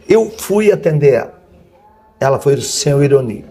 eu 0.09 0.31
fui 0.31 0.71
atender 0.71 1.15
ela. 1.15 1.35
Ela 2.21 2.39
foi 2.39 2.61
sem 2.61 2.97
ironia. 3.03 3.45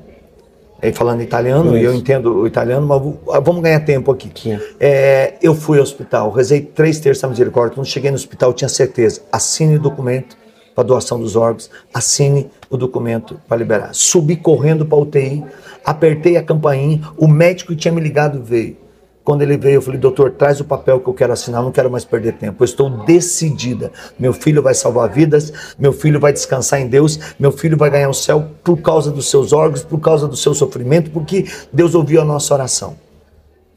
Aí 0.81 0.93
falando 0.93 1.21
italiano, 1.21 1.77
e 1.77 1.83
eu 1.83 1.93
entendo 1.93 2.33
o 2.39 2.47
italiano, 2.47 2.87
mas 2.87 3.01
vamos 3.43 3.61
ganhar 3.61 3.81
tempo 3.81 4.11
aqui. 4.11 4.31
É, 4.79 5.35
eu 5.41 5.53
fui 5.53 5.77
ao 5.77 5.83
hospital, 5.83 6.31
rezei 6.31 6.61
três 6.61 6.99
terços 7.01 7.21
da 7.21 7.27
misericórdia. 7.27 7.75
Quando 7.75 7.87
cheguei 7.87 8.11
no 8.11 8.15
hospital, 8.15 8.51
eu 8.51 8.53
tinha 8.53 8.69
certeza. 8.69 9.21
Assine 9.31 9.75
o 9.75 9.79
documento 9.79 10.37
para 10.73 10.83
doação 10.83 11.19
dos 11.19 11.35
órgãos, 11.35 11.69
assine 11.93 12.49
o 12.69 12.77
documento 12.77 13.39
para 13.47 13.57
liberar. 13.57 13.93
Subi 13.93 14.35
correndo 14.35 14.85
para 14.85 14.97
a 14.97 15.01
UTI, 15.01 15.43
apertei 15.85 16.37
a 16.37 16.43
campainha, 16.43 17.01
o 17.17 17.27
médico 17.27 17.73
que 17.73 17.77
tinha 17.77 17.93
me 17.93 18.01
ligado 18.01 18.43
veio. 18.43 18.77
Quando 19.23 19.41
ele 19.41 19.55
veio, 19.55 19.75
eu 19.75 19.81
falei, 19.81 19.99
doutor, 19.99 20.31
traz 20.31 20.59
o 20.59 20.65
papel 20.65 20.99
que 20.99 21.07
eu 21.07 21.13
quero 21.13 21.31
assinar, 21.31 21.63
não 21.63 21.71
quero 21.71 21.89
mais 21.89 22.03
perder 22.03 22.33
tempo. 22.33 22.61
Eu 22.61 22.65
estou 22.65 22.89
decidida. 22.89 23.89
Meu 24.19 24.33
filho 24.33 24.61
vai 24.61 24.73
salvar 24.73 25.09
vidas, 25.09 25.75
meu 25.79 25.93
filho 25.93 26.19
vai 26.19 26.33
descansar 26.33 26.81
em 26.81 26.87
Deus, 26.87 27.17
meu 27.39 27.51
filho 27.51 27.77
vai 27.77 27.89
ganhar 27.89 28.09
o 28.09 28.13
céu 28.13 28.49
por 28.61 28.81
causa 28.81 29.11
dos 29.11 29.29
seus 29.29 29.53
órgãos, 29.53 29.81
por 29.81 29.99
causa 29.99 30.27
do 30.27 30.35
seu 30.35 30.53
sofrimento, 30.53 31.09
porque 31.09 31.45
Deus 31.71 31.95
ouviu 31.95 32.21
a 32.21 32.25
nossa 32.25 32.53
oração. 32.53 32.97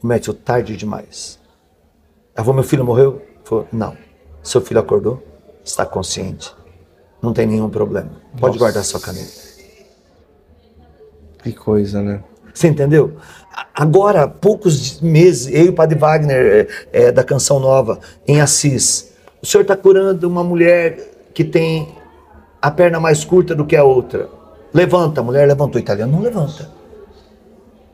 O 0.03 0.07
médico, 0.07 0.33
tarde 0.33 0.75
demais. 0.75 1.39
Falei, 2.35 2.53
meu 2.53 2.63
filho 2.63 2.83
morreu? 2.83 3.21
Falou, 3.45 3.65
não. 3.71 3.95
Seu 4.43 4.59
filho 4.59 4.81
acordou, 4.81 5.23
está 5.63 5.85
consciente, 5.85 6.53
não 7.21 7.33
tem 7.33 7.45
nenhum 7.45 7.69
problema. 7.69 8.09
Pode 8.31 8.53
Nossa. 8.53 8.59
guardar 8.59 8.83
sua 8.83 8.99
caneta. 8.99 9.47
Que 11.43 11.51
coisa, 11.53 12.01
né? 12.01 12.23
Você 12.53 12.67
entendeu? 12.67 13.17
Agora, 13.73 14.27
poucos 14.27 14.99
meses, 15.01 15.47
eu 15.53 15.65
e 15.65 15.69
o 15.69 15.73
Padre 15.73 15.97
Wagner, 15.97 16.67
é, 16.91 17.05
é, 17.05 17.11
da 17.11 17.23
Canção 17.23 17.59
Nova, 17.59 17.99
em 18.27 18.41
Assis, 18.41 19.13
o 19.41 19.45
senhor 19.45 19.61
está 19.61 19.75
curando 19.75 20.27
uma 20.27 20.43
mulher 20.43 20.97
que 21.33 21.43
tem 21.43 21.95
a 22.61 22.71
perna 22.71 22.99
mais 22.99 23.23
curta 23.23 23.53
do 23.53 23.65
que 23.65 23.75
a 23.75 23.83
outra. 23.83 24.29
Levanta, 24.73 25.21
a 25.21 25.23
mulher 25.23 25.47
levantou. 25.47 25.77
O 25.77 25.83
italiano 25.83 26.11
não 26.11 26.21
levanta. 26.21 26.69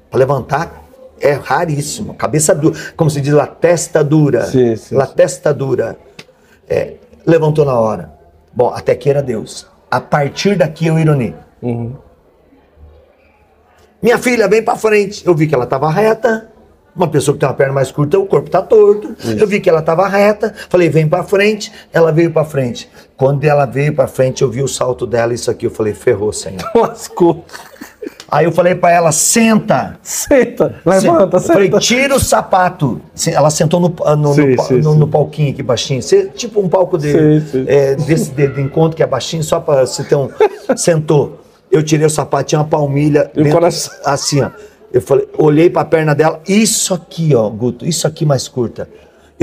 Para 0.09 0.19
levantar 0.19 0.83
é 1.19 1.33
raríssimo. 1.33 2.13
Cabeça 2.13 2.53
dura, 2.53 2.77
como 2.95 3.09
se 3.09 3.21
diz, 3.21 3.33
la 3.33 3.47
testa 3.47 4.03
dura. 4.03 4.45
Sim, 4.45 4.75
sim, 4.75 4.95
la 4.95 5.07
testa 5.07 5.53
dura. 5.53 5.97
É, 6.67 6.95
levantou 7.25 7.65
na 7.65 7.79
hora. 7.79 8.12
Bom, 8.55 8.69
até 8.69 8.91
aqui 8.91 9.09
era 9.09 9.21
Deus. 9.21 9.67
A 9.89 9.99
partir 9.99 10.55
daqui 10.55 10.87
eu 10.87 10.99
ironei. 10.99 11.35
Uhum. 11.61 11.95
Minha 14.01 14.17
filha, 14.17 14.47
vem 14.47 14.61
para 14.61 14.75
frente. 14.75 15.25
Eu 15.25 15.33
vi 15.33 15.47
que 15.47 15.55
ela 15.55 15.63
estava 15.63 15.89
reta. 15.89 16.49
Uma 16.95 17.07
pessoa 17.07 17.33
que 17.33 17.39
tem 17.39 17.49
uma 17.49 17.55
perna 17.55 17.73
mais 17.73 17.91
curta, 17.91 18.19
o 18.19 18.27
corpo 18.27 18.49
tá 18.49 18.61
torto. 18.61 19.15
Isso. 19.17 19.31
Eu 19.39 19.47
vi 19.47 19.59
que 19.59 19.67
ela 19.67 19.79
estava 19.79 20.07
reta. 20.07 20.53
Falei, 20.69 20.89
vem 20.89 21.07
para 21.07 21.23
frente. 21.23 21.71
Ela 21.91 22.11
veio 22.11 22.31
para 22.31 22.45
frente. 22.45 22.89
Quando 23.17 23.43
ela 23.45 23.65
veio 23.65 23.95
para 23.95 24.05
frente, 24.07 24.43
eu 24.43 24.49
vi 24.49 24.61
o 24.61 24.67
salto 24.67 25.07
dela. 25.07 25.33
Isso 25.33 25.49
aqui, 25.49 25.65
eu 25.65 25.71
falei, 25.71 25.93
ferrou, 25.93 26.31
Senhor. 26.31 26.61
Lascou. 26.75 27.43
Aí 28.33 28.45
eu 28.45 28.51
falei 28.51 28.73
para 28.73 28.89
ela, 28.89 29.11
senta. 29.11 29.95
Senta, 30.01 30.77
levanta, 30.83 31.39
senta. 31.39 31.53
Falei, 31.53 31.69
tira 31.79 32.15
o 32.15 32.19
sapato. 32.19 32.99
Ela 33.27 33.51
sentou 33.51 33.79
no, 33.79 33.89
no, 34.15 34.33
sim, 34.33 34.55
no, 34.55 34.63
sim, 34.63 34.73
no, 34.77 34.93
sim. 34.93 34.97
no 34.97 35.07
palquinho 35.07 35.51
aqui 35.51 35.61
baixinho. 35.61 36.01
tipo 36.33 36.59
um 36.59 36.67
palco 36.67 36.97
de, 36.97 37.13
é, 37.67 37.93
desse 37.93 38.31
de, 38.31 38.47
de, 38.47 38.59
encontro 38.59 38.97
que 38.97 39.03
é 39.03 39.05
baixinho, 39.05 39.43
só 39.43 39.59
para 39.59 39.85
você 39.85 40.03
ter 40.03 40.15
um... 40.15 40.31
Sentou. 40.75 41.41
Eu 41.69 41.83
tirei 41.83 42.07
o 42.07 42.09
sapato, 42.09 42.45
tinha 42.45 42.59
uma 42.59 42.67
palmilha. 42.67 43.29
E 43.35 43.43
dentro, 43.43 43.51
coração. 43.51 43.93
Assim, 44.03 44.41
ó. 44.41 44.49
Eu 44.91 45.01
falei, 45.01 45.27
olhei 45.37 45.69
para 45.69 45.83
a 45.83 45.85
perna 45.85 46.15
dela, 46.15 46.41
isso 46.47 46.91
aqui, 46.91 47.35
ó, 47.35 47.47
Guto, 47.49 47.85
isso 47.85 48.07
aqui 48.07 48.25
mais 48.25 48.47
curta. 48.47 48.89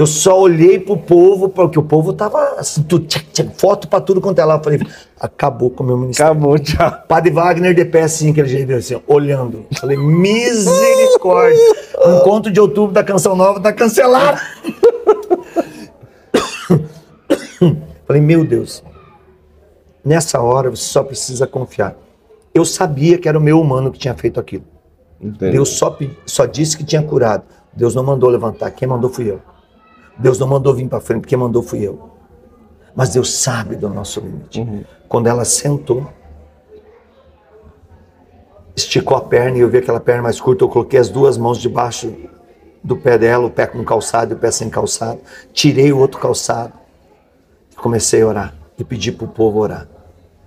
Eu 0.00 0.06
só 0.06 0.40
olhei 0.40 0.78
pro 0.78 0.96
povo, 0.96 1.50
porque 1.50 1.78
o 1.78 1.82
povo 1.82 2.14
tava 2.14 2.54
assim, 2.56 2.82
tudo, 2.82 3.04
tchac, 3.04 3.26
tchac, 3.34 3.50
foto 3.60 3.86
pra 3.86 4.00
tudo 4.00 4.18
quanto 4.18 4.38
é 4.38 4.44
lá. 4.46 4.54
Eu 4.54 4.64
falei, 4.64 4.80
acabou 5.20 5.68
com 5.68 5.84
o 5.84 5.86
meu 5.86 5.98
ministério. 5.98 6.32
Acabou, 6.32 6.58
tchau. 6.58 6.90
Padre 7.06 7.30
Wagner 7.30 7.74
de 7.74 7.84
pé 7.84 8.04
assim, 8.04 8.30
aquele 8.30 8.48
jeito 8.48 8.72
assim, 8.72 8.98
olhando. 9.06 9.66
Eu 9.70 9.78
falei, 9.78 9.98
misericórdia. 9.98 11.58
O 12.02 12.16
encontro 12.16 12.50
de 12.50 12.58
outubro 12.58 12.94
da 12.94 13.04
Canção 13.04 13.36
Nova 13.36 13.60
tá 13.60 13.74
cancelado. 13.74 14.40
falei, 18.06 18.22
meu 18.22 18.42
Deus. 18.42 18.82
Nessa 20.02 20.40
hora 20.40 20.70
você 20.70 20.84
só 20.84 21.02
precisa 21.02 21.46
confiar. 21.46 21.94
Eu 22.54 22.64
sabia 22.64 23.18
que 23.18 23.28
era 23.28 23.36
o 23.36 23.42
meu 23.42 23.60
humano 23.60 23.92
que 23.92 23.98
tinha 23.98 24.14
feito 24.14 24.40
aquilo. 24.40 24.64
Deus 25.20 25.76
só, 25.76 25.94
só 26.24 26.46
disse 26.46 26.74
que 26.74 26.84
tinha 26.84 27.02
curado. 27.02 27.44
Deus 27.74 27.94
não 27.94 28.02
mandou 28.02 28.30
levantar. 28.30 28.70
Quem 28.70 28.88
mandou 28.88 29.10
fui 29.10 29.30
eu. 29.30 29.42
Deus 30.20 30.38
não 30.38 30.46
mandou 30.46 30.74
vir 30.74 30.88
para 30.88 31.00
frente. 31.00 31.26
Quem 31.26 31.38
mandou 31.38 31.62
fui 31.62 31.80
eu. 31.80 32.10
Mas 32.94 33.10
Deus 33.10 33.32
sabe 33.32 33.76
do 33.76 33.88
nosso 33.88 34.20
limite. 34.20 34.60
Uhum. 34.60 34.84
Quando 35.08 35.26
ela 35.26 35.44
sentou, 35.44 36.06
esticou 38.76 39.16
a 39.16 39.20
perna 39.20 39.58
e 39.58 39.60
eu 39.60 39.68
vi 39.68 39.78
aquela 39.78 40.00
perna 40.00 40.22
mais 40.22 40.40
curta, 40.40 40.64
eu 40.64 40.68
coloquei 40.68 40.98
as 40.98 41.08
duas 41.08 41.38
mãos 41.38 41.58
debaixo 41.58 42.12
do 42.82 42.96
pé 42.96 43.18
dela, 43.18 43.46
o 43.46 43.50
pé 43.50 43.66
com 43.66 43.84
calçado 43.84 44.32
e 44.32 44.36
o 44.36 44.38
pé 44.38 44.50
sem 44.50 44.68
calçado. 44.68 45.20
Tirei 45.52 45.92
o 45.92 45.98
outro 45.98 46.20
calçado 46.20 46.72
e 47.72 47.76
comecei 47.76 48.22
a 48.22 48.26
orar 48.26 48.54
e 48.78 48.84
pedi 48.84 49.12
para 49.12 49.24
o 49.24 49.28
povo 49.28 49.58
orar. 49.58 49.88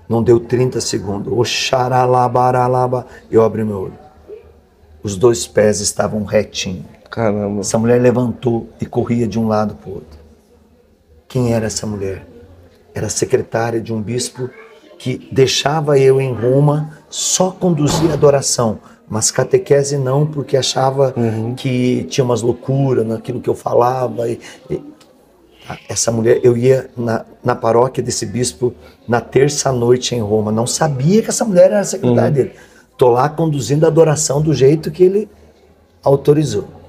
Não 0.07 0.21
deu 0.21 0.39
30 0.39 0.81
segundos. 0.81 1.33
Oxaralabaralaba. 1.33 3.07
Eu 3.31 3.43
abri 3.43 3.63
meu 3.63 3.81
olho. 3.83 3.99
Os 5.01 5.15
dois 5.15 5.47
pés 5.47 5.79
estavam 5.79 6.23
retinhos. 6.23 6.85
Caramba. 7.13 7.59
Essa 7.59 7.77
mulher 7.77 8.01
levantou 8.01 8.67
e 8.81 8.87
corria 8.87 9.27
de 9.27 9.37
um 9.37 9.47
lado 9.47 9.75
para 9.75 9.87
o 9.87 9.93
outro. 9.93 10.19
Quem 11.27 11.53
era 11.53 11.67
essa 11.67 11.85
mulher? 11.85 12.25
Era 12.91 13.07
secretária 13.07 13.79
de 13.79 13.93
um 13.93 14.01
bispo 14.01 14.49
que 14.97 15.29
deixava 15.31 15.99
eu 15.99 16.19
em 16.19 16.33
Roma 16.33 16.97
só 17.11 17.51
conduzir 17.51 18.11
adoração, 18.11 18.79
mas 19.07 19.29
catequese 19.29 19.95
não, 19.95 20.25
porque 20.25 20.57
achava 20.57 21.13
uhum. 21.15 21.53
que 21.53 22.03
tinha 22.05 22.25
umas 22.25 22.41
loucuras 22.41 23.05
naquilo 23.05 23.39
que 23.39 23.49
eu 23.49 23.53
falava. 23.53 24.27
E, 24.27 24.39
e, 24.67 24.81
essa 25.87 26.11
mulher, 26.11 26.39
eu 26.43 26.57
ia 26.57 26.89
na, 26.97 27.25
na 27.43 27.53
paróquia 27.53 28.01
desse 28.01 28.25
bispo 28.25 28.73
na 29.07 29.21
terça-noite 29.21 30.15
em 30.15 30.21
Roma. 30.21 30.51
Não 30.51 30.65
sabia 30.65 31.21
que 31.21 31.29
essa 31.29 31.45
mulher 31.45 31.65
era 31.65 31.83
secretária 31.83 32.29
uhum. 32.29 32.33
dele. 32.33 32.51
Tô 32.97 33.11
lá 33.11 33.29
conduzindo 33.29 33.85
a 33.85 33.89
adoração 33.89 34.41
do 34.41 34.51
jeito 34.51 34.89
que 34.89 35.03
ele 35.03 35.29
autorizou. 36.03 36.81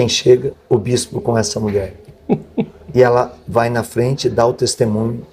Quem 0.00 0.08
chega? 0.08 0.54
O 0.66 0.78
bispo 0.78 1.20
com 1.20 1.36
essa 1.36 1.60
mulher. 1.60 1.92
e 2.94 3.02
ela 3.02 3.36
vai 3.46 3.68
na 3.68 3.82
frente, 3.82 4.30
dá 4.30 4.46
o 4.46 4.54
testemunho. 4.54 5.26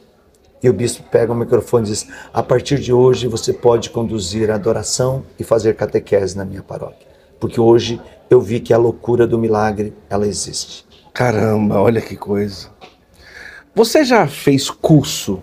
E 0.62 0.70
o 0.70 0.74
bispo 0.74 1.04
pega 1.10 1.32
o 1.32 1.36
microfone 1.36 1.88
e 1.88 1.92
diz: 1.92 2.06
A 2.34 2.44
partir 2.44 2.78
de 2.78 2.92
hoje 2.92 3.28
você 3.28 3.54
pode 3.54 3.90
conduzir 3.92 4.52
a 4.52 4.56
adoração 4.56 5.24
e 5.40 5.44
fazer 5.46 5.74
catequese 5.78 6.36
na 6.36 6.44
minha 6.44 6.62
paróquia. 6.62 7.08
Porque 7.40 7.62
hoje 7.62 8.02
eu 8.30 8.42
vi 8.42 8.60
que 8.60 8.74
a 8.74 8.78
loucura 8.78 9.26
do 9.26 9.40
milagre 9.40 9.94
ela 10.10 10.28
existe. 10.28 10.86
Caramba, 11.14 11.80
olha 11.80 12.02
que 12.02 12.18
coisa. 12.18 12.68
Você 13.74 14.04
já 14.04 14.28
fez 14.28 14.70
curso? 14.70 15.42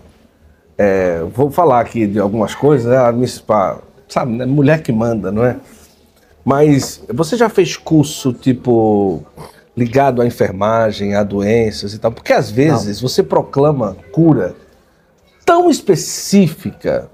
É, 0.77 1.23
vou 1.33 1.49
falar 1.49 1.79
aqui 1.79 2.05
de 2.05 2.19
algumas 2.19 2.53
coisas, 2.53 2.85
né? 2.85 2.99
sabe, 4.07 4.33
né? 4.33 4.45
mulher 4.45 4.83
que 4.83 4.91
manda, 4.91 5.31
não 5.31 5.43
é? 5.43 5.57
Mas 6.45 7.01
você 7.11 7.35
já 7.35 7.49
fez 7.49 7.75
curso 7.75 8.31
tipo 8.31 9.23
ligado 9.75 10.21
à 10.21 10.27
enfermagem, 10.27 11.15
a 11.15 11.23
doenças 11.23 11.93
e 11.93 11.99
tal? 11.99 12.11
Porque 12.11 12.31
às 12.31 12.51
vezes 12.51 13.01
não. 13.01 13.09
você 13.09 13.23
proclama 13.23 13.97
cura 14.11 14.55
tão 15.43 15.69
específica. 15.69 17.09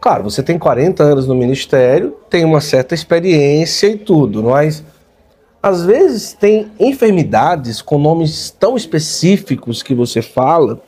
Claro, 0.00 0.24
você 0.24 0.42
tem 0.42 0.58
40 0.58 1.02
anos 1.02 1.26
no 1.26 1.34
ministério, 1.34 2.16
tem 2.28 2.44
uma 2.44 2.60
certa 2.60 2.94
experiência 2.94 3.86
e 3.86 3.98
tudo, 3.98 4.42
mas 4.42 4.82
às 5.62 5.84
vezes 5.84 6.32
tem 6.32 6.70
enfermidades 6.78 7.80
com 7.80 7.98
nomes 7.98 8.50
tão 8.50 8.76
específicos 8.76 9.82
que 9.82 9.94
você 9.94 10.20
fala 10.20 10.82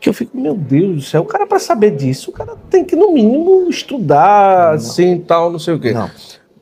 que 0.00 0.08
eu 0.08 0.12
fico, 0.12 0.36
meu 0.36 0.54
Deus 0.54 0.96
do 0.96 1.02
céu, 1.02 1.22
o 1.22 1.26
cara 1.26 1.46
para 1.46 1.58
saber 1.58 1.92
disso, 1.92 2.30
o 2.30 2.32
cara 2.32 2.56
tem 2.68 2.84
que 2.84 2.94
no 2.94 3.12
mínimo 3.12 3.68
estudar, 3.70 4.68
não. 4.68 4.74
assim, 4.74 5.18
tal, 5.18 5.50
não 5.50 5.58
sei 5.58 5.74
o 5.74 5.80
quê. 5.80 5.92
Não. 5.92 6.10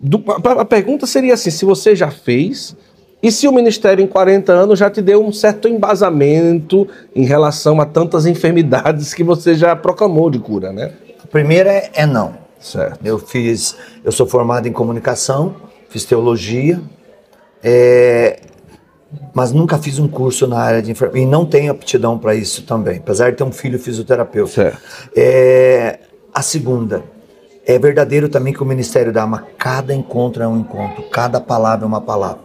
Do, 0.02 0.22
a, 0.26 0.62
a 0.62 0.64
pergunta 0.64 1.06
seria 1.06 1.34
assim, 1.34 1.50
se 1.50 1.64
você 1.64 1.94
já 1.94 2.10
fez 2.10 2.76
e 3.22 3.30
se 3.30 3.46
o 3.46 3.52
Ministério 3.52 4.02
em 4.02 4.06
40 4.08 4.52
anos 4.52 4.78
já 4.80 4.90
te 4.90 5.00
deu 5.00 5.24
um 5.24 5.32
certo 5.32 5.68
embasamento 5.68 6.88
em 7.14 7.24
relação 7.24 7.80
a 7.80 7.86
tantas 7.86 8.26
enfermidades 8.26 9.14
que 9.14 9.22
você 9.22 9.54
já 9.54 9.76
proclamou 9.76 10.28
de 10.28 10.40
cura, 10.40 10.72
né? 10.72 10.92
A 11.22 11.26
primeira 11.28 11.72
é, 11.72 11.90
é 11.94 12.06
não. 12.06 12.34
Certo. 12.58 12.98
Eu 13.04 13.18
fiz, 13.18 13.76
eu 14.04 14.10
sou 14.10 14.26
formado 14.26 14.66
em 14.66 14.72
comunicação, 14.72 15.54
fiz 15.88 16.04
teologia, 16.04 16.80
é, 17.62 18.40
mas 19.32 19.52
nunca 19.52 19.78
fiz 19.78 20.00
um 20.00 20.08
curso 20.08 20.46
na 20.48 20.58
área 20.58 20.82
de 20.82 20.90
enfermagem. 20.90 21.24
E 21.24 21.26
não 21.26 21.46
tenho 21.46 21.70
aptidão 21.70 22.18
para 22.18 22.34
isso 22.34 22.62
também, 22.62 22.98
apesar 22.98 23.30
de 23.30 23.36
ter 23.36 23.44
um 23.44 23.52
filho 23.52 23.78
fisioterapeuta. 23.78 24.50
Certo. 24.50 24.80
É, 25.16 26.00
a 26.34 26.42
segunda, 26.42 27.04
é 27.66 27.78
verdadeiro 27.78 28.28
também 28.28 28.52
que 28.52 28.62
o 28.62 28.66
ministério 28.66 29.12
dá, 29.12 29.26
mas 29.26 29.42
cada 29.56 29.94
encontro 29.94 30.42
é 30.42 30.48
um 30.48 30.58
encontro, 30.58 31.02
cada 31.10 31.40
palavra 31.40 31.84
é 31.84 31.88
uma 31.88 32.00
palavra. 32.00 32.40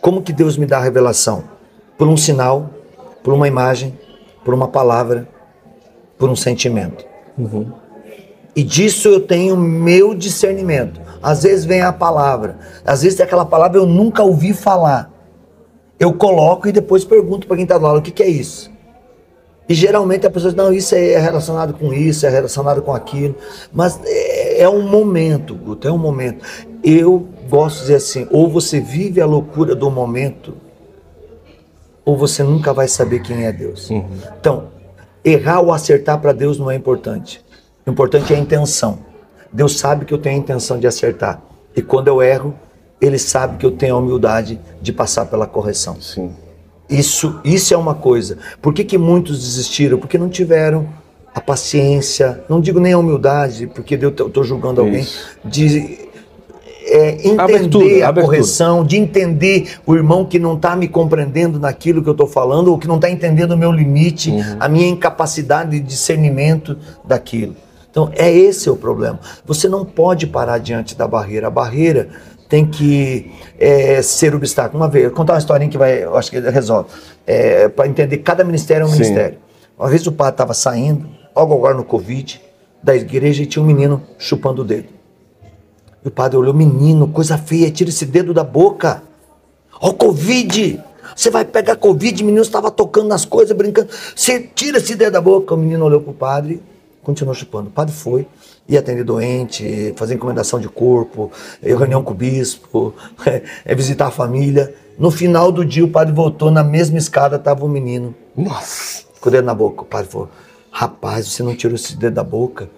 Como 0.00 0.22
que 0.22 0.32
Deus 0.32 0.56
me 0.56 0.66
dá 0.66 0.78
a 0.78 0.82
revelação? 0.82 1.44
Por 1.98 2.08
um 2.08 2.16
sinal, 2.16 2.70
por 3.22 3.34
uma 3.34 3.48
imagem, 3.48 3.98
por 4.44 4.54
uma 4.54 4.68
palavra, 4.68 5.28
por 6.16 6.28
um 6.30 6.36
sentimento. 6.36 7.04
Uhum. 7.36 7.72
E 8.54 8.62
disso 8.62 9.08
eu 9.08 9.20
tenho 9.20 9.56
meu 9.56 10.14
discernimento. 10.14 11.00
Às 11.22 11.42
vezes 11.42 11.64
vem 11.64 11.82
a 11.82 11.92
palavra, 11.92 12.58
às 12.84 13.02
vezes 13.02 13.20
aquela 13.20 13.44
palavra 13.44 13.78
eu 13.78 13.86
nunca 13.86 14.22
ouvi 14.22 14.54
falar. 14.54 15.10
Eu 15.98 16.14
coloco 16.14 16.66
e 16.66 16.72
depois 16.72 17.04
pergunto 17.04 17.46
para 17.46 17.56
quem 17.56 17.64
está 17.64 17.76
do 17.76 17.84
lado 17.84 17.98
o 17.98 18.02
que, 18.02 18.10
que 18.10 18.22
é 18.22 18.28
isso. 18.28 18.70
E 19.70 19.74
geralmente 19.74 20.26
a 20.26 20.30
pessoa 20.30 20.52
diz, 20.52 20.60
não, 20.60 20.72
isso 20.72 20.96
é 20.96 21.16
relacionado 21.16 21.74
com 21.74 21.94
isso, 21.94 22.26
é 22.26 22.28
relacionado 22.28 22.82
com 22.82 22.92
aquilo. 22.92 23.36
Mas 23.72 24.00
é, 24.04 24.62
é 24.62 24.68
um 24.68 24.82
momento, 24.82 25.54
Guto, 25.54 25.86
é 25.86 25.92
um 25.92 25.96
momento. 25.96 26.44
Eu 26.82 27.28
gosto 27.48 27.76
de 27.76 27.82
dizer 27.82 27.94
assim, 27.94 28.26
ou 28.32 28.50
você 28.50 28.80
vive 28.80 29.20
a 29.20 29.26
loucura 29.26 29.76
do 29.76 29.88
momento, 29.88 30.56
ou 32.04 32.16
você 32.16 32.42
nunca 32.42 32.74
vai 32.74 32.88
saber 32.88 33.20
quem 33.20 33.46
é 33.46 33.52
Deus. 33.52 33.88
Uhum. 33.90 34.08
Então, 34.40 34.70
errar 35.24 35.60
ou 35.60 35.72
acertar 35.72 36.18
para 36.20 36.32
Deus 36.32 36.58
não 36.58 36.68
é 36.68 36.74
importante. 36.74 37.40
O 37.86 37.92
importante 37.92 38.34
é 38.34 38.36
a 38.36 38.40
intenção. 38.40 38.98
Deus 39.52 39.78
sabe 39.78 40.04
que 40.04 40.12
eu 40.12 40.18
tenho 40.18 40.34
a 40.34 40.38
intenção 40.40 40.80
de 40.80 40.88
acertar. 40.88 41.40
E 41.76 41.80
quando 41.80 42.08
eu 42.08 42.20
erro, 42.20 42.56
Ele 43.00 43.20
sabe 43.20 43.56
que 43.56 43.64
eu 43.64 43.70
tenho 43.70 43.94
a 43.94 43.98
humildade 43.98 44.60
de 44.82 44.92
passar 44.92 45.26
pela 45.26 45.46
correção. 45.46 46.00
Sim. 46.00 46.34
Isso, 46.90 47.40
isso 47.44 47.72
é 47.72 47.76
uma 47.76 47.94
coisa. 47.94 48.38
Por 48.60 48.74
que, 48.74 48.84
que 48.84 48.98
muitos 48.98 49.40
desistiram? 49.40 49.98
Porque 49.98 50.18
não 50.18 50.28
tiveram 50.28 50.88
a 51.34 51.40
paciência, 51.40 52.42
não 52.48 52.60
digo 52.60 52.80
nem 52.80 52.92
a 52.92 52.98
humildade, 52.98 53.68
porque 53.68 53.98
eu 54.00 54.08
estou 54.08 54.42
julgando 54.42 54.80
alguém, 54.80 55.06
de 55.44 56.10
é, 56.90 57.10
entender 57.12 57.40
abertura, 57.40 58.06
a 58.06 58.08
abertura. 58.08 58.26
correção, 58.26 58.84
de 58.84 58.96
entender 58.96 59.76
o 59.86 59.94
irmão 59.94 60.24
que 60.24 60.38
não 60.38 60.56
está 60.56 60.74
me 60.74 60.88
compreendendo 60.88 61.58
naquilo 61.58 62.02
que 62.02 62.08
eu 62.08 62.12
estou 62.12 62.26
falando, 62.26 62.68
ou 62.68 62.78
que 62.78 62.88
não 62.88 62.96
está 62.96 63.08
entendendo 63.08 63.52
o 63.52 63.56
meu 63.56 63.70
limite, 63.70 64.30
uhum. 64.30 64.56
a 64.58 64.68
minha 64.68 64.88
incapacidade 64.88 65.70
de 65.70 65.80
discernimento 65.80 66.76
daquilo. 67.04 67.54
Então, 67.90 68.10
é 68.14 68.30
esse 68.30 68.70
o 68.70 68.76
problema. 68.76 69.18
Você 69.44 69.68
não 69.68 69.84
pode 69.84 70.26
parar 70.26 70.58
diante 70.58 70.96
da 70.96 71.08
barreira. 71.08 71.48
A 71.48 71.50
barreira 71.50 72.08
tem 72.50 72.66
que 72.66 73.30
é, 73.58 74.02
ser 74.02 74.34
obstáculo. 74.34 74.82
Uma 74.82 74.88
vez, 74.88 75.04
vou 75.06 75.14
contar 75.14 75.34
uma 75.34 75.38
historinha 75.38 75.70
que 75.70 75.78
vai, 75.78 76.02
eu 76.02 76.16
acho 76.16 76.30
que 76.30 76.40
resolve. 76.40 76.90
É, 77.24 77.68
Para 77.68 77.86
entender, 77.86 78.18
cada 78.18 78.42
ministério 78.42 78.82
é 78.82 78.86
um 78.86 78.90
Sim. 78.90 78.98
ministério. 78.98 79.38
Uma 79.78 79.88
vez 79.88 80.04
o 80.06 80.12
padre 80.12 80.34
estava 80.34 80.52
saindo, 80.52 81.08
logo 81.34 81.54
agora 81.54 81.74
no 81.74 81.84
Covid, 81.84 82.42
da 82.82 82.94
igreja 82.94 83.44
e 83.44 83.46
tinha 83.46 83.62
um 83.62 83.66
menino 83.66 84.02
chupando 84.18 84.62
o 84.62 84.64
dedo. 84.64 84.88
E 86.04 86.08
o 86.08 86.10
padre 86.10 86.36
olhou, 86.36 86.52
menino, 86.52 87.06
coisa 87.08 87.38
feia, 87.38 87.70
tira 87.70 87.88
esse 87.88 88.04
dedo 88.04 88.34
da 88.34 88.42
boca. 88.42 89.02
Ó, 89.80 89.92
Covid! 89.92 90.82
Você 91.14 91.30
vai 91.30 91.44
pegar 91.44 91.76
Covid, 91.76 92.22
o 92.22 92.26
menino 92.26 92.42
estava 92.42 92.70
tocando 92.70 93.08
nas 93.08 93.24
coisas, 93.24 93.56
brincando. 93.56 93.88
Você 94.14 94.40
tira 94.40 94.78
esse 94.78 94.96
dedo 94.96 95.12
da 95.12 95.20
boca. 95.20 95.54
O 95.54 95.56
menino 95.56 95.84
olhou 95.84 96.00
para 96.00 96.10
o 96.10 96.14
padre, 96.14 96.62
continuou 97.02 97.34
chupando. 97.34 97.68
O 97.68 97.72
padre 97.72 97.94
foi, 97.94 98.26
ia 98.70 98.78
atender 98.78 99.02
doente, 99.02 99.92
fazer 99.96 100.14
encomendação 100.14 100.60
de 100.60 100.68
corpo, 100.68 101.32
reunião 101.60 102.04
com 102.04 102.12
o 102.12 102.14
bispo, 102.14 102.94
é, 103.26 103.42
visitar 103.74 104.06
a 104.06 104.10
família. 104.10 104.72
No 104.96 105.10
final 105.10 105.50
do 105.50 105.64
dia, 105.64 105.84
o 105.84 105.88
padre 105.88 106.14
voltou, 106.14 106.50
na 106.50 106.62
mesma 106.62 106.96
escada 106.96 107.36
estava 107.36 107.64
o 107.64 107.66
um 107.66 107.70
menino. 107.70 108.14
Nossa! 108.36 109.04
Com 109.20 109.28
o 109.28 109.32
dedo 109.32 109.44
na 109.44 109.54
boca. 109.54 109.82
O 109.82 109.84
padre 109.84 110.10
falou: 110.10 110.30
Rapaz, 110.70 111.26
você 111.26 111.42
não 111.42 111.54
tirou 111.54 111.74
esse 111.74 111.96
dedo 111.96 112.14
da 112.14 112.24
boca? 112.24 112.70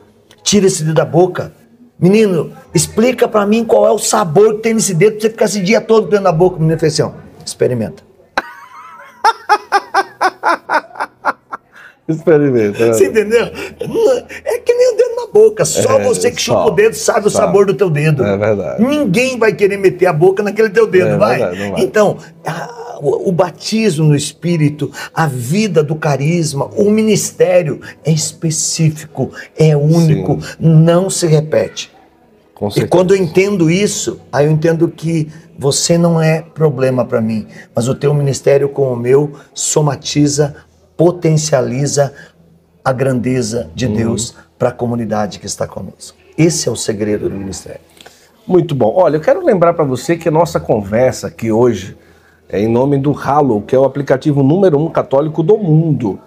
Tira 0.43 0.67
esse 0.67 0.83
dedo 0.83 0.95
da 0.95 1.05
boca. 1.05 1.53
Menino, 1.99 2.53
explica 2.75 3.29
para 3.29 3.47
mim 3.47 3.65
qual 3.65 3.87
é 3.87 3.91
o 3.91 3.99
sabor 3.99 4.57
que 4.57 4.63
tem 4.63 4.75
nesse 4.75 4.95
dedo 4.95 5.13
pra 5.13 5.21
você 5.21 5.31
ficar 5.31 5.45
esse 5.45 5.61
dia 5.61 5.81
todo 5.81 6.09
dentro 6.09 6.25
da 6.25 6.33
boca. 6.33 6.57
O 6.57 6.61
menino 6.61 6.81
fez 6.81 6.95
assim: 6.95 7.03
ó, 7.03 7.13
experimenta. 7.45 8.03
Experimenta. 12.09 12.93
Você 12.93 13.07
entendeu? 13.07 13.47
É 14.45 14.59
que 14.59 14.75
nem 14.75 14.93
o 14.93 14.97
dedo 14.97 15.17
na 15.17 15.27
boca. 15.33 15.65
Só 15.65 16.01
é, 16.01 16.05
você 16.05 16.31
que 16.31 16.43
chupa 16.43 16.67
o 16.67 16.71
dedo 16.71 16.95
sabe 16.95 17.29
o 17.29 17.31
sabor 17.31 17.67
do 17.67 17.75
teu 17.75 17.89
dedo. 17.89 18.25
É 18.25 18.37
verdade. 18.37 18.83
Ninguém 18.83 19.39
vai 19.39 19.53
querer 19.53 19.77
meter 19.77 20.07
a 20.07 20.13
boca 20.13 20.43
naquele 20.43 20.71
teu 20.71 20.87
dedo, 20.87 21.11
é 21.11 21.17
vai? 21.17 21.39
Verdade, 21.39 21.71
vai? 21.71 21.81
Então, 21.81 22.17
a, 22.45 22.99
o, 23.01 23.29
o 23.29 23.33
batismo 23.33 24.07
no 24.07 24.17
Espírito, 24.17 24.91
a 25.15 25.27
vida 25.27 25.83
do 25.83 25.95
carisma, 25.95 26.67
o 26.77 26.91
ministério 26.91 27.81
é 28.05 28.11
específico, 28.11 29.31
é 29.57 29.77
único, 29.77 30.41
Sim. 30.43 30.57
não 30.61 31.09
se 31.09 31.27
repete. 31.27 31.91
E 32.77 32.87
quando 32.87 33.13
eu 33.13 33.21
entendo 33.21 33.69
isso, 33.69 34.21
aí 34.33 34.47
eu 34.47 34.53
entendo 34.53 34.87
que 34.87 35.29
você 35.59 35.99
não 35.99 36.21
é 36.21 36.43
problema 36.43 37.05
para 37.05 37.21
mim, 37.21 37.47
mas 37.75 37.89
o 37.89 37.95
teu 37.95 38.15
ministério 38.15 38.69
com 38.69 38.93
o 38.93 38.97
meu 38.97 39.33
somatiza 39.53 40.55
potencializa 41.03 42.15
a 42.85 42.93
grandeza 42.93 43.69
de 43.75 43.87
uhum. 43.87 43.93
Deus 43.93 44.37
para 44.57 44.69
a 44.69 44.73
comunidade 44.73 45.41
que 45.41 45.47
está 45.47 45.67
conosco. 45.67 46.17
Esse 46.39 46.69
é 46.69 46.71
o 46.71 46.77
segredo 46.77 47.29
do 47.29 47.35
ministério. 47.35 47.81
Muito 48.47 48.73
bom. 48.73 48.95
Olha, 48.95 49.17
eu 49.17 49.21
quero 49.21 49.45
lembrar 49.45 49.75
para 49.75 49.85
você 49.85 50.17
que 50.17 50.29
a 50.29 50.31
nossa 50.31 50.61
conversa 50.61 51.27
aqui 51.27 51.51
hoje 51.51 51.99
é 52.49 52.61
em 52.61 52.69
nome 52.69 52.99
do 52.99 53.13
Halo, 53.19 53.63
que 53.63 53.75
é 53.75 53.79
o 53.81 53.83
aplicativo 53.83 54.45
número 54.45 54.79
um 54.79 54.89
católico 54.89 55.43
do 55.43 55.59
mundo. 55.59 56.21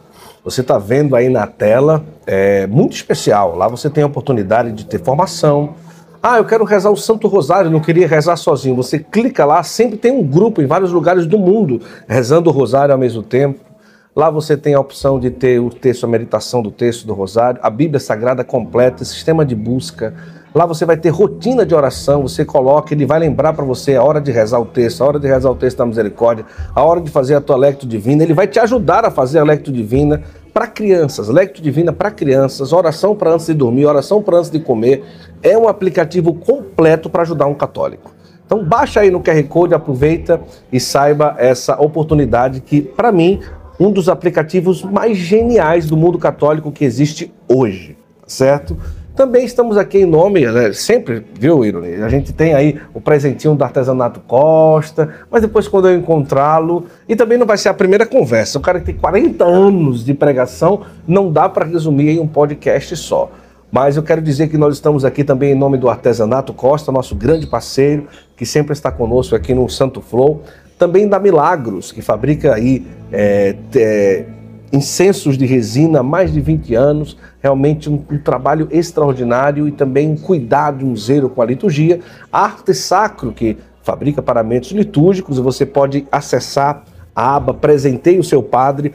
Você 0.44 0.60
está 0.60 0.78
vendo 0.78 1.16
aí 1.16 1.30
na 1.30 1.48
tela, 1.48 2.04
é 2.28 2.68
muito 2.68 2.98
especial. 2.98 3.56
Lá 3.56 3.70
você 3.70 3.90
tem 3.90 4.04
a 4.04 4.08
oportunidade 4.08 4.74
de 4.74 4.86
ter 4.86 5.00
formação. 5.00 5.76
Ah, 6.22 6.40
eu 6.40 6.44
quero 6.44 6.66
rezar 6.66 6.90
o 6.90 6.98
Santo 6.98 7.30
Rosário, 7.30 7.72
não 7.72 7.80
queria 7.80 8.10
rezar 8.10 8.36
sozinho. 8.36 8.76
Você 8.76 9.00
clica 9.00 9.46
lá, 9.46 9.64
sempre 9.64 9.98
tem 9.98 10.12
um 10.12 10.22
grupo 10.22 10.62
em 10.62 10.66
vários 10.66 10.92
lugares 10.92 11.26
do 11.26 11.40
mundo 11.40 11.80
rezando 12.10 12.50
o 12.50 12.54
Rosário 12.54 12.92
ao 12.92 13.00
mesmo 13.00 13.24
tempo. 13.24 13.75
Lá 14.16 14.30
você 14.30 14.56
tem 14.56 14.74
a 14.74 14.80
opção 14.80 15.20
de 15.20 15.30
ter 15.30 15.60
o 15.60 15.70
texto, 15.70 16.06
a 16.06 16.08
meditação 16.08 16.62
do 16.62 16.72
texto 16.72 17.06
do 17.06 17.14
Rosário, 17.14 17.60
a 17.62 17.70
Bíblia 17.70 18.00
Sagrada 18.00 18.46
completa, 18.46 19.04
sistema 19.04 19.46
de 19.46 19.54
busca. 19.54 20.14
Lá 20.54 20.66
você 20.66 20.86
vai 20.86 20.96
ter 20.96 21.10
rotina 21.10 21.66
de 21.66 21.76
oração, 21.76 22.22
você 22.22 22.46
coloca, 22.46 22.94
ele 22.94 23.06
vai 23.06 23.20
lembrar 23.20 23.52
para 23.52 23.66
você 23.66 23.98
a 23.98 24.02
hora 24.02 24.22
de 24.22 24.32
rezar 24.32 24.58
o 24.62 24.66
texto, 24.66 25.02
a 25.02 25.08
hora 25.08 25.20
de 25.20 25.28
rezar 25.28 25.52
o 25.52 25.56
texto 25.56 25.80
da 25.80 25.86
misericórdia, 25.86 26.46
a 26.74 26.82
hora 26.82 27.02
de 27.02 27.12
fazer 27.12 27.36
a 27.36 27.42
tua 27.42 27.58
lecto 27.58 27.86
divina, 27.86 28.24
ele 28.24 28.34
vai 28.34 28.48
te 28.48 28.58
ajudar 28.58 29.04
a 29.04 29.12
fazer 29.12 29.40
a 29.40 29.44
lecto 29.44 29.70
divina 29.70 30.24
para 30.54 30.66
crianças, 30.66 31.28
lecto 31.28 31.62
divina 31.62 31.92
para 31.92 32.10
crianças, 32.10 32.72
oração 32.72 33.18
para 33.18 33.34
antes 33.34 33.48
de 33.48 33.54
dormir, 33.54 33.86
oração 33.86 34.24
para 34.24 34.38
antes 34.38 34.50
de 34.50 34.62
comer. 34.62 35.04
É 35.44 35.58
um 35.58 35.68
aplicativo 35.68 36.34
completo 36.34 37.10
para 37.10 37.24
ajudar 37.24 37.48
um 37.48 37.54
católico. 37.54 38.16
Então 38.46 38.64
baixa 38.64 39.02
aí 39.02 39.12
no 39.12 39.20
QR 39.20 39.44
Code, 39.44 39.74
aproveita 39.74 40.40
e 40.72 40.80
saiba 40.80 41.36
essa 41.38 41.82
oportunidade 41.82 42.62
que 42.62 42.82
para 42.82 43.12
mim 43.12 43.42
um 43.80 43.92
dos 43.92 44.10
aplicativos 44.10 44.84
mais 44.84 45.18
geniais 45.18 45.88
do 45.88 45.98
mundo 45.98 46.18
católico 46.18 46.72
que 46.72 46.86
existe 46.86 47.34
hoje, 47.48 47.98
certo? 48.26 48.78
Também 49.16 49.46
estamos 49.46 49.78
aqui 49.78 50.00
em 50.00 50.06
nome, 50.06 50.46
né, 50.46 50.74
sempre, 50.74 51.26
viu, 51.40 51.64
Irone? 51.64 52.04
A 52.04 52.10
gente 52.10 52.34
tem 52.34 52.54
aí 52.54 52.78
o 52.94 53.00
presentinho 53.00 53.56
do 53.56 53.64
artesanato 53.64 54.20
Costa, 54.20 55.10
mas 55.32 55.42
depois 55.42 55.70
quando 55.70 55.88
eu 55.88 55.98
encontrá-lo, 55.98 56.86
e 57.08 57.16
também 57.16 57.38
não 57.38 57.46
vai 57.46 57.58
ser 57.58 57.70
a 57.70 57.74
primeira 57.74 58.06
conversa. 58.06 58.58
O 58.58 58.62
cara 58.62 58.80
que 58.80 58.88
tem 58.88 58.96
40 58.96 59.46
anos 59.46 60.04
de 60.04 60.14
pregação, 60.14 60.82
não 61.08 61.32
dá 61.32 61.48
para 61.48 61.66
resumir 61.66 62.10
em 62.10 62.20
um 62.20 62.28
podcast 62.28 62.98
só. 62.98 63.32
Mas 63.72 63.96
eu 63.96 64.04
quero 64.04 64.22
dizer 64.22 64.50
que 64.50 64.58
nós 64.58 64.76
estamos 64.76 65.06
aqui 65.06 65.24
também 65.24 65.52
em 65.52 65.56
nome 65.56 65.78
do 65.78 65.90
Artesanato 65.90 66.54
Costa, 66.54 66.92
nosso 66.92 67.16
grande 67.16 67.48
parceiro, 67.48 68.08
que 68.36 68.46
sempre 68.46 68.74
está 68.74 68.92
conosco 68.92 69.34
aqui 69.34 69.54
no 69.54 69.68
Santo 69.70 70.02
Flow 70.02 70.42
também 70.78 71.08
da 71.08 71.20
Milagros, 71.20 71.92
que 71.92 72.02
fabrica 72.02 72.54
aí 72.54 72.86
é, 73.12 73.56
é, 73.76 74.26
incensos 74.72 75.38
de 75.38 75.46
resina 75.46 76.00
há 76.00 76.04
mais 76.04 76.34
de 76.34 76.42
20 76.42 76.76
anos, 76.76 77.18
realmente 77.42 77.90
um, 77.90 78.04
um, 78.12 78.18
trabalho 78.18 78.68
extraordinário 78.72 79.68
e 79.68 79.72
também 79.72 80.10
um 80.10 80.18
cuidado, 80.18 80.86
um 80.86 80.96
zelo 80.96 81.30
com 81.30 81.42
a 81.42 81.46
liturgia. 81.46 82.00
Arte 82.32 82.74
Sacro, 82.74 83.32
que 83.32 83.58
fabrica 83.82 84.22
paramentos 84.22 84.72
litúrgicos, 84.72 85.38
você 85.38 85.66
pode 85.66 86.06
acessar 86.12 86.84
a 87.16 87.36
aba 87.36 87.54
Presentei 87.54 88.20
o 88.20 88.24
seu 88.24 88.44
Padre. 88.44 88.94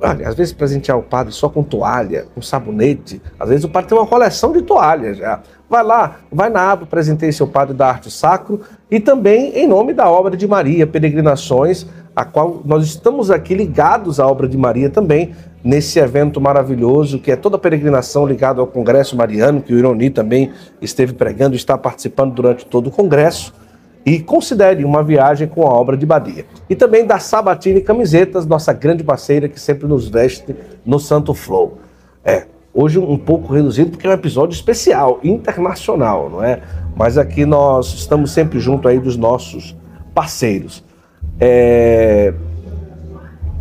Olha, 0.00 0.28
às 0.28 0.34
vezes 0.34 0.52
presentear 0.52 0.98
o 0.98 1.02
padre 1.02 1.32
só 1.32 1.48
com 1.48 1.62
toalha, 1.62 2.26
com 2.34 2.42
sabonete. 2.42 3.20
Às 3.40 3.48
vezes 3.48 3.64
o 3.64 3.68
padre 3.70 3.88
tem 3.88 3.98
uma 3.98 4.06
coleção 4.06 4.52
de 4.52 4.60
toalhas 4.60 5.16
já. 5.16 5.40
Vai 5.68 5.82
lá, 5.82 6.18
vai 6.30 6.48
na 6.48 6.70
aba, 6.70 6.86
presentei 6.86 7.32
seu 7.32 7.46
padre 7.46 7.74
da 7.74 7.88
arte 7.88 8.08
sacro 8.08 8.60
e 8.88 9.00
também 9.00 9.50
em 9.56 9.66
nome 9.66 9.92
da 9.92 10.08
obra 10.08 10.36
de 10.36 10.46
Maria, 10.46 10.86
Peregrinações, 10.86 11.86
a 12.14 12.24
qual 12.24 12.62
nós 12.64 12.84
estamos 12.84 13.32
aqui 13.32 13.52
ligados 13.52 14.20
à 14.20 14.26
obra 14.28 14.48
de 14.48 14.56
Maria 14.56 14.88
também, 14.88 15.34
nesse 15.64 15.98
evento 15.98 16.40
maravilhoso 16.40 17.18
que 17.18 17.32
é 17.32 17.36
toda 17.36 17.56
a 17.56 17.58
peregrinação 17.58 18.24
ligada 18.24 18.60
ao 18.60 18.66
Congresso 18.68 19.16
Mariano, 19.16 19.60
que 19.60 19.74
o 19.74 19.78
Ironi 19.78 20.08
também 20.08 20.52
esteve 20.80 21.12
pregando 21.12 21.56
está 21.56 21.76
participando 21.76 22.32
durante 22.32 22.64
todo 22.64 22.86
o 22.86 22.90
Congresso. 22.90 23.52
E 24.04 24.20
considere 24.20 24.84
uma 24.84 25.02
viagem 25.02 25.48
com 25.48 25.66
a 25.66 25.70
obra 25.72 25.96
de 25.96 26.06
Badia. 26.06 26.46
E 26.70 26.76
também 26.76 27.04
da 27.04 27.18
Sabatini 27.18 27.80
Camisetas, 27.80 28.46
nossa 28.46 28.72
grande 28.72 29.02
parceira 29.02 29.48
que 29.48 29.58
sempre 29.58 29.88
nos 29.88 30.08
veste 30.08 30.54
no 30.84 31.00
Santo 31.00 31.34
Flow. 31.34 31.78
É, 32.24 32.46
Hoje 32.78 32.98
um 32.98 33.16
pouco 33.16 33.54
reduzido 33.54 33.92
porque 33.92 34.06
é 34.06 34.10
um 34.10 34.12
episódio 34.12 34.54
especial, 34.54 35.18
internacional, 35.24 36.28
não 36.28 36.44
é? 36.44 36.60
Mas 36.94 37.16
aqui 37.16 37.46
nós 37.46 37.94
estamos 37.94 38.32
sempre 38.32 38.60
junto 38.60 38.86
aí 38.86 38.98
dos 38.98 39.16
nossos 39.16 39.74
parceiros. 40.14 40.84
É... 41.40 42.34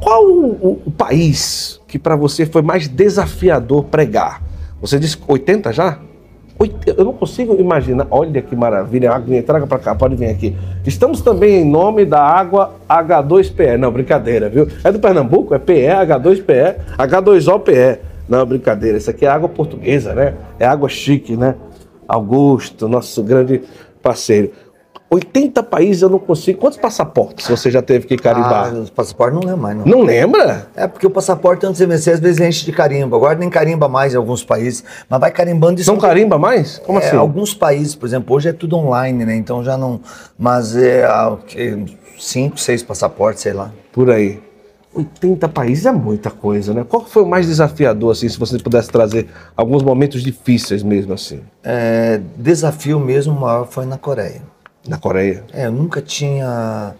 Qual 0.01 0.21
o, 0.21 0.81
o 0.85 0.91
país 0.91 1.79
que 1.87 1.97
para 1.97 2.17
você 2.17 2.45
foi 2.45 2.61
mais 2.61 2.89
desafiador 2.89 3.85
pregar? 3.85 4.43
Você 4.81 4.99
disse 4.99 5.17
80 5.25 5.71
já? 5.71 5.97
Eu 6.85 7.05
não 7.05 7.13
consigo 7.13 7.55
imaginar. 7.55 8.07
Olha 8.11 8.41
que 8.41 8.53
maravilha. 8.53 9.13
Aguinha, 9.13 9.41
traga 9.41 9.65
para 9.65 9.79
cá, 9.79 9.95
pode 9.95 10.17
vir 10.17 10.27
aqui. 10.27 10.57
Estamos 10.85 11.21
também 11.21 11.61
em 11.61 11.65
nome 11.65 12.03
da 12.03 12.21
água 12.21 12.75
H2PE. 12.89 13.77
Não, 13.77 13.93
brincadeira, 13.93 14.49
viu? 14.49 14.67
É 14.83 14.91
do 14.91 14.99
Pernambuco? 14.99 15.55
É 15.55 15.57
PE, 15.57 15.87
H2PE, 15.87 16.75
H2OPE. 16.97 18.14
Não, 18.27 18.45
brincadeira. 18.45 18.97
Isso 18.97 19.09
aqui 19.09 19.25
é 19.25 19.29
água 19.29 19.49
portuguesa, 19.49 20.13
né? 20.13 20.35
É 20.59 20.65
água 20.65 20.89
chique, 20.89 21.37
né? 21.37 21.55
Augusto, 22.07 22.87
nosso 22.87 23.23
grande 23.23 23.61
parceiro. 24.01 24.51
80 25.09 25.61
países 25.63 26.01
eu 26.01 26.09
não 26.09 26.19
consigo. 26.19 26.59
Quantos 26.59 26.77
passaportes 26.77 27.47
você 27.47 27.69
já 27.69 27.81
teve 27.81 28.07
que 28.07 28.17
carimbar? 28.17 28.73
Ah, 28.73 28.79
os 28.79 28.89
passaportes 28.89 29.39
não 29.39 29.47
lembro 29.47 29.61
mais, 29.61 29.77
não. 29.77 29.85
Não 29.85 30.01
lembra? 30.01 30.67
É 30.75 30.87
porque 30.87 31.05
o 31.05 31.09
passaporte 31.09 31.65
antes 31.65 31.77
de 31.77 31.85
vencer 31.85 32.15
às 32.15 32.19
vezes 32.19 32.41
enche 32.41 32.65
de 32.65 32.71
carimbo. 32.71 33.15
Agora 33.15 33.37
nem 33.37 33.49
carimba 33.49 33.87
mais 33.87 34.13
em 34.13 34.17
alguns 34.17 34.43
países, 34.43 34.83
mas 35.07 35.19
vai 35.19 35.31
carimbando 35.31 35.81
de 35.81 35.87
Não 35.87 35.97
carimba 35.97 36.37
mais? 36.37 36.79
Como 36.79 36.99
é, 36.99 37.05
assim? 37.05 37.15
Alguns 37.15 37.53
países, 37.53 37.95
por 37.95 38.07
exemplo, 38.07 38.35
hoje 38.35 38.49
é 38.49 38.53
tudo 38.53 38.75
online, 38.77 39.25
né? 39.25 39.35
Então 39.35 39.63
já 39.63 39.77
não. 39.77 40.01
Mas 40.37 40.75
é 40.75 41.05
ah, 41.05 41.37
cinco, 42.19 42.59
seis 42.59 42.81
passaportes, 42.81 43.43
sei 43.43 43.53
lá. 43.53 43.71
Por 43.93 44.09
aí. 44.09 44.41
80 44.95 45.49
países 45.49 45.85
é 45.85 45.91
muita 45.91 46.31
coisa, 46.31 46.73
né? 46.73 46.85
Qual 46.87 47.05
foi 47.05 47.23
o 47.23 47.25
mais 47.25 47.47
desafiador, 47.47 48.11
assim, 48.11 48.29
se 48.29 48.39
você 48.39 48.57
pudesse 48.57 48.89
trazer 48.89 49.27
alguns 49.55 49.83
momentos 49.83 50.23
difíceis 50.23 50.81
mesmo, 50.81 51.13
assim? 51.13 51.41
É, 51.63 52.21
desafio 52.37 52.99
mesmo 52.99 53.33
maior 53.33 53.67
foi 53.67 53.85
na 53.85 53.97
Coreia. 53.97 54.41
Na 54.87 54.97
Coreia? 54.97 55.43
É, 55.51 55.65
eu 55.65 55.71
nunca 55.71 56.01
tinha. 56.01 56.95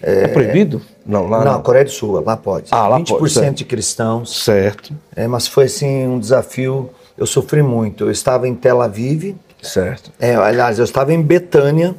É, 0.00 0.24
é 0.24 0.28
proibido? 0.28 0.80
Não, 1.04 1.28
lá 1.28 1.44
não. 1.44 1.62
Coreia 1.62 1.84
do 1.84 1.90
Sul, 1.90 2.22
lá 2.24 2.36
pode. 2.36 2.68
Ah, 2.70 2.86
lá 2.86 3.00
20% 3.00 3.18
pode, 3.18 3.50
de 3.50 3.64
cristãos. 3.64 4.44
Certo. 4.44 4.94
É, 5.16 5.26
mas 5.26 5.48
foi 5.48 5.64
assim 5.64 6.06
um 6.06 6.18
desafio. 6.18 6.90
Eu 7.18 7.26
sofri 7.26 7.62
muito. 7.62 8.04
Eu 8.04 8.10
estava 8.10 8.46
em 8.46 8.54
Tel 8.54 8.80
Aviv. 8.80 9.34
Certo. 9.60 10.12
É, 10.18 10.36
aliás, 10.36 10.78
eu 10.78 10.84
estava 10.84 11.12
em 11.12 11.20
Betânia. 11.20 11.94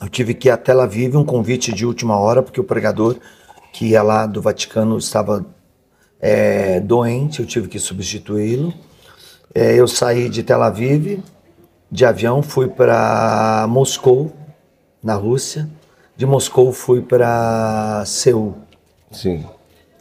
Eu 0.00 0.08
tive 0.08 0.34
que 0.34 0.48
ir 0.48 0.50
a 0.50 0.56
Tel 0.56 0.80
Aviv, 0.80 1.16
um 1.16 1.24
convite 1.24 1.72
de 1.72 1.84
última 1.84 2.16
hora, 2.16 2.42
porque 2.42 2.60
o 2.60 2.64
pregador 2.64 3.16
que 3.72 3.86
ia 3.86 4.02
lá 4.02 4.26
do 4.26 4.42
Vaticano 4.42 4.98
estava 4.98 5.44
é, 6.20 6.78
doente, 6.78 7.40
eu 7.40 7.46
tive 7.46 7.68
que 7.68 7.78
substituí-lo. 7.78 8.72
É, 9.54 9.74
eu 9.74 9.88
saí 9.88 10.28
de 10.28 10.42
Tel 10.42 10.62
Aviv, 10.62 11.22
de 11.90 12.04
avião, 12.04 12.42
fui 12.42 12.68
para 12.68 13.66
Moscou, 13.68 14.32
na 15.02 15.14
Rússia. 15.14 15.68
De 16.16 16.24
Moscou 16.24 16.72
fui 16.72 17.00
para 17.00 18.04
Seul. 18.06 18.54
Sim. 19.10 19.44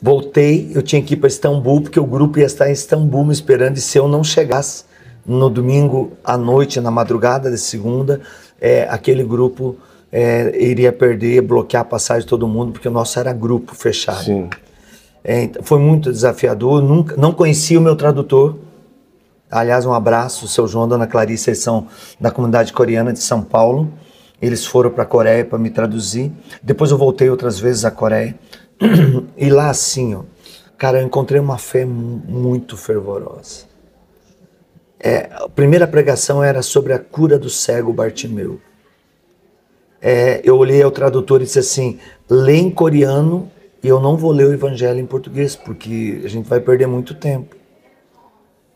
Voltei, 0.01 0.71
eu 0.73 0.81
tinha 0.81 1.01
que 1.01 1.13
ir 1.13 1.17
para 1.17 1.27
Istambul, 1.27 1.81
porque 1.81 1.99
o 1.99 2.05
grupo 2.05 2.39
ia 2.39 2.45
estar 2.45 2.69
em 2.69 2.73
Istambul 2.73 3.25
me 3.25 3.33
esperando, 3.33 3.77
e 3.77 3.81
se 3.81 3.97
eu 3.97 4.07
não 4.07 4.23
chegasse 4.23 4.85
no 5.25 5.49
domingo 5.49 6.13
à 6.23 6.37
noite, 6.37 6.81
na 6.81 6.89
madrugada 6.89 7.51
de 7.51 7.57
segunda, 7.57 8.21
é, 8.59 8.87
aquele 8.89 9.23
grupo 9.23 9.77
é, 10.11 10.61
iria 10.61 10.91
perder, 10.91 11.41
bloquear 11.41 11.81
a 11.81 11.85
passagem 11.85 12.23
de 12.23 12.27
todo 12.27 12.47
mundo, 12.47 12.73
porque 12.73 12.87
o 12.87 12.91
nosso 12.91 13.17
era 13.19 13.31
grupo 13.31 13.73
fechado. 13.73 14.23
Sim. 14.23 14.49
É, 15.23 15.43
então, 15.43 15.63
foi 15.63 15.79
muito 15.79 16.11
desafiador, 16.11 16.81
nunca, 16.81 17.15
não 17.15 17.31
conhecia 17.31 17.79
o 17.79 17.81
meu 17.81 17.95
tradutor. 17.95 18.57
Aliás, 19.49 19.85
um 19.85 19.93
abraço, 19.93 20.45
o 20.45 20.47
seu 20.47 20.67
João 20.67 20.87
dona 20.87 21.07
Clarice, 21.07 21.49
eles 21.49 21.59
são 21.59 21.87
da 22.19 22.31
comunidade 22.31 22.73
coreana 22.73 23.13
de 23.13 23.19
São 23.19 23.41
Paulo. 23.41 23.91
Eles 24.41 24.65
foram 24.65 24.89
para 24.89 25.03
a 25.03 25.05
Coreia 25.05 25.45
para 25.45 25.59
me 25.59 25.69
traduzir. 25.69 26.31
Depois 26.63 26.89
eu 26.89 26.97
voltei 26.97 27.29
outras 27.29 27.59
vezes 27.59 27.85
à 27.85 27.91
Coreia. 27.91 28.35
e 29.37 29.49
lá 29.49 29.69
assim, 29.69 30.15
ó, 30.15 30.23
cara, 30.77 30.99
eu 30.99 31.05
encontrei 31.05 31.39
uma 31.39 31.59
fé 31.59 31.85
muito 31.85 32.75
fervorosa. 32.75 33.65
É, 34.99 35.29
a 35.33 35.49
primeira 35.49 35.85
pregação 35.85 36.43
era 36.43 36.61
sobre 36.61 36.93
a 36.93 36.99
cura 36.99 37.37
do 37.37 37.49
cego 37.49 37.93
Bartimeu. 37.93 38.59
É, 40.01 40.41
eu 40.43 40.57
olhei 40.57 40.81
ao 40.81 40.91
tradutor 40.91 41.41
e 41.41 41.45
disse 41.45 41.59
assim: 41.59 41.99
lê 42.29 42.57
em 42.57 42.71
coreano 42.71 43.49
e 43.83 43.87
eu 43.87 43.99
não 43.99 44.17
vou 44.17 44.31
ler 44.31 44.47
o 44.47 44.53
evangelho 44.53 44.99
em 44.99 45.05
português, 45.05 45.55
porque 45.55 46.21
a 46.23 46.27
gente 46.27 46.47
vai 46.47 46.59
perder 46.59 46.87
muito 46.87 47.13
tempo. 47.13 47.60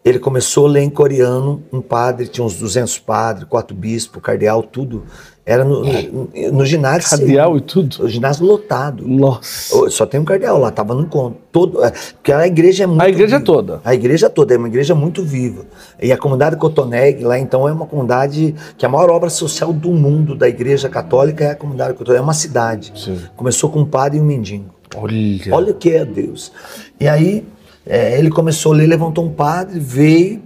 Ele 0.06 0.20
começou 0.20 0.68
a 0.68 0.70
ler 0.70 0.82
em 0.84 0.90
coreano, 0.90 1.64
um 1.74 1.82
padre, 1.82 2.28
tinha 2.28 2.46
uns 2.46 2.60
200 2.60 3.00
padres, 3.00 3.48
quatro 3.50 3.76
bispos, 3.76 4.22
cardeal, 4.22 4.62
tudo. 4.62 5.04
Era 5.44 5.64
no, 5.64 5.84
no, 5.84 6.30
no 6.54 6.66
ginásio. 6.66 7.10
Cardeal 7.10 7.58
e 7.58 7.62
tudo? 7.62 8.04
O 8.04 8.08
ginásio 8.08 8.46
lotado. 8.46 9.08
Nossa. 9.08 9.90
Só 9.90 10.06
tem 10.06 10.20
um 10.20 10.24
cardeal 10.26 10.60
lá, 10.60 10.70
tava 10.70 10.94
no 10.94 11.02
encontro. 11.02 11.40
Todo, 11.52 11.84
é, 11.84 11.90
porque 11.90 12.32
a 12.32 12.46
igreja 12.46 12.84
é 12.84 12.88
muito 12.88 13.02
A 13.02 13.10
igreja 13.10 13.38
viva. 13.40 13.46
toda. 13.46 13.82
A 13.84 13.96
igreja 13.96 14.30
toda, 14.30 14.54
é 14.54 14.58
uma 14.58 14.68
igreja 14.68 14.94
muito 14.94 15.24
viva. 15.24 15.66
E 16.00 16.12
a 16.12 16.18
comunidade 16.18 16.56
Cotoneg 16.58 17.24
lá, 17.24 17.40
então, 17.40 17.68
é 17.68 17.72
uma 17.74 17.88
comunidade 17.88 18.54
que 18.78 18.86
a 18.86 18.90
maior 18.90 19.10
obra 19.10 19.32
social 19.32 19.74
do 19.74 19.90
mundo 19.90 20.36
da 20.36 20.48
igreja 20.48 20.88
católica 20.88 21.44
é 21.44 21.52
a 21.52 21.56
comunidade 21.56 21.96
Cotoneg. 21.96 22.20
É 22.20 22.24
uma 22.24 22.34
cidade. 22.36 22.94
Sim. 22.96 23.20
Começou 23.36 23.72
com 23.72 23.80
um 23.80 23.86
padre 23.86 24.20
e 24.20 24.22
um 24.22 24.26
mendigo. 24.26 24.66
Olha. 24.96 25.16
Olha 25.52 25.72
o 25.72 25.76
que 25.76 25.90
é 25.90 26.06
Deus. 26.06 26.52
E 27.00 27.08
aí, 27.08 27.44
é, 27.86 28.18
ele 28.18 28.30
começou 28.30 28.74
a 28.74 28.78
ler, 28.78 28.88
levantou 28.88 29.26
um 29.26 29.32
padre, 29.32 29.80
veio, 29.80 30.42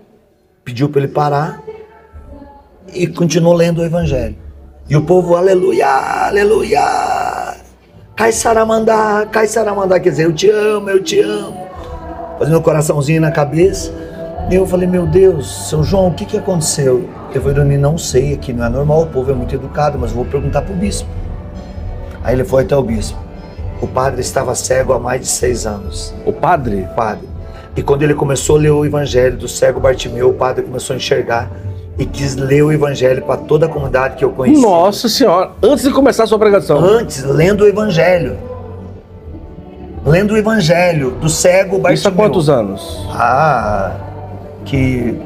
pediu 0.63 0.89
para 0.89 1.01
ele 1.01 1.11
parar 1.11 1.61
e 2.93 3.07
continuou 3.07 3.53
lendo 3.53 3.79
o 3.79 3.85
evangelho. 3.85 4.35
E 4.89 4.95
o 4.95 5.03
povo, 5.03 5.35
aleluia, 5.35 5.87
aleluia, 6.27 7.55
cai 8.15 8.31
saramandá, 8.31 9.25
cai 9.31 9.47
saramandá, 9.47 9.99
quer 9.99 10.09
dizer, 10.09 10.25
eu 10.25 10.33
te 10.33 10.49
amo, 10.49 10.89
eu 10.89 11.01
te 11.01 11.19
amo. 11.21 11.67
Fazendo 12.37 12.57
um 12.57 12.61
coraçãozinho 12.61 13.21
na 13.21 13.31
cabeça. 13.31 13.93
E 14.49 14.55
eu 14.55 14.65
falei, 14.65 14.87
meu 14.87 15.05
Deus, 15.05 15.69
São 15.69 15.83
João, 15.83 16.07
o 16.07 16.13
que, 16.13 16.25
que 16.25 16.37
aconteceu? 16.37 17.07
Eu 17.33 17.41
falei, 17.41 17.77
não 17.77 17.99
sei, 17.99 18.33
aqui 18.33 18.51
não 18.51 18.65
é 18.65 18.69
normal, 18.69 19.03
o 19.03 19.07
povo 19.07 19.29
é 19.29 19.33
muito 19.35 19.53
educado, 19.53 19.99
mas 19.99 20.11
vou 20.11 20.25
perguntar 20.25 20.63
para 20.63 20.73
o 20.73 20.75
bispo. 20.75 21.07
Aí 22.23 22.33
ele 22.33 22.43
foi 22.43 22.63
até 22.63 22.75
o 22.75 22.81
bispo. 22.81 23.17
O 23.79 23.87
padre 23.87 24.21
estava 24.21 24.55
cego 24.55 24.93
há 24.93 24.99
mais 24.99 25.21
de 25.21 25.27
seis 25.27 25.67
anos. 25.67 26.13
O 26.25 26.33
padre? 26.33 26.81
O 26.81 26.95
padre. 26.95 27.28
E 27.79 27.81
quando 27.81 28.03
ele 28.03 28.13
começou 28.13 28.57
a 28.57 28.59
ler 28.59 28.71
o 28.71 28.83
evangelho 28.83 29.37
do 29.37 29.47
cego 29.47 29.79
Bartimeu, 29.79 30.31
o 30.31 30.33
padre 30.33 30.63
começou 30.63 30.93
a 30.93 30.97
enxergar 30.97 31.49
e 31.97 32.05
quis 32.05 32.35
ler 32.35 32.61
o 32.61 32.73
evangelho 32.73 33.21
para 33.21 33.37
toda 33.37 33.67
a 33.67 33.69
comunidade 33.69 34.17
que 34.17 34.25
eu 34.25 34.31
conhecia. 34.31 34.61
Nossa 34.61 35.07
senhora, 35.07 35.51
antes 35.63 35.85
de 35.85 35.91
começar 35.91 36.25
a 36.25 36.27
sua 36.27 36.37
pregação. 36.37 36.77
Antes, 36.77 37.23
lendo 37.23 37.63
o 37.63 37.67
evangelho. 37.69 38.37
Lendo 40.05 40.33
o 40.33 40.37
evangelho 40.37 41.11
do 41.21 41.29
cego 41.29 41.77
Bartimeu. 41.77 41.93
Isso 41.93 42.07
há 42.09 42.11
quantos 42.11 42.49
anos? 42.49 43.07
Ah, 43.13 43.95
que 44.65 45.17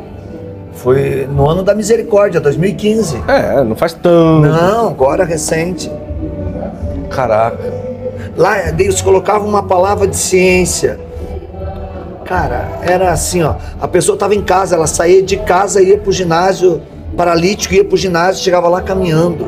foi 0.73 1.27
no 1.31 1.49
ano 1.49 1.63
da 1.63 1.73
misericórdia, 1.73 2.39
2015. 2.39 3.23
É, 3.27 3.63
não 3.63 3.75
faz 3.75 3.93
tanto. 3.93 4.47
Não, 4.47 4.89
agora 4.89 5.25
recente. 5.25 5.91
Caraca. 7.09 7.57
Lá 8.38 8.69
Deus 8.69 9.01
colocava 9.01 9.43
uma 9.43 9.63
palavra 9.63 10.05
de 10.05 10.15
ciência. 10.15 10.99
Cara, 12.34 12.80
era 12.81 13.11
assim, 13.11 13.43
ó. 13.43 13.53
A 13.80 13.88
pessoa 13.88 14.15
estava 14.15 14.34
em 14.34 14.41
casa, 14.41 14.76
ela 14.76 14.88
saía 14.88 15.22
de 15.22 15.38
casa, 15.38 15.84
ia 15.84 15.99
pro 15.99 16.11
ginásio, 16.11 16.81
paralítico, 17.15 17.76
ia 17.76 17.85
pro 17.85 17.95
ginásio, 17.95 18.43
chegava 18.43 18.68
lá 18.68 18.81
caminhando. 18.81 19.47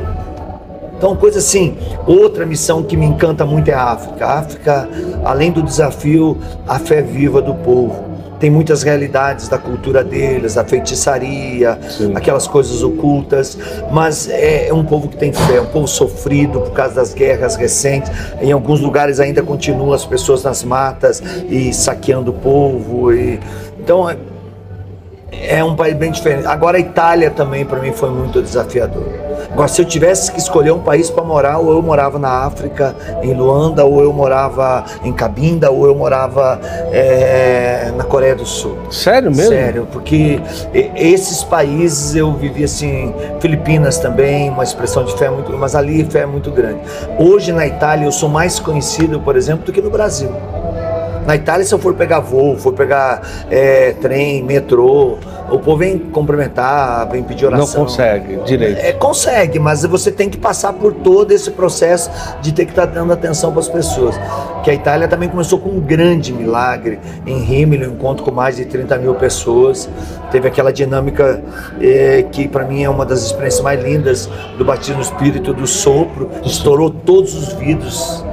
Então, 0.96 1.16
coisa 1.16 1.40
assim. 1.40 1.80
Outra 2.06 2.46
missão 2.46 2.84
que 2.84 2.96
me 2.96 3.08
encanta 3.08 3.44
muito 3.44 3.70
é 3.70 3.74
a 3.74 3.86
África. 3.86 4.28
A 4.28 4.38
África, 4.38 4.90
além 5.24 5.52
do 5.52 5.64
desafio, 5.64 6.38
a 6.68 6.78
fé 6.78 7.02
viva 7.02 7.42
do 7.42 7.56
povo 7.56 8.05
tem 8.40 8.50
muitas 8.50 8.84
realidades 8.84 9.48
da 9.48 9.58
cultura 9.58 10.04
deles, 10.04 10.58
a 10.58 10.64
feitiçaria, 10.64 11.80
Sim. 11.90 12.14
aquelas 12.16 12.48
coisas 12.48 12.84
ocultas, 12.84 13.58
mas 13.92 14.30
é, 14.30 14.68
é 14.68 14.74
um 14.74 14.84
povo 14.84 15.08
que 15.08 15.18
tem 15.18 15.32
fé, 15.32 15.60
um 15.62 15.68
povo 15.68 15.88
sofrido 15.88 16.60
por 16.62 16.72
causa 16.72 16.96
das 16.96 17.14
guerras 17.14 17.56
recentes. 17.56 18.12
Em 18.42 18.52
alguns 18.52 18.82
lugares 18.82 19.20
ainda 19.20 19.42
continuam 19.42 19.94
as 19.94 20.06
pessoas 20.06 20.44
nas 20.44 20.64
matas 20.64 21.22
e 21.50 21.74
saqueando 21.74 22.32
o 22.32 22.34
povo. 22.34 23.14
E... 23.14 23.40
Então 23.80 24.08
é, 25.42 25.64
um 25.64 25.76
país 25.76 25.96
bem 25.96 26.12
diferente. 26.12 26.48
Agora 26.48 26.78
a 26.78 26.80
Itália 26.80 27.30
também 27.32 27.66
para 27.66 27.80
mim 27.80 27.92
foi 27.92 28.10
muito 28.10 28.42
desafiador. 28.42 29.26
Agora, 29.52 29.70
se 29.70 29.82
eu 29.82 29.86
tivesse 29.86 30.34
que 30.34 30.38
escolher 30.40 30.72
um 30.72 30.80
país 30.80 31.10
para 31.10 31.24
morar, 31.24 31.60
ou 31.60 31.72
eu 31.72 31.82
morava 31.82 32.20
na 32.20 32.46
África, 32.46 32.94
em 33.24 33.34
Luanda, 33.34 33.86
ou 33.86 34.02
eu 34.02 34.12
morava 34.12 34.84
em 35.04 35.14
Cabinda, 35.14 35.72
ou 35.72 35.86
eu 35.86 35.96
morava 35.96 36.60
é, 36.92 37.90
na 37.96 38.04
Coreia 38.04 38.36
do 38.36 38.46
Sul. 38.46 38.78
Sério 38.92 39.32
mesmo? 39.32 39.54
Sério, 39.54 39.88
porque 39.92 40.42
esses 40.74 41.42
países 41.44 42.16
eu 42.16 42.34
vivi 42.34 42.66
assim, 42.66 43.14
Filipinas 43.40 43.98
também, 43.98 44.50
uma 44.50 44.64
expressão 44.64 45.06
de 45.06 45.18
fé 45.18 45.30
muito, 45.30 45.52
mas 45.54 45.74
ali 45.74 46.04
fé 46.04 46.22
é 46.22 46.26
muito 46.26 46.52
grande. 46.52 46.80
Hoje 47.18 47.54
na 47.54 47.66
Itália 47.66 48.06
eu 48.06 48.12
sou 48.12 48.28
mais 48.28 48.60
conhecido, 48.60 49.22
por 49.22 49.38
exemplo, 49.38 49.66
do 49.66 49.72
que 49.72 49.82
no 49.82 49.90
Brasil. 49.90 50.32
Na 51.26 51.36
Itália, 51.36 51.66
se 51.66 51.74
eu 51.74 51.80
for 51.80 51.94
pegar 51.94 52.20
voo, 52.20 52.56
for 52.58 52.74
pegar 52.74 53.22
é, 53.50 53.94
trem, 53.94 54.44
metrô, 54.44 55.18
o 55.50 55.60
povo 55.60 55.78
vem 55.78 55.98
cumprimentar, 55.98 57.10
vem 57.10 57.24
pedir 57.24 57.46
oração. 57.46 57.66
Não 57.66 57.86
consegue 57.86 58.38
direito. 58.46 58.80
É, 58.80 58.92
consegue, 58.94 59.60
mas 59.60 59.84
você 59.84 60.12
tem 60.12 60.30
que 60.30 60.38
passar 60.38 60.74
por 60.74 60.94
todo 60.94 61.32
esse 61.32 61.52
processo 61.52 62.12
de 62.42 62.52
ter 62.52 62.66
que 62.66 62.72
estar 62.72 62.88
tá 62.88 62.94
dando 62.94 63.12
atenção 63.14 63.52
para 63.52 63.62
as 63.62 63.68
pessoas. 63.68 64.16
Que 64.64 64.72
a 64.72 64.74
Itália 64.74 65.08
também 65.08 65.30
começou 65.30 65.60
com 65.60 65.70
um 65.70 65.80
grande 65.80 66.34
milagre. 66.34 67.00
Em 67.26 67.40
Rimini, 67.40 67.88
um 67.88 67.92
encontro 67.94 68.24
com 68.24 68.32
mais 68.32 68.56
de 68.58 68.66
30 68.66 68.98
mil 68.98 69.16
pessoas. 69.16 69.90
Teve 70.32 70.48
aquela 70.48 70.72
dinâmica 70.72 71.42
é, 71.80 72.24
que 72.32 72.48
para 72.48 72.66
mim 72.66 72.84
é 72.84 72.90
uma 72.90 73.06
das 73.06 73.24
experiências 73.24 73.62
mais 73.62 73.84
lindas 73.84 74.30
do 74.58 74.66
batismo 74.66 74.96
no 74.96 75.02
Espírito, 75.02 75.54
do 75.54 75.66
sopro. 75.66 76.30
Estourou 76.44 76.90
todos 76.90 77.34
os 77.36 77.54
vidros 77.54 78.24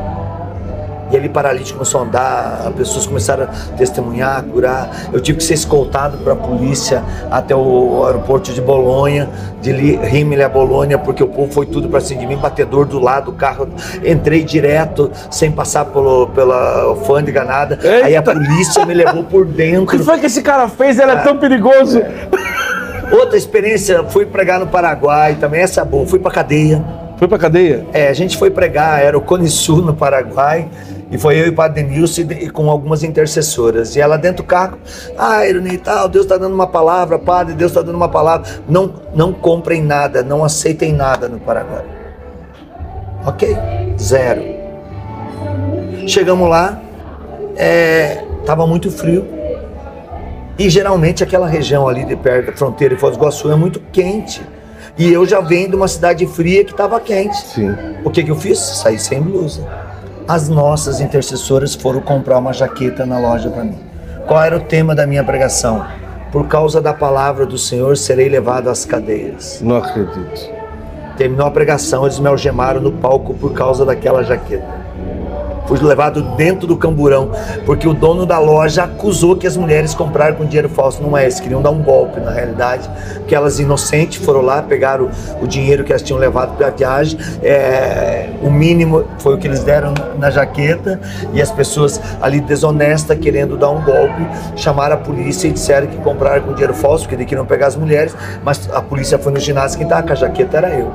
e 1.12 1.16
ali 1.16 1.28
paralítico 1.28 1.78
começou 1.78 2.00
a 2.00 2.04
andar, 2.04 2.62
as 2.66 2.74
pessoas 2.74 3.06
começaram 3.06 3.44
a 3.44 3.46
testemunhar, 3.76 4.42
curar. 4.44 5.08
Eu 5.12 5.20
tive 5.20 5.38
que 5.38 5.44
ser 5.44 5.54
escoltado 5.54 6.18
para 6.18 6.32
a 6.32 6.36
polícia 6.36 7.02
até 7.30 7.54
o 7.54 8.04
aeroporto 8.06 8.52
de 8.52 8.60
Bolonha, 8.60 9.28
de 9.60 9.72
Rimini 9.72 10.42
a 10.42 10.48
Bolonha, 10.48 10.98
porque 10.98 11.22
o 11.22 11.28
povo 11.28 11.52
foi 11.52 11.66
tudo 11.66 11.88
para 11.88 12.00
cima 12.00 12.20
de 12.20 12.26
mim, 12.26 12.36
batedor 12.36 12.86
do 12.86 12.98
lado 12.98 13.26
do 13.26 13.32
carro. 13.32 13.68
Entrei 14.04 14.42
direto, 14.42 15.10
sem 15.30 15.52
passar 15.52 15.84
pelo, 15.84 16.28
pela 16.28 16.82
alfândega, 16.82 17.44
nada. 17.44 17.78
Eita. 17.82 18.06
Aí 18.06 18.16
a 18.16 18.22
polícia 18.22 18.84
me 18.86 18.94
levou 18.94 19.22
por 19.24 19.44
dentro. 19.44 19.82
O 19.82 19.86
que 19.86 19.98
foi 19.98 20.18
que 20.18 20.26
esse 20.26 20.42
cara 20.42 20.68
fez? 20.68 20.98
Ele 20.98 21.10
é, 21.10 21.16
tão 21.16 21.36
perigoso. 21.36 21.98
É. 21.98 22.28
Outra 23.12 23.36
experiência, 23.36 24.02
fui 24.04 24.24
pregar 24.24 24.58
no 24.58 24.66
Paraguai, 24.66 25.36
também 25.38 25.60
essa 25.60 25.82
é 25.82 25.84
boa. 25.84 26.06
Fui 26.06 26.18
para 26.18 26.30
cadeia. 26.30 26.82
Foi 27.18 27.28
para 27.28 27.38
cadeia? 27.38 27.86
É, 27.92 28.08
a 28.08 28.12
gente 28.14 28.36
foi 28.36 28.50
pregar, 28.50 29.00
era 29.00 29.16
o 29.16 29.20
Cone 29.20 29.48
Sul 29.48 29.82
no 29.82 29.94
Paraguai. 29.94 30.68
E 31.12 31.18
foi 31.18 31.38
eu 31.38 31.44
e 31.44 31.50
o 31.50 31.54
Padre 31.54 31.82
Denilson 31.82 32.22
com 32.54 32.70
algumas 32.70 33.02
intercessoras. 33.02 33.94
E 33.94 34.00
ela 34.00 34.16
dentro 34.16 34.42
do 34.42 34.46
carro, 34.46 34.78
ah, 35.18 35.46
Irene 35.46 35.74
e 35.74 35.78
tal, 35.78 36.08
Deus 36.08 36.24
está 36.24 36.38
dando 36.38 36.54
uma 36.54 36.66
palavra, 36.66 37.18
Padre, 37.18 37.54
Deus 37.54 37.70
está 37.70 37.82
dando 37.82 37.96
uma 37.96 38.08
palavra. 38.08 38.48
Não, 38.66 38.94
não 39.14 39.30
comprem 39.30 39.82
nada, 39.82 40.22
não 40.22 40.42
aceitem 40.42 40.90
nada 40.90 41.28
no 41.28 41.38
Paraguai. 41.38 41.84
Ok? 43.26 43.54
Zero. 44.00 44.42
Chegamos 46.06 46.48
lá, 46.48 46.80
estava 48.40 48.64
é, 48.64 48.66
muito 48.66 48.90
frio. 48.90 49.28
E 50.58 50.70
geralmente 50.70 51.22
aquela 51.22 51.46
região 51.46 51.86
ali 51.86 52.06
de 52.06 52.16
perto 52.16 52.46
da 52.46 52.52
fronteira 52.56 52.94
de 52.94 53.00
Foz 53.00 53.18
do 53.18 53.20
Iguaçu 53.20 53.52
é 53.52 53.54
muito 53.54 53.80
quente. 53.92 54.40
E 54.96 55.12
eu 55.12 55.26
já 55.26 55.40
venho 55.42 55.68
de 55.68 55.76
uma 55.76 55.88
cidade 55.88 56.26
fria 56.26 56.64
que 56.64 56.70
estava 56.70 56.98
quente. 56.98 57.36
Sim. 57.36 57.74
O 58.02 58.10
que, 58.10 58.24
que 58.24 58.30
eu 58.30 58.36
fiz? 58.36 58.58
Saí 58.58 58.98
sem 58.98 59.20
blusa 59.20 59.91
as 60.28 60.48
nossas 60.48 61.00
intercessoras 61.00 61.74
foram 61.74 62.00
comprar 62.00 62.38
uma 62.38 62.52
jaqueta 62.52 63.04
na 63.04 63.18
loja 63.18 63.50
para 63.50 63.64
mim. 63.64 63.78
Qual 64.26 64.42
era 64.42 64.56
o 64.56 64.60
tema 64.60 64.94
da 64.94 65.06
minha 65.06 65.24
pregação? 65.24 65.84
Por 66.30 66.46
causa 66.48 66.80
da 66.80 66.94
palavra 66.94 67.44
do 67.44 67.58
Senhor 67.58 67.96
serei 67.96 68.28
levado 68.28 68.68
às 68.70 68.84
cadeias. 68.84 69.60
Não 69.60 69.76
acredito. 69.76 70.50
Terminou 71.16 71.46
a 71.46 71.50
pregação, 71.50 72.04
eles 72.04 72.18
me 72.18 72.28
algemaram 72.28 72.80
no 72.80 72.92
palco 72.92 73.34
por 73.34 73.52
causa 73.52 73.84
daquela 73.84 74.22
jaqueta. 74.22 74.81
Fui 75.66 75.78
levado 75.80 76.22
dentro 76.36 76.66
do 76.66 76.76
camburão, 76.76 77.30
porque 77.64 77.88
o 77.88 77.94
dono 77.94 78.26
da 78.26 78.38
loja 78.38 78.84
acusou 78.84 79.36
que 79.36 79.46
as 79.46 79.56
mulheres 79.56 79.94
compraram 79.94 80.34
com 80.34 80.44
dinheiro 80.44 80.68
falso. 80.68 81.02
Não 81.02 81.16
é, 81.16 81.22
eles 81.22 81.38
queriam 81.40 81.62
dar 81.62 81.70
um 81.70 81.82
golpe, 81.82 82.20
na 82.20 82.30
realidade, 82.30 82.88
que 83.26 83.34
elas 83.34 83.58
inocentes 83.58 84.24
foram 84.24 84.40
lá, 84.42 84.60
pegaram 84.60 85.08
o 85.40 85.46
dinheiro 85.46 85.84
que 85.84 85.92
elas 85.92 86.02
tinham 86.02 86.18
levado 86.18 86.56
para 86.56 86.68
a 86.68 86.70
viagem, 86.70 87.18
é, 87.42 88.28
o 88.42 88.50
mínimo 88.50 89.04
foi 89.18 89.34
o 89.34 89.38
que 89.38 89.46
eles 89.46 89.62
deram 89.62 89.94
na 90.18 90.30
jaqueta, 90.30 91.00
e 91.32 91.40
as 91.40 91.50
pessoas 91.50 92.00
ali 92.20 92.40
desonestas, 92.40 93.18
querendo 93.18 93.56
dar 93.56 93.70
um 93.70 93.82
golpe, 93.82 94.26
chamaram 94.56 94.94
a 94.94 94.98
polícia 94.98 95.48
e 95.48 95.52
disseram 95.52 95.86
que 95.86 95.96
compraram 95.98 96.42
com 96.42 96.52
dinheiro 96.52 96.74
falso, 96.74 97.08
eles 97.10 97.26
queriam 97.26 97.46
pegar 97.46 97.68
as 97.68 97.76
mulheres, 97.76 98.14
mas 98.44 98.68
a 98.72 98.82
polícia 98.82 99.18
foi 99.18 99.32
no 99.32 99.38
ginásio, 99.38 99.78
quem 99.78 99.86
estava 99.86 100.06
com 100.06 100.12
a 100.12 100.16
jaqueta 100.16 100.56
era 100.56 100.70
eu. 100.70 100.92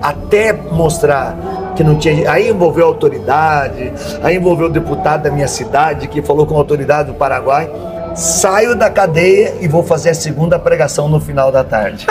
Até 0.00 0.52
mostrar 0.52 1.36
que 1.78 1.84
não 1.84 1.96
tinha. 1.96 2.28
Aí 2.28 2.50
envolveu 2.50 2.86
a 2.86 2.88
autoridade, 2.88 3.92
aí 4.20 4.36
envolveu 4.36 4.66
o 4.66 4.70
deputado 4.70 5.22
da 5.22 5.30
minha 5.30 5.46
cidade, 5.46 6.08
que 6.08 6.20
falou 6.20 6.44
com 6.44 6.54
a 6.56 6.58
autoridade 6.58 7.12
do 7.12 7.14
Paraguai. 7.14 7.70
Saio 8.16 8.74
da 8.74 8.90
cadeia 8.90 9.54
e 9.60 9.68
vou 9.68 9.84
fazer 9.84 10.10
a 10.10 10.14
segunda 10.14 10.58
pregação 10.58 11.08
no 11.08 11.20
final 11.20 11.52
da 11.52 11.62
tarde. 11.62 12.04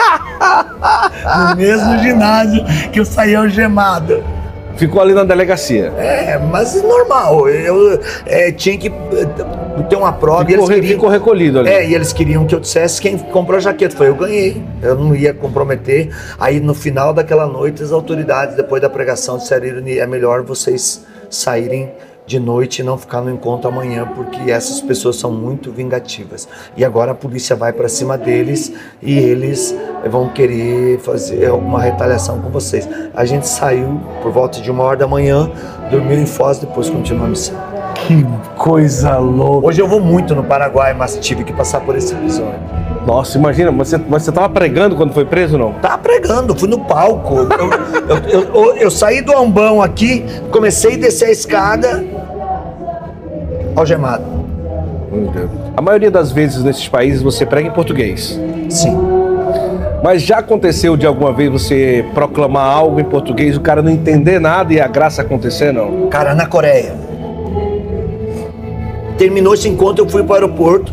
no 1.50 1.56
mesmo 1.56 1.98
ginásio 1.98 2.64
que 2.90 2.98
eu 2.98 3.04
saí 3.04 3.36
algemado. 3.36 4.24
Ficou 4.78 5.02
ali 5.02 5.12
na 5.12 5.24
delegacia. 5.24 5.92
É, 5.98 6.38
mas 6.38 6.80
normal. 6.82 7.48
Eu 7.48 8.00
é, 8.24 8.52
tinha 8.52 8.78
que 8.78 8.86
eh, 8.86 9.82
ter 9.90 9.96
uma 9.96 10.12
prova. 10.12 10.46
Ficou, 10.46 10.50
e 10.50 10.54
eles 10.54 10.68
queriam, 10.68 10.94
ficou 10.94 11.08
recolhido 11.10 11.58
ali. 11.58 11.68
É, 11.68 11.84
e 11.84 11.94
eles 11.94 12.12
queriam 12.12 12.46
que 12.46 12.54
eu 12.54 12.60
dissesse 12.60 13.00
quem 13.02 13.18
comprou 13.18 13.56
a 13.56 13.60
jaqueta. 13.60 13.96
Foi 13.96 14.08
eu 14.08 14.14
ganhei. 14.14 14.62
Eu 14.80 14.94
não 14.94 15.16
ia 15.16 15.34
comprometer. 15.34 16.10
Aí 16.38 16.60
no 16.60 16.74
final 16.74 17.12
daquela 17.12 17.46
noite, 17.46 17.82
as 17.82 17.90
autoridades, 17.90 18.54
depois 18.54 18.80
da 18.80 18.88
pregação, 18.88 19.36
disseram: 19.36 19.66
é 19.86 20.06
melhor 20.06 20.44
vocês 20.44 21.04
saírem 21.28 21.92
de 22.28 22.38
noite 22.38 22.80
e 22.80 22.82
não 22.82 22.98
ficar 22.98 23.22
no 23.22 23.30
encontro 23.30 23.68
amanhã, 23.70 24.06
porque 24.14 24.50
essas 24.50 24.82
pessoas 24.82 25.16
são 25.16 25.32
muito 25.32 25.72
vingativas. 25.72 26.46
E 26.76 26.84
agora 26.84 27.12
a 27.12 27.14
polícia 27.14 27.56
vai 27.56 27.72
para 27.72 27.88
cima 27.88 28.18
deles 28.18 28.70
e 29.02 29.18
eles 29.18 29.74
vão 30.10 30.28
querer 30.28 30.98
fazer 30.98 31.46
alguma 31.46 31.80
retaliação 31.80 32.38
com 32.42 32.50
vocês. 32.50 32.86
A 33.14 33.24
gente 33.24 33.48
saiu 33.48 33.98
por 34.22 34.30
volta 34.30 34.60
de 34.60 34.70
uma 34.70 34.84
hora 34.84 34.98
da 34.98 35.06
manhã, 35.06 35.50
dormiu 35.90 36.18
em 36.18 36.26
Foz, 36.26 36.58
depois 36.58 36.90
continuou 36.90 37.26
a 37.26 37.30
missão. 37.30 37.56
Que 37.94 38.24
coisa 38.56 39.16
louca! 39.16 39.66
Hoje 39.68 39.80
eu 39.80 39.88
vou 39.88 39.98
muito 39.98 40.34
no 40.34 40.44
Paraguai, 40.44 40.92
mas 40.92 41.16
tive 41.16 41.44
que 41.44 41.52
passar 41.52 41.80
por 41.80 41.96
esse 41.96 42.12
episódio. 42.12 42.60
Nossa, 43.08 43.38
imagina, 43.38 43.72
você, 43.72 43.96
você 43.96 44.30
tava 44.30 44.50
pregando 44.50 44.94
quando 44.94 45.14
foi 45.14 45.24
preso 45.24 45.56
não? 45.56 45.72
Tava 45.72 45.96
pregando, 45.96 46.54
fui 46.54 46.68
no 46.68 46.80
palco. 46.80 47.36
eu, 47.38 48.18
eu, 48.28 48.54
eu, 48.54 48.76
eu, 48.76 48.90
saí 48.90 49.22
do 49.22 49.34
ambão 49.34 49.80
aqui, 49.80 50.26
comecei 50.50 50.94
a 50.94 50.98
descer 50.98 51.28
a 51.28 51.30
escada, 51.30 52.04
algemado. 53.80 54.24
A 55.76 55.80
maioria 55.80 56.10
das 56.10 56.30
vezes 56.30 56.62
nesses 56.62 56.88
países 56.88 57.22
você 57.22 57.46
prega 57.46 57.68
em 57.68 57.72
português. 57.72 58.38
Sim. 58.68 58.96
Mas 60.02 60.22
já 60.22 60.38
aconteceu 60.38 60.96
de 60.96 61.06
alguma 61.06 61.32
vez 61.32 61.50
você 61.50 62.04
proclamar 62.14 62.66
algo 62.66 63.00
em 63.00 63.04
português, 63.04 63.56
o 63.56 63.60
cara 63.60 63.82
não 63.82 63.90
entender 63.90 64.38
nada 64.38 64.72
e 64.72 64.80
a 64.80 64.86
graça 64.86 65.22
acontecer, 65.22 65.72
não? 65.72 66.08
Cara, 66.08 66.34
na 66.34 66.46
Coreia. 66.46 66.94
Terminou 69.16 69.54
esse 69.54 69.68
encontro, 69.68 70.04
eu 70.04 70.08
fui 70.08 70.22
para 70.22 70.32
o 70.32 70.34
aeroporto. 70.34 70.92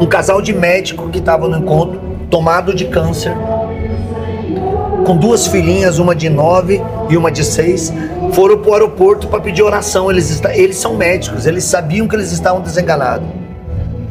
Um 0.00 0.06
casal 0.06 0.42
de 0.42 0.52
médico 0.52 1.08
que 1.08 1.18
estava 1.18 1.48
no 1.48 1.56
encontro, 1.56 1.98
tomado 2.28 2.74
de 2.74 2.84
câncer, 2.84 3.34
com 5.04 5.16
duas 5.16 5.46
filhinhas, 5.46 5.98
uma 5.98 6.14
de 6.14 6.28
nove 6.28 6.80
e 7.08 7.16
uma 7.16 7.30
de 7.30 7.44
seis, 7.44 7.92
foram 8.32 8.58
para 8.58 8.70
o 8.70 8.74
aeroporto 8.74 9.28
para 9.28 9.40
pedir 9.40 9.62
oração. 9.62 10.10
Eles, 10.10 10.42
eles 10.54 10.76
são 10.76 10.96
médicos, 10.96 11.46
eles 11.46 11.64
sabiam 11.64 12.06
que 12.06 12.14
eles 12.14 12.32
estavam 12.32 12.60
desenganados. 12.60 13.28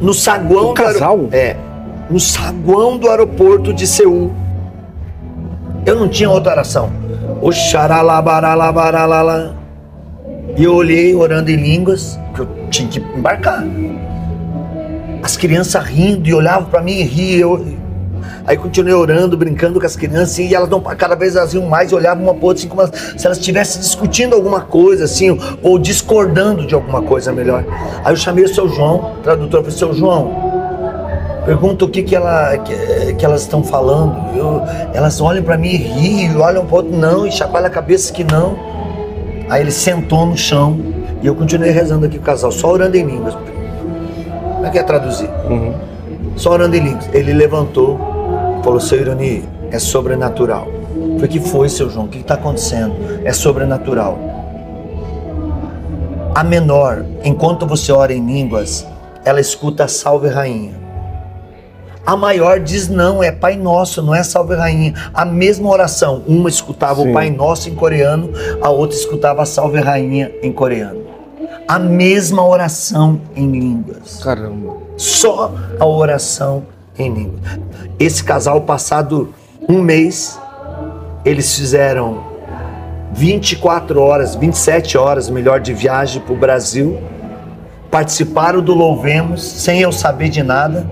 No 0.00 0.14
saguão 0.14 0.70
o 0.70 0.74
casal? 0.74 1.18
Do, 1.18 1.34
é, 1.34 1.56
no 2.08 2.20
saguão 2.20 2.96
do 2.96 3.08
aeroporto 3.08 3.72
de 3.72 3.86
Seul. 3.86 4.32
Eu 5.84 5.96
não 5.96 6.08
tinha 6.08 6.30
outra 6.30 6.52
oração. 6.52 6.90
O 7.40 7.52
xaralabaralabaralala. 7.52 9.56
E 10.56 10.64
eu 10.64 10.74
olhei 10.74 11.14
orando 11.14 11.50
em 11.50 11.56
línguas, 11.56 12.18
que 12.34 12.40
eu 12.40 12.48
tinha 12.70 12.88
que 12.88 12.98
embarcar. 12.98 13.64
As 15.22 15.36
crianças 15.36 15.84
rindo 15.84 16.28
e 16.28 16.34
olhavam 16.34 16.68
para 16.68 16.82
mim 16.82 16.94
e 16.94 17.02
riam. 17.02 17.77
Aí 18.46 18.56
continuei 18.56 18.94
orando, 18.94 19.36
brincando 19.36 19.78
com 19.78 19.86
as 19.86 19.96
crianças, 19.96 20.38
e 20.38 20.54
elas 20.54 20.68
não, 20.68 20.80
cada 20.80 21.14
vez 21.14 21.36
elas 21.36 21.54
iam 21.54 21.66
mais, 21.66 21.92
olhavam 21.92 22.24
uma 22.24 22.34
para 22.34 22.46
outra, 22.46 22.60
assim, 22.60 22.68
como 22.68 22.86
se 22.86 23.26
elas 23.26 23.38
estivessem 23.38 23.80
discutindo 23.80 24.34
alguma 24.34 24.60
coisa, 24.60 25.04
assim, 25.04 25.38
ou 25.62 25.78
discordando 25.78 26.66
de 26.66 26.74
alguma 26.74 27.02
coisa 27.02 27.32
melhor. 27.32 27.64
Aí 28.04 28.12
eu 28.12 28.16
chamei 28.16 28.44
o 28.44 28.54
seu 28.54 28.68
João, 28.68 29.16
tradutor, 29.22 29.60
falei, 29.62 29.76
seu 29.76 29.92
João, 29.94 30.48
pergunta 31.44 31.84
o 31.84 31.88
que, 31.88 32.02
que, 32.02 32.14
ela, 32.14 32.58
que, 32.58 33.14
que 33.14 33.24
elas 33.24 33.42
estão 33.42 33.62
falando. 33.62 34.36
Eu, 34.36 34.62
elas 34.92 35.20
olham 35.20 35.42
para 35.42 35.56
mim 35.56 35.70
e 35.70 35.76
riem, 35.76 36.36
olham 36.36 36.66
para 36.66 36.76
outro, 36.76 36.96
não, 36.96 37.26
e 37.26 37.32
chacoalham 37.32 37.68
a 37.68 37.70
cabeça 37.70 38.12
que 38.12 38.24
não. 38.24 38.58
Aí 39.48 39.62
ele 39.62 39.70
sentou 39.70 40.26
no 40.26 40.36
chão 40.36 40.78
e 41.22 41.26
eu 41.26 41.34
continuei 41.34 41.70
rezando 41.70 42.06
aqui 42.06 42.18
o 42.18 42.20
casal, 42.20 42.52
só 42.52 42.70
orando 42.70 42.96
em 42.96 43.04
línguas. 43.04 43.34
Como 43.34 44.66
é 44.66 44.70
que 44.70 44.78
é 44.78 44.82
traduzir? 44.82 45.28
Uhum. 45.48 45.87
Só 46.38 46.52
orando 46.52 46.76
em 46.76 46.80
línguas. 46.80 47.08
Ele 47.12 47.32
levantou, 47.32 47.98
Falou, 48.62 48.80
seu 48.80 49.00
Irani, 49.00 49.44
é 49.70 49.78
sobrenatural. 49.78 50.68
Foi 51.18 51.28
que 51.28 51.40
foi, 51.40 51.68
seu 51.68 51.88
João? 51.90 52.06
O 52.06 52.08
que 52.08 52.18
está 52.18 52.34
acontecendo? 52.34 52.94
É 53.24 53.32
sobrenatural. 53.32 54.18
A 56.34 56.44
menor, 56.44 57.04
enquanto 57.24 57.66
você 57.66 57.90
ora 57.90 58.12
em 58.12 58.24
línguas, 58.24 58.86
ela 59.24 59.40
escuta 59.40 59.88
Salve 59.88 60.28
Rainha. 60.28 60.74
A 62.06 62.16
maior 62.16 62.60
diz 62.60 62.88
não, 62.88 63.22
é 63.22 63.30
Pai 63.32 63.56
Nosso, 63.56 64.02
não 64.02 64.14
é 64.14 64.22
Salve 64.22 64.54
Rainha. 64.54 64.94
A 65.12 65.24
mesma 65.24 65.68
oração, 65.68 66.22
uma 66.26 66.48
escutava 66.48 67.02
Sim. 67.02 67.10
o 67.10 67.12
Pai 67.12 67.30
Nosso 67.30 67.68
em 67.68 67.74
coreano, 67.74 68.30
a 68.62 68.70
outra 68.70 68.96
escutava 68.96 69.44
Salve 69.44 69.80
Rainha 69.80 70.30
em 70.42 70.52
coreano. 70.52 71.02
a 71.66 71.78
mesma 71.78 72.46
oração 72.46 73.20
em 73.36 73.50
línguas. 73.50 74.20
Caramba. 74.22 74.87
Só 74.98 75.54
a 75.78 75.86
oração 75.86 76.64
em 76.98 77.14
línguas. 77.14 77.40
Esse 77.98 78.22
casal, 78.22 78.62
passado 78.62 79.32
um 79.68 79.80
mês, 79.80 80.38
eles 81.24 81.56
fizeram 81.56 82.24
24 83.12 84.02
horas, 84.02 84.34
27 84.34 84.98
horas, 84.98 85.30
melhor, 85.30 85.60
de 85.60 85.72
viagem 85.72 86.20
para 86.20 86.34
o 86.34 86.36
Brasil. 86.36 87.00
Participaram 87.90 88.60
do 88.60 88.74
Louvemos 88.74 89.42
sem 89.42 89.80
eu 89.80 89.92
saber 89.92 90.28
de 90.28 90.42
nada. 90.42 90.84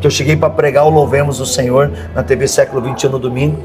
Que 0.00 0.06
eu 0.06 0.10
cheguei 0.10 0.36
para 0.36 0.50
pregar 0.50 0.86
o 0.86 0.90
Louvemos 0.90 1.38
do 1.38 1.46
Senhor 1.46 1.90
na 2.14 2.22
TV 2.22 2.46
Século 2.46 2.80
21 2.82 3.10
no 3.10 3.18
domingo 3.18 3.58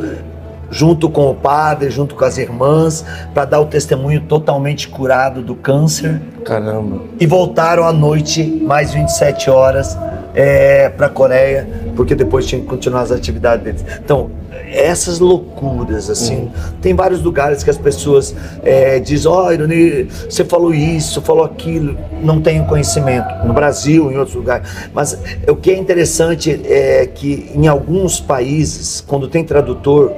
junto 0.74 1.08
com 1.08 1.30
o 1.30 1.36
padre, 1.36 1.92
junto 1.92 2.16
com 2.16 2.26
as 2.26 2.38
irmãs, 2.38 3.06
para 3.34 3.46
dar 3.46 3.60
o 3.62 3.66
testemunho 3.66 4.22
totalmente 4.22 4.88
curado 4.90 5.42
do 5.42 5.56
câncer. 5.56 6.20
Caramba. 6.44 7.02
E 7.20 7.28
voltaram 7.28 7.84
à 7.84 7.94
noite, 7.94 8.44
mais 8.44 8.92
27 8.92 9.50
horas, 9.50 9.98
é, 10.34 10.90
para 10.90 11.06
a 11.06 11.10
Coreia, 11.10 11.70
porque 11.96 12.16
depois 12.16 12.48
tinha 12.48 12.60
que 12.60 12.68
continuar 12.68 13.02
as 13.02 13.12
atividades 13.12 13.64
deles. 13.64 13.86
Então, 14.04 14.32
essas 14.72 15.20
loucuras, 15.20 16.10
assim. 16.10 16.36
Uhum. 16.38 16.52
Tem 16.82 16.96
vários 16.96 17.22
lugares 17.22 17.64
que 17.64 17.70
as 17.70 17.78
pessoas 17.78 18.36
é, 18.64 19.00
dizem: 19.00 19.32
Ó, 19.32 19.48
oh, 19.48 19.52
Irone, 19.52 20.06
você 20.28 20.44
falou 20.44 20.74
isso, 20.74 21.22
falou 21.22 21.44
aquilo. 21.44 21.96
Não 22.24 22.42
tenho 22.42 22.66
conhecimento. 22.66 23.46
No 23.46 23.54
Brasil, 23.54 24.12
em 24.12 24.18
outros 24.18 24.36
lugares. 24.36 24.68
Mas 24.92 25.18
o 25.48 25.56
que 25.56 25.70
é 25.70 25.78
interessante 25.78 26.60
é 26.66 27.06
que 27.06 27.52
em 27.54 27.68
alguns 27.68 28.20
países, 28.20 29.02
quando 29.02 29.28
tem 29.28 29.44
tradutor, 29.44 30.12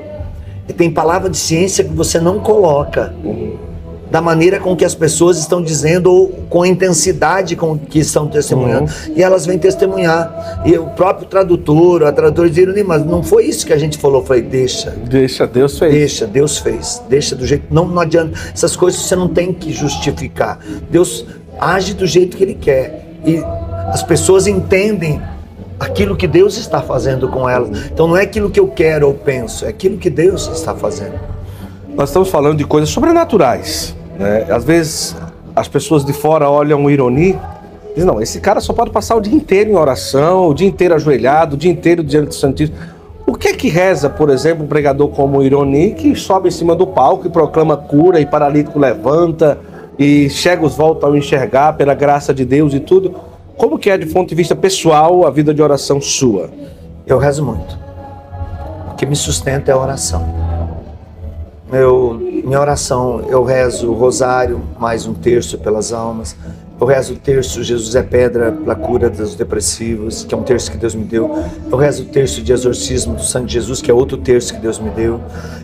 tem 0.73 0.91
palavra 0.91 1.29
de 1.29 1.37
ciência 1.37 1.83
que 1.83 1.93
você 1.93 2.19
não 2.19 2.39
coloca. 2.39 3.13
Da 4.09 4.21
maneira 4.21 4.59
com 4.59 4.75
que 4.75 4.85
as 4.85 4.95
pessoas 4.95 5.37
estão 5.37 5.61
dizendo 5.61 6.11
ou 6.11 6.29
com 6.49 6.61
a 6.61 6.67
intensidade 6.67 7.55
com 7.55 7.77
que 7.77 7.99
estão 7.99 8.27
testemunhando. 8.27 8.83
Uhum. 8.83 9.13
E 9.15 9.23
elas 9.23 9.45
vêm 9.45 9.57
testemunhar. 9.57 10.61
E 10.65 10.77
o 10.77 10.85
próprio 10.85 11.27
tradutor, 11.27 12.03
a 12.03 12.11
tradutora 12.11 12.49
diziam, 12.49 12.73
mas 12.85 13.05
não 13.05 13.21
foi 13.23 13.45
isso 13.45 13.65
que 13.65 13.73
a 13.73 13.77
gente 13.77 13.97
falou. 13.97 14.21
Eu 14.21 14.25
falei, 14.25 14.43
deixa. 14.43 14.91
Deixa, 14.91 15.45
Deus 15.47 15.77
fez. 15.77 15.93
Deixa, 15.93 16.27
Deus 16.27 16.57
fez. 16.59 17.01
Deixa 17.09 17.35
do 17.35 17.45
jeito. 17.45 17.65
Não, 17.71 17.87
não 17.87 17.99
adianta. 17.99 18.39
Essas 18.53 18.75
coisas 18.75 19.01
você 19.01 19.15
não 19.15 19.27
tem 19.27 19.51
que 19.51 19.73
justificar. 19.73 20.59
Deus 20.89 21.25
age 21.59 21.93
do 21.93 22.05
jeito 22.05 22.37
que 22.37 22.43
Ele 22.43 22.55
quer. 22.55 23.05
E 23.25 23.43
as 23.91 24.03
pessoas 24.03 24.45
entendem 24.47 25.21
aquilo 25.79 26.15
que 26.15 26.27
Deus 26.27 26.57
está 26.57 26.81
fazendo 26.81 27.27
com 27.27 27.47
elas. 27.49 27.87
Então 27.91 28.07
não 28.07 28.17
é 28.17 28.23
aquilo 28.23 28.49
que 28.49 28.59
eu 28.59 28.67
quero 28.67 29.07
ou 29.07 29.13
penso, 29.13 29.65
é 29.65 29.69
aquilo 29.69 29.97
que 29.97 30.09
Deus 30.09 30.47
está 30.47 30.73
fazendo. 30.73 31.19
Nós 31.95 32.09
estamos 32.09 32.29
falando 32.29 32.57
de 32.57 32.65
coisas 32.65 32.89
sobrenaturais. 32.89 33.95
Né? 34.17 34.45
Às 34.49 34.63
vezes 34.63 35.15
as 35.55 35.67
pessoas 35.67 36.03
de 36.03 36.13
fora 36.13 36.49
olham 36.49 36.89
ironia 36.89 37.39
dizem, 37.95 38.05
não, 38.05 38.21
esse 38.21 38.41
cara 38.41 38.59
só 38.59 38.73
pode 38.73 38.91
passar 38.91 39.15
o 39.15 39.21
dia 39.21 39.33
inteiro 39.33 39.71
em 39.71 39.75
oração, 39.75 40.49
o 40.49 40.53
dia 40.53 40.67
inteiro 40.67 40.93
ajoelhado, 40.93 41.55
o 41.55 41.57
dia 41.57 41.71
inteiro 41.71 42.03
diante 42.03 42.27
do 42.27 42.35
Santíssimo. 42.35 42.77
O 43.25 43.33
que 43.33 43.47
é 43.47 43.53
que 43.53 43.69
reza, 43.69 44.09
por 44.09 44.29
exemplo, 44.29 44.65
um 44.65 44.67
pregador 44.67 45.07
como 45.09 45.41
Ironi, 45.41 45.93
que 45.93 46.15
sobe 46.15 46.49
em 46.49 46.51
cima 46.51 46.75
do 46.75 46.85
palco 46.85 47.25
e 47.25 47.29
proclama 47.29 47.75
cura 47.75 48.19
e 48.19 48.25
paralítico 48.25 48.77
levanta 48.77 49.57
e 49.97 50.29
cegos 50.29 50.75
voltam 50.75 51.13
a 51.13 51.17
enxergar 51.17 51.73
pela 51.73 51.93
graça 51.93 52.33
de 52.33 52.45
Deus 52.45 52.73
e 52.73 52.79
tudo? 52.79 53.15
Como 53.57 53.79
que 53.79 53.89
é 53.89 53.97
de 53.97 54.05
ponto 54.07 54.29
de 54.29 54.35
vista 54.35 54.55
pessoal 54.55 55.25
a 55.25 55.29
vida 55.29 55.53
de 55.53 55.61
oração 55.61 56.01
sua? 56.01 56.49
Eu 57.07 57.17
rezo 57.17 57.43
muito. 57.43 57.79
O 58.91 58.95
que 58.95 59.05
me 59.05 59.15
sustenta 59.15 59.71
é 59.71 59.73
a 59.73 59.77
oração. 59.77 60.25
Eu, 61.71 62.19
minha 62.43 62.59
oração, 62.59 63.21
eu 63.27 63.43
rezo 63.43 63.89
o 63.89 63.93
rosário, 63.93 64.61
mais 64.77 65.07
um 65.07 65.13
terço 65.13 65.57
pelas 65.57 65.93
almas. 65.93 66.35
Eu 66.79 66.85
rezo 66.85 67.13
o 67.13 67.15
terço 67.15 67.63
Jesus 67.63 67.95
é 67.95 68.03
pedra 68.03 68.51
para 68.51 68.75
cura 68.75 69.09
dos 69.09 69.33
depressivos, 69.33 70.25
que 70.25 70.35
é 70.35 70.37
um 70.37 70.43
terço 70.43 70.69
que 70.69 70.77
Deus 70.77 70.93
me 70.93 71.05
deu. 71.05 71.33
Eu 71.71 71.77
rezo 71.77 72.03
o 72.03 72.05
terço 72.05 72.41
de 72.41 72.51
exorcismo 72.51 73.15
do 73.15 73.23
sangue 73.23 73.47
de 73.47 73.53
Jesus, 73.53 73.81
que 73.81 73.89
é 73.89 73.93
outro 73.93 74.17
terço 74.17 74.53
que 74.53 74.59
Deus 74.59 74.77
me 74.77 74.89
deu. 74.89 75.21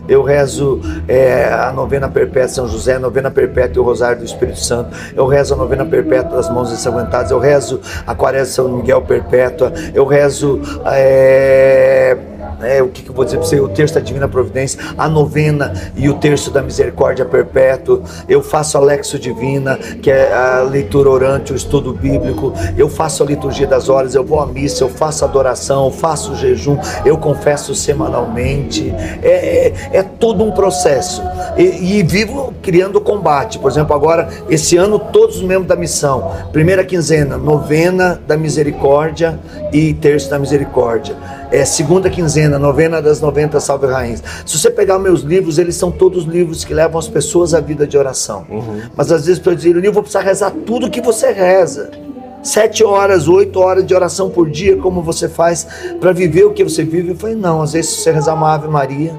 Eu 0.08 0.22
rezo 0.22 0.80
é, 1.06 1.52
a 1.52 1.70
novena 1.70 2.08
perpétua 2.08 2.48
São 2.48 2.66
José, 2.66 2.94
a 2.94 2.98
novena 2.98 3.30
perpétua 3.30 3.76
e 3.76 3.80
o 3.80 3.84
rosário 3.84 4.20
do 4.20 4.24
Espírito 4.24 4.58
Santo. 4.58 4.96
Eu 5.14 5.26
rezo 5.26 5.52
a 5.52 5.56
novena 5.56 5.84
perpétua 5.84 6.36
das 6.36 6.48
mãos 6.48 6.72
ensanguentadas. 6.72 7.30
Eu 7.30 7.38
rezo 7.38 7.80
a 8.06 8.14
quaresma 8.14 8.46
São 8.46 8.68
Miguel 8.68 9.02
perpétua. 9.02 9.70
Eu 9.94 10.06
rezo 10.06 10.60
é, 10.86 12.16
é, 12.64 12.82
o 12.82 12.88
que, 12.88 13.02
que 13.02 13.10
eu 13.10 13.14
vou 13.14 13.24
dizer 13.24 13.38
para 13.38 13.46
você? 13.46 13.60
O 13.60 13.68
terço 13.68 13.94
da 13.94 14.00
Divina 14.00 14.28
Providência, 14.28 14.80
a 14.96 15.08
novena 15.08 15.72
e 15.96 16.08
o 16.08 16.14
terço 16.14 16.50
da 16.50 16.62
Misericórdia 16.62 17.24
Perpétua. 17.24 18.02
Eu 18.28 18.42
faço 18.42 18.76
a 18.78 18.80
Lexo 18.80 19.18
Divina, 19.18 19.76
que 19.76 20.10
é 20.10 20.32
a 20.32 20.62
leitura 20.62 21.10
orante, 21.10 21.52
o 21.52 21.56
estudo 21.56 21.92
bíblico. 21.92 22.52
Eu 22.76 22.88
faço 22.88 23.22
a 23.22 23.26
liturgia 23.26 23.66
das 23.66 23.88
horas, 23.88 24.14
eu 24.14 24.24
vou 24.24 24.40
à 24.40 24.46
missa, 24.46 24.84
eu 24.84 24.88
faço 24.88 25.24
adoração, 25.24 25.86
eu 25.86 25.90
faço 25.90 26.34
jejum, 26.36 26.78
eu 27.04 27.18
confesso 27.18 27.74
semanalmente. 27.74 28.92
É, 29.22 29.68
é, 29.68 29.98
é 29.98 30.02
todo 30.02 30.44
um 30.44 30.52
processo. 30.52 31.22
E, 31.56 31.98
e 31.98 32.02
vivo 32.02 32.52
criando 32.62 33.00
combate. 33.00 33.58
Por 33.58 33.70
exemplo, 33.70 33.94
agora, 33.94 34.28
esse 34.48 34.76
ano, 34.76 34.98
todos 34.98 35.36
os 35.36 35.42
membros 35.42 35.66
da 35.66 35.76
missão, 35.76 36.32
primeira 36.52 36.84
quinzena, 36.84 37.36
novena 37.36 38.20
da 38.26 38.36
misericórdia 38.36 39.38
e 39.72 39.94
terço 39.94 40.30
da 40.30 40.38
misericórdia 40.38 41.16
é, 41.52 41.64
segunda 41.66 42.08
quinzena, 42.08 42.58
novena 42.58 43.02
das 43.02 43.20
90 43.20 43.60
salve 43.60 43.86
rainhas. 43.86 44.22
Se 44.46 44.58
você 44.58 44.70
pegar 44.70 44.98
meus 44.98 45.20
livros, 45.20 45.58
eles 45.58 45.76
são 45.76 45.90
todos 45.90 46.24
livros 46.24 46.64
que 46.64 46.72
levam 46.72 46.98
as 46.98 47.06
pessoas 47.06 47.52
à 47.52 47.60
vida 47.60 47.86
de 47.86 47.98
oração. 47.98 48.46
Uhum. 48.48 48.80
Mas 48.96 49.12
às 49.12 49.26
vezes 49.26 49.38
para 49.38 49.54
dizer, 49.54 49.76
eu 49.84 49.92
vou 49.92 50.02
precisar 50.02 50.22
rezar 50.22 50.50
tudo 50.64 50.90
que 50.90 51.02
você 51.02 51.30
reza. 51.30 51.90
Sete 52.42 52.82
horas, 52.82 53.28
oito 53.28 53.60
horas 53.60 53.86
de 53.86 53.94
oração 53.94 54.30
por 54.30 54.50
dia, 54.50 54.76
como 54.78 55.02
você 55.02 55.28
faz 55.28 55.66
para 56.00 56.10
viver 56.12 56.44
o 56.44 56.52
que 56.52 56.64
você 56.64 56.82
vive? 56.82 57.10
Eu 57.10 57.16
falei, 57.16 57.36
não, 57.36 57.62
às 57.62 57.74
vezes 57.74 57.90
se 57.90 58.00
você 58.00 58.10
rezar 58.10 58.34
uma 58.34 58.54
Ave 58.54 58.66
Maria, 58.66 59.14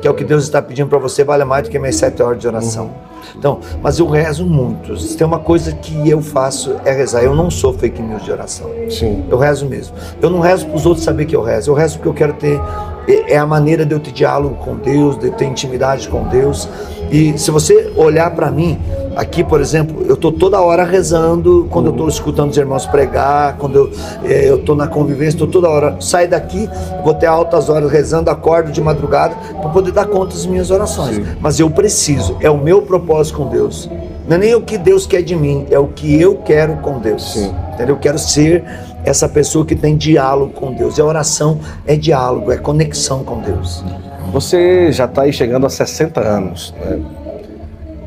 que 0.00 0.06
é 0.06 0.10
o 0.10 0.14
que 0.14 0.24
Deus 0.24 0.44
está 0.44 0.60
pedindo 0.60 0.88
para 0.88 0.98
você, 0.98 1.24
vale 1.24 1.44
mais 1.44 1.64
do 1.64 1.70
que 1.70 1.78
minhas 1.78 1.96
sete 1.96 2.22
horas 2.22 2.38
de 2.38 2.46
oração. 2.46 2.84
Uhum. 2.84 3.15
Então, 3.34 3.60
mas 3.82 3.98
eu 3.98 4.06
rezo 4.06 4.46
muito. 4.46 4.96
Se 4.96 5.16
tem 5.16 5.26
uma 5.26 5.38
coisa 5.38 5.72
que 5.72 6.08
eu 6.08 6.20
faço 6.20 6.76
é 6.84 6.92
rezar. 6.92 7.22
Eu 7.22 7.34
não 7.34 7.50
sou 7.50 7.72
fake 7.72 8.00
news 8.00 8.24
de 8.24 8.32
oração. 8.32 8.70
Sim. 8.90 9.24
Eu 9.30 9.38
rezo 9.38 9.66
mesmo. 9.66 9.94
Eu 10.20 10.30
não 10.30 10.40
rezo 10.40 10.66
para 10.66 10.76
os 10.76 10.86
outros 10.86 11.04
saber 11.04 11.26
que 11.26 11.34
eu 11.34 11.42
rezo. 11.42 11.70
Eu 11.70 11.74
rezo 11.74 11.96
porque 11.96 12.08
eu 12.08 12.14
quero 12.14 12.32
ter 12.34 12.60
é, 13.06 13.34
é 13.34 13.38
a 13.38 13.46
maneira 13.46 13.84
de 13.84 13.94
eu 13.94 14.00
ter 14.00 14.12
diálogo 14.12 14.56
com 14.56 14.76
Deus, 14.76 15.18
de 15.18 15.26
eu 15.26 15.32
ter 15.32 15.46
intimidade 15.46 16.08
com 16.08 16.24
Deus. 16.24 16.68
E 17.10 17.38
se 17.38 17.50
você 17.50 17.92
olhar 17.96 18.30
para 18.32 18.50
mim, 18.50 18.78
aqui, 19.14 19.44
por 19.44 19.60
exemplo, 19.60 20.04
eu 20.06 20.14
estou 20.14 20.32
toda 20.32 20.60
hora 20.60 20.84
rezando, 20.84 21.66
quando 21.70 21.86
eu 21.86 21.92
estou 21.92 22.08
escutando 22.08 22.50
os 22.50 22.56
irmãos 22.56 22.84
pregar, 22.84 23.56
quando 23.58 23.76
eu 23.76 23.90
é, 24.24 24.54
estou 24.54 24.74
na 24.74 24.86
convivência, 24.86 25.36
estou 25.36 25.46
toda 25.46 25.68
hora. 25.68 25.96
Saio 26.00 26.28
daqui, 26.28 26.68
vou 27.04 27.14
ter 27.14 27.26
altas 27.26 27.68
horas 27.68 27.90
rezando, 27.90 28.28
acordo 28.30 28.72
de 28.72 28.80
madrugada, 28.80 29.34
para 29.60 29.70
poder 29.70 29.92
dar 29.92 30.06
conta 30.06 30.34
das 30.34 30.46
minhas 30.46 30.70
orações. 30.70 31.16
Sim. 31.16 31.26
Mas 31.40 31.60
eu 31.60 31.70
preciso, 31.70 32.36
é 32.40 32.50
o 32.50 32.58
meu 32.58 32.82
propósito 32.82 33.38
com 33.38 33.48
Deus. 33.48 33.88
Não 34.28 34.34
é 34.34 34.38
nem 34.40 34.54
o 34.56 34.60
que 34.60 34.76
Deus 34.76 35.06
quer 35.06 35.22
de 35.22 35.36
mim, 35.36 35.66
é 35.70 35.78
o 35.78 35.86
que 35.86 36.20
eu 36.20 36.36
quero 36.44 36.76
com 36.78 36.98
Deus. 36.98 37.32
Sim. 37.32 37.54
Entendeu? 37.74 37.94
Eu 37.94 38.00
quero 38.00 38.18
ser 38.18 38.64
essa 39.06 39.28
pessoa 39.28 39.64
que 39.64 39.76
tem 39.76 39.96
diálogo 39.96 40.52
com 40.52 40.72
Deus. 40.72 40.98
E 40.98 41.00
a 41.00 41.04
oração 41.04 41.60
é 41.86 41.94
diálogo, 41.94 42.50
é 42.50 42.56
conexão 42.56 43.22
com 43.22 43.38
Deus. 43.40 43.84
Você 44.32 44.90
já 44.90 45.04
está 45.04 45.22
aí 45.22 45.32
chegando 45.32 45.64
a 45.64 45.70
60 45.70 46.20
anos. 46.20 46.74
Né? 46.80 47.00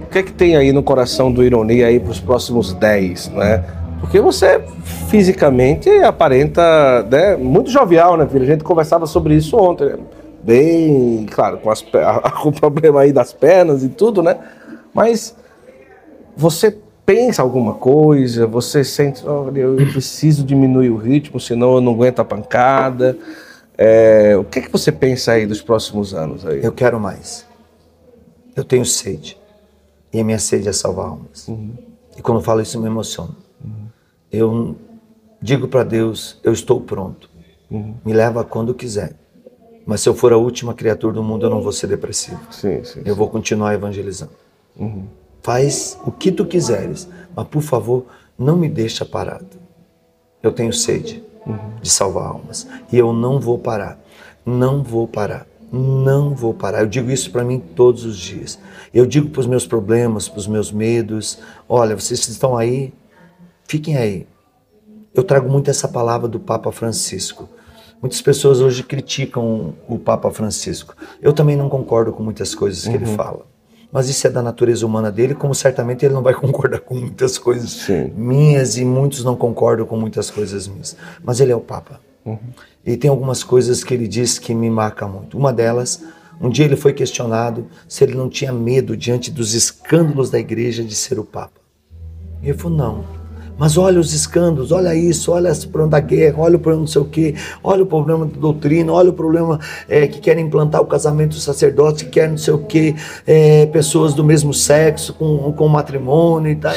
O 0.03 0.07
que 0.11 0.19
é 0.19 0.23
que 0.23 0.33
tem 0.33 0.57
aí 0.57 0.73
no 0.73 0.83
coração 0.83 1.31
do 1.31 1.41
Ironia 1.41 1.87
aí 1.87 1.99
para 1.99 2.11
os 2.11 2.19
próximos 2.19 2.73
10, 2.73 3.29
né? 3.29 3.63
Porque 4.01 4.19
você 4.19 4.61
fisicamente 5.07 5.89
aparenta 6.03 7.03
né, 7.09 7.37
muito 7.37 7.69
jovial, 7.69 8.17
né, 8.17 8.27
filho? 8.27 8.43
A 8.43 8.47
gente 8.47 8.63
conversava 8.63 9.05
sobre 9.05 9.35
isso 9.35 9.57
ontem. 9.57 9.85
Né? 9.85 9.97
Bem, 10.43 11.25
claro, 11.29 11.59
com, 11.59 11.69
as, 11.69 11.81
com 12.41 12.49
o 12.49 12.51
problema 12.51 13.01
aí 13.01 13.13
das 13.13 13.31
pernas 13.31 13.83
e 13.83 13.89
tudo, 13.89 14.21
né? 14.21 14.37
Mas 14.93 15.35
você 16.35 16.75
pensa 17.09 17.41
alguma 17.41 17.73
coisa, 17.73 18.45
você 18.45 18.83
sente, 18.83 19.27
olha, 19.27 19.61
eu 19.61 19.75
preciso 19.77 20.43
diminuir 20.43 20.91
o 20.91 20.95
ritmo, 20.95 21.39
senão 21.39 21.73
eu 21.73 21.81
não 21.81 21.93
aguento 21.93 22.19
a 22.19 22.23
pancada. 22.23 23.17
É, 23.75 24.37
o 24.37 24.43
que 24.43 24.59
é 24.59 24.61
que 24.61 24.71
você 24.71 24.91
pensa 24.91 25.31
aí 25.31 25.47
dos 25.47 25.59
próximos 25.59 26.13
anos 26.13 26.45
aí? 26.45 26.63
Eu 26.63 26.71
quero 26.71 26.99
mais. 26.99 27.47
Eu 28.55 28.63
tenho 28.63 28.85
sede. 28.85 29.39
E 30.13 30.19
a 30.19 30.23
minha 30.23 30.37
sede 30.37 30.69
é 30.69 30.71
salvar 30.71 31.07
almas. 31.07 31.47
Uhum. 31.47 31.73
E 32.15 32.21
quando 32.21 32.41
eu 32.41 32.43
falo 32.43 32.61
isso, 32.61 32.77
eu 32.77 32.81
me 32.81 32.87
emociono. 32.87 33.35
Uhum. 33.65 33.87
Eu 34.31 34.75
digo 35.41 35.67
para 35.67 35.83
Deus, 35.83 36.39
eu 36.43 36.53
estou 36.53 36.79
pronto. 36.79 37.27
Uhum. 37.71 37.95
Me 38.05 38.13
leva 38.13 38.43
quando 38.43 38.71
quiser. 38.75 39.15
Mas 39.83 40.01
se 40.01 40.09
eu 40.09 40.13
for 40.13 40.31
a 40.31 40.37
última 40.37 40.75
criatura 40.75 41.15
do 41.15 41.23
mundo, 41.23 41.47
eu 41.47 41.49
não 41.49 41.61
vou 41.61 41.71
ser 41.71 41.87
depressivo. 41.87 42.39
Sim, 42.51 42.83
sim, 42.83 42.99
eu 42.99 43.13
sim. 43.13 43.17
vou 43.17 43.27
continuar 43.29 43.73
evangelizando. 43.73 44.33
Uhum. 44.77 45.07
Faz 45.41 45.97
o 46.05 46.11
que 46.11 46.31
tu 46.31 46.45
quiseres, 46.45 47.07
mas 47.35 47.47
por 47.47 47.61
favor, 47.61 48.05
não 48.37 48.57
me 48.57 48.69
deixa 48.69 49.05
parado. 49.05 49.57
Eu 50.41 50.51
tenho 50.51 50.71
sede 50.71 51.23
de 51.81 51.89
salvar 51.89 52.27
almas 52.27 52.67
e 52.91 52.97
eu 52.97 53.11
não 53.13 53.39
vou 53.39 53.57
parar. 53.57 53.99
Não 54.45 54.83
vou 54.83 55.07
parar. 55.07 55.45
Não 55.71 56.33
vou 56.33 56.53
parar. 56.53 56.81
Eu 56.81 56.87
digo 56.87 57.11
isso 57.11 57.31
para 57.31 57.43
mim 57.43 57.59
todos 57.59 58.05
os 58.05 58.17
dias. 58.17 58.57
Eu 58.93 59.05
digo 59.05 59.29
para 59.29 59.41
os 59.41 59.47
meus 59.47 59.67
problemas, 59.67 60.27
para 60.27 60.39
os 60.39 60.47
meus 60.47 60.71
medos: 60.71 61.39
olha, 61.67 61.95
vocês 61.95 62.27
estão 62.27 62.57
aí, 62.57 62.93
fiquem 63.67 63.97
aí. 63.97 64.27
Eu 65.13 65.23
trago 65.23 65.49
muito 65.49 65.69
essa 65.69 65.87
palavra 65.87 66.27
do 66.27 66.39
Papa 66.39 66.71
Francisco. 66.71 67.49
Muitas 68.01 68.21
pessoas 68.21 68.61
hoje 68.61 68.81
criticam 68.81 69.73
o 69.87 69.99
Papa 69.99 70.31
Francisco. 70.31 70.95
Eu 71.21 71.33
também 71.33 71.55
não 71.55 71.67
concordo 71.67 72.13
com 72.13 72.23
muitas 72.23 72.55
coisas 72.55 72.83
que 72.83 72.89
uhum. 72.89 72.95
ele 72.95 73.05
fala. 73.05 73.45
Mas 73.91 74.07
isso 74.07 74.27
é 74.27 74.29
da 74.29 74.41
natureza 74.41 74.85
humana 74.85 75.11
dele, 75.11 75.33
como 75.33 75.55
certamente 75.55 76.05
ele 76.05 76.13
não 76.13 76.21
vai 76.21 76.33
concordar 76.35 76.79
com 76.79 76.95
muitas 76.95 77.37
coisas 77.37 77.71
Sim. 77.71 78.11
minhas 78.15 78.77
e 78.77 78.85
muitos 78.85 79.23
não 79.23 79.35
concordam 79.35 79.85
com 79.85 79.97
muitas 79.97 80.29
coisas 80.29 80.67
minhas. 80.67 80.95
Mas 81.23 81.39
ele 81.39 81.51
é 81.51 81.55
o 81.55 81.61
Papa. 81.61 81.99
Uhum. 82.25 82.37
E 82.85 82.95
tem 82.95 83.09
algumas 83.09 83.43
coisas 83.43 83.83
que 83.83 83.93
ele 83.93 84.07
diz 84.07 84.37
que 84.37 84.53
me 84.53 84.69
marcam 84.69 85.09
muito. 85.09 85.37
Uma 85.37 85.51
delas, 85.51 86.03
um 86.39 86.49
dia 86.49 86.65
ele 86.65 86.75
foi 86.75 86.93
questionado 86.93 87.67
se 87.87 88.03
ele 88.03 88.15
não 88.15 88.29
tinha 88.29 88.53
medo 88.53 88.95
diante 88.95 89.31
dos 89.31 89.53
escândalos 89.53 90.29
da 90.29 90.39
igreja 90.39 90.83
de 90.83 90.95
ser 90.95 91.19
o 91.19 91.23
Papa. 91.23 91.59
E 92.41 92.49
ele 92.49 92.57
falou: 92.57 92.77
não. 92.77 93.18
Mas 93.59 93.77
olha 93.77 93.99
os 93.99 94.13
escândalos, 94.13 94.71
olha 94.71 94.95
isso, 94.95 95.33
olha 95.33 95.51
o 95.51 95.67
problema 95.67 95.91
da 95.91 95.99
guerra, 95.99 96.35
olha 96.37 96.55
o 96.55 96.59
problema 96.59 96.79
não 96.79 96.87
sei 96.87 97.01
o 97.01 97.05
quê, 97.05 97.35
olha 97.61 97.83
o 97.83 97.85
problema 97.85 98.25
da 98.25 98.39
doutrina, 98.39 98.93
olha 98.93 99.09
o 99.09 99.13
problema 99.13 99.59
é, 99.89 100.07
que 100.07 100.21
querem 100.21 100.45
implantar 100.45 100.81
o 100.81 100.85
casamento 100.85 101.31
do 101.31 101.41
sacerdote, 101.41 102.05
que 102.05 102.11
querem 102.11 102.31
não 102.31 102.37
sei 102.37 102.53
o 102.53 102.59
quê, 102.59 102.95
é, 103.27 103.65
pessoas 103.65 104.13
do 104.13 104.23
mesmo 104.23 104.53
sexo 104.53 105.13
com, 105.13 105.51
com 105.51 105.67
matrimônio 105.67 106.49
e 106.49 106.55
tal. 106.55 106.71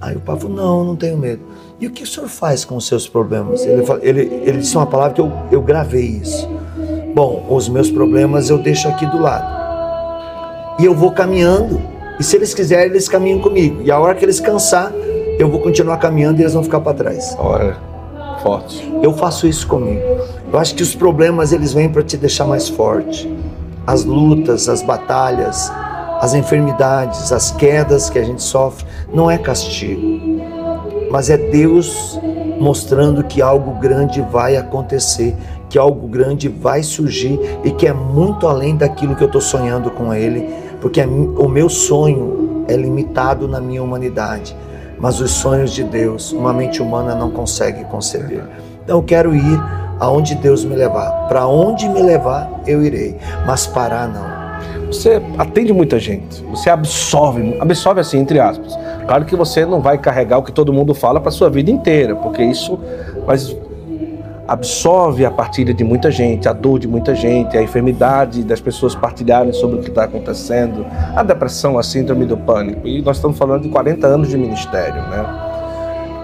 Aí 0.00 0.16
o 0.16 0.20
Papa 0.20 0.42
falou, 0.42 0.56
não, 0.56 0.84
não 0.84 0.96
tenho 0.96 1.18
medo. 1.18 1.42
E 1.80 1.86
o 1.86 1.90
que 1.90 2.04
o 2.04 2.06
senhor 2.06 2.28
faz 2.28 2.64
com 2.64 2.76
os 2.76 2.86
seus 2.86 3.08
problemas? 3.08 3.66
Ele, 3.66 3.82
ele, 4.02 4.20
ele 4.44 4.58
disse 4.58 4.76
uma 4.76 4.86
palavra 4.86 5.14
que 5.14 5.20
eu, 5.20 5.32
eu 5.50 5.60
gravei 5.60 6.20
isso. 6.22 6.48
Bom, 7.14 7.46
os 7.50 7.68
meus 7.68 7.90
problemas 7.90 8.48
eu 8.48 8.58
deixo 8.58 8.86
aqui 8.86 9.04
do 9.06 9.20
lado. 9.20 9.60
E 10.78 10.84
eu 10.84 10.94
vou 10.94 11.10
caminhando. 11.10 11.82
E 12.18 12.22
se 12.22 12.36
eles 12.36 12.54
quiserem, 12.54 12.86
eles 12.86 13.08
caminham 13.08 13.40
comigo. 13.40 13.82
E 13.82 13.90
a 13.90 13.98
hora 13.98 14.14
que 14.14 14.24
eles 14.24 14.38
cansar, 14.38 14.92
eu 15.40 15.48
vou 15.48 15.58
continuar 15.60 15.96
caminhando 15.96 16.38
e 16.38 16.42
eles 16.42 16.52
vão 16.52 16.62
ficar 16.62 16.80
para 16.80 16.92
trás. 16.92 17.34
Olha, 17.38 17.74
forte. 18.42 18.92
Eu 19.02 19.14
faço 19.14 19.46
isso 19.46 19.66
comigo. 19.66 20.02
Eu 20.52 20.58
acho 20.58 20.74
que 20.74 20.82
os 20.82 20.94
problemas 20.94 21.50
eles 21.50 21.72
vêm 21.72 21.88
para 21.88 22.02
te 22.02 22.18
deixar 22.18 22.44
mais 22.44 22.68
forte. 22.68 23.34
As 23.86 24.04
lutas, 24.04 24.68
as 24.68 24.82
batalhas, 24.82 25.72
as 26.20 26.34
enfermidades, 26.34 27.32
as 27.32 27.50
quedas 27.52 28.10
que 28.10 28.18
a 28.18 28.22
gente 28.22 28.42
sofre, 28.42 28.84
não 29.14 29.30
é 29.30 29.38
castigo, 29.38 30.02
mas 31.10 31.30
é 31.30 31.38
Deus 31.38 32.20
mostrando 32.60 33.24
que 33.24 33.40
algo 33.40 33.80
grande 33.80 34.20
vai 34.20 34.58
acontecer, 34.58 35.34
que 35.70 35.78
algo 35.78 36.06
grande 36.06 36.50
vai 36.50 36.82
surgir 36.82 37.40
e 37.64 37.70
que 37.70 37.86
é 37.86 37.94
muito 37.94 38.46
além 38.46 38.76
daquilo 38.76 39.16
que 39.16 39.22
eu 39.22 39.26
estou 39.26 39.40
sonhando 39.40 39.90
com 39.90 40.12
Ele, 40.12 40.46
porque 40.82 41.00
o 41.02 41.48
meu 41.48 41.70
sonho 41.70 42.66
é 42.68 42.76
limitado 42.76 43.48
na 43.48 43.58
minha 43.58 43.82
humanidade 43.82 44.54
mas 45.00 45.20
os 45.20 45.30
sonhos 45.30 45.72
de 45.72 45.82
Deus, 45.82 46.32
uma 46.32 46.52
mente 46.52 46.82
humana 46.82 47.14
não 47.14 47.30
consegue 47.30 47.84
conceber. 47.84 48.44
Então 48.84 48.98
eu 48.98 49.02
quero 49.02 49.34
ir 49.34 49.60
aonde 49.98 50.34
Deus 50.34 50.64
me 50.64 50.76
levar. 50.76 51.28
Para 51.28 51.46
onde 51.46 51.88
me 51.88 52.02
levar, 52.02 52.50
eu 52.66 52.82
irei, 52.84 53.16
mas 53.46 53.66
parar 53.66 54.06
não. 54.06 54.40
Você 54.86 55.22
atende 55.38 55.72
muita 55.72 55.98
gente, 55.98 56.42
você 56.44 56.68
absorve, 56.68 57.56
absorve 57.60 58.00
assim, 58.00 58.18
entre 58.18 58.40
aspas. 58.40 58.76
Claro 59.06 59.24
que 59.24 59.36
você 59.36 59.64
não 59.64 59.80
vai 59.80 59.96
carregar 59.96 60.38
o 60.38 60.42
que 60.42 60.52
todo 60.52 60.72
mundo 60.72 60.94
fala 60.94 61.20
para 61.20 61.30
sua 61.30 61.48
vida 61.48 61.70
inteira, 61.70 62.14
porque 62.16 62.42
isso, 62.42 62.78
mas 63.26 63.56
absorve 64.50 65.24
a 65.24 65.30
partilha 65.30 65.72
de 65.72 65.84
muita 65.84 66.10
gente, 66.10 66.48
a 66.48 66.52
dor 66.52 66.80
de 66.80 66.88
muita 66.88 67.14
gente, 67.14 67.56
a 67.56 67.62
enfermidade 67.62 68.42
das 68.42 68.60
pessoas 68.60 68.96
partilharem 68.96 69.52
sobre 69.52 69.76
o 69.76 69.78
que 69.80 69.90
está 69.90 70.02
acontecendo, 70.02 70.84
a 71.14 71.22
depressão, 71.22 71.78
a 71.78 71.84
síndrome 71.84 72.26
do 72.26 72.36
pânico. 72.36 72.84
E 72.84 73.00
nós 73.00 73.18
estamos 73.18 73.38
falando 73.38 73.62
de 73.62 73.68
40 73.68 74.08
anos 74.08 74.28
de 74.28 74.36
ministério, 74.36 75.02
né? 75.02 75.24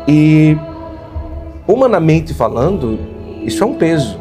E, 0.09 0.59
humanamente 1.69 2.35
falando, 2.35 2.99
isso 3.45 3.63
é 3.63 3.67
um 3.67 3.75
peso. 3.75 4.19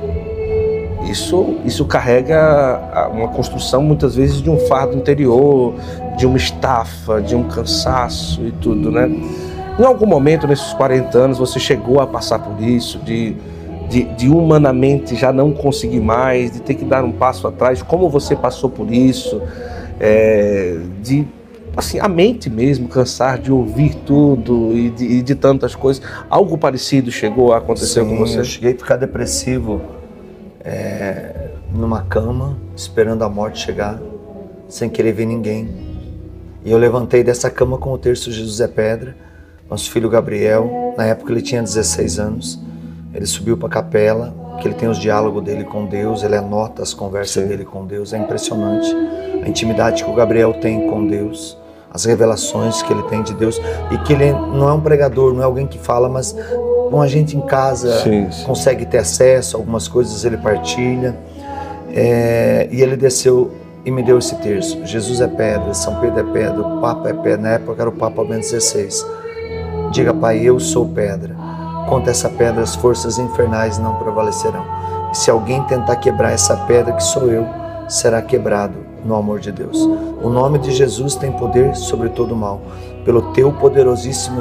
Isso, 1.10 1.56
isso 1.65 1.84
carrega 1.86 3.10
uma 3.11 3.30
construção, 3.30 3.82
muitas 3.82 4.15
vezes, 4.15 4.40
de 4.40 4.52
um 4.52 4.60
fardo 4.68 4.95
interior, 4.95 5.73
de 6.15 6.27
uma 6.27 6.38
estafa, 6.38 7.19
de 7.23 7.36
um 7.36 7.45
cansaço 7.45 8.45
e 8.45 8.52
tudo, 8.52 8.91
né? 8.91 9.10
Em 9.80 9.84
algum 9.84 10.06
momento, 10.06 10.45
nesses 10.45 10.73
40 10.73 11.18
anos, 11.18 11.38
você 11.40 11.60
chegou 11.60 11.99
a 11.99 12.06
passar 12.06 12.38
por 12.38 12.61
isso, 12.61 12.99
de 12.99 13.36
de, 13.90 14.03
de, 14.03 14.30
humanamente 14.30 15.16
já 15.16 15.32
não 15.32 15.52
conseguir 15.52 15.99
mais, 15.99 16.52
de 16.52 16.62
ter 16.62 16.74
que 16.76 16.86
dar 16.86 17.03
um 17.03 17.12
passo 17.12 17.48
atrás, 17.48 17.82
como 17.82 18.10
você 18.10 18.36
passou 18.36 18.70
por 18.70 18.91
isso, 18.91 19.41
é, 19.99 20.78
de 21.02 21.28
assim 21.76 21.99
a 21.99 22.07
mente 22.07 22.49
mesmo 22.49 22.88
cansar 22.88 23.38
de 23.38 23.52
ouvir 23.52 23.95
tudo 24.06 24.72
e 24.74 24.90
de, 24.90 25.06
e 25.06 25.22
de 25.22 25.36
tantas 25.36 25.76
coisas. 25.76 26.03
Algo 26.30 26.57
parecido 26.57 27.12
chegou 27.12 27.53
a 27.53 27.57
acontecer 27.57 28.03
Sim, 28.03 28.10
com 28.10 28.18
você? 28.18 28.40
Eu 28.40 28.45
cheguei 28.45 28.74
a 28.74 28.78
ficar 28.78 28.95
depressivo 28.95 29.82
é, 30.64 31.49
numa 31.74 32.02
cama, 32.03 32.57
esperando 32.76 33.24
a 33.24 33.30
morte 33.30 33.64
chegar, 33.64 33.99
sem 34.68 34.90
querer 34.90 35.12
ver 35.12 35.26
ninguém. 35.26 35.70
E 36.64 36.72
eu 36.72 36.78
levantei 36.78 37.24
dessa 37.24 37.49
cama 37.49 37.78
com 37.78 37.91
o 37.91 37.98
terço 37.98 38.32
de 38.32 38.40
José 38.40 38.68
Pedra, 38.68 39.16
nosso 39.70 39.91
filho 39.91 40.10
Gabriel. 40.10 40.95
Na 40.98 41.06
época 41.06 41.32
ele 41.32 41.41
tinha 41.41 41.62
16 41.62 42.20
anos. 42.20 42.60
Ele 43.16 43.26
subiu 43.26 43.56
para 43.56 43.68
a 43.68 43.72
capela, 43.72 44.34
que 44.60 44.68
ele 44.68 44.76
tem 44.76 44.90
os 44.90 45.00
diálogos 45.00 45.42
dele 45.42 45.64
com 45.64 45.86
Deus, 45.86 46.22
ele 46.22 46.36
anota 46.36 46.84
as 46.84 46.94
conversas 46.94 47.44
Sim. 47.44 47.48
dele 47.48 47.64
com 47.64 47.86
Deus. 47.86 48.12
É 48.12 48.18
impressionante 48.18 48.94
a 49.42 49.48
intimidade 49.48 50.04
que 50.04 50.10
o 50.10 50.14
Gabriel 50.14 50.54
tem 50.56 50.90
com 50.90 51.08
Deus, 51.08 51.58
as 51.90 52.04
revelações 52.04 52.82
que 52.82 52.92
ele 52.92 53.04
tem 53.04 53.24
de 53.24 53.34
Deus 53.34 53.62
e 53.90 53.98
que 54.00 54.12
ele 54.12 54.34
não 54.34 54.68
é 54.68 54.74
um 54.74 54.82
pregador, 54.82 55.34
não 55.34 55.42
é 55.42 55.46
alguém 55.46 55.66
que 55.66 55.80
fala, 55.80 56.10
mas 56.10 56.36
com 56.92 57.02
a 57.02 57.08
gente 57.08 57.38
em 57.38 57.42
casa 57.42 58.02
sim, 58.02 58.30
sim. 58.30 58.44
consegue 58.44 58.86
ter 58.86 58.98
acesso 58.98 59.56
a 59.56 59.60
algumas 59.60 59.88
coisas, 59.88 60.26
ele 60.26 60.38
partilha. 60.38 61.16
É, 61.98 62.68
e 62.70 62.82
ele 62.82 62.98
desceu 62.98 63.52
e 63.86 63.92
me 63.92 64.04
deu 64.04 64.18
esse 64.18 64.36
terço. 64.36 64.86
Jesus 64.86 65.22
é 65.22 65.28
pedra, 65.28 65.74
São 65.74 66.02
Pedro 66.02 66.20
é 66.20 66.34
pedra, 66.34 66.62
o 66.62 66.82
Papa 66.82 67.10
é 67.10 67.14
pedra. 67.14 67.38
Na 67.38 67.50
época 67.52 67.82
era 67.82 67.90
o 67.90 67.94
Papa 67.94 68.26
Bento 68.26 68.46
XVI. 68.46 68.90
Diga, 69.92 70.14
Pai, 70.14 70.42
eu 70.42 70.60
sou 70.60 70.86
pedra 70.90 71.44
Contra 71.88 72.12
essa 72.12 72.30
pedra 72.30 72.64
as 72.64 72.76
forças 72.76 73.18
infernais 73.18 73.78
não 73.78 73.95
prevalecerão. 73.95 74.66
E 75.12 75.18
se 75.18 75.30
alguém 75.30 75.64
tentar 75.64 75.98
quebrar 75.98 76.32
essa 76.32 76.57
pedra 76.66 76.94
que 76.94 77.03
sou 77.03 77.30
eu, 77.30 77.45
será 77.88 78.22
quebrado 78.22 78.78
no 79.06 79.16
amor 79.16 79.40
de 79.40 79.52
Deus. 79.52 79.78
O 80.22 80.30
nome 80.30 80.57
de 80.57 80.72
Jesus 80.72 81.16
tem 81.16 81.32
poder 81.32 81.76
sobre 81.76 82.10
todo 82.10 82.36
mal. 82.36 82.60
Pelo 83.03 83.34
teu 83.34 83.52
poderosíssimo 83.52 84.40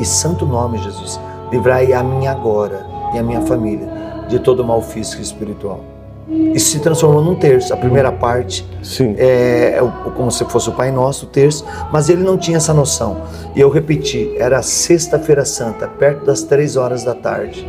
e 0.00 0.04
santo 0.04 0.44
nome, 0.44 0.78
Jesus, 0.78 1.20
livrai 1.52 1.92
a 1.92 2.02
mim 2.02 2.26
agora 2.26 2.84
e 3.14 3.18
a 3.18 3.22
minha 3.22 3.42
família 3.42 3.88
de 4.28 4.40
todo 4.40 4.64
mal 4.64 4.82
físico 4.82 5.20
e 5.20 5.24
espiritual. 5.24 5.91
Isso 6.28 6.70
se 6.70 6.80
transformou 6.80 7.22
num 7.22 7.34
terço. 7.34 7.72
A 7.72 7.76
primeira 7.76 8.12
parte 8.12 8.66
Sim. 8.82 9.14
é, 9.18 9.78
é 9.78 10.10
como 10.14 10.30
se 10.30 10.44
fosse 10.44 10.68
o 10.68 10.72
Pai 10.72 10.90
Nosso, 10.90 11.26
o 11.26 11.28
terço, 11.28 11.64
mas 11.90 12.08
ele 12.08 12.22
não 12.22 12.38
tinha 12.38 12.56
essa 12.56 12.72
noção. 12.72 13.22
E 13.54 13.60
eu 13.60 13.68
repeti, 13.68 14.34
era 14.38 14.62
sexta-feira 14.62 15.44
santa, 15.44 15.88
perto 15.88 16.24
das 16.24 16.42
três 16.42 16.76
horas 16.76 17.04
da 17.04 17.14
tarde. 17.14 17.66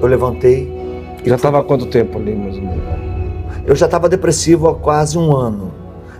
Eu 0.00 0.06
levantei. 0.06 0.74
Já 1.24 1.36
estava 1.36 1.60
há 1.60 1.64
quanto 1.64 1.86
tempo 1.86 2.18
ali, 2.18 2.34
mais 2.34 2.56
ou 2.56 2.62
menos? 2.62 2.84
Eu 3.66 3.74
já 3.74 3.86
estava 3.86 4.08
depressivo 4.08 4.68
há 4.68 4.74
quase 4.74 5.18
um 5.18 5.34
ano. 5.34 5.72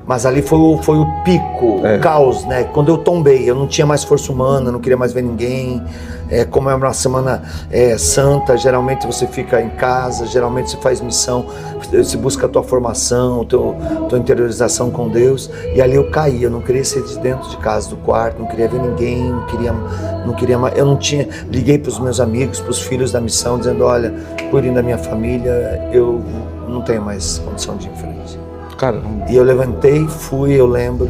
Mas 0.07 0.25
ali 0.25 0.41
foi 0.41 0.59
o, 0.59 0.79
foi 0.79 0.99
o 0.99 1.07
pico, 1.25 1.85
é. 1.85 1.97
o 1.97 2.01
caos, 2.01 2.45
né? 2.45 2.65
Quando 2.65 2.89
eu 2.91 2.99
tombei, 2.99 3.49
eu 3.51 3.55
não 3.57 3.67
tinha 3.67 3.87
mais 3.87 4.05
força 4.05 4.31
humana, 4.31 4.71
não 4.71 4.79
queria 4.79 4.97
mais 4.97 5.13
ver 5.13 5.23
ninguém. 5.23 5.83
É, 6.29 6.45
como 6.45 6.69
é 6.69 6.75
uma 6.75 6.93
semana 6.93 7.43
é, 7.71 7.97
santa, 7.97 8.57
geralmente 8.57 9.07
você 9.07 9.29
fica 9.29 9.61
em 9.61 9.71
casa, 9.71 10.27
geralmente 10.27 10.71
você 10.71 10.77
faz 10.79 11.01
missão, 11.01 11.47
você 11.93 12.17
busca 12.17 12.47
a 12.47 12.49
tua 12.49 12.65
formação, 12.65 13.43
a 13.43 13.45
tua, 13.45 13.75
tua 14.09 14.19
interiorização 14.19 14.91
com 14.91 15.09
Deus. 15.09 15.51
E 15.75 15.81
ali 15.81 15.97
eu 15.97 16.11
caí, 16.11 16.43
eu 16.43 16.51
não 16.51 16.61
queria 16.61 16.85
ser 16.85 17.03
de 17.03 17.19
dentro 17.19 17.49
de 17.51 17.57
casa, 17.59 17.91
do 17.91 17.97
quarto, 17.97 18.41
não 18.41 18.47
queria 18.47 18.69
ver 18.69 18.81
ninguém, 18.81 19.31
não 19.31 19.47
queria, 19.47 19.73
não 19.73 20.35
queria 20.35 20.59
mais. 20.59 20.77
Eu 20.77 20.87
não 20.87 20.97
tinha. 20.97 21.29
Liguei 21.51 21.79
para 21.79 21.91
os 21.91 21.99
meus 21.99 22.21
amigos, 22.21 22.61
para 22.61 22.71
os 22.71 22.81
filhos 22.81 23.11
da 23.11 23.21
missão, 23.21 23.59
dizendo: 23.59 23.85
olha, 23.85 24.15
cuidem 24.51 24.73
da 24.73 24.83
minha 24.83 24.99
família, 24.99 25.89
eu 25.93 26.23
não 26.69 26.83
tenho 26.83 27.03
mais 27.03 27.39
condição 27.39 27.77
de 27.77 27.87
ir 27.87 27.93
em 27.93 27.97
frente. 27.97 28.46
Caramba. 28.79 29.31
E 29.31 29.37
eu 29.37 29.43
levantei, 29.43 30.07
fui, 30.07 30.53
eu 30.55 30.67
lembro, 30.67 31.09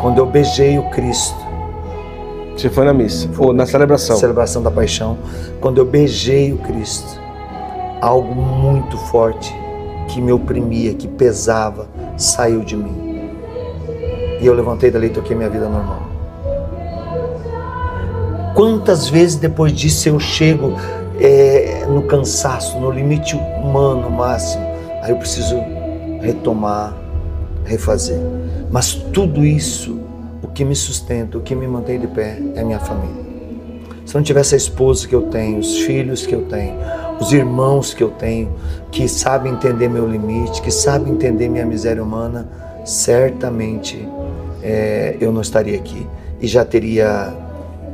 quando 0.00 0.18
eu 0.18 0.26
beijei 0.26 0.78
o 0.78 0.88
Cristo. 0.90 1.36
Você 2.56 2.68
foi 2.68 2.84
na 2.84 2.92
missa, 2.92 3.28
foi 3.32 3.54
na 3.54 3.66
celebração. 3.66 4.16
Celebração 4.16 4.62
da 4.62 4.70
paixão. 4.70 5.18
Quando 5.60 5.78
eu 5.78 5.84
beijei 5.84 6.52
o 6.52 6.58
Cristo, 6.58 7.20
algo 8.00 8.34
muito 8.34 8.96
forte 8.96 9.54
que 10.08 10.20
me 10.20 10.32
oprimia, 10.32 10.94
que 10.94 11.08
pesava, 11.08 11.88
saiu 12.16 12.60
de 12.60 12.76
mim. 12.76 13.30
E 14.40 14.46
eu 14.46 14.54
levantei 14.54 14.90
dali 14.90 15.06
e 15.06 15.10
toquei 15.10 15.36
minha 15.36 15.48
vida 15.48 15.68
normal. 15.68 16.02
Quantas 18.54 19.08
vezes 19.08 19.36
depois 19.36 19.72
disso 19.72 20.08
eu 20.08 20.20
chego 20.20 20.74
é, 21.18 21.86
no 21.88 22.02
cansaço, 22.02 22.78
no 22.78 22.90
limite 22.90 23.34
humano 23.36 24.10
máximo, 24.10 24.72
Aí 25.02 25.10
eu 25.10 25.16
preciso 25.16 25.56
retomar, 26.22 26.96
refazer. 27.64 28.20
Mas 28.70 28.94
tudo 28.94 29.44
isso, 29.44 30.00
o 30.42 30.48
que 30.48 30.64
me 30.64 30.74
sustenta, 30.74 31.36
o 31.36 31.40
que 31.40 31.54
me 31.54 31.66
mantém 31.66 31.98
de 31.98 32.06
pé 32.06 32.38
é 32.54 32.60
a 32.60 32.64
minha 32.64 32.78
família. 32.78 33.22
Se 34.06 34.14
não 34.14 34.22
tivesse 34.22 34.54
a 34.54 34.58
esposa 34.58 35.06
que 35.06 35.14
eu 35.14 35.22
tenho, 35.22 35.58
os 35.58 35.78
filhos 35.78 36.26
que 36.26 36.34
eu 36.34 36.42
tenho, 36.42 36.76
os 37.20 37.32
irmãos 37.32 37.94
que 37.94 38.02
eu 38.02 38.10
tenho, 38.10 38.52
que 38.90 39.08
sabem 39.08 39.52
entender 39.52 39.88
meu 39.88 40.08
limite, 40.08 40.60
que 40.60 40.70
sabem 40.70 41.12
entender 41.12 41.48
minha 41.48 41.64
miséria 41.64 42.02
humana, 42.02 42.48
certamente 42.84 44.08
é, 44.62 45.16
eu 45.20 45.32
não 45.32 45.40
estaria 45.40 45.76
aqui 45.78 46.06
e 46.40 46.46
já 46.46 46.64
teria 46.64 47.32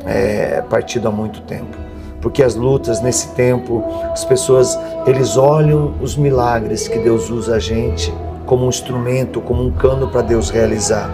é, 0.06 0.62
partido 0.62 1.08
há 1.08 1.10
muito 1.10 1.42
tempo. 1.42 1.87
Porque 2.20 2.42
as 2.42 2.54
lutas 2.54 3.00
nesse 3.00 3.28
tempo, 3.28 3.84
as 4.12 4.24
pessoas 4.24 4.78
eles 5.06 5.36
olham 5.36 5.94
os 6.00 6.16
milagres 6.16 6.88
que 6.88 6.98
Deus 6.98 7.30
usa 7.30 7.56
a 7.56 7.58
gente 7.58 8.12
como 8.44 8.64
um 8.64 8.68
instrumento, 8.68 9.40
como 9.40 9.62
um 9.62 9.70
cano 9.70 10.08
para 10.08 10.22
Deus 10.22 10.48
realizar, 10.48 11.10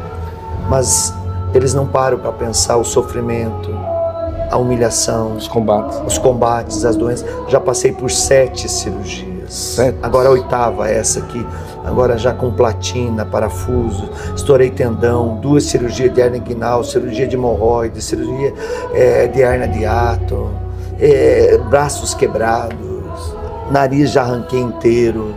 mas 0.68 1.12
eles 1.52 1.74
não 1.74 1.86
param 1.86 2.18
para 2.18 2.32
pensar 2.32 2.76
o 2.76 2.84
sofrimento, 2.84 3.70
a 4.50 4.56
humilhação, 4.56 5.36
os 5.36 5.48
combates, 5.48 6.00
os 6.06 6.16
combates, 6.16 6.84
as 6.84 6.96
doenças. 6.96 7.28
Já 7.48 7.60
passei 7.60 7.92
por 7.92 8.10
sete 8.10 8.68
cirurgias. 8.68 9.52
Sete. 9.52 9.98
Agora 10.02 10.28
a 10.28 10.32
oitava, 10.32 10.88
essa 10.88 11.18
aqui. 11.18 11.44
Agora 11.84 12.16
já 12.16 12.32
com 12.32 12.50
platina, 12.50 13.26
parafuso, 13.26 14.08
estourei 14.34 14.70
tendão, 14.70 15.36
duas 15.36 15.64
cirurgias 15.64 16.14
de 16.14 16.20
hernia 16.20 16.38
inguinal, 16.38 16.82
cirurgia 16.82 17.26
de 17.26 17.36
hemorroide, 17.36 18.00
cirurgia 18.00 18.54
é, 18.94 19.26
de 19.26 19.42
hernia 19.42 19.68
de 19.68 19.84
ato, 19.84 20.48
é, 20.98 21.58
braços 21.70 22.14
quebrados, 22.14 23.34
nariz 23.70 24.10
já 24.10 24.22
arranquei 24.22 24.60
inteiro, 24.60 25.34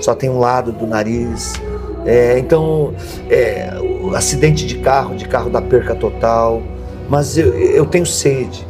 só 0.00 0.14
tem 0.14 0.30
um 0.30 0.38
lado 0.38 0.72
do 0.72 0.86
nariz. 0.86 1.54
É, 2.04 2.38
então, 2.38 2.92
é, 3.30 3.70
acidente 4.14 4.66
de 4.66 4.78
carro, 4.78 5.16
de 5.16 5.26
carro 5.26 5.48
da 5.48 5.62
perca 5.62 5.94
total, 5.94 6.62
mas 7.08 7.38
eu, 7.38 7.54
eu 7.54 7.86
tenho 7.86 8.04
sede. 8.04 8.66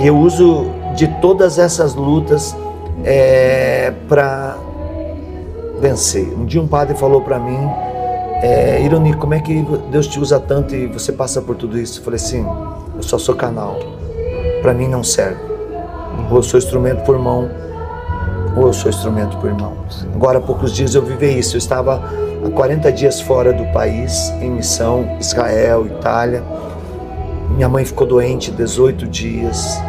Eu 0.00 0.16
uso 0.16 0.66
de 0.96 1.06
todas 1.20 1.58
essas 1.58 1.94
lutas 1.94 2.56
é, 3.04 3.92
para 4.08 4.56
vencer. 5.80 6.26
Um 6.36 6.44
dia 6.44 6.60
um 6.60 6.66
padre 6.66 6.96
falou 6.96 7.20
para 7.22 7.38
mim, 7.38 7.58
é, 8.42 8.82
Ironi, 8.84 9.14
como 9.14 9.34
é 9.34 9.40
que 9.40 9.64
Deus 9.90 10.08
te 10.08 10.18
usa 10.18 10.40
tanto 10.40 10.74
e 10.74 10.86
você 10.86 11.12
passa 11.12 11.40
por 11.40 11.54
tudo 11.54 11.78
isso? 11.78 12.00
Eu 12.00 12.04
falei 12.04 12.16
assim, 12.16 12.44
eu 12.96 13.02
só 13.02 13.18
sou 13.18 13.36
canal. 13.36 13.78
Para 14.62 14.72
mim 14.72 14.86
não 14.86 15.02
serve. 15.02 15.42
Ou 16.30 16.36
eu 16.36 16.42
sou 16.42 16.56
instrumento 16.56 17.02
por 17.02 17.18
mão, 17.18 17.50
ou 18.56 18.68
eu 18.68 18.72
sou 18.72 18.90
instrumento 18.90 19.36
por 19.38 19.50
irmão. 19.50 19.76
Agora 20.14 20.38
há 20.38 20.40
poucos 20.40 20.72
dias 20.72 20.94
eu 20.94 21.02
vivi 21.02 21.38
isso. 21.38 21.56
Eu 21.56 21.58
estava 21.58 22.02
há 22.46 22.50
40 22.50 22.92
dias 22.92 23.20
fora 23.20 23.52
do 23.52 23.64
país, 23.72 24.30
em 24.40 24.50
missão, 24.50 25.16
Israel, 25.18 25.86
Itália. 25.86 26.44
Minha 27.50 27.68
mãe 27.68 27.84
ficou 27.84 28.06
doente 28.06 28.50
18 28.52 29.06
dias. 29.08 29.80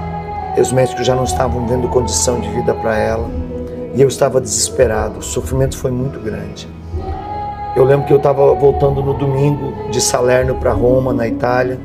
Os 0.57 0.71
médicos 0.71 1.05
já 1.05 1.15
não 1.15 1.23
estavam 1.23 1.67
vendo 1.67 1.87
condição 1.89 2.39
de 2.39 2.49
vida 2.49 2.73
para 2.73 2.97
ela. 2.97 3.29
E 3.93 4.01
eu 4.01 4.07
estava 4.07 4.41
desesperado. 4.41 5.19
O 5.19 5.21
sofrimento 5.21 5.77
foi 5.77 5.91
muito 5.91 6.19
grande. 6.19 6.67
Eu 7.75 7.83
lembro 7.83 8.05
que 8.05 8.13
eu 8.13 8.17
estava 8.17 8.53
voltando 8.53 9.01
no 9.01 9.13
domingo 9.13 9.89
de 9.89 9.99
Salerno 10.01 10.55
para 10.55 10.71
Roma, 10.71 11.11
na 11.11 11.27
Itália, 11.27 11.79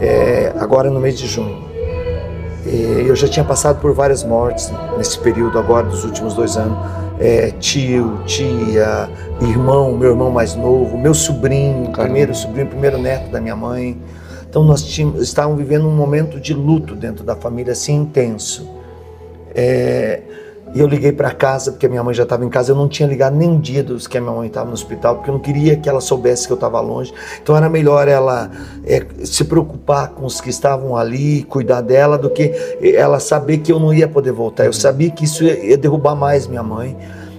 é, 0.00 0.52
agora 0.58 0.90
no 0.90 0.98
mês 0.98 1.18
de 1.18 1.26
junho. 1.26 1.71
E 2.64 3.06
eu 3.06 3.16
já 3.16 3.26
tinha 3.26 3.44
passado 3.44 3.80
por 3.80 3.92
várias 3.92 4.22
mortes 4.22 4.72
nesse 4.96 5.18
período 5.18 5.58
agora 5.58 5.86
dos 5.86 6.04
últimos 6.04 6.34
dois 6.34 6.56
anos. 6.56 6.78
É, 7.18 7.50
tio, 7.58 8.20
tia, 8.24 9.08
irmão, 9.40 9.96
meu 9.96 10.10
irmão 10.10 10.30
mais 10.30 10.54
novo, 10.54 10.96
meu 10.96 11.14
sobrinho, 11.14 11.84
Caramba. 11.84 12.02
primeiro 12.02 12.34
sobrinho, 12.34 12.66
primeiro 12.68 12.98
neto 12.98 13.30
da 13.30 13.40
minha 13.40 13.56
mãe. 13.56 14.00
Então 14.48 14.64
nós 14.64 14.82
tínhamos, 14.82 15.22
estávamos 15.22 15.58
vivendo 15.58 15.86
um 15.86 15.94
momento 15.94 16.40
de 16.40 16.52
luto 16.52 16.94
dentro 16.94 17.24
da 17.24 17.34
família 17.34 17.72
assim 17.72 17.94
intenso. 17.94 18.68
É, 19.54 20.20
e 20.74 20.80
eu 20.80 20.86
liguei 20.86 21.12
para 21.12 21.30
casa, 21.30 21.70
porque 21.70 21.86
minha 21.86 22.02
mãe 22.02 22.14
já 22.14 22.22
estava 22.22 22.44
em 22.44 22.48
casa. 22.48 22.72
Eu 22.72 22.76
não 22.76 22.88
tinha 22.88 23.06
ligado 23.06 23.36
nem 23.36 23.48
um 23.48 23.60
dia 23.60 23.82
dos 23.82 24.06
que 24.06 24.16
a 24.16 24.20
minha 24.20 24.32
mãe 24.32 24.46
estava 24.46 24.66
no 24.68 24.72
hospital, 24.72 25.16
porque 25.16 25.28
eu 25.28 25.34
não 25.34 25.40
queria 25.40 25.76
que 25.76 25.86
ela 25.86 26.00
soubesse 26.00 26.46
que 26.46 26.52
eu 26.52 26.56
estava 26.56 26.80
longe. 26.80 27.12
Então 27.42 27.54
era 27.54 27.68
melhor 27.68 28.08
ela 28.08 28.50
é, 28.84 29.04
se 29.22 29.44
preocupar 29.44 30.08
com 30.10 30.24
os 30.24 30.40
que 30.40 30.48
estavam 30.48 30.96
ali, 30.96 31.42
cuidar 31.42 31.82
dela, 31.82 32.16
do 32.16 32.30
que 32.30 32.52
ela 32.82 33.20
saber 33.20 33.58
que 33.58 33.70
eu 33.70 33.78
não 33.78 33.92
ia 33.92 34.08
poder 34.08 34.32
voltar. 34.32 34.64
Eu 34.64 34.72
sabia 34.72 35.10
que 35.10 35.24
isso 35.24 35.44
ia, 35.44 35.62
ia 35.62 35.76
derrubar 35.76 36.14
mais 36.14 36.46
minha 36.46 36.62
mãe. 36.62 36.96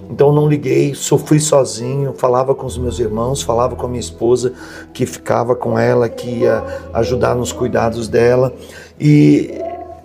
Então 0.08 0.30
não 0.30 0.46
liguei, 0.46 0.94
sofri 0.94 1.40
sozinho, 1.40 2.14
falava 2.16 2.54
com 2.54 2.66
os 2.66 2.78
meus 2.78 3.00
irmãos, 3.00 3.42
falava 3.42 3.74
com 3.74 3.86
a 3.86 3.88
minha 3.88 4.00
esposa 4.00 4.52
que 4.92 5.04
ficava 5.06 5.56
com 5.56 5.76
ela, 5.76 6.08
que 6.08 6.28
ia 6.28 6.62
ajudar 6.92 7.34
nos 7.34 7.52
cuidados 7.52 8.06
dela. 8.06 8.54
E 9.00 9.58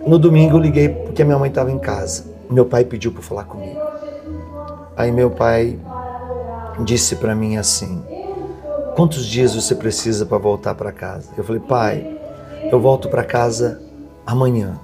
no 0.07 0.17
domingo 0.17 0.57
eu 0.57 0.61
liguei 0.61 0.89
porque 0.89 1.21
a 1.21 1.25
minha 1.25 1.37
mãe 1.37 1.49
estava 1.49 1.71
em 1.71 1.77
casa. 1.77 2.28
Meu 2.49 2.65
pai 2.65 2.83
pediu 2.83 3.11
para 3.11 3.21
falar 3.21 3.43
comigo. 3.43 3.79
Aí 4.97 5.11
meu 5.11 5.29
pai 5.29 5.79
disse 6.83 7.15
para 7.15 7.35
mim 7.35 7.57
assim: 7.57 8.03
"Quantos 8.95 9.25
dias 9.25 9.53
você 9.53 9.75
precisa 9.75 10.25
para 10.25 10.37
voltar 10.37 10.73
para 10.73 10.91
casa?" 10.91 11.29
Eu 11.37 11.43
falei: 11.43 11.61
"Pai, 11.61 12.19
eu 12.71 12.79
volto 12.79 13.07
para 13.07 13.23
casa 13.23 13.79
amanhã. 14.25 14.79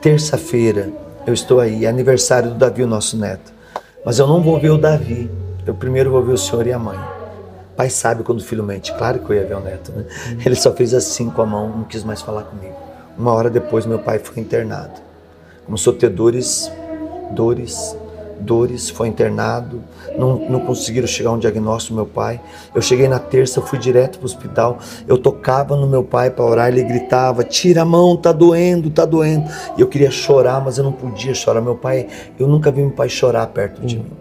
Terça-feira 0.00 0.90
eu 1.26 1.34
estou 1.34 1.60
aí, 1.60 1.84
é 1.84 1.88
aniversário 1.88 2.50
do 2.50 2.56
Davi, 2.56 2.82
o 2.82 2.86
nosso 2.86 3.18
neto. 3.18 3.52
Mas 4.04 4.18
eu 4.18 4.26
não 4.26 4.42
vou 4.42 4.58
ver 4.58 4.70
o 4.70 4.78
Davi. 4.78 5.30
Eu 5.66 5.74
primeiro 5.74 6.10
vou 6.10 6.22
ver 6.22 6.32
o 6.32 6.38
senhor 6.38 6.66
e 6.66 6.72
a 6.72 6.78
mãe. 6.78 6.98
Pai 7.76 7.90
sabe 7.90 8.22
quando 8.22 8.40
o 8.40 8.44
filho 8.44 8.64
mente. 8.64 8.92
Claro 8.94 9.18
que 9.18 9.30
eu 9.30 9.36
ia 9.36 9.44
ver 9.44 9.56
o 9.56 9.60
neto, 9.60 9.92
né? 9.92 10.06
Ele 10.44 10.54
só 10.54 10.72
fez 10.72 10.94
assim 10.94 11.28
com 11.28 11.42
a 11.42 11.46
mão, 11.46 11.68
não 11.68 11.84
quis 11.84 12.02
mais 12.02 12.22
falar 12.22 12.44
comigo. 12.44 12.74
Uma 13.18 13.34
hora 13.34 13.50
depois, 13.50 13.84
meu 13.84 13.98
pai 13.98 14.18
foi 14.18 14.42
internado. 14.42 14.94
A 15.70 15.92
ter 15.92 16.08
dores, 17.30 17.96
dores, 18.40 18.88
foi 18.90 19.08
internado, 19.08 19.82
não, 20.16 20.36
não 20.48 20.60
conseguiram 20.60 21.06
chegar 21.06 21.30
a 21.30 21.32
um 21.34 21.38
diagnóstico 21.38 21.94
meu 21.94 22.06
pai. 22.06 22.40
Eu 22.74 22.82
cheguei 22.82 23.08
na 23.08 23.18
terça, 23.18 23.60
fui 23.60 23.78
direto 23.78 24.18
para 24.18 24.24
o 24.24 24.26
hospital, 24.26 24.78
eu 25.06 25.18
tocava 25.18 25.76
no 25.76 25.86
meu 25.86 26.02
pai 26.02 26.30
para 26.30 26.44
orar, 26.44 26.68
ele 26.68 26.82
gritava, 26.82 27.44
tira 27.44 27.82
a 27.82 27.84
mão, 27.84 28.16
tá 28.16 28.32
doendo, 28.32 28.90
tá 28.90 29.04
doendo. 29.04 29.48
E 29.76 29.80
eu 29.80 29.86
queria 29.86 30.10
chorar, 30.10 30.62
mas 30.64 30.78
eu 30.78 30.84
não 30.84 30.92
podia 30.92 31.34
chorar. 31.34 31.60
Meu 31.60 31.76
pai, 31.76 32.08
eu 32.38 32.48
nunca 32.48 32.70
vi 32.70 32.80
meu 32.80 32.90
pai 32.90 33.08
chorar 33.08 33.46
perto 33.48 33.84
de 33.84 33.98
mim. 33.98 34.12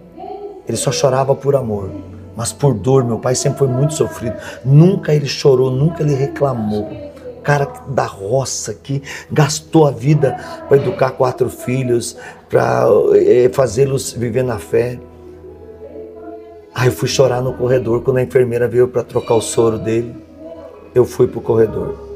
Ele 0.68 0.78
só 0.78 0.92
chorava 0.92 1.34
por 1.34 1.56
amor, 1.56 1.90
mas 2.36 2.54
por 2.54 2.74
dor. 2.74 3.04
Meu 3.04 3.18
pai 3.18 3.34
sempre 3.34 3.60
foi 3.60 3.68
muito 3.68 3.94
sofrido. 3.94 4.36
Nunca 4.64 5.14
ele 5.14 5.26
chorou, 5.26 5.72
nunca 5.72 6.04
ele 6.04 6.14
reclamou 6.14 7.09
cara 7.40 7.68
da 7.88 8.06
roça 8.06 8.74
que 8.74 9.02
gastou 9.32 9.88
a 9.88 9.92
vida 9.92 10.38
para 10.68 10.78
educar 10.78 11.12
quatro 11.12 11.50
filhos, 11.50 12.18
para 12.50 12.86
é, 13.16 13.50
fazê-los 13.54 14.14
viver 14.14 14.44
na 14.44 14.58
fé. 14.58 15.00
Aí 16.74 16.88
eu 16.88 16.92
fui 16.92 17.08
chorar 17.08 17.42
no 17.42 17.54
corredor 17.54 18.02
quando 18.02 18.18
a 18.18 18.24
enfermeira 18.24 18.68
veio 18.68 18.88
para 18.88 19.04
trocar 19.04 19.36
o 19.36 19.42
soro 19.42 19.78
dele. 19.78 20.16
Eu 20.94 21.06
fui 21.06 21.28
para 21.28 21.40
o 21.40 21.42
corredor. 21.42 22.10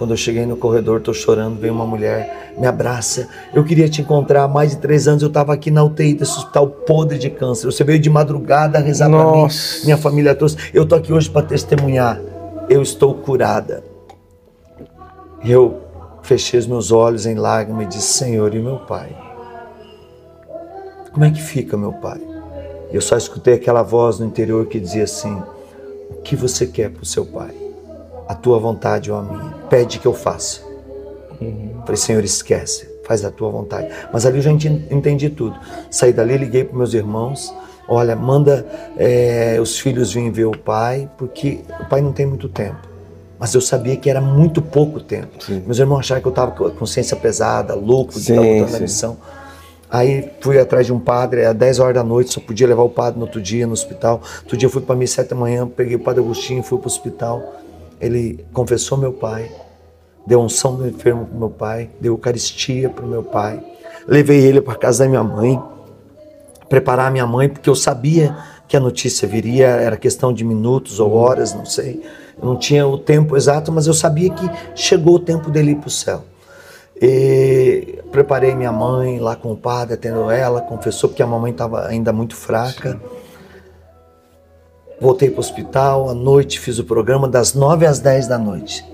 Quando 0.00 0.12
eu 0.12 0.16
cheguei 0.16 0.46
no 0.46 0.56
corredor, 0.56 0.98
estou 0.98 1.12
chorando, 1.12 1.60
veio 1.60 1.74
uma 1.74 1.84
mulher, 1.84 2.54
me 2.56 2.66
abraça. 2.66 3.28
Eu 3.52 3.62
queria 3.62 3.86
te 3.86 4.00
encontrar. 4.00 4.44
Há 4.44 4.48
mais 4.48 4.70
de 4.70 4.78
três 4.78 5.06
anos 5.06 5.22
eu 5.22 5.28
estava 5.28 5.52
aqui 5.52 5.70
na 5.70 5.84
UTI 5.84 6.14
desse 6.14 6.38
hospital 6.38 6.68
podre 6.68 7.18
de 7.18 7.28
câncer. 7.28 7.66
Você 7.66 7.84
veio 7.84 7.98
de 7.98 8.08
madrugada 8.08 8.78
rezar 8.78 9.10
para 9.10 9.30
mim. 9.30 9.46
Minha 9.84 9.98
família 9.98 10.34
trouxe. 10.34 10.56
Eu 10.72 10.84
estou 10.84 10.96
aqui 10.96 11.12
hoje 11.12 11.28
para 11.28 11.42
testemunhar. 11.46 12.18
Eu 12.70 12.80
estou 12.80 13.14
curada. 13.14 13.89
Eu 15.42 15.80
fechei 16.22 16.60
os 16.60 16.66
meus 16.66 16.92
olhos 16.92 17.24
em 17.24 17.34
lágrimas 17.34 17.84
e 17.84 17.88
disse: 17.88 18.12
Senhor, 18.18 18.54
e 18.54 18.58
meu 18.58 18.78
pai? 18.80 19.16
Como 21.12 21.24
é 21.24 21.30
que 21.30 21.40
fica, 21.40 21.76
meu 21.76 21.92
pai? 21.94 22.20
Eu 22.92 23.00
só 23.00 23.16
escutei 23.16 23.54
aquela 23.54 23.82
voz 23.82 24.18
no 24.18 24.26
interior 24.26 24.66
que 24.66 24.78
dizia 24.78 25.04
assim: 25.04 25.34
O 26.10 26.16
que 26.22 26.36
você 26.36 26.66
quer 26.66 26.90
para 26.90 27.02
o 27.02 27.06
seu 27.06 27.24
pai? 27.24 27.54
A 28.28 28.34
tua 28.34 28.58
vontade 28.58 29.10
ou 29.10 29.18
a 29.18 29.22
minha? 29.22 29.50
Pede 29.70 29.98
que 29.98 30.06
eu 30.06 30.14
faça. 30.14 30.60
Uhum. 31.40 31.80
Falei, 31.80 31.96
Senhor, 31.96 32.22
esquece, 32.22 32.88
faz 33.04 33.24
a 33.24 33.30
tua 33.30 33.50
vontade. 33.50 33.88
Mas 34.12 34.26
ali 34.26 34.36
eu 34.38 34.42
já 34.42 34.52
entendi 34.52 35.30
tudo. 35.30 35.58
Saí 35.90 36.12
dali, 36.12 36.36
liguei 36.36 36.64
para 36.64 36.76
meus 36.76 36.92
irmãos. 36.92 37.52
Olha, 37.88 38.14
manda 38.14 38.64
é, 38.96 39.58
os 39.60 39.80
filhos 39.80 40.12
virem 40.12 40.30
ver 40.30 40.44
o 40.44 40.56
pai, 40.56 41.10
porque 41.18 41.60
o 41.80 41.86
pai 41.86 42.00
não 42.00 42.12
tem 42.12 42.24
muito 42.24 42.48
tempo 42.48 42.89
mas 43.40 43.54
eu 43.54 43.60
sabia 43.62 43.96
que 43.96 44.10
era 44.10 44.20
muito 44.20 44.60
pouco 44.60 45.00
tempo. 45.00 45.42
Sim. 45.42 45.62
Meus 45.64 45.78
irmãos 45.78 46.00
acharam 46.00 46.20
que 46.20 46.28
eu 46.28 46.30
estava 46.30 46.50
com 46.50 46.66
a 46.66 46.70
consciência 46.70 47.16
pesada, 47.16 47.74
louco 47.74 48.12
de 48.12 48.20
estar 48.20 48.34
voltando 48.34 48.72
na 48.72 48.80
missão. 48.80 49.16
Aí 49.90 50.30
fui 50.42 50.58
atrás 50.58 50.84
de 50.84 50.92
um 50.92 51.00
padre, 51.00 51.46
às 51.46 51.56
10 51.56 51.78
horas 51.78 51.94
da 51.94 52.04
noite, 52.04 52.30
só 52.30 52.40
podia 52.40 52.66
levar 52.66 52.82
o 52.82 52.90
padre 52.90 53.18
no 53.18 53.24
outro 53.24 53.40
dia 53.40 53.66
no 53.66 53.72
hospital. 53.72 54.20
Outro 54.42 54.58
dia 54.58 54.68
fui 54.68 54.82
para 54.82 54.94
mim, 54.94 55.06
7 55.06 55.30
da 55.30 55.34
manhã, 55.34 55.66
peguei 55.66 55.96
o 55.96 56.00
padre 56.00 56.22
Agostinho, 56.22 56.62
fui 56.62 56.76
para 56.78 56.84
o 56.84 56.90
hospital. 56.90 57.42
Ele 57.98 58.44
confessou 58.52 58.98
meu 58.98 59.14
pai, 59.14 59.50
deu 60.26 60.38
unção 60.38 60.76
do 60.76 60.86
enfermo 60.86 61.24
para 61.24 61.38
meu 61.38 61.50
pai, 61.50 61.88
deu 61.98 62.12
eucaristia 62.12 62.90
para 62.90 63.06
o 63.06 63.08
meu 63.08 63.22
pai. 63.22 63.58
Levei 64.06 64.38
ele 64.38 64.60
para 64.60 64.74
casa 64.74 65.04
da 65.04 65.08
minha 65.08 65.24
mãe. 65.24 65.58
preparar 66.68 67.10
minha 67.10 67.26
mãe, 67.26 67.48
porque 67.48 67.68
eu 67.68 67.74
sabia 67.74 68.36
que 68.68 68.76
a 68.76 68.80
notícia 68.80 69.26
viria, 69.26 69.66
era 69.66 69.96
questão 69.96 70.32
de 70.32 70.44
minutos 70.44 71.00
ou 71.00 71.12
horas, 71.14 71.52
não 71.52 71.64
sei. 71.64 72.00
Eu 72.40 72.48
não 72.48 72.56
tinha 72.56 72.86
o 72.86 72.96
tempo 72.96 73.36
exato, 73.36 73.70
mas 73.70 73.86
eu 73.86 73.92
sabia 73.92 74.30
que 74.30 74.50
chegou 74.74 75.16
o 75.16 75.20
tempo 75.20 75.50
dele 75.50 75.72
ir 75.72 75.76
para 75.76 75.88
o 75.88 75.90
céu. 75.90 76.24
E 77.00 77.98
preparei 78.10 78.54
minha 78.54 78.72
mãe 78.72 79.18
lá 79.18 79.36
com 79.36 79.52
o 79.52 79.56
padre, 79.56 79.94
atendendo 79.94 80.30
ela, 80.30 80.60
confessou 80.60 81.10
porque 81.10 81.22
a 81.22 81.26
mamãe 81.26 81.52
estava 81.52 81.86
ainda 81.86 82.12
muito 82.12 82.34
fraca. 82.34 82.92
Sim. 82.92 83.00
Voltei 85.00 85.30
para 85.30 85.38
o 85.38 85.40
hospital, 85.40 86.10
à 86.10 86.14
noite 86.14 86.60
fiz 86.60 86.78
o 86.78 86.84
programa 86.84 87.26
das 87.26 87.54
9 87.54 87.86
às 87.86 88.00
10 88.00 88.26
da 88.26 88.38
noite. 88.38 88.84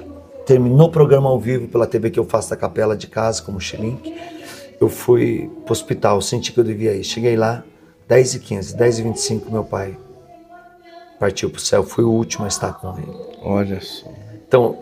Terminou 0.45 0.87
o 0.87 0.91
programa 0.91 1.29
ao 1.29 1.41
vivo 1.41 1.67
pela 1.67 1.87
TV 1.87 2.11
que 2.11 2.19
eu 2.19 2.25
faço 2.25 2.51
da 2.51 2.57
capela 2.57 2.97
de 2.97 3.09
casa, 3.09 3.43
como 3.43 3.61
Xilink. 3.61 4.15
Eu 4.81 4.89
fui 4.89 5.51
para 5.65 5.71
o 5.71 5.73
hospital, 5.73 6.23
senti 6.23 6.53
que 6.53 6.61
eu 6.61 6.65
devia 6.65 6.95
ir. 6.95 7.03
Cheguei 7.03 7.37
lá, 7.37 7.65
10 8.07 8.35
e 8.35 8.39
15, 8.39 8.77
10 8.77 8.99
e 9.01 9.03
25, 9.03 9.51
meu 9.51 9.65
pai 9.65 9.97
partiu 11.19 11.51
para 11.51 11.59
o 11.59 11.61
céu. 11.61 11.83
Fui 11.83 12.05
o 12.05 12.11
último 12.11 12.45
a 12.45 12.49
estar 12.49 12.73
com 12.75 12.97
ele. 12.99 13.13
Olha 13.43 13.81
só. 13.81 14.07
Então, 14.47 14.77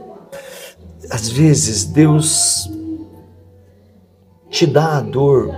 às 1.11 1.29
vezes, 1.29 1.85
Deus 1.85 2.71
te 4.51 4.67
dá 4.67 4.99
a 4.99 5.01
dor 5.01 5.55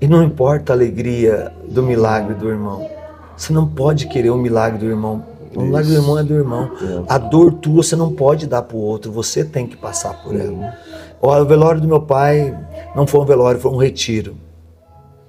e 0.00 0.06
não 0.06 0.22
importa 0.22 0.72
a 0.72 0.76
alegria 0.76 1.52
do 1.68 1.82
milagre 1.82 2.34
do 2.34 2.48
irmão. 2.48 2.88
Você 3.36 3.52
não 3.52 3.66
pode 3.66 4.06
querer 4.08 4.30
o 4.30 4.36
milagre 4.36 4.78
do 4.78 4.86
irmão. 4.86 5.24
O 5.54 5.62
milagre 5.62 5.90
do 5.90 5.96
irmão 5.96 6.18
é 6.18 6.22
do 6.22 6.34
irmão. 6.34 6.70
A 7.08 7.18
dor 7.18 7.52
tua 7.54 7.82
você 7.82 7.96
não 7.96 8.12
pode 8.12 8.46
dar 8.46 8.62
para 8.62 8.76
o 8.76 8.80
outro, 8.80 9.12
você 9.12 9.44
tem 9.44 9.66
que 9.66 9.76
passar 9.76 10.22
por 10.22 10.34
ela. 10.34 10.76
O 11.20 11.44
velório 11.44 11.80
do 11.80 11.88
meu 11.88 12.00
pai 12.00 12.56
não 12.96 13.06
foi 13.06 13.20
um 13.20 13.24
velório, 13.24 13.60
foi 13.60 13.70
um 13.70 13.76
retiro. 13.76 14.36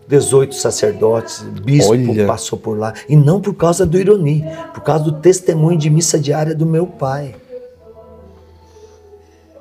18 0.07 0.55
sacerdotes, 0.55 1.41
bispo 1.63 1.91
Olha. 1.91 2.27
passou 2.27 2.57
por 2.57 2.77
lá. 2.77 2.93
E 3.07 3.15
não 3.15 3.39
por 3.39 3.53
causa 3.53 3.85
do 3.85 3.97
ironia, 3.97 4.69
por 4.73 4.81
causa 4.81 5.05
do 5.05 5.13
testemunho 5.13 5.77
de 5.77 5.89
missa 5.89 6.19
diária 6.19 6.53
do 6.53 6.65
meu 6.65 6.85
pai. 6.85 7.35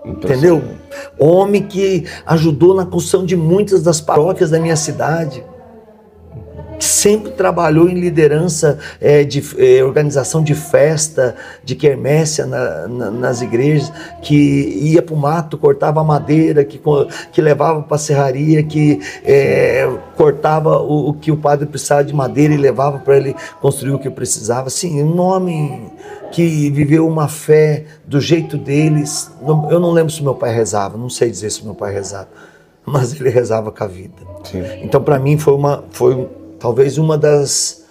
Entendeu? 0.05 0.63
Homem 1.19 1.63
que 1.63 2.07
ajudou 2.27 2.75
na 2.75 2.85
construção 2.85 3.25
de 3.25 3.37
muitas 3.37 3.83
das 3.83 4.01
paróquias 4.01 4.51
da 4.51 4.59
minha 4.59 4.77
cidade 4.77 5.45
sempre 6.85 7.33
trabalhou 7.33 7.89
em 7.89 7.95
liderança 7.95 8.79
é, 9.01 9.25
de 9.25 9.43
é, 9.59 9.85
organização 9.85 10.43
de 10.43 10.55
festa, 10.55 11.35
de 11.65 11.75
quermécia 11.75 12.47
na, 12.47 12.89
na, 12.89 13.11
nas 13.11 13.43
igrejas, 13.43 13.93
que 14.21 14.35
ia 14.35 15.03
para 15.03 15.15
o 15.15 15.19
mato, 15.19 15.57
cortava 15.57 16.03
madeira, 16.03 16.65
que, 16.65 16.81
que 17.33 17.41
levava 17.41 17.83
para 17.83 17.97
a 17.97 17.99
serraria, 17.99 18.63
que 18.63 19.01
é, 19.25 19.89
cortava 20.17 20.79
o, 20.79 21.11
o, 21.11 21.15
que 21.15 21.31
o 21.31 21.37
padre 21.37 21.67
precisava 21.67 22.05
de 22.05 22.15
madeira 22.15 22.53
e 22.55 22.57
levava 22.57 22.99
para 22.99 23.17
ele 23.17 23.35
construir 23.61 23.93
o 23.93 23.99
que 23.99 24.11
precisava. 24.11 24.71
Sim, 24.71 25.03
um 25.03 25.21
homem 25.21 25.91
que 26.33 26.71
viveu 26.71 27.07
uma 27.07 27.29
fé 27.29 27.85
do 28.07 28.21
jeito 28.21 28.57
deles. 28.57 29.31
Eu 29.71 29.79
não 29.79 29.93
lembro 29.93 30.13
se 30.13 30.23
meu 30.23 30.35
pai 30.35 30.53
rezava, 30.55 30.97
não 30.97 31.11
sei 31.11 31.31
dizer 31.31 31.51
se 31.51 31.65
meu 31.65 31.75
pai 31.75 31.93
rezava, 31.93 32.29
mas 32.85 33.15
ele 33.15 33.29
rezava 33.29 33.71
com 33.71 33.85
a 33.85 33.87
vida. 33.87 34.15
Sim. 34.45 34.63
Então, 34.83 35.03
para 35.03 35.19
mim, 35.19 35.39
foi 35.39 35.55
uma. 35.55 35.85
Foi, 35.91 36.29
talvez 36.63 36.97
uma 36.97 37.19
das, 37.19 37.85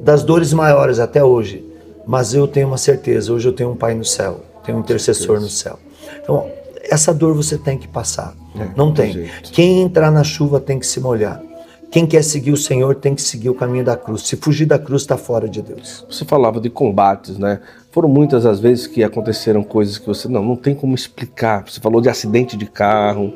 das 0.00 0.22
dores 0.22 0.52
maiores 0.52 1.00
até 1.00 1.24
hoje. 1.24 1.66
Mas 2.06 2.32
eu 2.32 2.46
tenho 2.46 2.68
uma 2.68 2.78
certeza, 2.78 3.32
hoje 3.32 3.48
eu 3.48 3.52
tenho 3.52 3.72
um 3.72 3.76
Pai 3.76 3.94
no 3.94 4.04
céu, 4.04 4.40
tenho 4.64 4.78
um 4.78 4.80
intercessor 4.80 5.40
no 5.40 5.48
céu. 5.48 5.76
Então, 6.22 6.48
essa 6.84 7.12
dor 7.12 7.34
você 7.34 7.58
tem 7.58 7.76
que 7.76 7.88
passar. 7.88 8.34
É, 8.56 8.68
não 8.76 8.94
tem. 8.94 9.28
Quem 9.52 9.82
entrar 9.82 10.10
na 10.10 10.22
chuva 10.22 10.60
tem 10.60 10.78
que 10.78 10.86
se 10.86 11.00
molhar. 11.00 11.42
Quem 11.90 12.06
quer 12.06 12.22
seguir 12.22 12.52
o 12.52 12.56
Senhor 12.56 12.94
tem 12.94 13.16
que 13.16 13.22
seguir 13.22 13.50
o 13.50 13.54
caminho 13.54 13.84
da 13.84 13.96
cruz. 13.96 14.22
Se 14.22 14.36
fugir 14.36 14.66
da 14.66 14.78
cruz, 14.78 15.02
está 15.02 15.16
fora 15.16 15.48
de 15.48 15.60
Deus. 15.60 16.06
Você 16.08 16.24
falava 16.24 16.60
de 16.60 16.70
combates, 16.70 17.36
né? 17.36 17.60
Foram 17.90 18.08
muitas 18.08 18.46
as 18.46 18.60
vezes 18.60 18.86
que 18.86 19.02
aconteceram 19.02 19.64
coisas 19.64 19.98
que 19.98 20.06
você 20.06 20.28
não, 20.28 20.44
não 20.44 20.56
tem 20.56 20.74
como 20.74 20.94
explicar. 20.94 21.64
Você 21.68 21.80
falou 21.80 22.00
de 22.00 22.08
acidente 22.08 22.56
de 22.56 22.66
carro, 22.66 23.34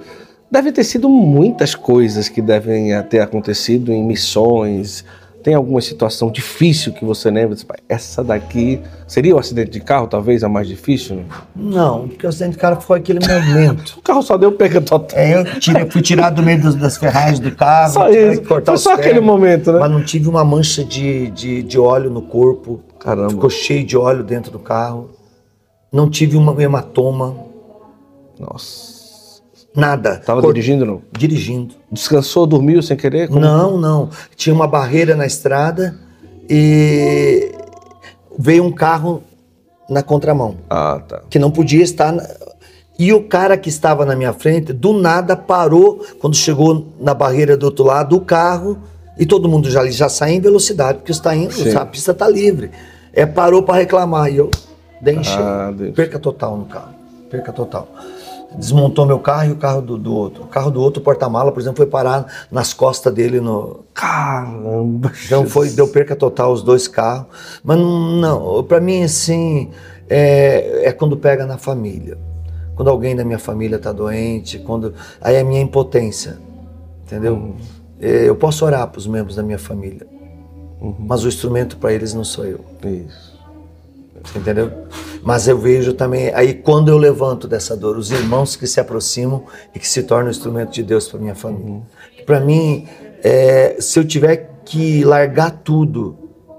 Deve 0.55 0.71
ter 0.71 0.85
sido 0.85 1.09
muitas 1.09 1.75
coisas 1.75 2.29
que 2.29 2.41
devem 2.41 2.91
ter 3.09 3.19
acontecido 3.19 3.93
em 3.93 4.05
missões. 4.05 5.05
Tem 5.43 5.53
alguma 5.53 5.81
situação 5.81 6.31
difícil 6.31 6.93
que 6.93 7.05
você 7.05 7.29
lembra? 7.29 7.57
Essa 7.89 8.23
daqui 8.23 8.81
seria 9.05 9.35
o 9.35 9.39
acidente 9.41 9.73
de 9.73 9.81
carro, 9.81 10.07
talvez 10.07 10.45
a 10.45 10.49
mais 10.49 10.69
difícil? 10.69 11.25
Não, 11.57 12.07
porque 12.07 12.25
o 12.25 12.29
acidente 12.29 12.53
de 12.53 12.59
carro 12.59 12.81
foi 12.81 13.01
aquele 13.01 13.19
momento. 13.19 13.95
o 13.99 14.01
carro 14.01 14.23
só 14.23 14.37
deu 14.39 14.53
perca 14.53 14.81
total. 14.81 15.19
É, 15.19 15.41
eu 15.43 15.91
fui 15.91 16.01
tirado 16.01 16.37
do 16.37 16.43
meio 16.45 16.63
das 16.79 16.99
ferragens 16.99 17.41
do 17.41 17.51
carro. 17.51 17.93
Só 17.93 18.09
isso. 18.09 18.45
Foi 18.45 18.77
só 18.77 18.95
aquele 18.95 19.19
momento, 19.19 19.73
né? 19.73 19.81
Mas 19.81 19.91
não 19.91 20.05
tive 20.05 20.29
uma 20.29 20.45
mancha 20.45 20.85
de, 20.85 21.33
de, 21.33 21.65
de 21.65 21.81
óleo 21.81 22.11
no 22.11 22.23
corpo. 22.23 22.81
Caramba. 23.01 23.31
Ficou 23.31 23.51
cheio 23.51 23.85
de 23.85 23.97
óleo 23.97 24.23
dentro 24.23 24.53
do 24.53 24.61
carro. 24.61 25.11
Não 25.93 26.09
tive 26.09 26.37
uma 26.37 26.63
hematoma. 26.63 27.35
Nossa. 28.39 28.94
Nada. 29.75 30.19
Estava 30.21 30.41
Cor... 30.41 30.53
dirigindo 30.53 30.87
não? 30.87 31.03
Dirigindo. 31.13 31.75
Descansou, 31.91 32.47
dormiu 32.47 32.81
sem 32.81 32.97
querer? 32.97 33.29
Como... 33.29 33.41
Não, 33.41 33.77
não. 33.77 34.09
Tinha 34.37 34.55
uma 34.55 34.69
barreira 34.69 35.17
na 35.17 35.27
estrada 35.27 35.97
e 36.49 37.53
veio 38.39 38.63
um 38.63 38.71
carro 38.71 39.23
na 39.91 40.03
contramão. 40.03 40.57
Ah, 40.71 41.03
tá. 41.07 41.23
Que 41.29 41.39
não 41.39 41.51
podia 41.51 41.83
estar. 41.83 42.13
Na... 42.13 42.25
E 42.97 43.13
o 43.13 43.25
cara 43.25 43.57
que 43.57 43.69
estava 43.69 44.05
na 44.07 44.15
minha 44.15 44.33
frente, 44.33 44.73
do 44.73 44.93
nada, 44.93 45.37
parou 45.37 46.05
quando 46.21 46.37
chegou 46.37 46.87
na 47.01 47.13
barreira 47.13 47.57
do 47.57 47.67
outro 47.67 47.85
lado 47.85 48.17
do 48.17 48.25
carro 48.25 48.79
e 49.19 49.27
todo 49.27 49.49
mundo 49.49 49.69
já, 49.69 49.85
já 49.91 50.09
sai 50.09 50.35
em 50.35 50.41
velocidade, 50.41 50.99
porque 50.99 51.11
está 51.11 51.35
indo, 51.35 51.53
a 51.77 51.87
pista 51.87 52.13
está 52.13 52.29
livre. 52.29 52.71
É, 53.13 53.27
parou 53.27 53.63
para 53.65 53.77
reclamar 53.77 54.33
e 54.33 54.37
eu 54.37 54.51
dei 55.01 55.19
ah, 55.37 55.73
perca 55.95 56.21
total 56.21 56.57
no 56.57 56.67
carro. 56.67 56.95
Perca 57.29 57.53
total 57.53 57.89
desmontou 58.57 59.07
meu 59.07 59.19
carro 59.19 59.49
e 59.49 59.53
o 59.53 59.57
carro 59.57 59.81
do, 59.81 59.99
do 59.99 60.15
outro. 60.15 60.45
O 60.45 60.47
carro 60.47 60.71
do 60.71 60.81
outro, 60.81 61.03
porta-mala, 61.03 61.53
por 61.53 61.61
exemplo, 61.61 61.79
foi 61.79 61.87
parar 61.87 62.47
nas 62.51 62.73
costas 62.73 63.13
dele 63.13 63.41
no. 63.41 63.85
Caramba! 63.93 65.13
Então 65.25 65.47
foi, 65.47 65.71
deu 65.71 65.89
perca 65.89 66.17
total 66.17 66.53
os 66.53 66.63
dois 66.63 66.89
carros. 66.89 67.27
Mas 67.63 67.79
não, 67.79 68.63
para 68.65 68.81
mim, 68.81 69.03
assim, 69.03 69.71
é, 70.09 70.89
é 70.89 70.93
quando 70.93 71.17
pega 71.17 71.47
na 71.47 71.59
família. 71.59 72.19
Quando 72.75 72.89
alguém 72.89 73.15
da 73.15 73.25
minha 73.25 73.39
família 73.39 73.77
está 73.77 73.93
doente, 73.93 74.59
quando. 74.59 74.95
Aí 75.21 75.37
é 75.37 75.41
a 75.41 75.45
minha 75.45 75.61
impotência. 75.61 76.39
Entendeu? 77.07 77.35
Uhum. 77.35 77.57
É, 78.01 78.29
eu 78.29 78.35
posso 78.35 78.65
orar 78.65 78.87
para 78.89 78.99
os 78.99 79.07
membros 79.07 79.37
da 79.37 79.43
minha 79.43 79.59
família. 79.59 80.07
Uhum. 80.81 80.95
Mas 80.99 81.25
o 81.25 81.29
instrumento 81.29 81.77
para 81.77 81.93
eles 81.93 82.13
não 82.15 82.25
sou 82.25 82.45
eu. 82.45 82.61
Isso 82.85 83.35
entendeu? 84.35 84.71
Mas 85.25 85.49
eu 85.49 85.59
vejo 85.59 85.95
também, 85.95 86.33
aí 86.35 86.53
quando 86.53 86.91
eu 86.91 86.99
levanto 86.99 87.49
dessa 87.49 87.75
dor, 87.75 87.97
os 87.97 88.11
irmãos 88.11 88.57
que 88.57 88.67
se 88.67 88.79
aproximam 88.79 89.45
e 89.75 89.79
que 89.79 89.89
se 89.89 90.03
tornam 90.03 90.31
instrumento 90.31 90.71
de 90.71 90.83
Deus 90.83 91.09
para 91.09 91.19
minha 91.19 91.35
família. 91.35 91.73
Uhum. 91.73 91.83
Para 92.27 92.41
mim, 92.41 92.87
é, 93.23 93.77
se 93.81 93.99
eu 93.99 94.07
tiver 94.07 94.51
que 94.67 95.03
largar 95.03 95.51
tudo 95.51 96.17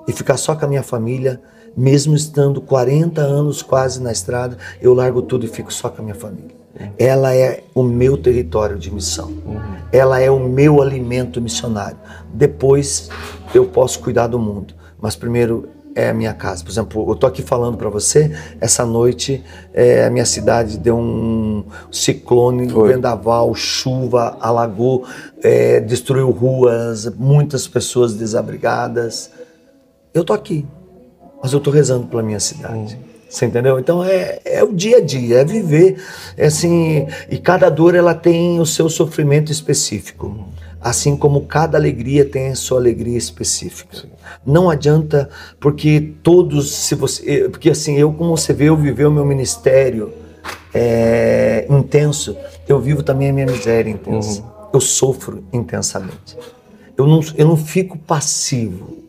e 0.07 0.11
ficar 0.11 0.37
só 0.37 0.55
com 0.55 0.65
a 0.65 0.67
minha 0.67 0.81
família, 0.81 1.39
mesmo 1.77 2.15
estando 2.15 2.59
40 2.59 3.21
anos 3.21 3.61
quase 3.61 4.01
na 4.01 4.11
estrada, 4.11 4.57
eu 4.81 4.95
largo 4.95 5.21
tudo 5.21 5.45
e 5.45 5.47
fico 5.47 5.71
só 5.71 5.89
com 5.89 6.01
a 6.01 6.03
minha 6.03 6.15
família. 6.15 6.55
Uhum. 6.79 6.91
Ela 6.97 7.35
é 7.35 7.63
o 7.73 7.83
meu 7.83 8.17
território 8.17 8.79
de 8.79 8.91
missão. 8.91 9.27
Uhum. 9.45 9.61
Ela 9.91 10.19
é 10.19 10.31
o 10.31 10.39
meu 10.39 10.81
alimento 10.81 11.39
missionário. 11.39 11.97
Depois 12.33 13.09
eu 13.53 13.67
posso 13.67 13.99
cuidar 13.99 14.25
do 14.25 14.39
mundo, 14.39 14.73
mas 14.99 15.15
primeiro 15.15 15.69
é 15.95 16.09
a 16.09 16.13
minha 16.13 16.33
casa. 16.33 16.63
Por 16.63 16.69
exemplo, 16.69 17.05
eu 17.07 17.13
estou 17.13 17.27
aqui 17.27 17.41
falando 17.41 17.77
para 17.77 17.89
você, 17.89 18.29
essa 18.59 18.85
noite 18.85 19.41
é, 19.73 20.05
a 20.05 20.09
minha 20.09 20.25
cidade 20.25 20.77
deu 20.77 20.97
um 20.97 21.63
ciclone, 21.89 22.71
um 22.71 22.83
vendaval, 22.83 23.55
chuva, 23.55 24.37
alagou, 24.41 25.07
é, 25.41 25.79
destruiu 25.79 26.29
ruas, 26.29 27.05
muitas 27.15 27.65
pessoas 27.65 28.13
desabrigadas. 28.13 29.31
Eu 30.13 30.21
estou 30.21 30.35
aqui, 30.35 30.67
mas 31.41 31.53
eu 31.53 31.59
estou 31.59 31.73
rezando 31.73 32.07
pela 32.07 32.21
minha 32.21 32.39
cidade. 32.41 32.99
Hum. 33.01 33.15
Você 33.27 33.45
entendeu? 33.47 33.79
Então 33.79 34.03
é, 34.03 34.39
é 34.45 34.63
o 34.63 34.71
dia 34.71 34.97
a 34.97 35.01
dia, 35.01 35.39
é 35.39 35.45
viver. 35.45 36.01
É 36.37 36.45
assim, 36.45 37.07
e 37.29 37.37
cada 37.37 37.69
dor 37.69 37.95
ela 37.95 38.13
tem 38.13 38.59
o 38.59 38.65
seu 38.65 38.89
sofrimento 38.89 39.51
específico. 39.51 40.47
Assim 40.85 41.17
como 41.17 41.47
cada 41.47 41.79
alegria 41.79 42.23
tem 42.23 42.49
a 42.49 42.55
sua 42.55 42.77
alegria 42.77 43.17
específica. 43.17 43.97
Sim. 43.97 44.09
Não 44.45 44.69
adianta, 44.69 45.27
porque 45.59 46.13
todos, 46.21 46.71
se 46.71 46.93
você, 46.93 47.49
porque 47.49 47.71
assim, 47.71 47.97
eu 47.97 48.13
como 48.13 48.37
você 48.37 48.53
vê, 48.53 48.65
eu 48.65 48.77
vivi 48.77 49.03
o 49.03 49.09
meu 49.09 49.25
ministério 49.25 50.13
é, 50.71 51.65
intenso, 51.71 52.37
eu 52.67 52.79
vivo 52.79 53.01
também 53.01 53.31
a 53.31 53.33
minha 53.33 53.47
miséria 53.47 53.89
intensa. 53.89 54.43
Uhum. 54.43 54.47
Eu 54.73 54.79
sofro 54.79 55.43
intensamente. 55.51 56.37
Eu 56.95 57.07
não, 57.07 57.19
eu 57.35 57.47
não 57.47 57.57
fico 57.57 57.97
passivo. 57.97 59.05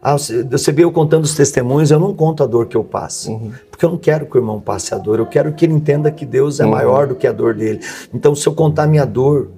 Ah, 0.00 0.16
você 0.16 0.70
vê 0.70 0.84
eu 0.84 0.92
contando 0.92 1.24
os 1.24 1.34
testemunhos, 1.34 1.90
eu 1.90 1.98
não 1.98 2.14
conto 2.14 2.44
a 2.44 2.46
dor 2.46 2.66
que 2.66 2.76
eu 2.76 2.84
passo. 2.84 3.32
Uhum. 3.32 3.50
Porque 3.68 3.84
eu 3.84 3.90
não 3.90 3.98
quero 3.98 4.26
que 4.26 4.36
o 4.36 4.38
irmão 4.38 4.60
passe 4.60 4.94
a 4.94 4.98
dor. 4.98 5.18
Eu 5.18 5.26
quero 5.26 5.52
que 5.54 5.64
ele 5.64 5.74
entenda 5.74 6.08
que 6.10 6.24
Deus 6.24 6.60
é 6.60 6.64
uhum. 6.64 6.70
maior 6.70 7.08
do 7.08 7.16
que 7.16 7.26
a 7.26 7.32
dor 7.32 7.52
dele. 7.52 7.80
Então, 8.14 8.32
se 8.34 8.46
eu 8.46 8.54
contar 8.54 8.84
a 8.84 8.86
minha 8.86 9.04
dor, 9.04 9.50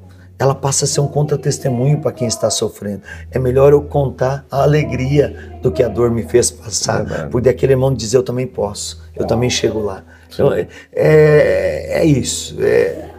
ela 0.43 0.57
passa 0.57 0.85
a 0.85 0.89
ser 0.89 1.01
um 1.01 1.07
contra-testemunho 1.07 2.01
para 2.01 2.11
quem 2.11 2.27
está 2.27 2.51
sofrendo. 2.51 3.03
É 3.31 3.39
melhor 3.39 3.73
eu 3.73 3.81
contar 3.81 4.45
a 4.51 4.63
alegria 4.63 5.57
do 5.63 5.71
que 5.71 5.85
a 5.85 5.89
dor 5.89 6.11
me 6.11 6.25
fez 6.25 6.51
passar, 6.51 7.05
Verdade. 7.05 7.31
porque 7.31 7.49
aquele 7.49 7.75
irmão 7.75 7.95
dizer 7.95 8.17
eu 8.17 8.25
também 8.25 8.47
posso, 8.47 9.01
eu 9.15 9.25
também 9.25 9.49
chego 9.49 9.79
lá. 9.79 10.03
Então, 10.35 10.53
é, 10.53 10.67
é, 10.93 12.01
é 12.01 12.05
isso. 12.05 12.57
É, 12.61 13.11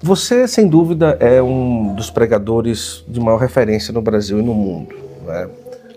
Você, 0.00 0.46
sem 0.46 0.68
dúvida, 0.68 1.16
é 1.18 1.42
um 1.42 1.94
dos 1.96 2.10
pregadores 2.10 3.04
de 3.08 3.18
maior 3.18 3.38
referência 3.38 3.92
no 3.92 4.00
Brasil 4.00 4.38
e 4.38 4.42
no 4.42 4.54
mundo. 4.54 4.94
Né? 5.26 5.48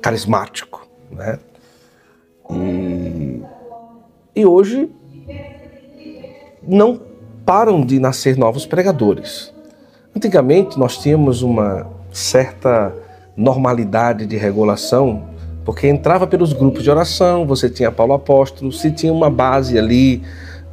Carismático. 0.01 0.87
Né? 1.11 1.37
E, 2.49 3.41
e 4.35 4.45
hoje 4.47 4.89
não 6.67 6.99
param 7.45 7.85
de 7.85 7.99
nascer 7.99 8.35
novos 8.35 8.65
pregadores. 8.65 9.52
Antigamente 10.15 10.77
nós 10.77 10.97
tínhamos 10.97 11.41
uma 11.41 11.87
certa 12.11 12.93
normalidade 13.35 14.27
de 14.27 14.37
regulação, 14.37 15.23
porque 15.65 15.87
entrava 15.87 16.27
pelos 16.27 16.53
grupos 16.53 16.83
de 16.83 16.91
oração, 16.91 17.47
você 17.47 17.69
tinha 17.69 17.91
Paulo 17.91 18.13
Apóstolo, 18.13 18.71
se 18.71 18.91
tinha 18.91 19.11
uma 19.11 19.29
base 19.29 19.77
ali 19.77 20.21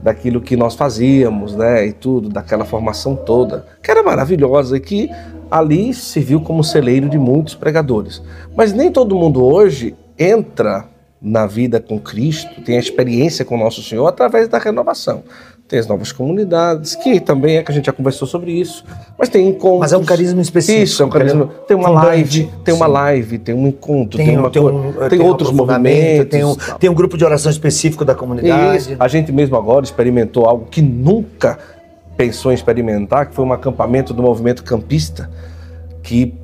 daquilo 0.03 0.41
que 0.41 0.57
nós 0.57 0.75
fazíamos, 0.75 1.55
né, 1.55 1.87
e 1.87 1.93
tudo, 1.93 2.29
daquela 2.29 2.65
formação 2.65 3.17
toda, 3.17 3.67
que 3.83 3.91
era 3.91 4.03
maravilhosa 4.03 4.77
e 4.77 4.81
que 4.81 5.11
ali 5.51 5.93
serviu 5.95 6.41
como 6.41 6.63
celeiro 6.63 7.09
de 7.09 7.19
muitos 7.19 7.55
pregadores. 7.55 8.23
Mas 8.55 8.73
nem 8.73 8.91
todo 8.93 9.17
mundo 9.17 9.45
hoje 9.45 9.95
entra 10.19 10.87
na 11.21 11.47
vida 11.47 11.81
com 11.81 11.99
Cristo, 11.99 12.63
tem 12.63 12.77
a 12.77 12.81
experiência 12.81 13.45
com 13.45 13.57
Nosso 13.57 13.83
Senhor 13.83 14.07
através 14.07 14.49
da 14.49 14.59
renovação. 14.59 15.23
Tem 15.71 15.79
as 15.79 15.87
novas 15.87 16.11
comunidades, 16.11 16.97
que 16.97 17.21
também 17.21 17.59
é 17.59 17.63
que 17.63 17.71
a 17.71 17.75
gente 17.75 17.87
já 17.87 17.93
conversou 17.93 18.27
sobre 18.27 18.51
isso, 18.51 18.85
mas 19.17 19.29
tem 19.29 19.47
encontros. 19.47 19.79
Mas 19.79 19.93
é 19.93 19.97
um 19.97 20.05
carisma 20.05 20.43
específico. 20.43 20.83
Isso, 20.83 21.01
é 21.01 21.07
um 21.07 21.09
carisma. 21.09 21.49
Tem 21.69 21.77
uma 21.77 21.89
live, 21.91 22.51
tem 22.65 22.75
uma 22.75 22.89
live, 22.89 23.39
tem 23.39 23.55
um 23.55 23.69
encontro, 23.69 24.17
tem, 24.17 24.27
tem, 24.27 24.37
uma 24.37 24.51
tem, 24.51 24.61
um, 24.61 24.93
tem 24.93 25.09
tem 25.11 25.21
um 25.21 25.27
outros 25.27 25.49
aprofundamento, 25.49 25.95
movimentos. 25.95 26.29
Tem 26.29 26.45
um, 26.45 26.57
tem 26.77 26.91
um 26.91 26.95
grupo 26.95 27.17
de 27.17 27.25
oração 27.25 27.53
específico 27.53 28.05
da 28.05 28.17
comunidade. 28.17 28.79
Isso. 28.79 28.97
A 28.99 29.07
gente 29.07 29.31
mesmo 29.31 29.57
agora 29.57 29.85
experimentou 29.85 30.47
algo 30.47 30.67
que 30.69 30.83
nunca 30.83 31.57
pensou 32.17 32.51
em 32.51 32.55
experimentar, 32.57 33.27
que 33.27 33.35
foi 33.37 33.45
um 33.45 33.53
acampamento 33.53 34.13
do 34.13 34.25
movimento 34.25 34.65
campista, 34.65 35.31
que 36.03 36.35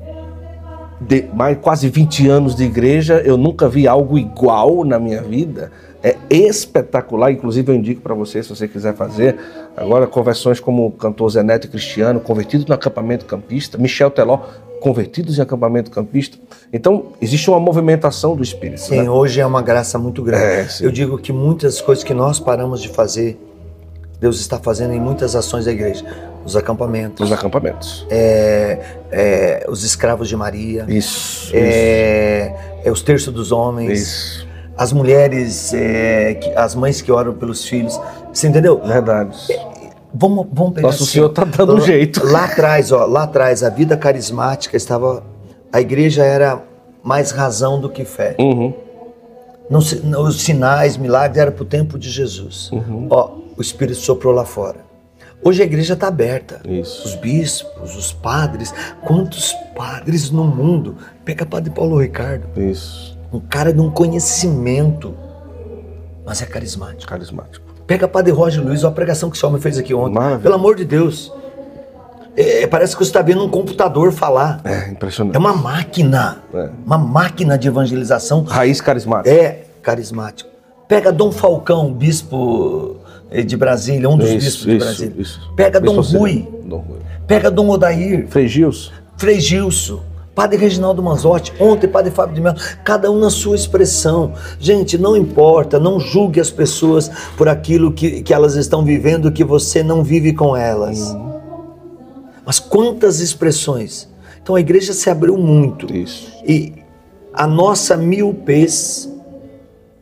de 1.01 1.25
mais 1.33 1.57
quase 1.61 1.89
20 1.89 2.29
anos 2.29 2.55
de 2.55 2.63
igreja, 2.63 3.21
eu 3.25 3.35
nunca 3.35 3.67
vi 3.67 3.89
algo 3.89 4.17
igual 4.17 4.85
na 4.85 4.97
minha 4.97 5.21
vida. 5.21 5.69
É 6.03 6.15
espetacular, 6.29 7.31
inclusive 7.31 7.71
eu 7.71 7.75
indico 7.75 8.01
para 8.01 8.13
você, 8.13 8.43
se 8.43 8.49
você 8.49 8.67
quiser 8.67 8.93
fazer. 8.93 9.35
Agora, 9.75 10.05
conversões 10.05 10.59
como 10.59 10.87
o 10.87 10.91
cantor 10.91 11.29
Zé 11.31 11.43
Neto 11.43 11.65
e 11.65 11.69
Cristiano, 11.69 12.19
convertidos 12.19 12.65
no 12.65 12.73
acampamento 12.73 13.25
campista, 13.25 13.77
Michel 13.77 14.11
Teló, 14.11 14.39
convertidos 14.79 15.37
em 15.37 15.41
acampamento 15.41 15.89
campista. 15.89 16.37
Então, 16.71 17.07
existe 17.21 17.49
uma 17.49 17.59
movimentação 17.59 18.35
do 18.35 18.43
espírito. 18.43 18.81
Sim, 18.81 19.03
né? 19.03 19.09
hoje 19.09 19.41
é 19.41 19.45
uma 19.45 19.61
graça 19.61 19.97
muito 19.97 20.21
grande. 20.21 20.43
É. 20.43 20.67
Eu 20.81 20.91
digo 20.91 21.17
que 21.17 21.33
muitas 21.33 21.81
coisas 21.81 22.03
que 22.03 22.13
nós 22.13 22.39
paramos 22.39 22.81
de 22.81 22.89
fazer, 22.89 23.39
Deus 24.19 24.39
está 24.39 24.59
fazendo 24.59 24.93
em 24.93 24.99
muitas 24.99 25.35
ações 25.35 25.65
da 25.65 25.71
igreja. 25.71 26.05
Os 26.45 26.55
acampamentos, 26.55 27.19
Nos 27.19 27.37
acampamentos. 27.37 28.07
é, 28.09 28.79
é, 29.11 29.65
os 29.67 29.83
escravos 29.83 30.29
de 30.29 30.35
Maria, 30.37 30.85
Isso. 30.87 31.51
é, 31.53 32.79
é 32.85 32.91
os 32.91 33.01
terços 33.01 33.33
dos 33.33 33.51
homens, 33.51 33.99
Isso. 34.01 34.47
As 34.77 34.93
mulheres, 34.93 35.73
é, 35.73 36.35
que- 36.35 36.51
as 36.51 36.75
mães 36.75 37.01
que 37.01 37.11
oram 37.11 37.33
pelos 37.33 37.65
filhos. 37.65 37.99
Você 38.33 38.47
entendeu? 38.47 38.79
Verdade. 38.85 39.37
Vamos, 40.13 40.47
vamos 40.51 40.73
pegar 40.73 40.87
Nosso 40.87 41.03
assim, 41.03 41.13
Senhor 41.13 41.25
ó. 41.25 41.29
tá 41.29 41.43
dando 41.43 41.73
um 41.73 41.77
lá, 41.79 41.81
jeito. 41.85 42.25
Lá 42.25 42.45
atrás, 42.45 42.91
ó, 42.91 43.05
lá 43.05 43.23
atrás, 43.23 43.63
a 43.63 43.69
vida 43.69 43.95
carismática 43.97 44.75
estava. 44.77 45.23
A 45.71 45.81
igreja 45.81 46.23
era 46.23 46.61
mais 47.03 47.31
razão 47.31 47.79
do 47.79 47.89
que 47.89 48.05
fé. 48.05 48.35
Uhum. 48.39 48.73
Não 49.69 49.81
não, 50.03 50.23
os 50.23 50.41
sinais, 50.41 50.95
milagres 50.95 51.37
eram 51.41 51.51
para 51.51 51.63
o 51.63 51.65
tempo 51.65 51.99
de 51.99 52.09
Jesus. 52.09 52.71
Uhum. 52.71 53.07
Ó, 53.09 53.31
o 53.57 53.61
Espírito 53.61 53.99
soprou 53.99 54.33
lá 54.33 54.45
fora. 54.45 54.87
Hoje 55.43 55.61
a 55.61 55.65
igreja 55.65 55.93
está 55.93 56.07
aberta. 56.07 56.61
Isso. 56.67 57.05
Os 57.05 57.15
bispos, 57.15 57.95
os 57.95 58.11
padres, 58.13 58.73
quantos 59.03 59.53
padres 59.75 60.31
no 60.31 60.45
mundo? 60.45 60.95
Pega 61.23 61.45
Padre 61.45 61.69
Paulo 61.69 61.99
Ricardo, 62.01 62.47
Isso. 62.59 63.16
Um 63.31 63.39
cara 63.39 63.73
de 63.73 63.79
um 63.79 63.89
conhecimento, 63.89 65.13
mas 66.25 66.41
é 66.41 66.45
carismático. 66.45 67.07
Carismático. 67.07 67.65
Pega 67.85 68.07
Padre 68.07 68.31
Roger 68.31 68.63
Luiz, 68.63 68.83
olha 68.83 68.91
a 68.91 68.95
pregação 68.95 69.29
que 69.29 69.37
esse 69.37 69.45
homem 69.45 69.61
fez 69.61 69.77
aqui 69.77 69.93
ontem. 69.93 70.15
Maravilha. 70.15 70.39
Pelo 70.39 70.55
amor 70.55 70.75
de 70.75 70.83
Deus. 70.85 71.31
É, 72.35 72.67
parece 72.67 72.95
que 72.95 73.03
você 73.03 73.09
está 73.09 73.21
vendo 73.21 73.43
um 73.43 73.49
computador 73.49 74.11
falar. 74.11 74.61
É 74.63 74.89
impressionante. 74.91 75.35
É 75.35 75.39
uma 75.39 75.53
máquina. 75.53 76.43
É. 76.53 76.69
Uma 76.85 76.97
máquina 76.97 77.57
de 77.57 77.67
evangelização. 77.67 78.43
Raiz 78.43 78.79
carismática. 78.81 79.33
É 79.33 79.63
carismático. 79.81 80.49
Pega 80.87 81.11
Dom 81.11 81.31
Falcão, 81.31 81.91
bispo 81.93 82.97
eh, 83.31 83.41
de 83.41 83.57
Brasília, 83.57 84.07
um 84.09 84.17
dos 84.17 84.29
bispos 84.29 84.45
Isso, 84.53 84.65
de 84.67 84.75
isso, 84.77 84.85
Brasília. 84.85 85.21
isso. 85.21 85.53
Pega 85.55 85.79
Dom 85.81 85.97
Bispo 85.97 86.17
Rui. 86.17 86.31
Auxiliar. 86.45 86.67
Dom 86.69 86.77
Rui. 86.77 86.97
Pega 87.25 87.51
Dom 87.51 87.69
Odair, 87.69 88.27
Frei 88.27 88.47
Gilson. 88.47 88.91
Frei 89.17 89.39
Gilson, 89.39 90.01
Padre 90.37 90.59
Reginaldo 90.59 91.01
Manzotti, 91.01 91.51
ontem 91.59 91.87
Padre 91.87 92.11
Fábio 92.11 92.35
de 92.35 92.41
Mello, 92.41 92.57
cada 92.83 93.09
um 93.09 93.17
na 93.17 93.31
sua 93.31 93.55
expressão. 93.55 94.33
Gente, 94.59 94.95
não 94.95 95.17
importa, 95.17 95.79
não 95.79 95.99
julgue 95.99 96.39
as 96.39 96.51
pessoas 96.51 97.09
por 97.35 97.49
aquilo 97.49 97.91
que, 97.91 98.21
que 98.21 98.31
elas 98.31 98.53
estão 98.53 98.85
vivendo 98.85 99.31
que 99.31 99.43
você 99.43 99.81
não 99.81 100.03
vive 100.03 100.33
com 100.33 100.55
elas. 100.55 101.17
Mas 102.45 102.59
quantas 102.59 103.19
expressões. 103.19 104.07
Então 104.39 104.53
a 104.53 104.59
igreja 104.59 104.93
se 104.93 105.09
abriu 105.09 105.39
muito. 105.39 105.91
Isso. 105.91 106.31
E 106.45 106.71
a 107.33 107.47
nossa 107.47 107.97
miopez, 107.97 109.11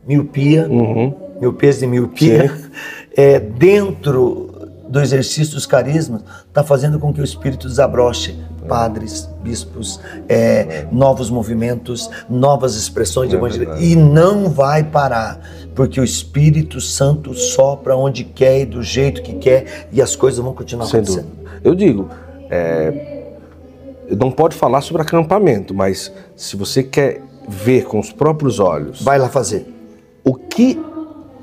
miopia, 0.06 0.68
Uhum. 0.68 1.14
miopez 1.40 1.78
de 1.78 1.86
miopia, 1.86 2.54
é, 3.16 3.40
dentro 3.40 4.50
do 4.86 5.00
exercício 5.00 5.54
dos 5.54 5.64
carismas, 5.64 6.20
está 6.46 6.62
fazendo 6.62 6.98
com 6.98 7.10
que 7.10 7.22
o 7.22 7.24
Espírito 7.24 7.66
desabroche 7.66 8.38
padres, 8.66 9.28
bispos, 9.42 10.00
é, 10.28 10.86
novos 10.92 11.30
movimentos, 11.30 12.10
novas 12.28 12.74
expressões 12.76 13.28
de 13.30 13.36
É 13.36 13.38
evangelho. 13.38 13.66
verdade. 13.66 13.84
E 13.86 13.96
não 13.96 14.48
vai 14.50 14.82
parar, 14.84 15.40
porque 15.74 16.00
o 16.00 16.04
Espírito 16.04 16.80
Santo 16.80 17.34
sopra 17.34 17.96
onde 17.96 18.24
quer 18.24 18.60
e 18.60 18.64
do 18.66 18.82
jeito 18.82 19.22
que 19.22 19.34
quer, 19.34 19.88
e 19.92 20.02
as 20.02 20.14
coisas 20.16 20.40
vão 20.40 20.52
continuar 20.52 20.86
Sem 20.86 21.00
acontecendo. 21.00 21.26
dúvida. 21.30 21.60
Eu 21.64 21.74
digo, 21.74 22.08
é, 22.50 23.32
não 24.18 24.30
pode 24.30 24.54
falar 24.54 24.80
sobre 24.80 25.02
acampamento, 25.02 25.74
mas 25.74 26.12
se 26.36 26.56
você 26.56 26.82
quer 26.82 27.22
ver 27.48 27.84
com 27.84 27.98
os 27.98 28.12
próprios 28.12 28.58
olhos 28.58 29.00
Vai 29.02 29.18
lá 29.18 29.28
fazer. 29.28 29.72
o 30.24 30.34
que 30.34 30.80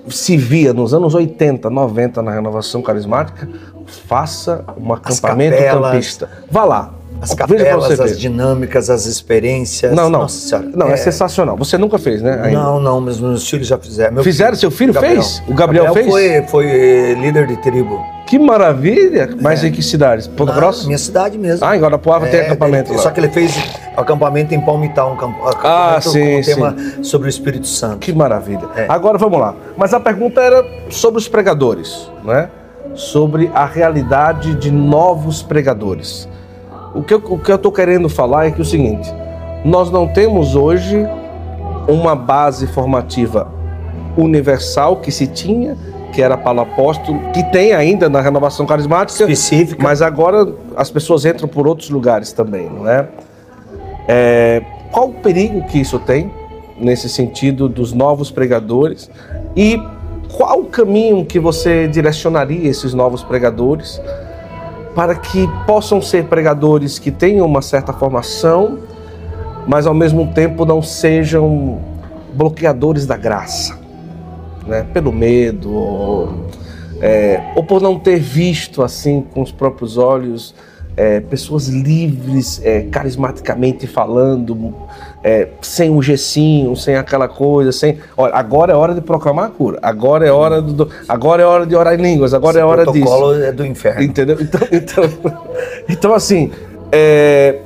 se 0.10 0.36
via 0.36 0.74
nos 0.74 0.94
anos 0.94 1.16
80, 1.16 1.70
90 1.70 2.22
na 2.22 2.32
renovação 2.32 2.82
carismática, 2.82 3.48
faça 4.06 4.66
um 4.78 4.92
acampamento 4.94 5.56
campista. 5.64 6.30
Vá 6.52 6.66
lá. 6.66 6.94
As 7.24 7.34
capelas, 7.34 8.00
as 8.00 8.20
dinâmicas, 8.20 8.90
as 8.90 9.06
experiências. 9.06 9.92
Não, 9.94 10.10
não. 10.10 10.22
Nossa 10.22 10.48
Senhora. 10.50 10.70
Não, 10.76 10.88
é, 10.90 10.98
sensacional. 10.98 11.56
Você 11.58 11.78
nunca 11.78 11.98
fez, 11.98 12.22
né? 12.22 12.40
ainda? 12.44 12.60
Não, 12.60 12.80
não, 12.80 13.00
mas 13.02 13.20
meus 13.20 13.50
filhos 13.50 13.68
já 13.68 13.78
fizeram. 13.78 14.14
Meu 14.16 14.24
Fizeram? 14.24 14.56
Seu 14.56 14.70
filho 14.70 14.94
Gabriel. 14.94 15.16
fez? 15.22 15.44
O 15.48 15.54
Gabriel 15.54 15.94
fez? 15.94 16.06
Foi, 16.08 16.44
foi 16.48 16.66
eh, 16.68 17.14
líder 17.14 17.48
de 17.48 17.58
tribo. 17.58 18.00
Que 18.28 18.40
maravilha! 18.40 19.30
Mas 19.42 19.64
em 19.64 19.72
que 19.72 19.84
cidades? 19.84 20.28
Ponta 20.28 20.54
Na 20.54 20.58
Grossa? 20.60 20.86
Minha 20.86 20.98
cidade 20.98 21.38
mesmo. 21.38 21.66
Ah, 21.66 21.76
em 21.76 21.80
Guarapuava 21.80 22.26
tem 22.28 22.40
É, 22.40 22.46
acampamento 22.46 22.90
ele- 22.90 22.98
lá. 22.98 23.04
Só 23.04 23.12
que 23.12 23.20
ele 23.20 23.30
fez 23.30 23.54
acampamento 23.96 24.56
em 24.56 24.62
Palmital, 24.62 25.14
um 25.14 25.18
camp- 25.18 25.36
acampamento 25.46 25.68
Ah, 25.68 26.02
sim, 26.02 26.20
com 26.20 26.40
um 26.40 26.42
tema 26.42 26.76
sobre 27.04 27.28
o 27.28 27.30
Espírito 27.30 27.68
Santo. 27.68 27.98
Que 28.00 28.12
maravilha. 28.14 28.64
É. 28.76 28.86
Agora 28.90 29.18
vamos 29.18 29.40
lá. 29.40 29.54
Mas 29.78 29.94
a 29.94 30.00
pergunta 30.00 30.42
era 30.42 30.66
sobre 30.90 31.20
os 31.20 31.28
pregadores, 31.28 32.10
né? 32.24 32.50
Sobre 32.96 33.52
a 33.54 33.66
realidade 33.66 34.56
de 34.56 34.72
novos 34.72 35.42
pregadores. 35.44 36.28
O 36.94 37.02
que 37.02 37.14
eu, 37.14 37.22
o 37.26 37.40
que 37.40 37.52
eu 37.52 37.58
tô 37.58 37.72
querendo 37.72 38.08
falar 38.08 38.48
é 38.48 38.52
que 38.52 38.60
é 38.60 38.62
o 38.62 38.66
seguinte: 38.66 39.14
nós 39.66 39.90
não 39.90 40.08
temos 40.08 40.56
hoje 40.56 41.08
uma 41.88 42.16
base 42.16 42.68
formativa 42.68 43.48
universal 44.16 44.98
que 44.98 45.12
se 45.12 45.28
tinha, 45.28 45.76
que 46.14 46.22
era 46.22 46.38
Paulo 46.38 46.62
Apóstolo, 46.62 47.20
que 47.34 47.44
tem 47.52 47.74
ainda 47.74 48.08
na 48.08 48.22
renovação 48.22 48.66
carismática, 48.66 49.24
Específica. 49.24 49.82
mas 49.82 50.02
agora 50.02 50.54
as 50.76 50.92
pessoas 50.92 51.26
entram 51.26 51.48
por 51.48 51.68
outros 51.68 51.90
lugares 51.90 52.32
também, 52.32 52.70
não 52.70 52.88
é? 52.88 53.08
É, 54.08 54.62
qual 54.92 55.10
o 55.10 55.14
perigo 55.14 55.64
que 55.64 55.80
isso 55.80 55.98
tem 55.98 56.32
nesse 56.78 57.10
sentido 57.10 57.68
dos 57.68 57.94
novos 57.94 58.30
pregadores 58.30 59.10
e 59.56 59.82
qual 60.36 60.62
o 60.62 60.66
caminho 60.66 61.26
que 61.26 61.40
você 61.40 61.88
direcionaria 61.88 62.70
esses 62.70 62.94
novos 62.94 63.24
pregadores 63.24 64.02
para 64.96 65.16
que 65.16 65.48
possam 65.66 66.02
ser 66.02 66.26
pregadores 66.26 67.00
que 67.00 67.12
tenham 67.12 67.46
uma 67.46 67.62
certa 67.62 67.92
formação, 67.92 68.80
mas 69.68 69.88
ao 69.88 69.94
mesmo 69.94 70.28
tempo 70.34 70.66
não 70.66 70.82
sejam 70.82 71.80
bloqueadores 72.34 73.06
da 73.06 73.18
graça, 73.18 73.80
né? 74.68 74.86
Pelo 74.94 75.12
medo 75.12 75.74
ou, 75.74 76.48
é, 77.02 77.42
ou 77.56 77.64
por 77.64 77.82
não 77.82 77.98
ter 77.98 78.20
visto 78.20 78.84
assim 78.84 79.22
com 79.34 79.42
os 79.42 79.52
próprios 79.52 79.98
olhos 79.98 80.54
é, 80.96 81.20
pessoas 81.20 81.68
livres, 81.68 82.62
é, 82.64 82.82
carismaticamente 82.84 83.88
falando, 83.88 84.76
é, 85.24 85.48
sem 85.62 85.90
um 85.90 86.02
gessinho, 86.02 86.76
sem 86.76 86.96
aquela 86.96 87.28
coisa, 87.28 87.72
sem. 87.72 87.98
Olha, 88.18 88.36
agora 88.36 88.74
é 88.74 88.76
hora 88.76 88.94
de 88.94 89.02
proclamar 89.02 89.46
a 89.46 89.50
cura. 89.50 89.80
Agora 89.82 90.28
é 90.28 90.32
hora 90.32 90.62
do, 90.62 90.90
agora 91.08 91.42
é 91.42 91.46
hora 91.46 91.66
de 91.66 91.76
orar 91.76 91.94
em 91.94 92.02
línguas. 92.02 92.34
Agora 92.34 92.58
Esse 92.58 92.60
é 92.60 92.66
hora 92.66 92.86
disso. 92.86 92.98
O 92.98 93.02
protocolo 93.02 93.42
é 93.42 93.52
do 93.52 93.66
inferno. 93.66 94.04
Entendeu? 94.04 94.38
Então, 94.40 94.68
então, 94.72 95.04
então 95.88 96.14
assim, 96.14 96.52
é, 96.92 97.60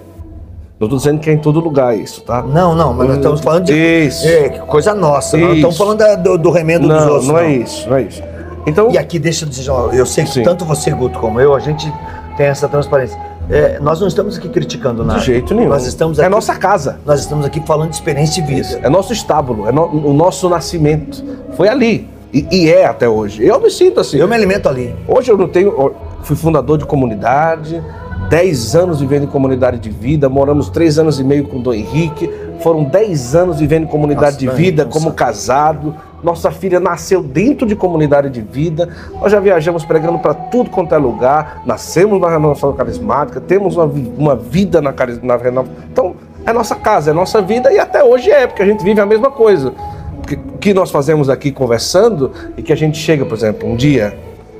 não 0.80 0.86
estou 0.86 1.00
dizendo 1.00 1.20
que 1.20 1.30
é 1.30 1.34
em 1.34 1.40
todo 1.40 1.60
lugar 1.60 1.98
isso, 1.98 2.22
tá? 2.22 2.44
Não, 2.44 2.76
não, 2.76 2.94
mas 2.94 3.08
nós 3.08 3.18
estamos 3.18 3.42
falando 3.42 3.66
de 3.66 3.74
isso. 3.74 4.28
É, 4.28 4.50
coisa 4.50 4.94
nossa. 4.94 5.36
Nós 5.36 5.48
não 5.48 5.56
estamos 5.56 5.78
falando 5.78 5.98
da, 5.98 6.16
do, 6.16 6.38
do, 6.38 6.52
remendo 6.52 6.88
não, 6.88 6.96
dos 6.96 7.06
outros. 7.08 7.28
Não, 7.28 7.34
não 7.34 7.42
é 7.42 7.52
isso, 7.52 7.90
não 7.90 7.98
é 7.98 8.02
isso. 8.04 8.24
Então, 8.68 8.92
e 8.92 8.98
aqui 8.98 9.18
deixa 9.18 9.46
eu 9.46 9.50
dizer, 9.50 9.72
eu 9.94 10.06
sei 10.06 10.26
que 10.26 10.32
Sim. 10.32 10.44
tanto 10.44 10.64
você, 10.66 10.92
Guto, 10.92 11.18
como 11.20 11.40
eu, 11.40 11.56
a 11.56 11.60
gente 11.60 11.92
tem 12.36 12.46
essa 12.46 12.68
transparência. 12.68 13.18
É, 13.50 13.80
nós 13.80 14.00
não 14.00 14.08
estamos 14.08 14.38
aqui 14.38 14.50
criticando 14.50 15.04
nada. 15.04 15.20
De 15.20 15.26
jeito 15.26 15.56
nenhum. 15.56 15.70
Nós 15.70 15.86
estamos 15.86 16.20
aqui, 16.20 16.26
é 16.26 16.30
nossa 16.30 16.56
casa. 16.56 17.00
Nós 17.06 17.22
estamos 17.22 17.46
aqui 17.46 17.62
falando 17.66 17.90
de 17.90 17.96
experiência 17.96 18.44
de 18.44 18.54
vida. 18.54 18.80
É 18.84 18.90
nosso 18.90 19.14
estábulo, 19.14 19.68
é 19.68 19.72
no, 19.72 19.86
o 19.86 20.14
nosso 20.14 20.50
nascimento. 20.50 21.24
Foi 21.56 21.68
ali. 21.70 22.10
E, 22.34 22.46
e, 22.52 22.70
é 22.70 22.86
até 22.86 23.08
hoje. 23.08 23.46
Eu 23.46 23.60
me 23.62 23.72
sinto 23.72 24.02
assim. 24.02 24.18
Eu 24.18 24.28
me 24.28 24.36
alimento 24.36 24.68
ali. 24.68 24.94
Hoje 25.08 25.32
eu 25.32 25.38
não 25.38 25.48
tenho. 25.48 25.94
Fui 26.24 26.36
fundador 26.36 26.78
de 26.78 26.86
comunidade, 26.86 27.82
10 28.30 28.76
anos 28.76 29.00
vivendo 29.00 29.24
em 29.24 29.28
comunidade 29.28 29.80
de 29.80 29.90
vida, 29.90 30.28
moramos 30.28 30.70
3 30.70 31.00
anos 31.00 31.20
e 31.20 31.24
meio 31.24 31.48
com 31.48 31.60
o 31.60 31.62
Dom 31.62 31.74
Henrique, 31.74 32.30
foram 32.62 32.84
10 32.84 33.36
anos 33.36 33.60
vivendo 33.60 33.84
em 33.84 33.88
comunidade 33.88 34.46
Nossa, 34.46 34.58
de 34.58 34.62
vida, 34.62 34.86
como 34.86 35.14
casado. 35.14 35.96
Nossa 36.24 36.52
filha 36.52 36.80
nasceu 36.80 37.22
dentro 37.22 37.68
de 37.68 37.76
comunidade 37.76 38.30
de 38.30 38.42
vida. 38.42 38.90
Nós 39.22 39.32
já 39.32 39.40
viajamos 39.40 39.86
pregando 39.86 40.18
para 40.20 40.34
tudo 40.34 40.70
quanto 40.70 40.94
é 40.94 40.98
lugar. 40.98 41.62
Nascemos 41.66 42.20
na 42.20 42.30
renovação 42.30 42.74
carismática, 42.74 43.40
temos 43.40 43.78
uma, 43.78 43.86
uma 43.86 44.36
vida 44.36 44.82
na, 44.82 44.94
na 45.22 45.36
renovação. 45.36 45.76
Então, 45.92 46.16
é 46.46 46.54
nossa 46.54 46.76
casa, 46.76 47.12
é 47.12 47.14
nossa 47.14 47.42
vida 47.42 47.72
e 47.72 47.78
até 47.78 48.04
hoje 48.04 48.32
é, 48.32 48.48
porque 48.48 48.64
a 48.64 48.66
gente 48.66 48.84
vive 48.84 49.00
a 49.02 49.06
mesma 49.06 49.30
coisa. 49.30 49.74
O 50.18 50.58
que 50.58 50.74
nós 50.74 50.90
fazemos 50.90 51.30
aqui 51.30 51.52
conversando 51.52 52.32
e 52.58 52.62
que 52.62 52.74
a 52.74 52.76
gente 52.76 52.98
chega, 52.98 53.26
por 53.26 53.36
exemplo, 53.36 53.70
um 53.70 53.76
dia, 53.76 54.18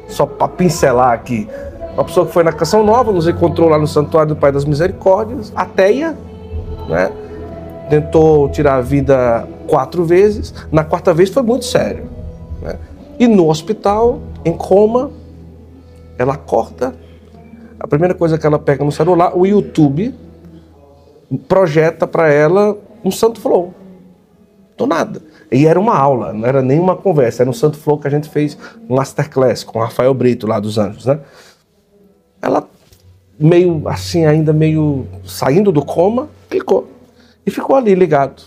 só 0.08 0.26
para 0.26 0.48
pincelar 0.48 1.12
aqui, 1.12 1.48
uma 1.94 2.04
pessoa 2.04 2.28
que 2.28 2.32
foi 2.32 2.44
na 2.44 2.52
Canção 2.52 2.84
Nova 2.84 3.12
nos 3.12 3.28
encontrou 3.28 3.68
lá 3.68 3.78
no 3.78 3.88
Santuário 3.88 4.30
do 4.30 4.36
Pai 4.36 4.52
das 4.52 4.66
Misericórdias, 4.66 5.52
ateia, 5.56 6.16
né? 6.88 7.10
tentou 7.90 8.50
tirar 8.50 8.76
a 8.76 8.82
vida 8.82 9.48
quatro 9.68 10.06
vezes. 10.06 10.54
Na 10.72 10.84
quarta 10.84 11.14
vez 11.14 11.30
foi 11.30 11.44
muito 11.44 11.66
sério. 11.66 12.10
Né? 12.62 12.78
E 13.20 13.28
no 13.28 13.50
hospital, 13.50 14.20
em 14.46 14.54
coma, 14.54 15.12
ela 16.18 16.34
acorda. 16.34 16.96
A 17.80 17.88
primeira 17.88 18.16
coisa 18.16 18.38
que 18.38 18.46
ela 18.46 18.58
pega 18.58 18.84
no 18.84 18.92
celular, 18.92 19.38
o 19.38 19.46
YouTube 19.46 20.14
projeta 21.48 22.08
para 22.08 22.32
ela 22.32 22.78
um 23.04 23.12
Santo 23.12 23.40
Flow. 23.40 23.74
Do 24.78 24.88
nada. 24.88 25.22
E 25.52 25.66
era 25.66 25.80
uma 25.80 25.98
aula, 25.98 26.34
não 26.34 26.48
era 26.48 26.62
nem 26.62 26.80
uma 26.80 26.96
conversa, 26.96 27.44
era 27.44 27.50
um 27.50 27.54
Santo 27.54 27.78
Flow 27.78 27.98
que 27.98 28.08
a 28.08 28.12
gente 28.12 28.30
fez 28.30 28.58
um 28.90 28.96
masterclass 28.96 29.64
com 29.64 29.80
o 29.80 29.82
Rafael 29.82 30.14
Brito 30.14 30.46
lá 30.46 30.60
dos 30.60 30.78
Anjos, 30.78 31.06
né? 31.06 31.20
Ela 32.42 32.68
meio 33.40 33.88
assim, 33.88 34.26
ainda 34.26 34.52
meio 34.52 35.08
saindo 35.26 35.72
do 35.72 35.84
coma, 35.84 36.30
clicou. 36.50 36.88
E 37.46 37.52
ficou 37.52 37.76
ali 37.76 37.96
ligado, 37.96 38.44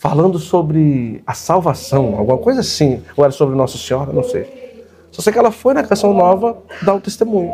falando 0.00 0.38
sobre 0.38 1.22
a 1.26 1.34
salvação, 1.34 2.16
alguma 2.16 2.38
coisa 2.38 2.60
assim, 2.60 3.02
ou 3.14 3.22
era 3.22 3.30
sobre 3.30 3.54
Nossa 3.54 3.76
Senhora, 3.76 4.10
não 4.14 4.22
sei. 4.22 4.80
Só 5.10 5.20
sei 5.20 5.30
que 5.30 5.38
ela 5.38 5.50
foi 5.50 5.74
na 5.74 5.82
Canção 5.82 6.14
Nova 6.14 6.56
dar 6.80 6.94
o 6.94 7.00
testemunho. 7.00 7.52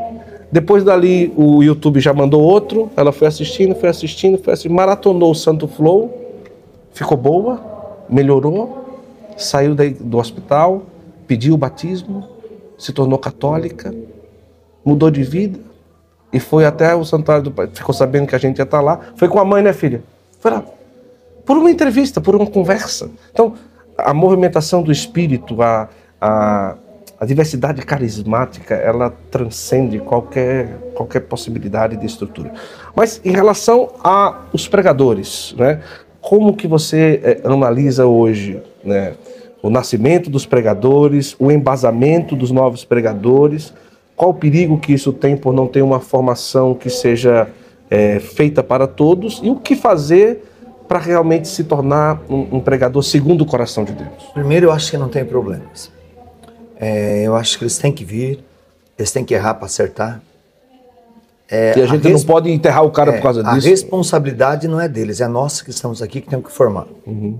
Depois 0.52 0.84
dali, 0.84 1.34
o 1.36 1.60
YouTube 1.60 1.98
já 1.98 2.14
mandou 2.14 2.40
outro, 2.40 2.88
ela 2.96 3.10
foi 3.10 3.26
assistindo, 3.26 3.74
foi 3.74 3.88
assistindo, 3.88 4.38
foi 4.38 4.52
assistindo, 4.52 4.76
maratonou 4.76 5.32
o 5.32 5.34
Santo 5.34 5.66
Flow, 5.66 6.36
ficou 6.92 7.16
boa, 7.16 7.60
melhorou, 8.08 9.00
saiu 9.36 9.74
do 9.74 10.16
hospital, 10.16 10.82
pediu 11.26 11.54
o 11.54 11.58
batismo, 11.58 12.28
se 12.78 12.92
tornou 12.92 13.18
católica, 13.18 13.92
mudou 14.84 15.10
de 15.10 15.24
vida 15.24 15.58
e 16.32 16.38
foi 16.38 16.64
até 16.64 16.94
o 16.94 17.04
santuário 17.04 17.42
do 17.42 17.50
pai. 17.50 17.68
Ficou 17.72 17.92
sabendo 17.92 18.28
que 18.28 18.36
a 18.36 18.38
gente 18.38 18.58
ia 18.58 18.62
estar 18.62 18.80
lá. 18.80 19.00
Foi 19.16 19.26
com 19.26 19.40
a 19.40 19.44
mãe, 19.44 19.64
né, 19.64 19.72
filha? 19.72 20.04
Por 21.46 21.56
uma 21.56 21.70
entrevista, 21.70 22.20
por 22.20 22.34
uma 22.34 22.46
conversa. 22.46 23.08
Então, 23.32 23.54
a 23.96 24.12
movimentação 24.12 24.82
do 24.82 24.90
espírito, 24.90 25.62
a, 25.62 25.88
a, 26.20 26.76
a 27.18 27.24
diversidade 27.24 27.80
carismática, 27.82 28.74
ela 28.74 29.14
transcende 29.30 30.00
qualquer, 30.00 30.76
qualquer 30.94 31.20
possibilidade 31.20 31.96
de 31.96 32.04
estrutura. 32.04 32.52
Mas 32.94 33.20
em 33.24 33.30
relação 33.30 33.90
aos 34.02 34.68
pregadores, 34.68 35.54
né? 35.56 35.80
como 36.20 36.56
que 36.56 36.66
você 36.66 37.20
é, 37.22 37.48
analisa 37.48 38.06
hoje 38.06 38.60
né? 38.84 39.14
o 39.62 39.70
nascimento 39.70 40.28
dos 40.28 40.44
pregadores, 40.44 41.36
o 41.38 41.50
embasamento 41.50 42.34
dos 42.34 42.50
novos 42.50 42.84
pregadores, 42.84 43.72
qual 44.16 44.30
o 44.30 44.34
perigo 44.34 44.78
que 44.78 44.92
isso 44.92 45.12
tem 45.12 45.36
por 45.36 45.52
não 45.52 45.66
ter 45.66 45.82
uma 45.82 46.00
formação 46.00 46.74
que 46.74 46.90
seja 46.90 47.48
é, 47.88 48.18
feita 48.18 48.62
para 48.62 48.86
todos 48.86 49.40
e 49.44 49.48
o 49.48 49.56
que 49.56 49.76
fazer 49.76 50.42
para 50.86 50.98
realmente 50.98 51.48
se 51.48 51.64
tornar 51.64 52.20
um, 52.28 52.56
um, 52.56 52.60
pregador 52.60 53.02
segundo 53.02 53.42
o 53.42 53.46
coração 53.46 53.84
de 53.84 53.92
Deus? 53.92 54.24
Primeiro, 54.32 54.66
eu 54.66 54.72
acho 54.72 54.90
que 54.90 54.96
não 54.96 55.08
tem 55.08 55.24
problemas. 55.24 55.90
É, 56.78 57.22
eu 57.22 57.34
acho 57.34 57.58
que 57.58 57.64
eles 57.64 57.78
têm 57.78 57.92
que 57.92 58.04
vir, 58.04 58.44
eles 58.98 59.10
têm 59.10 59.24
que 59.24 59.34
errar 59.34 59.54
para 59.54 59.66
acertar. 59.66 60.20
É, 61.48 61.78
e 61.78 61.82
a 61.82 61.86
gente 61.86 62.06
a 62.06 62.10
não 62.10 62.22
pode 62.22 62.50
enterrar 62.50 62.84
o 62.84 62.90
cara 62.90 63.12
é, 63.12 63.16
por 63.16 63.22
causa 63.22 63.42
disso. 63.42 63.66
A 63.66 63.70
responsabilidade 63.70 64.66
não 64.66 64.80
é 64.80 64.88
deles, 64.88 65.20
é 65.20 65.28
nossa 65.28 65.64
que 65.64 65.70
estamos 65.70 66.02
aqui 66.02 66.20
que 66.20 66.28
temos 66.28 66.46
que 66.46 66.52
formar. 66.52 66.86
Uhum. 67.06 67.38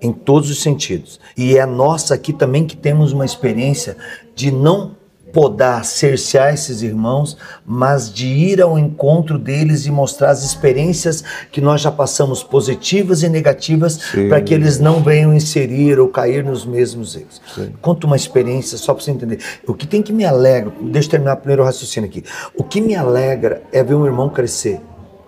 Em 0.00 0.12
todos 0.12 0.50
os 0.50 0.62
sentidos. 0.62 1.20
E 1.36 1.58
é 1.58 1.66
nossa 1.66 2.14
aqui 2.14 2.32
também 2.32 2.66
que 2.66 2.76
temos 2.76 3.12
uma 3.12 3.24
experiência 3.24 3.96
de 4.34 4.50
não 4.50 4.92
podar, 5.32 5.84
cercear 5.84 6.52
esses 6.52 6.82
irmãos, 6.82 7.36
mas 7.64 8.12
de 8.12 8.26
ir 8.26 8.60
ao 8.60 8.78
encontro 8.78 9.38
deles 9.38 9.86
e 9.86 9.90
mostrar 9.90 10.30
as 10.30 10.44
experiências 10.44 11.22
que 11.50 11.60
nós 11.60 11.80
já 11.80 11.90
passamos, 11.90 12.42
positivas 12.42 13.22
e 13.22 13.28
negativas, 13.28 13.98
para 14.28 14.40
que 14.40 14.52
eles 14.54 14.78
não 14.78 15.02
venham 15.02 15.32
inserir 15.32 15.98
ou 15.98 16.08
cair 16.08 16.44
nos 16.44 16.64
mesmos 16.64 17.16
erros. 17.16 17.40
Sim. 17.54 17.72
Conta 17.80 18.06
uma 18.06 18.16
experiência 18.16 18.76
só 18.76 18.94
para 18.94 19.04
você 19.04 19.10
entender. 19.10 19.38
O 19.66 19.74
que 19.74 19.86
tem 19.86 20.02
que 20.02 20.12
me 20.12 20.24
alegra, 20.24 20.72
deixa 20.80 21.08
eu 21.08 21.10
terminar 21.12 21.34
o 21.34 21.36
primeiro 21.38 21.64
raciocínio 21.64 22.08
aqui. 22.08 22.24
O 22.54 22.62
que 22.62 22.80
me 22.80 22.94
alegra 22.94 23.62
é 23.72 23.82
ver 23.82 23.94
um 23.94 24.04
irmão 24.04 24.28
crescer. 24.28 24.80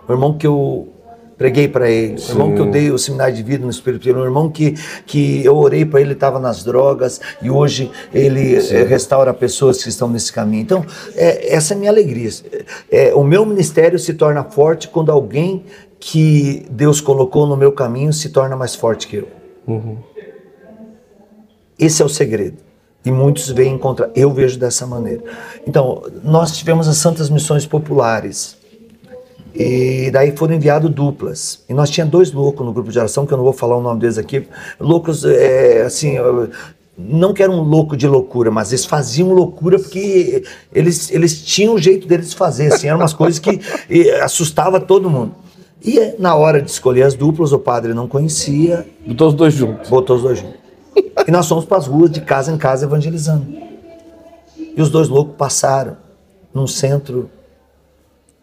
Um 0.07 0.13
irmão 0.13 0.37
que 0.37 0.45
eu 0.45 0.92
preguei 1.37 1.67
para 1.67 1.89
ele, 1.89 2.15
um 2.21 2.29
irmão 2.29 2.55
que 2.55 2.61
eu 2.61 2.65
dei 2.65 2.91
o 2.91 2.97
seminário 2.97 3.35
de 3.35 3.43
vida 3.43 3.63
no 3.63 3.69
Espírito 3.69 4.05
Santo, 4.05 4.19
um 4.19 4.23
irmão 4.23 4.49
que, 4.49 4.75
que 5.05 5.43
eu 5.43 5.55
orei 5.55 5.85
para 5.85 6.01
ele, 6.01 6.13
estava 6.13 6.39
nas 6.39 6.63
drogas 6.63 7.19
e 7.41 7.49
hoje 7.49 7.91
ele 8.13 8.55
é, 8.55 8.83
restaura 8.83 9.33
pessoas 9.33 9.81
que 9.81 9.89
estão 9.89 10.07
nesse 10.09 10.31
caminho. 10.31 10.61
Então, 10.61 10.85
é, 11.15 11.53
essa 11.53 11.73
é 11.73 11.75
a 11.75 11.79
minha 11.79 11.91
alegria. 11.91 12.29
É, 12.91 13.13
o 13.13 13.23
meu 13.23 13.45
ministério 13.45 13.97
se 13.97 14.13
torna 14.13 14.43
forte 14.43 14.87
quando 14.87 15.11
alguém 15.11 15.63
que 15.99 16.65
Deus 16.69 16.99
colocou 16.99 17.47
no 17.47 17.55
meu 17.55 17.71
caminho 17.71 18.11
se 18.11 18.29
torna 18.29 18.55
mais 18.55 18.75
forte 18.75 19.07
que 19.07 19.17
eu. 19.17 19.27
Uhum. 19.67 19.97
Esse 21.79 22.01
é 22.01 22.05
o 22.05 22.09
segredo. 22.09 22.57
E 23.05 23.11
muitos 23.11 23.49
veem 23.49 23.77
contra. 23.77 24.11
Eu 24.15 24.31
vejo 24.31 24.57
dessa 24.57 24.87
maneira. 24.87 25.23
Então, 25.67 26.03
nós 26.23 26.55
tivemos 26.55 26.87
as 26.87 26.97
Santas 26.97 27.29
Missões 27.29 27.65
Populares 27.65 28.57
e 29.53 30.09
daí 30.11 30.35
foram 30.35 30.55
enviados 30.55 30.89
duplas. 30.89 31.63
E 31.69 31.73
nós 31.73 31.89
tinha 31.89 32.05
dois 32.05 32.31
loucos 32.31 32.65
no 32.65 32.73
grupo 32.73 32.91
de 32.91 32.97
oração, 32.97 33.25
que 33.25 33.33
eu 33.33 33.37
não 33.37 33.43
vou 33.43 33.53
falar 33.53 33.77
o 33.77 33.81
nome 33.81 33.99
deles 33.99 34.17
aqui. 34.17 34.47
Loucos, 34.79 35.23
é, 35.25 35.83
assim, 35.83 36.15
não 36.97 37.33
que 37.33 37.43
eram 37.43 37.55
um 37.55 37.63
louco 37.63 37.95
de 37.95 38.07
loucura, 38.07 38.49
mas 38.49 38.71
eles 38.71 38.85
faziam 38.85 39.31
loucura 39.31 39.77
porque 39.77 40.43
eles, 40.73 41.11
eles 41.11 41.43
tinham 41.43 41.75
o 41.75 41.79
jeito 41.79 42.07
deles 42.07 42.31
de 42.31 42.35
fazer, 42.35 42.73
assim, 42.73 42.87
eram 42.87 42.99
umas 42.99 43.13
coisas 43.13 43.39
que 43.39 43.59
assustava 44.21 44.79
todo 44.79 45.09
mundo. 45.09 45.35
E 45.83 46.15
na 46.17 46.33
hora 46.33 46.61
de 46.61 46.71
escolher 46.71 47.03
as 47.03 47.13
duplas, 47.13 47.51
o 47.51 47.59
padre 47.59 47.93
não 47.93 48.07
conhecia. 48.07 48.87
Botou 49.05 49.27
os 49.27 49.33
dois 49.33 49.53
juntos. 49.53 49.89
Botou 49.89 50.15
os 50.15 50.21
dois 50.21 50.39
juntos. 50.39 50.57
E 51.27 51.31
nós 51.31 51.47
fomos 51.47 51.65
para 51.65 51.77
as 51.77 51.87
ruas, 51.87 52.09
de 52.09 52.21
casa 52.21 52.51
em 52.51 52.57
casa, 52.57 52.85
evangelizando. 52.85 53.45
E 54.57 54.81
os 54.81 54.89
dois 54.89 55.09
loucos 55.09 55.35
passaram 55.35 55.97
num 56.53 56.67
centro 56.67 57.29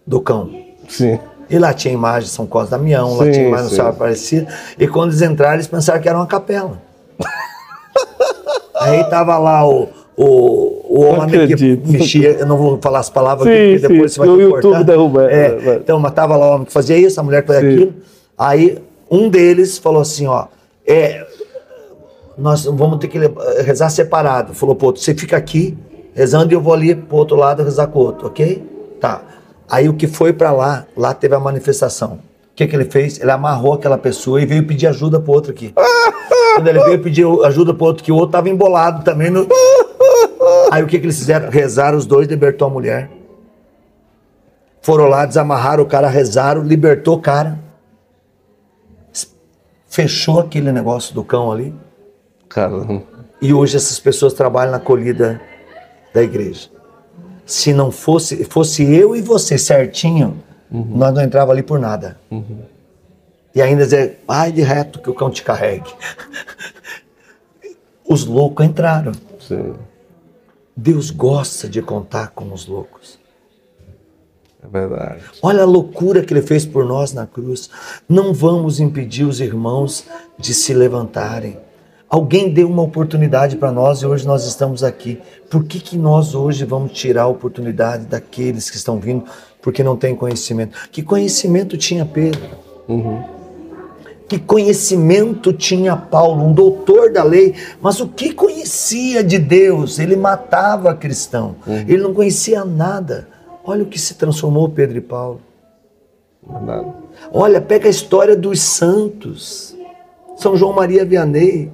do 0.07 0.21
cão. 0.21 0.70
Sim. 0.91 1.19
E 1.49 1.59
lá 1.59 1.73
tinha 1.73 1.93
imagem 1.93 2.29
de 2.29 2.35
São 2.35 2.47
Cosme 2.47 2.71
Damião, 2.71 3.17
lá 3.17 3.31
tinha 3.31 3.49
imagem 3.49 3.69
de 3.69 3.75
Senhora 3.75 3.91
Aparecida. 3.91 4.55
E 4.79 4.87
quando 4.87 5.11
eles 5.11 5.23
entraram, 5.23 5.55
eles 5.55 5.67
pensaram 5.67 6.01
que 6.01 6.09
era 6.09 6.17
uma 6.17 6.27
capela. 6.27 6.81
Aí 8.81 9.03
tava 9.05 9.37
lá 9.37 9.69
o, 9.69 9.89
o, 10.17 10.27
o 10.89 11.01
homem 11.01 11.47
que 11.49 11.77
mexia, 11.87 12.33
eu 12.33 12.47
não 12.47 12.57
vou 12.57 12.79
falar 12.81 13.01
as 13.01 13.11
palavras 13.11 13.49
sim, 13.49 13.53
aqui, 13.53 13.73
porque 13.73 13.89
depois 13.89 14.13
sim, 14.13 14.21
você 14.21 14.27
vai 14.27 14.39
YouTube 14.39 14.63
cortar. 14.63 14.83
derruba. 14.85 15.31
É, 15.31 15.45
é, 15.45 15.75
então, 15.77 15.99
mas 15.99 16.13
tava 16.13 16.37
lá 16.37 16.51
o 16.51 16.55
homem 16.55 16.67
que 16.67 16.73
fazia 16.73 16.97
isso, 16.97 17.19
a 17.19 17.23
mulher 17.23 17.43
que 17.43 17.49
fazia 17.49 17.69
sim. 17.69 17.77
aquilo. 17.77 17.95
Aí 18.39 18.79
um 19.11 19.29
deles 19.29 19.77
falou 19.77 20.03
assim, 20.03 20.27
ó, 20.27 20.47
é, 20.87 21.27
nós 22.39 22.65
vamos 22.65 22.99
ter 22.99 23.09
que 23.09 23.19
rezar 23.65 23.91
separado. 23.91 24.55
Falou, 24.55 24.75
pô, 24.77 24.93
você 24.93 25.15
fica 25.15 25.37
aqui 25.37 25.77
rezando 26.15 26.53
e 26.53 26.55
eu 26.55 26.61
vou 26.61 26.75
ali 26.75 26.95
pro 26.95 27.17
outro 27.17 27.37
lado 27.37 27.63
rezar 27.63 27.89
com 27.89 27.99
o 27.99 28.03
outro, 28.03 28.29
ok? 28.29 28.63
Tá. 29.01 29.23
Aí 29.71 29.89
o 29.89 29.95
que 29.95 30.09
foi 30.09 30.33
para 30.33 30.51
lá, 30.51 30.85
lá 30.97 31.15
teve 31.15 31.35
a 31.35 31.41
manifestação. 31.41 32.15
O 32.15 32.55
que, 32.57 32.67
que 32.67 32.75
ele 32.75 32.87
fez? 32.87 33.21
Ele 33.21 33.31
amarrou 33.31 33.75
aquela 33.75 33.97
pessoa 33.97 34.43
e 34.43 34.45
veio 34.45 34.67
pedir 34.67 34.89
ajuda 34.89 35.21
pro 35.21 35.33
outro 35.33 35.53
aqui. 35.53 35.73
Quando 36.57 36.67
ele 36.67 36.81
veio 36.81 37.01
pedir 37.01 37.25
ajuda 37.45 37.73
pro 37.73 37.87
outro, 37.87 38.03
que 38.03 38.11
o 38.11 38.17
outro 38.17 38.33
tava 38.33 38.49
embolado 38.49 39.05
também. 39.05 39.31
No... 39.31 39.47
Aí 40.73 40.83
o 40.83 40.87
que, 40.87 40.99
que 40.99 41.07
eles 41.07 41.19
fizeram? 41.19 41.49
Rezaram 41.49 41.97
os 41.97 42.05
dois, 42.05 42.27
libertou 42.27 42.67
a 42.67 42.71
mulher. 42.71 43.11
Foram 44.83 45.07
lá, 45.07 45.25
desamarraram 45.25 45.85
o 45.85 45.87
cara, 45.87 46.09
rezaram, 46.09 46.63
libertou 46.63 47.17
o 47.17 47.21
cara. 47.21 47.59
Fechou 49.87 50.41
aquele 50.41 50.73
negócio 50.73 51.15
do 51.15 51.23
cão 51.23 51.53
ali. 51.53 51.75
Caramba. 52.49 53.03
E 53.41 53.55
hoje 53.55 53.77
essas 53.77 53.99
pessoas 54.01 54.33
trabalham 54.35 54.73
na 54.73 54.79
acolhida 54.79 55.41
da 56.13 56.23
igreja. 56.23 56.69
Se 57.51 57.73
não 57.73 57.91
fosse, 57.91 58.45
fosse 58.45 58.85
eu 58.85 59.17
e 59.17 59.21
você 59.21 59.59
certinho, 59.59 60.41
uhum. 60.71 60.97
nós 60.97 61.13
não 61.13 61.21
entrava 61.21 61.51
ali 61.51 61.65
por 61.65 61.81
nada. 61.81 62.17
Uhum. 62.31 62.61
E 63.53 63.61
ainda 63.61 63.83
dizer, 63.83 64.21
vai 64.25 64.53
de 64.53 64.63
reto 64.63 65.01
que 65.01 65.11
o 65.11 65.15
cão 65.15 65.29
te 65.29 65.43
carregue. 65.43 65.93
Os 68.09 68.25
loucos 68.25 68.65
entraram. 68.65 69.11
Sim. 69.41 69.75
Deus 70.77 71.11
gosta 71.11 71.69
de 71.69 71.83
contar 71.83 72.29
com 72.29 72.53
os 72.53 72.67
loucos. 72.67 73.19
É 74.63 74.69
verdade. 74.69 75.23
Olha 75.43 75.63
a 75.63 75.67
loucura 75.67 76.23
que 76.23 76.33
ele 76.33 76.43
fez 76.43 76.65
por 76.65 76.85
nós 76.85 77.13
na 77.13 77.27
cruz. 77.27 77.69
Não 78.09 78.33
vamos 78.33 78.79
impedir 78.79 79.25
os 79.25 79.41
irmãos 79.41 80.05
de 80.39 80.55
se 80.55 80.73
levantarem. 80.73 81.59
Alguém 82.11 82.53
deu 82.53 82.69
uma 82.69 82.83
oportunidade 82.83 83.57
para 83.57 83.71
nós 83.71 84.03
e 84.03 84.07
hoje 84.07 84.27
nós 84.27 84.45
estamos 84.45 84.83
aqui. 84.83 85.21
Por 85.49 85.63
que, 85.63 85.79
que 85.79 85.97
nós 85.97 86.35
hoje 86.35 86.65
vamos 86.65 86.91
tirar 86.91 87.23
a 87.23 87.29
oportunidade 87.29 88.07
daqueles 88.07 88.69
que 88.69 88.77
estão 88.77 88.99
vindo 88.99 89.27
porque 89.63 89.85
não 89.85 89.97
têm 89.97 90.17
conhecimento? 90.17 90.77
Que 90.91 91.05
conhecimento 91.05 91.77
tinha 91.77 92.05
Pedro? 92.05 92.43
Uhum. 92.89 93.23
Que 94.27 94.41
conhecimento 94.41 95.53
tinha 95.53 95.97
Paulo, 95.97 96.45
um 96.45 96.53
doutor 96.53 97.13
da 97.13 97.23
lei, 97.23 97.55
mas 97.81 98.01
o 98.01 98.09
que 98.09 98.33
conhecia 98.33 99.23
de 99.23 99.39
Deus? 99.39 100.01
Ele 100.01 100.17
matava 100.17 100.93
cristão, 100.97 101.55
uhum. 101.65 101.85
ele 101.87 101.99
não 101.99 102.13
conhecia 102.13 102.65
nada. 102.65 103.29
Olha 103.63 103.85
o 103.85 103.87
que 103.87 104.01
se 104.01 104.15
transformou 104.15 104.69
Pedro 104.69 104.99
e 104.99 105.01
Paulo. 105.01 105.41
Nada. 106.45 106.93
Olha, 107.33 107.61
pega 107.61 107.87
a 107.87 107.91
história 107.91 108.35
dos 108.35 108.61
santos. 108.61 109.77
São 110.37 110.57
João 110.57 110.73
Maria 110.73 111.05
Vianney. 111.05 111.71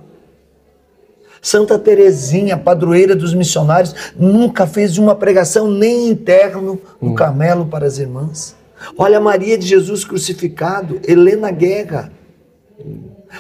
Santa 1.47 1.79
Teresinha, 1.79 2.57
padroeira 2.57 3.15
dos 3.15 3.33
missionários, 3.33 3.95
nunca 4.19 4.67
fez 4.67 4.99
uma 4.99 5.15
pregação 5.15 5.71
nem 5.71 6.09
interno 6.09 6.81
no 7.01 7.13
hum. 7.13 7.15
Carmelo 7.15 7.67
para 7.67 7.87
as 7.87 7.99
irmãs. 7.99 8.57
Olha 8.99 9.21
Maria 9.21 9.57
de 9.57 9.65
Jesus 9.65 10.05
crucificado, 10.05 11.01
Helena 11.07 11.53
Guerra. 11.53 12.11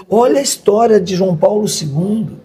Olha 0.08 0.38
a 0.38 0.42
história 0.42 1.00
de 1.00 1.16
João 1.16 1.36
Paulo 1.36 1.66
II. 1.66 2.36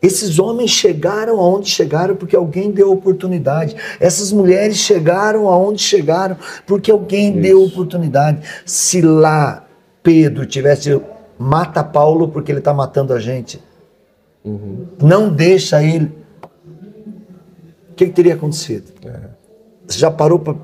Esses 0.00 0.38
homens 0.38 0.70
chegaram 0.70 1.40
aonde 1.40 1.68
chegaram 1.68 2.14
porque 2.14 2.36
alguém 2.36 2.70
deu 2.70 2.92
oportunidade. 2.92 3.74
Essas 3.98 4.30
mulheres 4.30 4.76
chegaram 4.76 5.48
aonde 5.48 5.82
chegaram 5.82 6.36
porque 6.64 6.92
alguém 6.92 7.32
Isso. 7.32 7.40
deu 7.40 7.64
oportunidade. 7.64 8.38
Se 8.64 9.00
lá 9.02 9.66
Pedro 10.00 10.46
tivesse 10.46 11.02
mata 11.36 11.82
Paulo 11.82 12.28
porque 12.28 12.52
ele 12.52 12.60
está 12.60 12.72
matando 12.72 13.12
a 13.12 13.18
gente, 13.18 13.60
Uhum. 14.44 14.86
Não 15.00 15.32
deixa 15.32 15.82
ele. 15.82 16.12
O 17.90 17.94
que, 17.94 18.06
que 18.06 18.12
teria 18.12 18.34
acontecido? 18.34 18.92
É. 19.04 19.20
Você 19.86 19.98
já 19.98 20.10
parou 20.10 20.38
para 20.38 20.54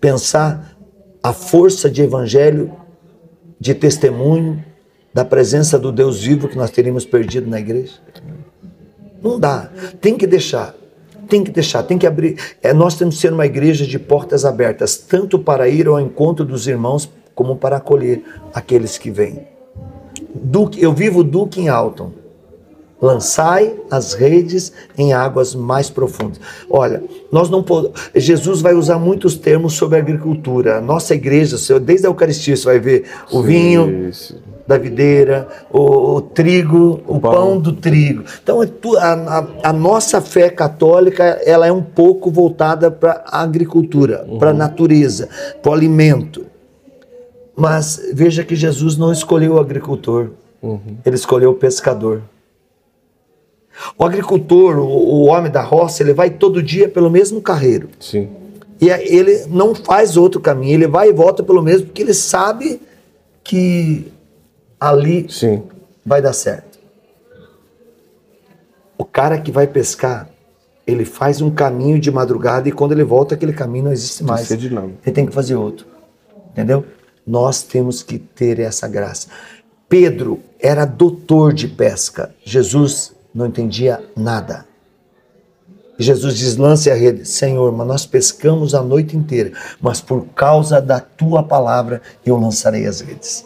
pensar 0.00 0.76
a 1.22 1.32
força 1.32 1.88
de 1.88 2.02
evangelho, 2.02 2.72
de 3.58 3.74
testemunho, 3.74 4.62
da 5.12 5.24
presença 5.24 5.78
do 5.78 5.92
Deus 5.92 6.22
vivo 6.22 6.48
que 6.48 6.56
nós 6.56 6.70
teríamos 6.70 7.06
perdido 7.06 7.48
na 7.48 7.60
igreja? 7.60 7.94
Não 9.22 9.38
dá. 9.38 9.70
Tem 10.00 10.18
que 10.18 10.26
deixar. 10.26 10.74
Tem 11.28 11.42
que 11.42 11.50
deixar, 11.50 11.82
tem 11.84 11.96
que 11.96 12.06
abrir. 12.06 12.36
É, 12.62 12.74
nós 12.74 12.96
temos 12.96 13.14
que 13.14 13.22
ser 13.22 13.32
uma 13.32 13.46
igreja 13.46 13.86
de 13.86 13.98
portas 13.98 14.44
abertas, 14.44 14.98
tanto 14.98 15.38
para 15.38 15.66
ir 15.68 15.86
ao 15.86 15.98
encontro 15.98 16.44
dos 16.44 16.66
irmãos, 16.66 17.10
como 17.34 17.56
para 17.56 17.78
acolher 17.78 18.22
aqueles 18.52 18.98
que 18.98 19.10
vêm. 19.10 19.46
Duke, 20.34 20.82
eu 20.82 20.92
vivo 20.92 21.24
Duke 21.24 21.60
em 21.60 21.68
Alton 21.68 22.23
lançai 23.04 23.74
as 23.90 24.14
redes 24.14 24.72
em 24.96 25.12
águas 25.12 25.54
mais 25.54 25.90
profundas. 25.90 26.40
Olha, 26.70 27.02
nós 27.30 27.50
não 27.50 27.62
podemos. 27.62 28.00
Jesus 28.14 28.62
vai 28.62 28.74
usar 28.74 28.98
muitos 28.98 29.36
termos 29.36 29.74
sobre 29.74 29.98
agricultura. 29.98 30.80
Nossa 30.80 31.14
igreja, 31.14 31.56
desde 31.78 32.06
a 32.06 32.10
Eucaristia, 32.10 32.56
você 32.56 32.64
vai 32.64 32.78
ver 32.78 33.04
o 33.30 33.42
sim, 33.42 33.46
vinho 33.46 34.12
sim. 34.12 34.36
da 34.66 34.78
videira, 34.78 35.46
o, 35.70 36.14
o 36.16 36.20
trigo, 36.22 37.02
o, 37.06 37.16
o 37.16 37.20
pão. 37.20 37.32
pão. 37.32 37.60
do 37.60 37.74
trigo. 37.74 38.24
Então, 38.42 38.62
é 38.62 38.68
a, 38.98 39.12
a, 39.12 39.46
a, 39.64 39.72
nossa 39.72 40.22
fé 40.22 40.48
católica 40.48 41.24
ela 41.44 41.66
é 41.66 41.72
um 41.72 41.82
pouco 41.82 42.30
voltada 42.30 42.90
para 42.90 43.22
a 43.26 43.42
agricultura, 43.42 44.24
uhum. 44.26 44.38
para 44.38 44.50
a 44.50 44.54
natureza, 44.54 45.28
para 45.62 45.70
o 45.70 45.74
alimento. 45.74 46.46
Mas 47.54 48.00
veja 48.14 48.42
que 48.42 48.56
Jesus 48.56 48.96
não 48.96 49.12
escolheu 49.12 49.54
o 49.54 49.60
agricultor, 49.60 50.30
uhum. 50.62 50.96
ele 51.04 51.16
escolheu 51.16 51.50
o 51.50 51.54
pescador. 51.54 52.22
O 53.98 54.04
agricultor, 54.04 54.78
o, 54.78 54.86
o 54.86 55.24
homem 55.24 55.50
da 55.50 55.62
roça, 55.62 56.02
ele 56.02 56.12
vai 56.12 56.30
todo 56.30 56.62
dia 56.62 56.88
pelo 56.88 57.10
mesmo 57.10 57.40
carreiro. 57.40 57.88
Sim. 58.00 58.28
E 58.80 58.88
ele 58.88 59.46
não 59.48 59.74
faz 59.74 60.16
outro 60.16 60.40
caminho, 60.40 60.74
ele 60.74 60.86
vai 60.86 61.08
e 61.08 61.12
volta 61.12 61.42
pelo 61.42 61.62
mesmo, 61.62 61.86
porque 61.86 62.02
ele 62.02 62.14
sabe 62.14 62.80
que 63.42 64.12
ali 64.80 65.26
Sim. 65.30 65.62
vai 66.04 66.20
dar 66.20 66.32
certo. 66.32 66.78
O 68.98 69.04
cara 69.04 69.38
que 69.38 69.50
vai 69.50 69.66
pescar, 69.66 70.28
ele 70.86 71.04
faz 71.04 71.40
um 71.40 71.50
caminho 71.50 71.98
de 71.98 72.10
madrugada 72.10 72.68
e 72.68 72.72
quando 72.72 72.92
ele 72.92 73.04
volta, 73.04 73.34
aquele 73.34 73.52
caminho 73.52 73.86
não 73.86 73.92
existe 73.92 74.22
mais. 74.22 74.42
Ele 75.04 75.14
tem 75.14 75.26
que 75.26 75.32
fazer 75.32 75.54
outro. 75.54 75.86
Entendeu? 76.50 76.84
Nós 77.26 77.62
temos 77.62 78.02
que 78.02 78.18
ter 78.18 78.60
essa 78.60 78.86
graça. 78.86 79.28
Pedro 79.88 80.40
era 80.60 80.84
doutor 80.84 81.52
de 81.52 81.68
pesca. 81.68 82.34
Jesus 82.44 83.13
não 83.34 83.46
entendia 83.46 84.02
nada. 84.16 84.66
Jesus 85.98 86.36
diz: 86.36 86.56
lance 86.56 86.90
a 86.90 86.94
rede. 86.94 87.26
Senhor, 87.26 87.72
mas 87.72 87.86
nós 87.86 88.06
pescamos 88.06 88.74
a 88.74 88.82
noite 88.82 89.16
inteira, 89.16 89.52
mas 89.80 90.00
por 90.00 90.26
causa 90.26 90.80
da 90.80 91.00
tua 91.00 91.42
palavra 91.42 92.00
eu 92.24 92.36
lançarei 92.36 92.86
as 92.86 93.00
redes. 93.00 93.44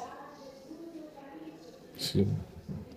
Sim. 1.99 2.29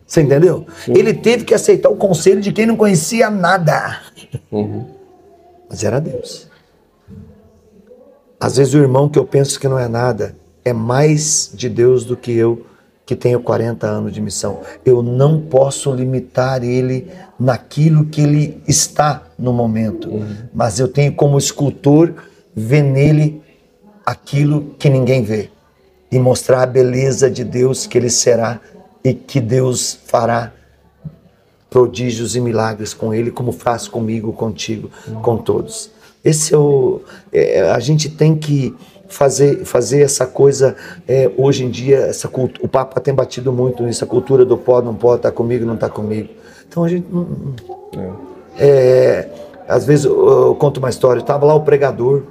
Você 0.05 0.21
entendeu? 0.21 0.65
Sim. 0.85 0.93
Ele 0.95 1.13
teve 1.13 1.45
que 1.45 1.53
aceitar 1.53 1.89
o 1.89 1.95
conselho 1.95 2.41
de 2.41 2.51
quem 2.51 2.65
não 2.65 2.75
conhecia 2.75 3.29
nada. 3.29 4.01
Uhum. 4.51 4.85
Mas 5.69 5.83
era 5.83 5.99
Deus. 5.99 6.49
Às 8.39 8.57
vezes 8.57 8.73
o 8.73 8.77
irmão 8.77 9.07
que 9.07 9.17
eu 9.17 9.25
penso 9.25 9.59
que 9.59 9.67
não 9.67 9.79
é 9.79 9.87
nada 9.87 10.35
é 10.65 10.73
mais 10.73 11.51
de 11.53 11.69
Deus 11.69 12.03
do 12.03 12.17
que 12.17 12.31
eu 12.31 12.65
que 13.11 13.15
tenho 13.17 13.41
40 13.41 13.85
anos 13.85 14.13
de 14.13 14.21
missão. 14.21 14.61
Eu 14.85 15.03
não 15.03 15.41
posso 15.41 15.91
limitar 15.91 16.63
ele 16.63 17.09
naquilo 17.37 18.05
que 18.05 18.21
ele 18.21 18.63
está 18.65 19.23
no 19.37 19.51
momento, 19.51 20.09
uhum. 20.09 20.33
mas 20.53 20.79
eu 20.79 20.87
tenho 20.87 21.11
como 21.11 21.37
escultor 21.37 22.13
ver 22.55 22.81
nele 22.81 23.41
aquilo 24.05 24.73
que 24.79 24.89
ninguém 24.89 25.23
vê 25.23 25.49
e 26.09 26.17
mostrar 26.17 26.61
a 26.61 26.65
beleza 26.65 27.29
de 27.29 27.43
Deus 27.43 27.85
que 27.85 27.97
ele 27.97 28.09
será 28.09 28.61
e 29.03 29.13
que 29.13 29.41
Deus 29.41 29.99
fará 30.05 30.53
prodígios 31.69 32.37
e 32.37 32.39
milagres 32.39 32.93
com 32.93 33.13
ele, 33.13 33.29
como 33.29 33.51
faz 33.51 33.89
comigo, 33.89 34.31
contigo, 34.31 34.89
uhum. 35.05 35.21
com 35.21 35.37
todos. 35.37 35.91
Esse 36.23 36.53
é 36.53 36.57
o. 36.57 37.01
É, 37.33 37.71
a 37.71 37.79
gente 37.81 38.07
tem 38.07 38.37
que 38.37 38.73
fazer, 39.11 39.65
fazer 39.65 40.01
essa 40.01 40.25
coisa 40.25 40.75
é, 41.07 41.29
hoje 41.37 41.65
em 41.65 41.69
dia, 41.69 41.97
essa 41.97 42.27
cultura, 42.27 42.65
o 42.65 42.67
Papa 42.67 42.99
tem 42.99 43.13
batido 43.13 43.51
muito 43.51 43.83
nisso, 43.83 44.03
a 44.03 44.07
cultura 44.07 44.45
do 44.45 44.57
pode, 44.57 44.85
não 44.85 44.95
pode, 44.95 45.21
tá 45.21 45.31
comigo, 45.31 45.65
não 45.65 45.75
tá 45.75 45.89
comigo. 45.89 46.29
Então 46.67 46.83
a 46.83 46.89
gente 46.89 47.05
não, 47.11 47.27
é. 47.97 48.31
É, 48.57 49.29
às 49.67 49.85
vezes 49.85 50.05
eu, 50.05 50.47
eu, 50.47 50.55
conto 50.55 50.77
uma 50.77 50.89
história, 50.89 51.19
estava 51.19 51.45
lá 51.45 51.53
o 51.53 51.61
pregador 51.61 52.23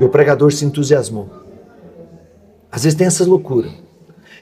e 0.00 0.04
o 0.04 0.08
pregador 0.08 0.50
se 0.52 0.64
entusiasmou. 0.64 1.28
Às 2.70 2.84
vezes 2.84 2.98
tem 2.98 3.06
essas 3.06 3.26
loucuras. 3.26 3.72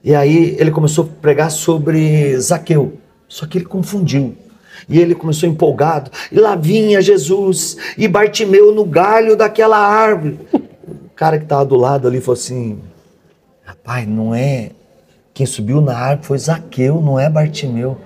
E 0.03 0.15
aí 0.15 0.57
ele 0.59 0.71
começou 0.71 1.05
a 1.05 1.21
pregar 1.21 1.51
sobre 1.51 2.39
Zaqueu, 2.39 2.95
só 3.29 3.47
que 3.47 3.59
ele 3.59 3.65
confundiu. 3.65 4.37
E 4.89 5.01
ele 5.01 5.17
começou 5.17 5.49
empolgado, 5.49 6.11
e 6.31 6.39
lá 6.39 6.55
vinha 6.55 7.03
Jesus, 7.03 7.77
e 7.99 8.07
Bartimeu 8.07 8.73
no 8.73 8.85
galho 8.85 9.35
daquela 9.35 9.79
árvore 9.79 10.39
cara 11.17 11.39
que 11.39 11.45
estava 11.45 11.65
do 11.65 11.77
lado 11.77 12.07
ali 12.07 12.21
falou 12.21 12.39
assim: 12.39 12.79
rapaz, 13.65 14.07
não 14.07 14.35
é 14.35 14.71
Quem 15.33 15.47
subiu 15.47 15.81
na 15.81 15.97
árvore 15.97 16.27
foi 16.27 16.39
Zaqueu, 16.39 17.01
não 17.01 17.19
é 17.19 17.29
Bartimeu. 17.29 17.97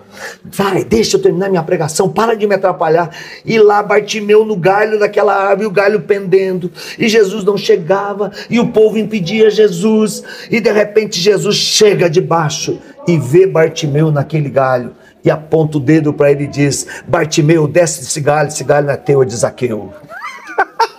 Vai, 0.44 0.84
deixa 0.84 1.16
eu 1.16 1.22
terminar 1.22 1.48
minha 1.48 1.62
pregação, 1.62 2.08
para 2.08 2.34
de 2.34 2.46
me 2.46 2.54
atrapalhar. 2.54 3.10
E 3.44 3.58
lá 3.58 3.82
Bartimeu 3.82 4.44
no 4.44 4.56
galho 4.56 4.98
daquela 4.98 5.34
árvore, 5.34 5.66
o 5.66 5.70
galho 5.70 6.00
pendendo, 6.00 6.70
e 6.98 7.08
Jesus 7.08 7.44
não 7.44 7.56
chegava, 7.56 8.32
e 8.48 8.58
o 8.58 8.68
povo 8.68 8.98
impedia 8.98 9.50
Jesus, 9.50 10.24
e 10.50 10.60
de 10.60 10.72
repente 10.72 11.20
Jesus 11.20 11.56
chega 11.56 12.10
debaixo 12.10 12.78
e 13.06 13.18
vê 13.18 13.46
Bartimeu 13.46 14.10
naquele 14.10 14.48
galho, 14.48 14.92
e 15.24 15.30
aponta 15.30 15.78
o 15.78 15.80
dedo 15.80 16.12
para 16.12 16.30
ele 16.32 16.44
e 16.44 16.48
diz: 16.48 16.86
Bartimeu, 17.06 17.68
desce 17.68 18.00
desse 18.00 18.20
galho, 18.20 18.48
esse 18.48 18.64
galho 18.64 18.86
não 18.86 18.94
é 18.94 18.96
teu, 18.96 19.22
é 19.22 19.24
de 19.24 19.36
Zaqueu. 19.36 19.92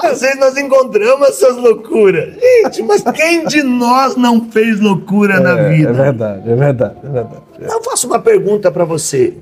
Às 0.00 0.20
vezes 0.20 0.38
nós 0.38 0.56
encontramos 0.56 1.28
essas 1.28 1.56
loucuras. 1.56 2.34
Gente, 2.34 2.82
mas 2.82 3.02
quem 3.02 3.46
de 3.46 3.62
nós 3.62 4.16
não 4.16 4.50
fez 4.50 4.80
loucura 4.80 5.34
é, 5.34 5.40
na 5.40 5.54
vida? 5.68 5.90
É 5.90 5.92
verdade, 5.92 6.50
é 6.50 6.54
verdade, 6.54 6.96
é 7.02 7.08
verdade. 7.08 7.42
Eu 7.60 7.82
faço 7.82 8.06
uma 8.06 8.18
pergunta 8.18 8.70
para 8.70 8.84
você. 8.84 9.34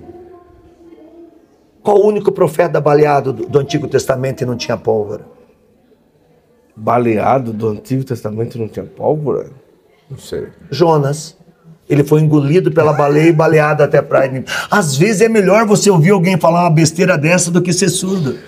Qual 1.82 1.98
o 1.98 2.06
único 2.06 2.30
profeta 2.30 2.80
baleado 2.80 3.32
do, 3.32 3.47
do, 3.47 3.59
Antigo 3.59 3.89
Testamento 3.89 4.43
e 4.43 4.47
não 4.47 4.56
tinha 4.56 4.76
pólvora? 4.76 5.26
Baleado 6.74 7.52
do 7.52 7.68
Antigo 7.68 8.05
Testamento 8.05 8.56
e 8.56 8.60
não 8.60 8.68
tinha 8.68 8.86
pólvora? 8.86 9.51
Não 10.09 10.18
sei. 10.18 10.48
Jonas. 10.70 11.36
Ele 11.90 12.05
foi 12.05 12.20
engolido 12.20 12.70
pela 12.70 12.93
baleia 12.93 13.28
e 13.28 13.32
baleado 13.32 13.82
até 13.82 13.98
a 13.98 14.02
praia. 14.02 14.44
Às 14.70 14.97
vezes 14.97 15.20
é 15.20 15.28
melhor 15.28 15.66
você 15.66 15.90
ouvir 15.90 16.10
alguém 16.10 16.39
falar 16.39 16.62
uma 16.62 16.70
besteira 16.70 17.18
dessa 17.18 17.51
do 17.51 17.60
que 17.60 17.72
ser 17.72 17.89
surdo. 17.89 18.39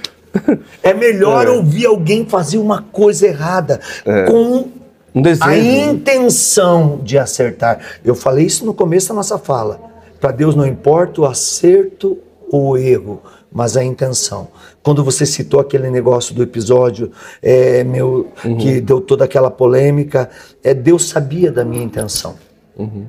É 0.83 0.93
melhor 0.93 1.47
é. 1.47 1.51
ouvir 1.51 1.87
alguém 1.87 2.27
fazer 2.27 2.59
uma 2.59 2.83
coisa 2.83 3.27
errada 3.27 3.81
é. 4.05 4.25
com 4.25 4.69
um 5.15 5.23
a 5.41 5.57
intenção 5.57 7.01
de 7.03 7.17
acertar. 7.17 7.79
Eu 8.05 8.17
falei 8.17 8.47
isso 8.47 8.67
no 8.67 8.75
começo 8.75 9.09
da 9.11 9.15
nossa 9.15 9.39
fala. 9.39 9.81
Para 10.21 10.33
Deus 10.33 10.57
não 10.57 10.67
importa 10.67 11.21
o 11.21 11.25
acerto 11.25 12.19
ou 12.51 12.71
o 12.71 12.77
erro, 12.77 13.23
mas 13.53 13.77
a 13.77 13.85
intenção. 13.85 14.49
Quando 14.83 15.05
você 15.05 15.25
citou 15.25 15.61
aquele 15.61 15.89
negócio 15.89 16.35
do 16.35 16.43
episódio 16.43 17.13
é, 17.41 17.85
meu 17.85 18.29
uhum. 18.45 18.57
que 18.57 18.81
deu 18.81 19.01
toda 19.01 19.25
aquela 19.25 19.51
polêmica, 19.51 20.29
é 20.65 20.75
Deus 20.75 21.09
sabia 21.09 21.53
da 21.53 21.65
minha 21.65 21.85
intenção. 21.85 22.35
Uhum. 22.77 23.07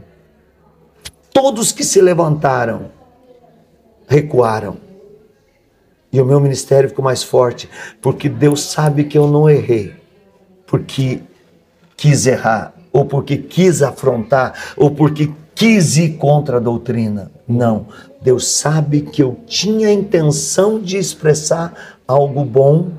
Todos 1.34 1.72
que 1.72 1.84
se 1.84 2.00
levantaram 2.00 2.92
recuaram. 4.08 4.85
E 6.16 6.22
o 6.22 6.26
meu 6.26 6.40
ministério 6.40 6.88
ficou 6.88 7.04
mais 7.04 7.24
forte, 7.24 7.70
porque 8.02 8.30
Deus 8.30 8.62
sabe 8.62 9.04
que 9.04 9.18
eu 9.18 9.28
não 9.28 9.50
errei, 9.50 9.94
porque 10.66 11.22
quis 11.98 12.26
errar, 12.26 12.74
ou 12.94 13.04
porque 13.04 13.36
quis 13.36 13.82
afrontar, 13.82 14.54
ou 14.78 14.92
porque 14.92 15.30
quis 15.54 15.98
ir 15.98 16.16
contra 16.16 16.56
a 16.56 16.62
doutrina. 16.62 17.30
Não. 17.46 17.88
Deus 18.22 18.48
sabe 18.48 19.02
que 19.02 19.22
eu 19.22 19.38
tinha 19.46 19.90
a 19.90 19.92
intenção 19.92 20.80
de 20.80 20.96
expressar 20.96 21.74
algo 22.08 22.46
bom, 22.46 22.92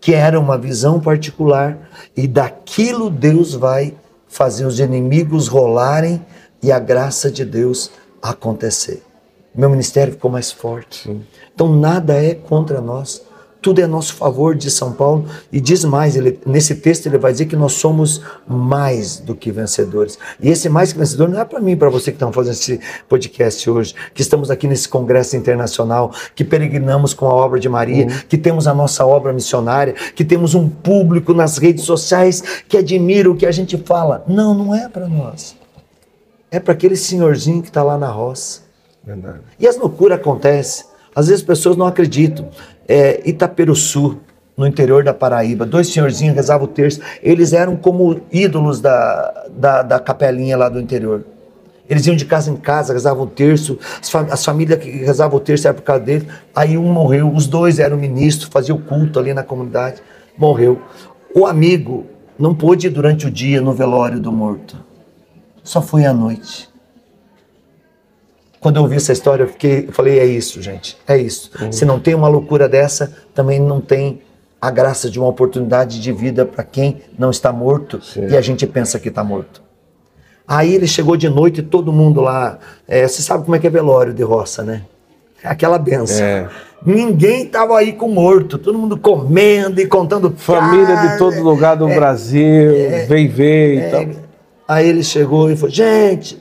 que 0.00 0.14
era 0.14 0.38
uma 0.38 0.56
visão 0.56 1.00
particular, 1.00 1.90
e 2.16 2.28
daquilo 2.28 3.10
Deus 3.10 3.54
vai 3.54 3.92
fazer 4.28 4.66
os 4.66 4.78
inimigos 4.78 5.48
rolarem 5.48 6.24
e 6.62 6.70
a 6.70 6.78
graça 6.78 7.28
de 7.28 7.44
Deus 7.44 7.90
acontecer. 8.22 9.02
Meu 9.54 9.68
ministério 9.68 10.12
ficou 10.12 10.30
mais 10.30 10.50
forte. 10.50 11.04
Sim. 11.04 11.22
Então 11.54 11.74
nada 11.74 12.14
é 12.14 12.34
contra 12.34 12.80
nós. 12.80 13.22
Tudo 13.62 13.80
é 13.80 13.84
a 13.84 13.88
nosso 13.88 14.14
favor, 14.14 14.56
diz 14.56 14.74
São 14.74 14.92
Paulo. 14.92 15.24
E 15.52 15.60
diz 15.60 15.84
mais, 15.84 16.16
ele, 16.16 16.40
nesse 16.44 16.74
texto 16.74 17.06
ele 17.06 17.16
vai 17.16 17.30
dizer 17.30 17.46
que 17.46 17.54
nós 17.54 17.74
somos 17.74 18.20
mais 18.44 19.20
do 19.20 19.36
que 19.36 19.52
vencedores. 19.52 20.18
E 20.40 20.48
esse 20.48 20.68
mais 20.68 20.92
que 20.92 20.98
vencedor 20.98 21.28
não 21.28 21.40
é 21.40 21.44
para 21.44 21.60
mim, 21.60 21.76
para 21.76 21.88
você 21.88 22.10
que 22.10 22.16
estão 22.16 22.32
fazendo 22.32 22.54
esse 22.54 22.80
podcast 23.08 23.70
hoje, 23.70 23.94
que 24.12 24.20
estamos 24.20 24.50
aqui 24.50 24.66
nesse 24.66 24.88
congresso 24.88 25.36
internacional, 25.36 26.12
que 26.34 26.44
peregrinamos 26.44 27.14
com 27.14 27.26
a 27.26 27.32
obra 27.32 27.60
de 27.60 27.68
Maria, 27.68 28.06
uhum. 28.06 28.20
que 28.28 28.36
temos 28.36 28.66
a 28.66 28.74
nossa 28.74 29.06
obra 29.06 29.32
missionária, 29.32 29.92
que 29.92 30.24
temos 30.24 30.56
um 30.56 30.68
público 30.68 31.32
nas 31.32 31.56
redes 31.56 31.84
sociais 31.84 32.42
que 32.68 32.76
admira 32.76 33.30
o 33.30 33.36
que 33.36 33.46
a 33.46 33.52
gente 33.52 33.76
fala. 33.78 34.24
Não, 34.26 34.54
não 34.54 34.74
é 34.74 34.88
para 34.88 35.06
nós. 35.06 35.54
É 36.50 36.58
para 36.58 36.72
aquele 36.72 36.96
senhorzinho 36.96 37.62
que 37.62 37.68
está 37.68 37.84
lá 37.84 37.96
na 37.96 38.08
roça. 38.08 38.71
Verdade. 39.04 39.40
E 39.58 39.66
as 39.66 39.76
loucuras 39.76 40.18
acontecem. 40.18 40.86
Às 41.14 41.26
vezes 41.26 41.42
as 41.42 41.46
pessoas 41.46 41.76
não 41.76 41.86
acreditam. 41.86 42.48
É, 42.88 43.28
Itaperuçu, 43.28 44.18
no 44.56 44.66
interior 44.66 45.02
da 45.02 45.14
Paraíba, 45.14 45.64
dois 45.64 45.88
senhorzinhos 45.88 46.34
rezavam 46.34 46.66
o 46.66 46.68
terço. 46.68 47.00
Eles 47.22 47.52
eram 47.52 47.76
como 47.76 48.20
ídolos 48.30 48.80
da, 48.80 49.46
da, 49.50 49.82
da 49.82 49.98
capelinha 49.98 50.56
lá 50.56 50.68
do 50.68 50.80
interior. 50.80 51.24
Eles 51.88 52.06
iam 52.06 52.16
de 52.16 52.24
casa 52.24 52.50
em 52.50 52.56
casa, 52.56 52.92
rezavam 52.92 53.24
o 53.24 53.26
terço, 53.26 53.78
as, 54.00 54.08
fam 54.08 54.26
as 54.30 54.44
famílias 54.44 54.78
que 54.78 54.90
rezavam 54.90 55.36
o 55.36 55.40
terço 55.40 55.66
eram 55.66 55.76
por 55.76 55.82
causa 55.82 56.02
dele. 56.02 56.28
Aí 56.54 56.78
um 56.78 56.90
morreu, 56.90 57.30
os 57.34 57.46
dois 57.46 57.78
eram 57.78 57.96
ministros, 57.96 58.48
faziam 58.50 58.78
culto 58.78 59.18
ali 59.18 59.34
na 59.34 59.42
comunidade, 59.42 60.00
morreu. 60.38 60.80
O 61.34 61.44
amigo 61.44 62.06
não 62.38 62.54
pôde 62.54 62.86
ir 62.86 62.90
durante 62.90 63.26
o 63.26 63.30
dia 63.30 63.60
no 63.60 63.72
velório 63.72 64.20
do 64.20 64.32
morto, 64.32 64.76
só 65.62 65.82
foi 65.82 66.06
à 66.06 66.12
noite. 66.14 66.71
Quando 68.62 68.76
eu 68.76 68.82
ouvi 68.82 68.94
essa 68.94 69.12
história, 69.12 69.42
eu, 69.42 69.48
fiquei, 69.48 69.86
eu 69.88 69.92
falei: 69.92 70.20
é 70.20 70.24
isso, 70.24 70.62
gente, 70.62 70.96
é 71.06 71.18
isso. 71.18 71.50
Uhum. 71.60 71.72
Se 71.72 71.84
não 71.84 71.98
tem 71.98 72.14
uma 72.14 72.28
loucura 72.28 72.68
dessa, 72.68 73.12
também 73.34 73.58
não 73.58 73.80
tem 73.80 74.22
a 74.60 74.70
graça 74.70 75.10
de 75.10 75.18
uma 75.18 75.26
oportunidade 75.26 76.00
de 76.00 76.12
vida 76.12 76.46
para 76.46 76.62
quem 76.62 77.02
não 77.18 77.30
está 77.30 77.52
morto 77.52 78.00
Sim. 78.00 78.28
e 78.28 78.36
a 78.36 78.40
gente 78.40 78.64
pensa 78.64 79.00
que 79.00 79.08
está 79.08 79.24
morto. 79.24 79.60
Aí 80.46 80.72
ele 80.72 80.86
chegou 80.86 81.16
de 81.16 81.28
noite 81.28 81.58
e 81.58 81.62
todo 81.62 81.92
mundo 81.92 82.20
lá. 82.20 82.58
É, 82.86 83.06
você 83.06 83.20
sabe 83.20 83.42
como 83.42 83.56
é 83.56 83.58
que 83.58 83.66
é 83.66 83.70
velório 83.70 84.14
de 84.14 84.22
roça, 84.22 84.62
né? 84.62 84.82
É 85.42 85.48
aquela 85.48 85.76
benção. 85.76 86.24
É. 86.24 86.48
Ninguém 86.86 87.46
estava 87.46 87.76
aí 87.76 87.92
com 87.92 88.06
morto, 88.06 88.58
todo 88.58 88.78
mundo 88.78 88.96
comendo 88.96 89.80
e 89.80 89.86
contando. 89.88 90.32
Família 90.36 90.96
de 91.08 91.18
todo 91.18 91.42
lugar 91.42 91.76
do 91.76 91.88
é, 91.88 91.94
Brasil, 91.96 92.76
é, 92.76 93.06
vem 93.06 93.26
ver 93.26 93.74
e 93.74 93.78
é. 93.78 93.90
tal. 93.90 94.06
Aí 94.68 94.88
ele 94.88 95.02
chegou 95.02 95.50
e 95.50 95.56
falou: 95.56 95.74
gente, 95.74 96.40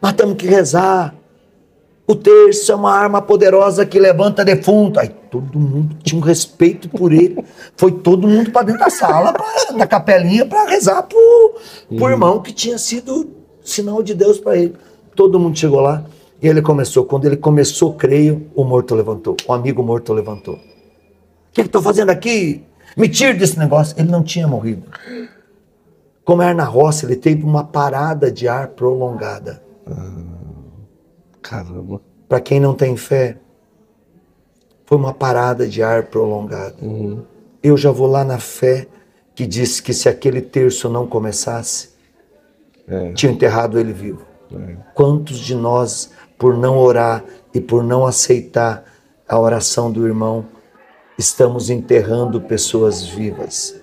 nós 0.00 0.14
temos 0.14 0.36
que 0.36 0.46
rezar. 0.46 1.14
O 2.06 2.14
terço 2.14 2.70
é 2.70 2.74
uma 2.74 2.92
arma 2.92 3.22
poderosa 3.22 3.86
que 3.86 3.98
levanta 3.98 4.44
defunto. 4.44 5.00
Aí 5.00 5.08
todo 5.08 5.58
mundo 5.58 5.96
tinha 6.02 6.20
um 6.20 6.24
respeito 6.24 6.88
por 6.88 7.12
ele. 7.12 7.42
Foi 7.76 7.90
todo 7.92 8.28
mundo 8.28 8.50
para 8.50 8.66
dentro 8.66 8.80
da 8.80 8.90
sala, 8.90 9.32
pra, 9.32 9.86
capelinha, 9.86 10.44
para 10.44 10.68
rezar 10.68 11.02
pro, 11.04 11.54
pro 11.96 12.10
irmão 12.10 12.42
que 12.42 12.52
tinha 12.52 12.76
sido 12.76 13.30
sinal 13.64 14.02
de 14.02 14.14
Deus 14.14 14.38
para 14.38 14.56
ele. 14.56 14.74
Todo 15.16 15.40
mundo 15.40 15.58
chegou 15.58 15.80
lá 15.80 16.04
e 16.42 16.46
ele 16.46 16.60
começou. 16.60 17.04
Quando 17.06 17.24
ele 17.24 17.38
começou, 17.38 17.94
creio, 17.94 18.50
o 18.54 18.64
morto 18.64 18.94
levantou. 18.94 19.34
O 19.46 19.52
amigo 19.54 19.82
morto 19.82 20.12
levantou. 20.12 20.56
O 20.56 20.60
que 21.54 21.62
estou 21.62 21.80
fazendo 21.80 22.10
aqui? 22.10 22.64
Me 22.96 23.08
tire 23.08 23.32
desse 23.32 23.58
negócio. 23.58 23.94
Ele 23.98 24.10
não 24.10 24.22
tinha 24.22 24.46
morrido. 24.46 24.82
Como 26.22 26.42
era 26.42 26.52
na 26.52 26.64
roça, 26.64 27.06
ele 27.06 27.16
teve 27.16 27.44
uma 27.44 27.64
parada 27.64 28.30
de 28.30 28.46
ar 28.46 28.68
prolongada. 28.68 29.62
Uhum. 29.86 30.33
Caramba. 31.44 32.00
Para 32.26 32.40
quem 32.40 32.58
não 32.58 32.74
tem 32.74 32.96
fé, 32.96 33.36
foi 34.86 34.96
uma 34.96 35.12
parada 35.12 35.68
de 35.68 35.82
ar 35.82 36.04
prolongada. 36.04 36.74
Uhum. 36.80 37.22
Eu 37.62 37.76
já 37.76 37.90
vou 37.90 38.06
lá 38.06 38.24
na 38.24 38.38
fé 38.38 38.88
que 39.34 39.46
disse 39.46 39.82
que 39.82 39.92
se 39.92 40.08
aquele 40.08 40.40
terço 40.40 40.88
não 40.88 41.06
começasse, 41.06 41.90
é. 42.88 43.12
tinha 43.12 43.30
enterrado 43.30 43.78
ele 43.78 43.92
vivo. 43.92 44.22
É. 44.52 44.76
Quantos 44.94 45.38
de 45.38 45.54
nós, 45.54 46.10
por 46.38 46.56
não 46.56 46.78
orar 46.78 47.22
e 47.52 47.60
por 47.60 47.84
não 47.84 48.06
aceitar 48.06 48.84
a 49.28 49.38
oração 49.38 49.92
do 49.92 50.06
irmão, 50.06 50.46
estamos 51.18 51.68
enterrando 51.68 52.40
pessoas 52.40 53.04
vivas? 53.04 53.80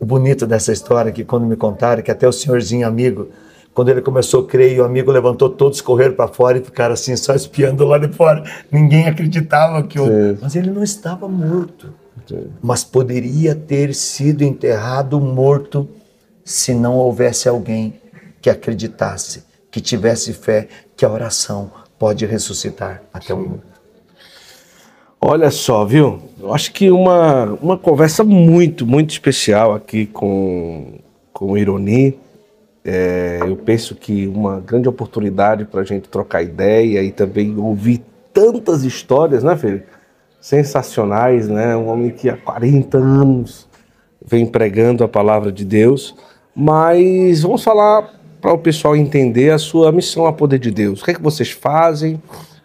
O 0.00 0.04
bonito 0.04 0.46
dessa 0.46 0.72
história 0.72 1.10
é 1.10 1.12
que 1.12 1.24
quando 1.24 1.46
me 1.46 1.56
contaram 1.56 2.02
que 2.02 2.10
até 2.10 2.26
o 2.26 2.32
senhorzinho 2.32 2.86
amigo 2.86 3.28
quando 3.72 3.88
ele 3.88 4.02
começou 4.02 4.44
a 4.44 4.46
crer 4.46 4.76
e 4.76 4.80
o 4.80 4.84
amigo 4.84 5.10
levantou, 5.10 5.48
todos 5.48 5.80
correram 5.80 6.14
para 6.14 6.28
fora 6.28 6.58
e 6.58 6.64
ficaram 6.64 6.94
assim, 6.94 7.14
só 7.16 7.34
espiando 7.34 7.84
lá 7.84 7.98
de 7.98 8.12
fora. 8.12 8.42
Ninguém 8.70 9.06
acreditava 9.06 9.82
que 9.84 9.98
o. 9.98 10.38
Mas 10.40 10.56
ele 10.56 10.70
não 10.70 10.82
estava 10.82 11.28
morto. 11.28 11.92
Sim. 12.26 12.48
Mas 12.62 12.84
poderia 12.84 13.54
ter 13.54 13.94
sido 13.94 14.42
enterrado 14.42 15.20
morto 15.20 15.88
se 16.44 16.74
não 16.74 16.96
houvesse 16.96 17.48
alguém 17.48 17.94
que 18.42 18.50
acreditasse, 18.50 19.44
que 19.70 19.80
tivesse 19.80 20.32
fé 20.32 20.68
que 20.96 21.04
a 21.04 21.10
oração 21.10 21.70
pode 21.98 22.26
ressuscitar 22.26 23.02
até 23.12 23.32
o 23.32 23.38
mundo. 23.38 23.62
Olha 25.20 25.50
só, 25.50 25.84
viu? 25.84 26.20
Eu 26.40 26.54
acho 26.54 26.72
que 26.72 26.90
uma, 26.90 27.44
uma 27.60 27.76
conversa 27.76 28.24
muito, 28.24 28.86
muito 28.86 29.10
especial 29.10 29.74
aqui 29.74 30.06
com, 30.06 30.98
com 31.32 31.52
o 31.52 31.58
Ironi 31.58 32.18
é, 32.84 33.40
eu 33.42 33.56
penso 33.56 33.94
que 33.94 34.26
uma 34.26 34.60
grande 34.60 34.88
oportunidade 34.88 35.64
para 35.64 35.82
a 35.82 35.84
gente 35.84 36.08
trocar 36.08 36.42
ideia 36.42 37.02
e 37.02 37.12
também 37.12 37.56
ouvir 37.58 38.02
tantas 38.32 38.84
histórias, 38.84 39.42
né, 39.44 39.56
filho? 39.56 39.82
Sensacionais, 40.40 41.48
né? 41.48 41.76
Um 41.76 41.88
homem 41.88 42.10
que 42.10 42.28
há 42.30 42.36
40 42.36 42.96
anos 42.96 43.68
vem 44.24 44.46
pregando 44.46 45.04
a 45.04 45.08
palavra 45.08 45.52
de 45.52 45.64
Deus, 45.64 46.14
mas 46.54 47.42
vamos 47.42 47.62
falar 47.62 48.14
para 48.40 48.52
o 48.52 48.58
pessoal 48.58 48.96
entender 48.96 49.50
a 49.50 49.58
sua 49.58 49.92
missão 49.92 50.26
a 50.26 50.32
poder 50.32 50.58
de 50.58 50.70
Deus. 50.70 51.02
O 51.02 51.04
que 51.04 51.10
é 51.10 51.14
que 51.14 51.22
vocês 51.22 51.50
fazem? 51.50 52.20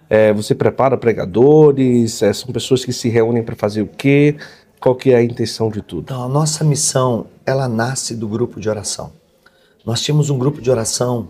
É, 0.10 0.32
você 0.32 0.56
prepara 0.56 0.98
pregadores? 0.98 2.22
É, 2.22 2.32
são 2.32 2.54
pessoas 2.54 2.86
que 2.86 2.94
se 2.94 3.10
reúnem 3.10 3.44
para 3.44 3.56
fazer 3.56 3.82
o 3.82 3.88
quê? 3.88 4.36
Qual 4.80 4.96
que 4.96 5.12
é 5.12 5.18
a 5.18 5.24
intenção 5.24 5.70
de 5.70 5.82
tudo? 5.82 6.04
Então, 6.04 6.24
a 6.24 6.30
nossa 6.30 6.64
missão, 6.64 7.26
ela 7.46 7.68
nasce 7.68 8.16
do 8.16 8.28
grupo 8.28 8.60
de 8.62 8.70
oração. 8.70 9.12
Nós 9.86 10.02
tínhamos 10.02 10.32
um 10.32 10.38
grupo 10.38 10.60
de 10.60 10.72
oração 10.72 11.28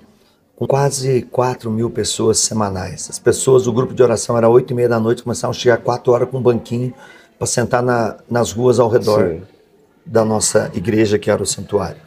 com 0.55 0.65
quase 0.65 1.23
4 1.23 1.69
mil 1.69 1.89
pessoas 1.89 2.39
semanais. 2.39 3.09
As 3.09 3.19
pessoas, 3.19 3.67
o 3.67 3.73
grupo 3.73 3.93
de 3.93 4.01
oração 4.01 4.37
era 4.37 4.47
8 4.47 4.71
e 4.71 4.73
meia 4.73 4.87
da 4.87 4.99
noite, 4.99 5.23
começavam 5.23 5.51
a 5.51 5.59
chegar 5.59 5.77
4 5.77 6.13
horas 6.13 6.29
com 6.29 6.37
um 6.37 6.41
banquinho 6.41 6.93
para 7.37 7.45
sentar 7.45 7.83
na, 7.83 8.15
nas 8.29 8.53
ruas 8.53 8.79
ao 8.79 8.87
redor 8.87 9.27
Sim. 9.27 9.41
da 10.05 10.23
nossa 10.23 10.71
igreja, 10.73 11.19
que 11.19 11.29
era 11.29 11.43
o 11.43 11.45
santuário. 11.45 12.01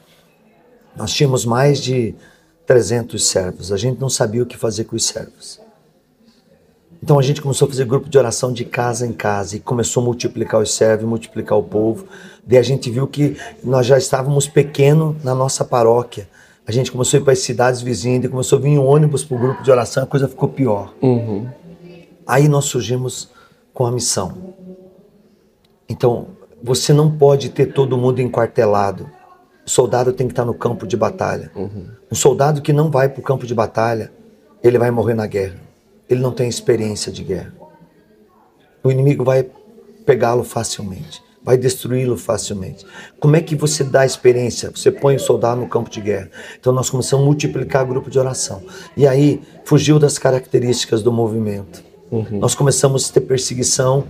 Nós 0.97 1.13
tínhamos 1.13 1.45
mais 1.45 1.81
de 1.81 2.15
300 2.67 3.23
servos. 3.27 3.71
A 3.71 3.77
gente 3.77 4.01
não 4.01 4.09
sabia 4.09 4.43
o 4.43 4.47
que 4.47 4.57
fazer 4.57 4.85
com 4.85 4.97
os 4.97 5.05
servos. 5.05 5.61
Então 7.03 7.19
a 7.19 7.23
gente 7.23 7.43
começou 7.43 7.67
a 7.67 7.71
fazer 7.71 7.85
grupo 7.85 8.09
de 8.09 8.19
oração 8.19 8.53
de 8.53 8.65
casa 8.65 9.07
em 9.07 9.13
casa 9.13 9.57
e 9.57 9.61
começou 9.61 10.03
a 10.03 10.07
multiplicar 10.07 10.61
os 10.61 10.75
servos, 10.75 11.07
multiplicar 11.07 11.57
o 11.59 11.63
povo. 11.63 12.07
Daí 12.45 12.59
a 12.59 12.63
gente 12.63 12.91
viu 12.91 13.07
que 13.07 13.37
nós 13.63 13.87
já 13.87 13.99
estávamos 13.99 14.49
pequeno 14.49 15.15
na 15.23 15.35
nossa 15.35 15.65
paróquia. 15.65 16.27
A 16.69 16.73
gente 16.73 16.93
começou 16.93 17.19
a 17.19 17.21
ir 17.21 17.25
para 17.25 17.33
as 17.33 17.39
cidades 17.39 17.81
vizinhas 17.81 18.25
e 18.25 18.29
começou 18.29 18.59
a 18.59 18.63
vir 18.63 18.79
um 18.79 18.87
ônibus 18.87 19.25
para 19.25 19.37
o 19.37 19.41
grupo 19.41 19.63
de 19.63 19.71
oração, 19.71 20.03
a 20.05 20.07
coisa 20.07 20.29
ficou 20.29 20.51
pior. 20.51 20.95
Uhum. 21.01 21.49
Aí 22.27 22.47
nós 22.47 22.67
surgimos 22.67 23.31
com 23.73 23.87
a 23.87 23.91
missão. 23.91 24.55
Então, 25.89 26.29
você 26.63 26.93
não 26.93 27.11
pode 27.11 27.49
ter 27.49 27.73
todo 27.73 27.97
mundo 27.97 28.21
enquartelado. 28.21 29.09
O 29.67 29.71
soldado 29.71 30.13
tem 30.13 30.27
que 30.27 30.33
estar 30.33 30.45
no 30.45 30.53
campo 30.53 30.87
de 30.87 30.97
batalha. 30.97 31.51
Uhum. 31.57 31.87
Um 32.13 32.15
soldado 32.15 32.61
que 32.61 32.73
não 32.73 32.91
vai 32.91 33.09
para 33.09 33.21
o 33.21 33.23
campo 33.25 33.47
de 33.47 33.55
batalha, 33.55 34.13
ele 34.63 34.79
vai 34.79 34.91
morrer 34.91 35.15
na 35.15 35.27
guerra 35.27 35.69
ele 36.09 36.21
não 36.21 36.33
tem 36.33 36.49
experiência 36.49 37.13
de 37.13 37.23
guerra. 37.23 37.53
O 38.83 38.91
inimigo 38.91 39.25
vai 39.25 39.49
pegá-lo 40.07 40.43
facilmente, 40.43 41.23
vai 41.43 41.57
destruí-lo 41.57 42.17
facilmente. 42.17 42.85
Como 43.19 43.37
é 43.37 43.41
que 43.41 43.55
você 43.55 43.85
dá 43.85 44.05
experiência? 44.05 44.71
Você 44.71 44.91
põe 44.91 45.17
o 45.17 45.21
soldado 45.21 45.61
no 45.61 45.69
campo 45.69 45.91
de 45.91 46.01
guerra. 46.01 46.31
Então 46.59 46.73
nós 46.73 46.91
começamos 46.91 47.23
a 47.23 47.27
multiplicar 47.27 47.85
o 47.85 47.89
grupo 47.89 48.11
de 48.11 48.19
oração. 48.19 48.63
E 48.97 49.07
aí 49.07 49.41
fugiu 49.65 49.99
das 49.99 50.19
características 50.19 51.03
do 51.03 51.13
movimento. 51.13 51.83
Uhum. 52.11 52.39
Nós 52.39 52.55
começamos 52.55 53.09
a 53.09 53.13
ter 53.13 53.21
perseguição 53.21 54.05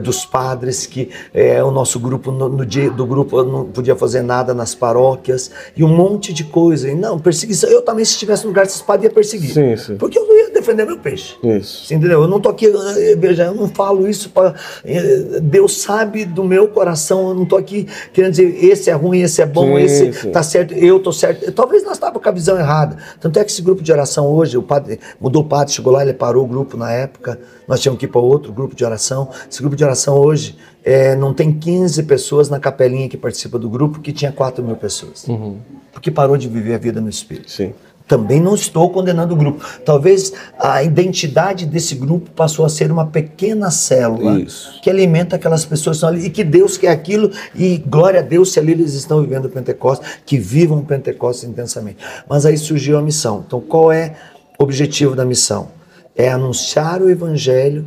dos 0.00 0.24
padres, 0.24 0.86
que 0.86 1.10
é, 1.34 1.62
o 1.62 1.70
nosso 1.70 2.00
grupo, 2.00 2.32
no, 2.32 2.48
no, 2.48 2.64
dia 2.64 2.90
do 2.90 3.04
grupo, 3.04 3.42
não 3.42 3.66
podia 3.66 3.94
fazer 3.94 4.22
nada 4.22 4.54
nas 4.54 4.74
paróquias, 4.74 5.50
e 5.76 5.84
um 5.84 5.88
monte 5.88 6.32
de 6.32 6.44
coisa. 6.44 6.88
E 6.88 6.94
não, 6.94 7.18
perseguição. 7.18 7.68
Eu 7.68 7.82
também, 7.82 8.04
se 8.04 8.12
estivesse 8.12 8.44
no 8.44 8.48
lugar 8.48 8.64
desses 8.64 8.80
padres, 8.80 9.04
ia 9.04 9.14
perseguir. 9.14 9.52
Sim, 9.52 9.76
sim. 9.76 9.96
Porque 9.96 10.18
eu 10.18 10.26
não 10.26 10.34
ia 10.34 10.50
defender 10.50 10.86
meu 10.86 10.98
peixe. 10.98 11.36
Isso. 11.42 11.92
entendeu? 11.92 12.22
Eu 12.22 12.28
não 12.28 12.40
tô 12.40 12.48
aqui, 12.48 12.66
eh, 12.66 13.16
veja, 13.16 13.44
eu 13.44 13.54
não 13.54 13.68
falo 13.68 14.08
isso 14.08 14.30
para. 14.30 14.54
Eh, 14.84 15.40
Deus 15.42 15.82
sabe 15.82 16.24
do 16.24 16.44
meu 16.44 16.68
coração, 16.68 17.28
eu 17.28 17.34
não 17.34 17.44
tô 17.44 17.56
aqui 17.56 17.86
querendo 18.12 18.30
dizer 18.30 18.64
esse 18.64 18.88
é 18.88 18.94
ruim, 18.94 19.20
esse 19.20 19.42
é 19.42 19.46
bom, 19.46 19.76
sim, 19.76 19.82
esse 19.82 20.12
sim. 20.14 20.30
tá 20.30 20.42
certo, 20.42 20.72
eu 20.72 20.98
tô 20.98 21.12
certo. 21.12 21.52
Talvez 21.52 21.84
nós 21.84 21.92
estávamos 21.92 22.22
com 22.22 22.28
a 22.28 22.32
visão 22.32 22.58
errada. 22.58 22.96
Tanto 23.20 23.38
é 23.38 23.44
que 23.44 23.50
esse 23.50 23.60
grupo 23.60 23.82
de 23.82 23.92
oração 23.92 24.26
hoje, 24.26 24.56
o 24.56 24.62
padre 24.62 24.98
mudou 25.20 25.42
o 25.42 25.44
padre, 25.44 25.74
chegou 25.74 25.92
lá, 25.92 26.02
ele 26.02 26.14
parou 26.14 26.44
o 26.44 26.46
grupo 26.46 26.76
na 26.76 26.90
época, 26.90 27.38
nós 27.66 27.80
tínhamos 27.80 27.98
que 27.98 28.06
ir 28.06 28.08
para 28.08 28.20
outro 28.20 28.50
grupo 28.50 28.74
de 28.74 28.84
oração. 28.84 29.28
Esse 29.50 29.57
grupo 29.62 29.76
de 29.76 29.84
oração 29.84 30.16
hoje 30.16 30.56
é, 30.84 31.14
não 31.14 31.34
tem 31.34 31.52
15 31.52 32.02
pessoas 32.04 32.48
na 32.48 32.58
capelinha 32.58 33.08
que 33.08 33.16
participa 33.16 33.58
do 33.58 33.68
grupo, 33.68 34.00
que 34.00 34.12
tinha 34.12 34.32
4 34.32 34.64
mil 34.64 34.76
pessoas. 34.76 35.26
Uhum. 35.26 35.58
Porque 35.92 36.10
parou 36.10 36.36
de 36.36 36.48
viver 36.48 36.74
a 36.74 36.78
vida 36.78 37.00
no 37.00 37.08
Espírito. 37.08 37.50
Sim. 37.50 37.74
Também 38.06 38.40
não 38.40 38.54
estou 38.54 38.88
condenando 38.88 39.34
o 39.34 39.36
grupo. 39.36 39.62
Talvez 39.84 40.32
a 40.58 40.82
identidade 40.82 41.66
desse 41.66 41.94
grupo 41.94 42.30
passou 42.30 42.64
a 42.64 42.68
ser 42.70 42.90
uma 42.90 43.06
pequena 43.06 43.70
célula 43.70 44.40
Isso. 44.40 44.80
que 44.80 44.88
alimenta 44.88 45.36
aquelas 45.36 45.66
pessoas 45.66 45.98
que 45.98 46.06
estão 46.06 46.08
ali 46.08 46.26
e 46.26 46.30
que 46.30 46.42
Deus 46.42 46.78
quer 46.78 46.88
aquilo 46.88 47.30
e 47.54 47.76
glória 47.76 48.20
a 48.20 48.22
Deus 48.22 48.52
se 48.52 48.58
ali 48.58 48.72
eles 48.72 48.94
estão 48.94 49.20
vivendo 49.20 49.44
o 49.44 49.50
Pentecostes, 49.50 50.08
que 50.24 50.38
vivam 50.38 50.78
o 50.78 50.84
Pentecostes 50.84 51.46
intensamente. 51.46 51.98
Mas 52.26 52.46
aí 52.46 52.56
surgiu 52.56 52.96
a 52.96 53.02
missão. 53.02 53.44
Então 53.46 53.60
qual 53.60 53.92
é 53.92 54.16
o 54.58 54.64
objetivo 54.64 55.14
da 55.14 55.26
missão? 55.26 55.68
É 56.16 56.30
anunciar 56.30 57.02
o 57.02 57.10
evangelho 57.10 57.86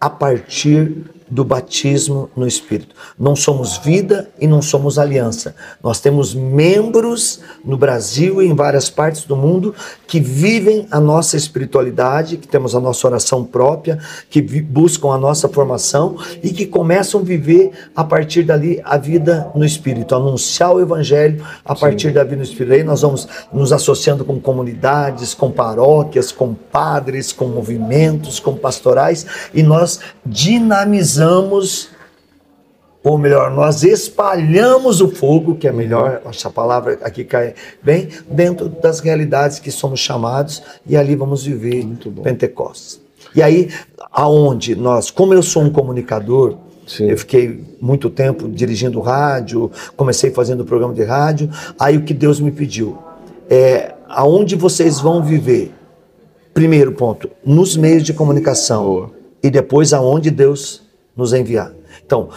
a 0.00 0.08
partir 0.08 1.04
do 1.30 1.44
batismo 1.44 2.28
no 2.34 2.46
Espírito. 2.46 2.94
Não 3.18 3.36
somos 3.36 3.78
vida 3.78 4.28
e 4.40 4.46
não 4.46 4.60
somos 4.60 4.98
aliança. 4.98 5.54
Nós 5.82 6.00
temos 6.00 6.34
membros 6.34 7.40
no 7.64 7.76
Brasil 7.76 8.42
e 8.42 8.46
em 8.46 8.54
várias 8.54 8.90
partes 8.90 9.24
do 9.24 9.36
mundo 9.36 9.74
que 10.08 10.18
vivem 10.18 10.88
a 10.90 10.98
nossa 10.98 11.36
espiritualidade, 11.36 12.36
que 12.36 12.48
temos 12.48 12.74
a 12.74 12.80
nossa 12.80 13.06
oração 13.06 13.44
própria, 13.44 13.98
que 14.28 14.42
buscam 14.42 15.12
a 15.12 15.18
nossa 15.18 15.48
formação 15.48 16.16
e 16.42 16.50
que 16.50 16.66
começam 16.66 17.20
a 17.20 17.24
viver 17.24 17.70
a 17.94 18.02
partir 18.02 18.42
dali 18.42 18.80
a 18.84 18.96
vida 18.96 19.50
no 19.54 19.64
Espírito, 19.64 20.16
anunciar 20.16 20.74
o 20.74 20.80
Evangelho 20.80 21.44
a 21.64 21.74
partir 21.76 22.08
Sim. 22.08 22.14
da 22.14 22.24
vida 22.24 22.36
no 22.36 22.42
Espírito. 22.42 22.72
Aí 22.72 22.82
nós 22.82 23.02
vamos 23.02 23.28
nos 23.52 23.72
associando 23.72 24.24
com 24.24 24.40
comunidades, 24.40 25.32
com 25.32 25.50
paróquias, 25.50 26.32
com 26.32 26.54
padres, 26.54 27.32
com 27.32 27.46
movimentos, 27.46 28.40
com 28.40 28.56
pastorais 28.56 29.26
e 29.54 29.62
nós 29.62 30.00
dinamizamos 30.26 31.19
dinamizamos, 31.20 31.90
ou 33.04 33.18
melhor, 33.18 33.50
nós 33.50 33.82
espalhamos 33.82 35.00
o 35.00 35.08
fogo, 35.08 35.54
que 35.54 35.68
é 35.68 35.72
melhor, 35.72 36.22
essa 36.24 36.50
palavra 36.50 36.98
aqui 37.02 37.24
cai 37.24 37.54
bem, 37.82 38.08
dentro 38.28 38.68
das 38.68 39.00
realidades 39.00 39.58
que 39.58 39.70
somos 39.70 40.00
chamados, 40.00 40.62
e 40.86 40.96
ali 40.96 41.14
vamos 41.14 41.44
viver 41.44 41.86
Pentecostes. 42.22 43.00
E 43.34 43.42
aí, 43.42 43.70
aonde 44.10 44.74
nós, 44.74 45.10
como 45.10 45.34
eu 45.34 45.42
sou 45.42 45.62
um 45.62 45.70
comunicador, 45.70 46.56
Sim. 46.86 47.08
Eu 47.08 47.16
fiquei 47.16 47.62
muito 47.80 48.10
tempo 48.10 48.48
dirigindo 48.48 48.98
rádio, 48.98 49.70
comecei 49.96 50.32
fazendo 50.32 50.64
programa 50.64 50.92
de 50.92 51.04
rádio. 51.04 51.48
Aí 51.78 51.96
o 51.96 52.02
que 52.02 52.12
Deus 52.12 52.40
me 52.40 52.50
pediu 52.50 52.98
é 53.48 53.94
aonde 54.08 54.56
vocês 54.56 54.98
vão 54.98 55.22
viver. 55.22 55.72
Primeiro 56.52 56.90
ponto, 56.90 57.30
nos 57.46 57.76
meios 57.76 58.02
de 58.02 58.12
comunicação. 58.12 58.82
Boa. 58.82 59.10
E 59.40 59.48
depois 59.48 59.92
aonde 59.92 60.32
Deus 60.32 60.82
nos 61.20 61.32
enviar. 61.32 61.72
Então, 62.04 62.30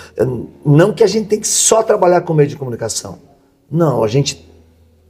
não 0.65 0.93
que 0.93 1.03
a 1.03 1.07
gente 1.07 1.27
tem 1.30 1.39
que 1.39 1.47
só 1.47 1.81
trabalhar 1.81 2.22
com 2.22 2.34
meio 2.34 2.49
de 2.49 2.55
comunicação. 2.55 3.18
Não, 3.72 4.03
a 4.03 4.07
gente 4.07 4.47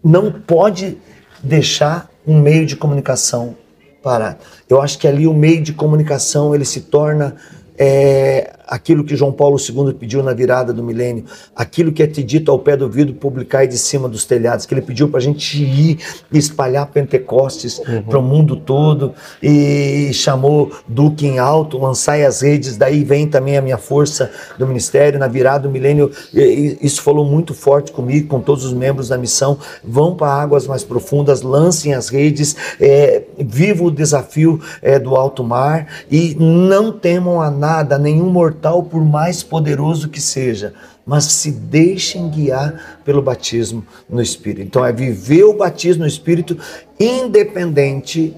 não 0.03 0.31
pode 0.31 0.97
deixar 1.41 2.09
um 2.25 2.39
meio 2.39 2.65
de 2.65 2.75
comunicação 2.75 3.57
parar. 4.01 4.37
Eu 4.69 4.81
acho 4.81 4.97
que 4.99 5.07
ali 5.07 5.27
o 5.27 5.33
meio 5.33 5.61
de 5.61 5.73
comunicação 5.73 6.53
ele 6.53 6.65
se 6.65 6.81
torna 6.81 7.35
é, 7.77 8.53
aquilo 8.67 9.03
que 9.03 9.15
João 9.15 9.31
Paulo 9.31 9.57
II 9.57 9.93
pediu 9.93 10.23
na 10.23 10.33
virada 10.33 10.73
do 10.73 10.83
milênio, 10.83 11.25
aquilo 11.55 11.91
que 11.91 12.01
é 12.01 12.07
te 12.07 12.23
dito 12.23 12.51
ao 12.51 12.59
pé 12.59 12.75
do 12.75 12.89
vidro, 12.89 13.13
publicar 13.13 13.65
de 13.65 13.77
cima 13.77 14.07
dos 14.07 14.25
telhados, 14.25 14.65
que 14.65 14.73
ele 14.73 14.81
pediu 14.81 15.09
para 15.09 15.19
a 15.19 15.21
gente 15.21 15.63
ir 15.63 15.99
e 16.31 16.37
espalhar 16.37 16.87
Pentecostes 16.87 17.79
uhum. 17.79 18.03
para 18.03 18.19
o 18.19 18.21
mundo 18.21 18.55
todo, 18.55 19.13
e 19.41 20.11
chamou 20.13 20.71
Duque 20.87 21.25
em 21.27 21.39
alto, 21.39 21.77
lançai 21.77 22.25
as 22.25 22.41
redes, 22.41 22.77
daí 22.77 23.03
vem 23.03 23.27
também 23.27 23.57
a 23.57 23.61
minha 23.61 23.77
força 23.77 24.31
do 24.57 24.67
ministério, 24.67 25.19
na 25.19 25.27
virada 25.27 25.67
do 25.67 25.69
milênio, 25.69 26.11
isso 26.33 27.01
falou 27.01 27.25
muito 27.25 27.53
forte 27.53 27.91
comigo, 27.91 28.27
com 28.27 28.39
todos 28.39 28.65
os 28.65 28.73
membros 28.73 29.09
da 29.09 29.17
missão, 29.17 29.57
vão 29.83 30.15
para 30.15 30.31
águas 30.31 30.67
mais 30.67 30.83
profundas, 30.83 31.41
lancem 31.41 31.93
as 31.93 32.09
redes, 32.09 32.55
é, 32.79 33.23
viva 33.37 33.83
o 33.83 33.91
desafio 33.91 34.59
é, 34.81 34.97
do 34.97 35.15
alto 35.15 35.43
mar, 35.43 35.87
e 36.09 36.35
não 36.39 36.91
temam 36.91 37.41
a 37.41 37.51
nada, 37.63 37.97
nenhum 37.97 38.29
mortal 38.29 38.43
mortal, 38.53 38.83
por 38.83 39.03
mais 39.03 39.41
poderoso 39.41 40.09
que 40.09 40.19
seja, 40.19 40.73
mas 41.05 41.23
se 41.25 41.49
deixem 41.49 42.29
guiar 42.29 42.99
pelo 43.05 43.21
batismo 43.21 43.85
no 44.09 44.21
Espírito. 44.21 44.61
Então 44.61 44.85
é 44.85 44.91
viver 44.91 45.43
o 45.45 45.53
batismo 45.53 46.03
no 46.03 46.07
Espírito 46.07 46.57
independente 46.99 48.35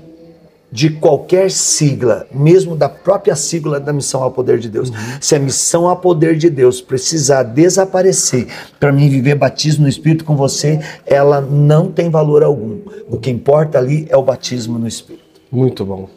de 0.72 0.89
qualquer 0.89 1.49
sigla, 1.49 2.27
mesmo 2.31 2.76
da 2.76 2.89
própria 2.89 3.35
sigla 3.35 3.80
da 3.80 3.93
missão 3.93 4.22
ao 4.22 4.31
poder 4.31 4.60
de 4.60 4.69
Deus. 4.69 4.89
Uhum. 4.89 4.95
Se 5.22 5.35
a 5.35 5.39
missão 5.39 5.88
ao 5.88 5.95
poder 5.97 6.35
de 6.35 6.49
Deus 6.49 6.81
precisar 6.81 7.43
desaparecer 7.43 8.47
para 8.80 8.91
mim 8.91 9.10
viver 9.10 9.35
batismo 9.35 9.84
no 9.84 9.89
Espírito 9.89 10.26
com 10.26 10.35
você, 10.35 10.80
ela 11.06 11.39
não 11.39 11.91
tem 11.91 12.10
valor 12.10 12.43
algum. 12.43 12.80
O 13.10 13.18
que 13.18 13.31
importa 13.31 13.77
ali 13.77 14.06
é 14.10 14.18
o 14.18 14.23
batismo 14.23 14.77
no 14.77 14.88
Espírito. 14.88 15.23
Muito 15.52 15.85
bom. 15.85 16.10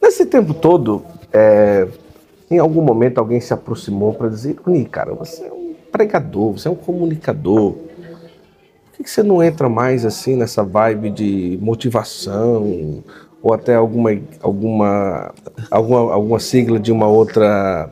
Nesse 0.00 0.24
tempo 0.24 0.54
todo, 0.54 1.04
é, 1.32 1.86
em 2.54 2.58
algum 2.58 2.82
momento 2.82 3.18
alguém 3.18 3.40
se 3.40 3.52
aproximou 3.52 4.14
para 4.14 4.28
dizer: 4.28 4.56
Uni, 4.66 4.84
cara, 4.84 5.14
você 5.14 5.44
é 5.44 5.52
um 5.52 5.74
pregador, 5.90 6.52
você 6.52 6.68
é 6.68 6.70
um 6.70 6.76
comunicador. 6.76 7.72
Por 7.72 9.04
que 9.04 9.10
você 9.10 9.22
não 9.22 9.42
entra 9.42 9.68
mais 9.68 10.04
assim 10.04 10.36
nessa 10.36 10.62
vibe 10.62 11.10
de 11.10 11.58
motivação 11.60 13.02
ou 13.42 13.52
até 13.52 13.74
alguma 13.74 14.10
alguma 14.40 15.34
alguma, 15.70 16.12
alguma 16.12 16.38
sigla 16.38 16.78
de 16.78 16.92
uma 16.92 17.08
outra 17.08 17.90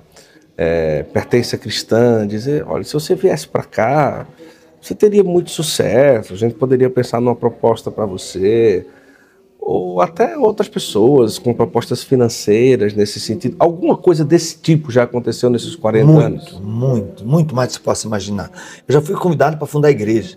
é, 0.56 1.04
pertença 1.04 1.56
cristã, 1.56 2.26
dizer, 2.26 2.64
olha, 2.68 2.84
se 2.84 2.92
você 2.92 3.14
viesse 3.14 3.48
para 3.48 3.64
cá, 3.64 4.26
você 4.80 4.94
teria 4.94 5.24
muito 5.24 5.50
sucesso, 5.50 6.34
a 6.34 6.36
gente 6.36 6.54
poderia 6.54 6.90
pensar 6.90 7.20
numa 7.20 7.34
proposta 7.34 7.90
para 7.90 8.04
você, 8.04 8.86
ou 9.70 10.00
até 10.00 10.36
outras 10.36 10.68
pessoas 10.68 11.38
com 11.38 11.54
propostas 11.54 12.02
financeiras 12.02 12.92
nesse 12.92 13.20
sentido. 13.20 13.54
Alguma 13.56 13.96
coisa 13.96 14.24
desse 14.24 14.58
tipo 14.58 14.90
já 14.90 15.04
aconteceu 15.04 15.48
nesses 15.48 15.76
40 15.76 16.06
muito, 16.06 16.20
anos? 16.20 16.52
Muito, 16.52 16.64
muito, 16.64 17.24
muito 17.24 17.54
mais 17.54 17.68
do 17.68 17.70
que 17.70 17.78
você 17.78 17.84
possa 17.84 18.06
imaginar. 18.08 18.50
Eu 18.88 18.94
já 18.94 19.00
fui 19.00 19.14
convidado 19.14 19.56
para 19.56 19.68
fundar 19.68 19.86
a 19.86 19.90
igreja. 19.92 20.36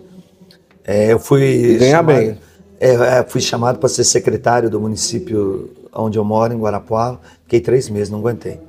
É, 0.84 1.12
eu 1.12 1.18
fui. 1.18 1.78
Ganhar 1.80 1.96
chamado, 1.96 2.16
bem. 2.16 2.38
É, 2.78 2.92
é, 2.92 3.24
fui 3.24 3.40
chamado 3.40 3.80
para 3.80 3.88
ser 3.88 4.04
secretário 4.04 4.70
do 4.70 4.80
município 4.80 5.68
onde 5.92 6.16
eu 6.16 6.24
moro, 6.24 6.52
em 6.52 6.58
Guarapuava. 6.58 7.20
Fiquei 7.42 7.60
três 7.60 7.88
meses, 7.88 8.10
não 8.10 8.20
aguentei. 8.20 8.60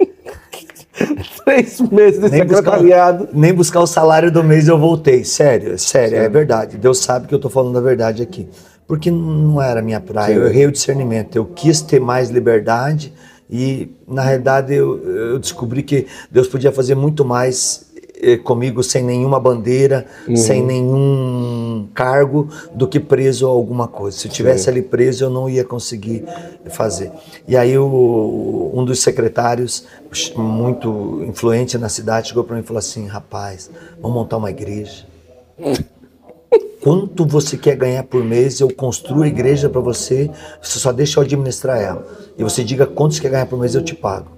três 1.44 1.80
meses 1.80 2.20
de 2.20 2.28
nem 2.28 2.40
secretariado. 2.40 3.18
Buscar, 3.18 3.38
nem 3.38 3.54
buscar 3.54 3.80
o 3.80 3.86
salário 3.86 4.32
do 4.32 4.42
mês 4.42 4.66
eu 4.66 4.76
voltei. 4.76 5.22
Sério, 5.22 5.78
sério, 5.78 6.18
Sim. 6.18 6.24
é 6.24 6.28
verdade. 6.28 6.76
Deus 6.76 6.98
sabe 6.98 7.28
que 7.28 7.34
eu 7.34 7.38
estou 7.38 7.50
falando 7.50 7.78
a 7.78 7.80
verdade 7.80 8.20
aqui. 8.20 8.48
Porque 8.90 9.08
não 9.08 9.62
era 9.62 9.80
minha 9.80 10.00
praia. 10.00 10.34
Sim. 10.34 10.40
Eu 10.40 10.48
errei 10.48 10.66
o 10.66 10.72
discernimento. 10.72 11.36
Eu 11.36 11.44
quis 11.44 11.80
ter 11.80 12.00
mais 12.00 12.28
liberdade 12.28 13.12
e, 13.48 13.88
na 14.04 14.20
realidade, 14.20 14.74
eu, 14.74 14.98
eu 14.98 15.38
descobri 15.38 15.84
que 15.84 16.08
Deus 16.28 16.48
podia 16.48 16.72
fazer 16.72 16.96
muito 16.96 17.24
mais 17.24 17.86
eh, 18.20 18.36
comigo 18.36 18.82
sem 18.82 19.04
nenhuma 19.04 19.38
bandeira, 19.38 20.06
uhum. 20.26 20.34
sem 20.34 20.60
nenhum 20.66 21.88
cargo, 21.94 22.48
do 22.74 22.88
que 22.88 22.98
preso 22.98 23.46
a 23.46 23.50
alguma 23.50 23.86
coisa. 23.86 24.18
Se 24.18 24.26
eu 24.26 24.32
tivesse 24.32 24.64
Sim. 24.64 24.70
ali 24.70 24.82
preso, 24.82 25.22
eu 25.22 25.30
não 25.30 25.48
ia 25.48 25.64
conseguir 25.64 26.24
fazer. 26.70 27.12
E 27.46 27.56
aí 27.56 27.78
o, 27.78 28.72
um 28.74 28.84
dos 28.84 29.00
secretários, 29.02 29.86
muito 30.36 31.24
influente 31.28 31.78
na 31.78 31.88
cidade, 31.88 32.30
chegou 32.30 32.42
para 32.42 32.56
mim 32.56 32.62
e 32.62 32.66
falou 32.66 32.80
assim: 32.80 33.06
rapaz, 33.06 33.70
vamos 34.02 34.16
montar 34.16 34.36
uma 34.38 34.50
igreja. 34.50 35.06
Quanto 36.80 37.26
você 37.26 37.58
quer 37.58 37.76
ganhar 37.76 38.02
por 38.04 38.24
mês, 38.24 38.58
eu 38.60 38.74
construo 38.74 39.22
a 39.22 39.28
igreja 39.28 39.68
para 39.68 39.80
você, 39.80 40.30
você 40.62 40.78
só 40.78 40.92
deixa 40.92 41.20
eu 41.20 41.24
administrar 41.24 41.78
ela. 41.78 42.06
E 42.38 42.42
você 42.42 42.64
diga 42.64 42.86
quanto 42.86 43.14
você 43.14 43.20
quer 43.20 43.30
ganhar 43.30 43.46
por 43.46 43.58
mês, 43.58 43.74
eu 43.74 43.84
te 43.84 43.94
pago. 43.94 44.28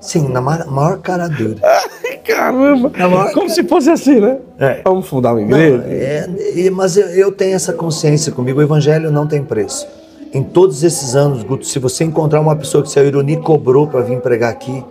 Sim, 0.00 0.28
na 0.28 0.40
maior 0.40 0.98
cara 0.98 1.28
dura. 1.28 1.60
Caramba! 2.26 2.90
Maior... 2.96 3.32
Como 3.32 3.48
se 3.48 3.62
fosse 3.64 3.90
assim, 3.90 4.20
né? 4.20 4.38
É. 4.58 4.82
Vamos 4.84 5.06
fundar 5.06 5.32
uma 5.32 5.40
igreja. 5.40 5.78
Não, 5.78 6.36
é, 6.66 6.70
mas 6.70 6.96
eu, 6.96 7.06
eu, 7.08 7.32
tenho 7.32 7.54
essa 7.54 7.72
consciência 7.72 8.32
comigo. 8.32 8.58
O 8.58 8.62
evangelho 8.62 9.10
não 9.10 9.26
tem 9.26 9.42
preço. 9.42 9.86
Em 10.32 10.42
todos 10.42 10.82
esses 10.82 11.16
anos, 11.16 11.42
Guto, 11.42 11.64
se 11.64 11.78
você 11.78 12.04
encontrar 12.04 12.40
uma 12.40 12.54
pessoa 12.54 12.82
que 12.82 12.90
seu 12.90 13.06
Ironi 13.06 13.38
cobrou 13.38 13.86
para 13.86 14.00
vir 14.02 14.20
pregar 14.20 14.50
aqui, 14.50 14.84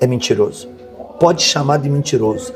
é 0.00 0.06
mentiroso. 0.06 0.68
Pode 1.18 1.42
chamar 1.42 1.78
de 1.78 1.88
mentiroso. 1.88 2.52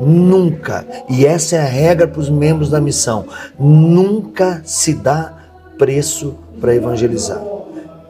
Nunca, 0.00 0.84
e 1.08 1.24
essa 1.24 1.56
é 1.56 1.60
a 1.60 1.64
regra 1.64 2.06
para 2.06 2.20
os 2.20 2.28
membros 2.28 2.70
da 2.70 2.80
missão, 2.80 3.24
nunca 3.58 4.60
se 4.64 4.92
dá 4.92 5.32
preço 5.78 6.34
para 6.60 6.74
evangelizar. 6.74 7.42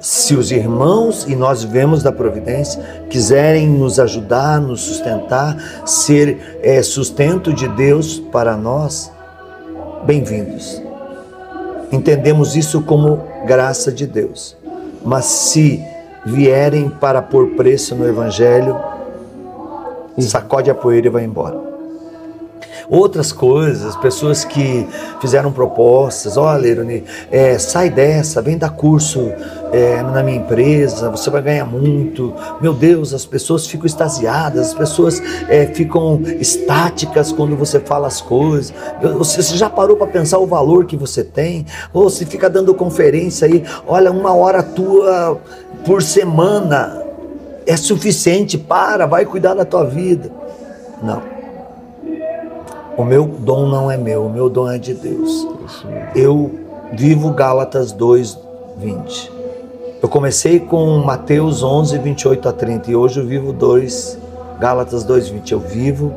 Se 0.01 0.35
os 0.35 0.53
irmãos, 0.53 1.25
e 1.27 1.35
nós 1.35 1.65
vemos 1.65 2.03
da 2.03 2.13
providência, 2.13 2.83
quiserem 3.09 3.67
nos 3.69 3.99
ajudar, 3.99 4.61
nos 4.61 4.83
sustentar, 4.83 5.57
ser 5.87 6.59
é, 6.63 6.83
sustento 6.83 7.53
de 7.53 7.69
Deus 7.69 8.19
para 8.19 8.57
nós, 8.57 9.11
bem-vindos. 10.05 10.83
Entendemos 11.91 12.57
isso 12.57 12.83
como 12.83 13.23
graça 13.47 13.91
de 13.91 14.07
Deus. 14.07 14.57
Mas 15.05 15.25
se 15.25 15.83
vierem 16.25 16.89
para 16.89 17.23
pôr 17.23 17.51
preço 17.51 17.95
no 17.95 18.07
Evangelho, 18.07 18.77
sacode 20.19 20.71
a 20.71 20.75
poeira 20.75 21.07
e 21.07 21.11
vai 21.11 21.25
embora 21.25 21.76
outras 22.89 23.33
coisas, 23.33 23.97
pessoas 23.97 24.45
que 24.45 24.87
fizeram 25.21 25.53
propostas, 25.53 26.37
olha, 26.37 26.67
Irone, 26.67 27.05
é, 27.31 27.59
sai 27.59 27.91
dessa, 27.91 28.41
vem 28.41 28.57
dar 28.57 28.71
curso 28.71 29.33
é, 29.73 30.03
na 30.03 30.23
minha 30.23 30.39
empresa, 30.39 31.11
você 31.11 31.29
vai 31.31 31.43
ganhar 31.43 31.65
muito. 31.65 32.33
Meu 32.61 32.73
Deus, 32.73 33.13
as 33.13 33.25
pessoas 33.25 33.67
ficam 33.67 33.87
extasiadas, 33.87 34.69
as 34.69 34.75
pessoas 34.75 35.23
é, 35.49 35.67
ficam 35.67 36.21
estáticas 36.39 37.33
quando 37.33 37.57
você 37.57 37.81
fala 37.81 38.07
as 38.07 38.21
coisas. 38.21 38.73
Você 39.19 39.43
já 39.57 39.69
parou 39.69 39.97
para 39.97 40.07
pensar 40.07 40.39
o 40.39 40.47
valor 40.47 40.87
que 40.87 40.97
você 40.97 41.25
tem? 41.25 41.67
Ou 41.93 42.09
se 42.09 42.25
fica 42.25 42.49
dando 42.49 42.75
conferência 42.75 43.47
aí, 43.47 43.65
olha, 43.87 44.11
uma 44.11 44.33
hora 44.35 44.63
tua 44.63 45.41
por 45.85 46.03
semana 46.03 47.05
é 47.67 47.77
suficiente, 47.77 48.57
para, 48.57 49.07
vai 49.07 49.25
cuidar 49.25 49.55
da 49.55 49.65
tua 49.65 49.85
vida. 49.85 50.31
Não. 51.03 51.36
O 52.97 53.05
meu 53.05 53.27
dom 53.27 53.69
não 53.69 53.91
é 53.91 53.97
meu, 53.99 54.25
o 54.25 54.31
meu 54.31 54.49
dom 54.49 54.71
é 54.71 54.79
de 54.79 54.95
Deus. 54.95 55.47
Eu 56.15 56.51
vivo 56.95 57.31
Gálatas 57.31 57.93
2, 57.93 58.39
20. 58.79 59.33
Eu 60.03 60.09
comecei 60.09 60.59
com 60.59 60.97
Mateus 61.05 61.63
11, 61.63 61.99
28 61.99 62.49
a 62.49 62.53
30 62.55 62.91
e 62.91 62.97
hoje 62.97 63.21
eu 63.21 63.27
vivo 63.27 63.53
2, 63.53 64.19
Gálatas 64.59 65.05
2, 65.05 65.29
20. 65.29 65.53
Eu 65.53 65.61
vivo, 65.61 66.11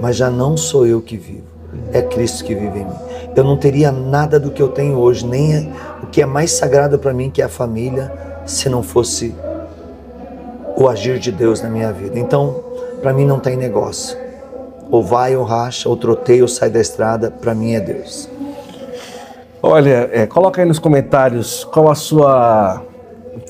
mas 0.00 0.16
já 0.16 0.30
não 0.30 0.56
sou 0.56 0.86
eu 0.86 1.02
que 1.02 1.18
vivo, 1.18 1.44
é 1.92 2.00
Cristo 2.00 2.42
que 2.42 2.54
vive 2.54 2.78
em 2.78 2.84
mim. 2.86 2.96
Eu 3.36 3.44
não 3.44 3.58
teria 3.58 3.92
nada 3.92 4.40
do 4.40 4.50
que 4.50 4.62
eu 4.62 4.68
tenho 4.68 4.96
hoje, 4.96 5.26
nem 5.26 5.70
o 6.02 6.06
que 6.06 6.22
é 6.22 6.26
mais 6.26 6.52
sagrado 6.52 6.98
para 6.98 7.12
mim, 7.12 7.28
que 7.28 7.42
é 7.42 7.44
a 7.44 7.50
família, 7.50 8.10
se 8.46 8.70
não 8.70 8.82
fosse 8.82 9.34
o 10.74 10.88
agir 10.88 11.18
de 11.18 11.30
Deus 11.30 11.60
na 11.60 11.68
minha 11.68 11.92
vida. 11.92 12.18
Então, 12.18 12.64
para 13.02 13.12
mim 13.12 13.26
não 13.26 13.38
tem 13.38 13.58
negócio 13.58 14.23
ou 14.94 15.02
vai 15.02 15.34
ou 15.34 15.42
racha, 15.42 15.88
ou 15.88 15.96
troteia 15.96 16.42
ou 16.42 16.46
sai 16.46 16.70
da 16.70 16.80
estrada, 16.80 17.28
para 17.28 17.52
mim 17.52 17.74
é 17.74 17.80
Deus. 17.80 18.28
Olha, 19.60 20.08
é, 20.12 20.24
coloca 20.24 20.62
aí 20.62 20.68
nos 20.68 20.78
comentários 20.78 21.64
qual 21.64 21.90
a 21.90 21.96
sua. 21.96 22.80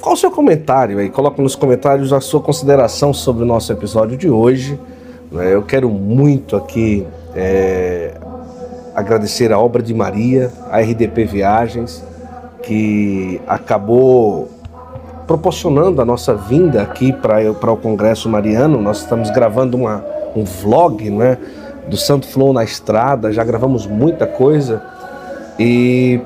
Qual 0.00 0.14
o 0.14 0.16
seu 0.16 0.30
comentário 0.30 0.98
aí? 0.98 1.10
Coloca 1.10 1.42
nos 1.42 1.54
comentários 1.54 2.14
a 2.14 2.20
sua 2.20 2.40
consideração 2.40 3.12
sobre 3.12 3.42
o 3.42 3.46
nosso 3.46 3.70
episódio 3.70 4.16
de 4.16 4.30
hoje. 4.30 4.80
Né? 5.30 5.54
Eu 5.54 5.62
quero 5.62 5.90
muito 5.90 6.56
aqui 6.56 7.06
é, 7.36 8.14
agradecer 8.94 9.52
a 9.52 9.58
obra 9.58 9.82
de 9.82 9.92
Maria, 9.92 10.50
a 10.70 10.80
RDP 10.80 11.26
Viagens, 11.26 12.02
que 12.62 13.38
acabou 13.46 14.48
proporcionando 15.26 16.00
a 16.00 16.06
nossa 16.06 16.34
vinda 16.34 16.80
aqui 16.80 17.12
para 17.12 17.70
o 17.70 17.76
Congresso 17.76 18.30
Mariano. 18.30 18.80
Nós 18.80 19.00
estamos 19.00 19.28
gravando 19.30 19.76
uma, 19.76 20.13
um 20.34 20.44
vlog 20.44 21.10
né, 21.10 21.38
do 21.88 21.96
Santo 21.96 22.26
Flow 22.26 22.52
na 22.52 22.64
estrada, 22.64 23.32
já 23.32 23.44
gravamos 23.44 23.86
muita 23.86 24.26
coisa 24.26 24.82
e 25.58 26.20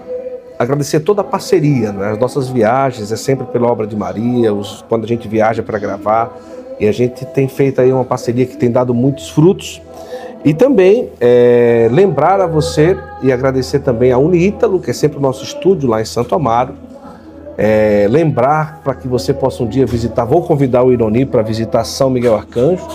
agradecer 0.58 1.00
toda 1.00 1.20
a 1.20 1.24
parceria, 1.24 1.92
né? 1.92 2.10
as 2.10 2.18
nossas 2.18 2.48
viagens 2.48 3.12
é 3.12 3.16
sempre 3.16 3.46
pela 3.46 3.70
obra 3.70 3.86
de 3.86 3.94
Maria, 3.94 4.52
os, 4.52 4.84
quando 4.88 5.04
a 5.04 5.06
gente 5.06 5.28
viaja 5.28 5.62
para 5.62 5.78
gravar 5.78 6.36
e 6.80 6.86
a 6.86 6.92
gente 6.92 7.24
tem 7.26 7.48
feito 7.48 7.80
aí 7.80 7.92
uma 7.92 8.04
parceria 8.04 8.46
que 8.46 8.56
tem 8.56 8.70
dado 8.70 8.94
muitos 8.94 9.30
frutos. 9.30 9.80
E 10.44 10.54
também 10.54 11.10
é, 11.20 11.88
lembrar 11.90 12.40
a 12.40 12.46
você 12.46 12.96
e 13.22 13.32
agradecer 13.32 13.80
também 13.80 14.12
a 14.12 14.18
Unítalo, 14.18 14.78
que 14.78 14.90
é 14.90 14.94
sempre 14.94 15.18
o 15.18 15.20
nosso 15.20 15.42
estúdio 15.42 15.88
lá 15.88 16.00
em 16.00 16.04
Santo 16.04 16.34
Amaro. 16.34 16.74
É, 17.56 18.06
lembrar 18.08 18.80
para 18.84 18.94
que 18.94 19.08
você 19.08 19.34
possa 19.34 19.64
um 19.64 19.66
dia 19.66 19.84
visitar, 19.84 20.24
vou 20.24 20.42
convidar 20.42 20.84
o 20.84 20.92
Ironi 20.92 21.26
para 21.26 21.42
visitar 21.42 21.82
São 21.82 22.08
Miguel 22.08 22.36
Arcanjo, 22.36 22.86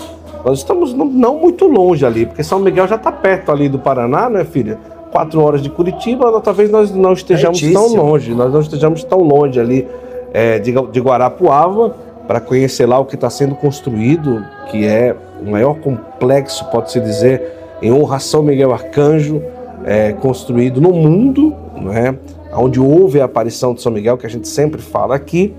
nós 0.44 0.58
estamos 0.58 0.92
não 0.92 1.38
muito 1.38 1.66
longe 1.66 2.04
ali, 2.04 2.26
porque 2.26 2.44
São 2.44 2.58
Miguel 2.58 2.86
já 2.86 2.96
está 2.96 3.10
perto 3.10 3.50
ali 3.50 3.68
do 3.68 3.78
Paraná, 3.78 4.28
né, 4.28 4.44
filha? 4.44 4.78
Quatro 5.10 5.40
horas 5.40 5.62
de 5.62 5.70
Curitiba, 5.70 6.40
talvez 6.40 6.70
nós 6.70 6.90
não 6.90 7.12
estejamos 7.12 7.60
tão 7.72 7.94
longe, 7.94 8.34
nós 8.34 8.52
não 8.52 8.60
estejamos 8.60 9.04
tão 9.04 9.20
longe 9.20 9.58
ali 9.58 9.86
é, 10.32 10.58
de, 10.58 10.72
de 10.72 11.00
Guarapuava 11.00 11.94
para 12.26 12.40
conhecer 12.40 12.86
lá 12.86 12.98
o 12.98 13.04
que 13.04 13.14
está 13.14 13.30
sendo 13.30 13.54
construído, 13.54 14.44
que 14.70 14.84
é 14.86 15.14
o 15.40 15.50
maior 15.50 15.74
complexo, 15.76 16.64
pode-se 16.70 17.00
dizer, 17.00 17.42
em 17.80 17.92
honra 17.92 18.16
a 18.16 18.18
São 18.18 18.42
Miguel 18.42 18.72
Arcanjo, 18.72 19.40
é, 19.84 20.12
construído 20.12 20.80
no 20.80 20.92
mundo, 20.92 21.54
né? 21.76 22.16
onde 22.56 22.80
houve 22.80 23.20
a 23.20 23.24
aparição 23.24 23.74
de 23.74 23.82
São 23.82 23.92
Miguel, 23.92 24.16
que 24.16 24.26
a 24.26 24.30
gente 24.30 24.48
sempre 24.48 24.80
fala 24.80 25.14
aqui, 25.14 25.54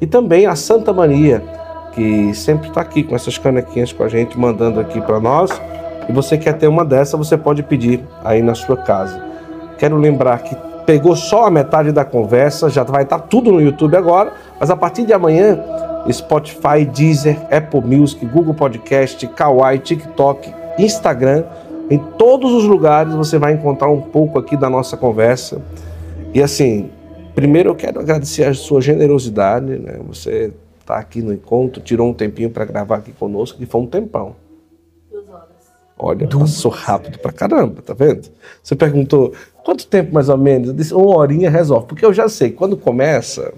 e 0.00 0.06
também 0.06 0.46
a 0.46 0.54
Santa 0.56 0.92
Maria, 0.92 1.42
que 2.00 2.32
sempre 2.32 2.68
está 2.68 2.80
aqui 2.80 3.02
com 3.02 3.14
essas 3.14 3.36
canequinhas 3.36 3.92
com 3.92 4.02
a 4.02 4.08
gente, 4.08 4.38
mandando 4.38 4.80
aqui 4.80 4.98
para 5.02 5.20
nós. 5.20 5.50
E 6.08 6.12
você 6.12 6.38
quer 6.38 6.54
ter 6.54 6.66
uma 6.66 6.82
dessa, 6.82 7.14
você 7.14 7.36
pode 7.36 7.62
pedir 7.62 8.00
aí 8.24 8.40
na 8.40 8.54
sua 8.54 8.78
casa. 8.78 9.22
Quero 9.76 9.96
lembrar 9.96 10.38
que 10.38 10.56
pegou 10.86 11.14
só 11.14 11.44
a 11.44 11.50
metade 11.50 11.92
da 11.92 12.02
conversa, 12.02 12.70
já 12.70 12.82
vai 12.82 13.02
estar 13.02 13.18
tá 13.18 13.26
tudo 13.26 13.52
no 13.52 13.60
YouTube 13.60 13.94
agora, 13.98 14.32
mas 14.58 14.70
a 14.70 14.76
partir 14.76 15.04
de 15.04 15.12
amanhã, 15.12 15.62
Spotify, 16.10 16.86
Deezer, 16.90 17.36
Apple 17.54 17.82
Music, 17.82 18.24
Google 18.24 18.54
Podcast, 18.54 19.26
Kawaii, 19.26 19.78
TikTok, 19.80 20.50
Instagram, 20.78 21.44
em 21.90 21.98
todos 21.98 22.50
os 22.50 22.64
lugares 22.64 23.12
você 23.12 23.36
vai 23.36 23.52
encontrar 23.52 23.90
um 23.90 24.00
pouco 24.00 24.38
aqui 24.38 24.56
da 24.56 24.70
nossa 24.70 24.96
conversa. 24.96 25.60
E 26.32 26.42
assim, 26.42 26.88
primeiro 27.34 27.68
eu 27.68 27.74
quero 27.74 28.00
agradecer 28.00 28.44
a 28.44 28.54
sua 28.54 28.80
generosidade, 28.80 29.78
né? 29.78 29.98
Você 30.08 30.50
está 30.90 30.98
aqui 30.98 31.22
no 31.22 31.32
encontro, 31.32 31.80
tirou 31.80 32.08
um 32.08 32.14
tempinho 32.14 32.50
para 32.50 32.64
gravar 32.64 32.96
aqui 32.96 33.12
conosco, 33.12 33.58
que 33.58 33.66
foi 33.66 33.80
um 33.80 33.86
tempão. 33.86 34.34
Duas 35.10 35.28
horas. 35.28 35.48
Olha, 35.96 36.26
passou 36.26 36.70
rápido 36.70 37.18
pra 37.18 37.32
caramba, 37.32 37.80
tá 37.82 37.94
vendo? 37.94 38.28
Você 38.62 38.74
perguntou 38.74 39.32
quanto 39.64 39.86
tempo 39.86 40.12
mais 40.12 40.28
ou 40.28 40.36
menos? 40.36 40.68
Eu 40.68 40.74
disse, 40.74 40.92
uma 40.92 41.16
horinha 41.16 41.48
resolve, 41.48 41.86
porque 41.86 42.04
eu 42.04 42.12
já 42.12 42.28
sei, 42.28 42.50
quando 42.50 42.76
começa, 42.76 43.52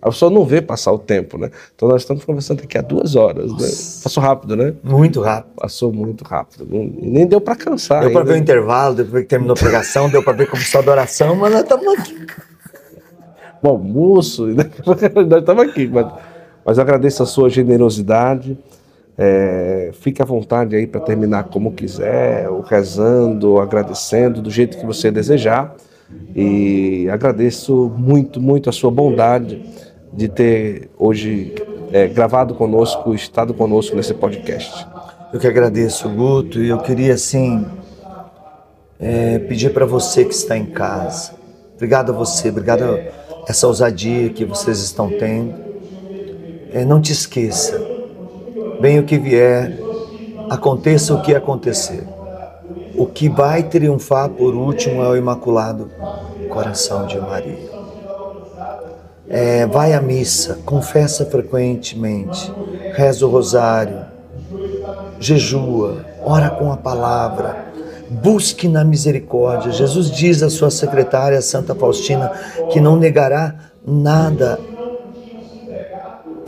a 0.00 0.10
pessoa 0.10 0.30
não 0.30 0.44
vê 0.44 0.62
passar 0.62 0.92
o 0.92 0.98
tempo, 0.98 1.36
né? 1.36 1.50
Então 1.74 1.88
nós 1.88 2.02
estamos 2.02 2.24
conversando 2.24 2.62
aqui 2.62 2.78
há 2.78 2.82
duas 2.82 3.16
horas, 3.16 3.50
né? 3.50 3.68
Passou 4.04 4.22
rápido, 4.22 4.54
né? 4.54 4.74
Muito 4.84 5.20
rápido. 5.20 5.54
Passou 5.56 5.92
muito 5.92 6.22
rápido. 6.22 6.66
nem 6.70 7.26
deu 7.26 7.40
para 7.40 7.56
cansar. 7.56 8.02
Deu 8.02 8.12
para 8.12 8.24
ver 8.24 8.34
o 8.34 8.36
intervalo, 8.36 8.94
depois 8.94 9.22
que 9.24 9.28
terminou 9.28 9.54
a 9.54 9.58
pregação, 9.58 10.08
deu 10.08 10.22
para 10.22 10.34
ver 10.34 10.46
como 10.46 10.62
está 10.62 10.78
a 10.78 10.82
adoração, 10.82 11.34
mas 11.34 11.52
nós 11.52 11.62
estamos 11.62 11.98
aqui. 11.98 12.26
Bom, 13.60 13.70
almoço, 13.70 14.46
nós 14.86 15.02
estamos 15.40 15.64
aqui, 15.64 15.88
mas, 15.88 16.06
mas 16.68 16.76
eu 16.76 16.82
agradeço 16.82 17.22
a 17.22 17.26
sua 17.26 17.48
generosidade. 17.48 18.58
É, 19.16 19.90
fique 19.94 20.20
à 20.20 20.24
vontade 20.26 20.76
aí 20.76 20.86
para 20.86 21.00
terminar 21.00 21.44
como 21.44 21.72
quiser, 21.72 22.46
ou 22.50 22.60
rezando, 22.60 23.52
ou 23.52 23.60
agradecendo, 23.62 24.42
do 24.42 24.50
jeito 24.50 24.76
que 24.76 24.84
você 24.84 25.10
desejar. 25.10 25.74
E 26.36 27.08
agradeço 27.08 27.90
muito, 27.96 28.38
muito 28.38 28.68
a 28.68 28.72
sua 28.72 28.90
bondade 28.90 29.62
de 30.12 30.28
ter 30.28 30.90
hoje 30.98 31.54
é, 31.90 32.06
gravado 32.06 32.54
conosco, 32.54 33.14
estado 33.14 33.54
conosco 33.54 33.96
nesse 33.96 34.12
podcast. 34.12 34.86
Eu 35.32 35.40
que 35.40 35.46
agradeço, 35.46 36.06
Guto, 36.10 36.60
e 36.60 36.68
eu 36.68 36.80
queria, 36.80 37.14
assim, 37.14 37.64
é, 39.00 39.38
pedir 39.38 39.72
para 39.72 39.86
você 39.86 40.22
que 40.22 40.34
está 40.34 40.54
em 40.54 40.66
casa, 40.66 41.32
obrigado 41.76 42.12
a 42.12 42.14
você, 42.14 42.50
obrigado 42.50 42.82
a 42.82 43.00
essa 43.48 43.66
ousadia 43.66 44.28
que 44.28 44.44
vocês 44.44 44.80
estão 44.80 45.08
tendo. 45.08 45.67
É, 46.72 46.84
não 46.84 47.00
te 47.00 47.12
esqueça, 47.12 47.80
venha 48.80 49.00
o 49.00 49.04
que 49.04 49.18
vier, 49.18 49.78
aconteça 50.50 51.14
o 51.14 51.22
que 51.22 51.34
acontecer. 51.34 52.04
O 52.96 53.06
que 53.06 53.28
vai 53.28 53.62
triunfar 53.62 54.28
por 54.28 54.54
último 54.54 55.02
é 55.02 55.08
o 55.08 55.16
Imaculado 55.16 55.90
Coração 56.48 57.06
de 57.06 57.18
Maria 57.18 57.78
é, 59.28 59.66
vai 59.66 59.92
à 59.92 60.00
missa, 60.00 60.58
confessa 60.64 61.26
frequentemente, 61.26 62.52
reza 62.94 63.26
o 63.26 63.30
rosário, 63.30 64.00
jejua, 65.20 66.04
ora 66.24 66.48
com 66.50 66.72
a 66.72 66.76
palavra, 66.76 67.66
busque 68.08 68.66
na 68.66 68.84
misericórdia. 68.84 69.70
Jesus 69.70 70.10
diz 70.10 70.42
à 70.42 70.48
sua 70.48 70.70
secretária, 70.70 71.42
Santa 71.42 71.74
Faustina, 71.74 72.32
que 72.70 72.80
não 72.80 72.96
negará 72.96 73.54
nada, 73.86 74.58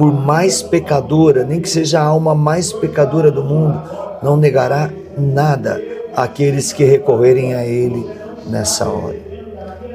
por 0.01 0.15
mais 0.15 0.63
pecadora, 0.63 1.45
nem 1.45 1.61
que 1.61 1.69
seja 1.69 2.01
a 2.01 2.05
alma 2.05 2.35
mais 2.35 2.73
pecadora 2.73 3.31
do 3.31 3.45
mundo, 3.45 3.83
não 4.23 4.35
negará 4.35 4.89
nada 5.19 5.79
àqueles 6.17 6.73
que 6.73 6.83
recorrerem 6.85 7.53
a 7.53 7.67
Ele 7.67 8.09
nessa 8.47 8.89
hora. 8.89 9.19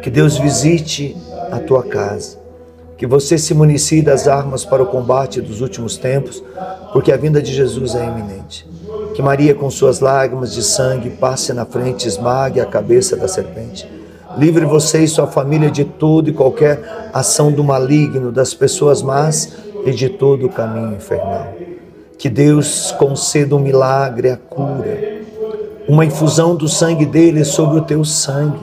Que 0.03 0.11
Deus 0.11 0.37
visite 0.37 1.17
a 1.51 1.57
tua 1.57 1.81
casa 1.81 2.37
que 2.95 3.07
você 3.07 3.35
se 3.35 3.55
municie 3.55 4.03
das 4.03 4.27
armas 4.27 4.63
para 4.63 4.83
o 4.83 4.85
combate 4.85 5.41
dos 5.41 5.59
últimos 5.59 5.97
tempos, 5.97 6.43
porque 6.93 7.11
a 7.11 7.17
vinda 7.17 7.41
de 7.41 7.51
Jesus 7.51 7.95
é 7.95 8.05
iminente. 8.05 8.69
Que 9.15 9.23
Maria, 9.23 9.55
com 9.55 9.71
suas 9.71 10.01
lágrimas 10.01 10.53
de 10.53 10.61
sangue, 10.61 11.09
passe 11.09 11.51
na 11.51 11.65
frente, 11.65 12.07
esmague 12.07 12.61
a 12.61 12.65
cabeça 12.65 13.17
da 13.17 13.27
serpente. 13.27 13.89
Livre 14.37 14.65
você 14.65 15.03
e 15.03 15.07
sua 15.07 15.25
família 15.25 15.71
de 15.71 15.83
toda 15.83 16.29
e 16.29 16.33
qualquer 16.33 17.09
ação 17.11 17.51
do 17.51 17.63
maligno, 17.63 18.31
das 18.31 18.53
pessoas 18.53 19.01
más 19.01 19.65
e 19.85 19.91
de 19.91 20.09
todo 20.09 20.47
o 20.47 20.49
caminho 20.49 20.95
infernal. 20.95 21.53
Que 22.17 22.29
Deus 22.29 22.91
conceda 22.93 23.55
um 23.55 23.59
milagre, 23.59 24.31
a 24.31 24.37
cura, 24.37 25.21
uma 25.87 26.03
infusão 26.03 26.55
do 26.55 26.67
sangue 26.67 27.05
dele 27.05 27.45
sobre 27.45 27.77
o 27.77 27.81
teu 27.81 28.03
sangue, 28.03 28.59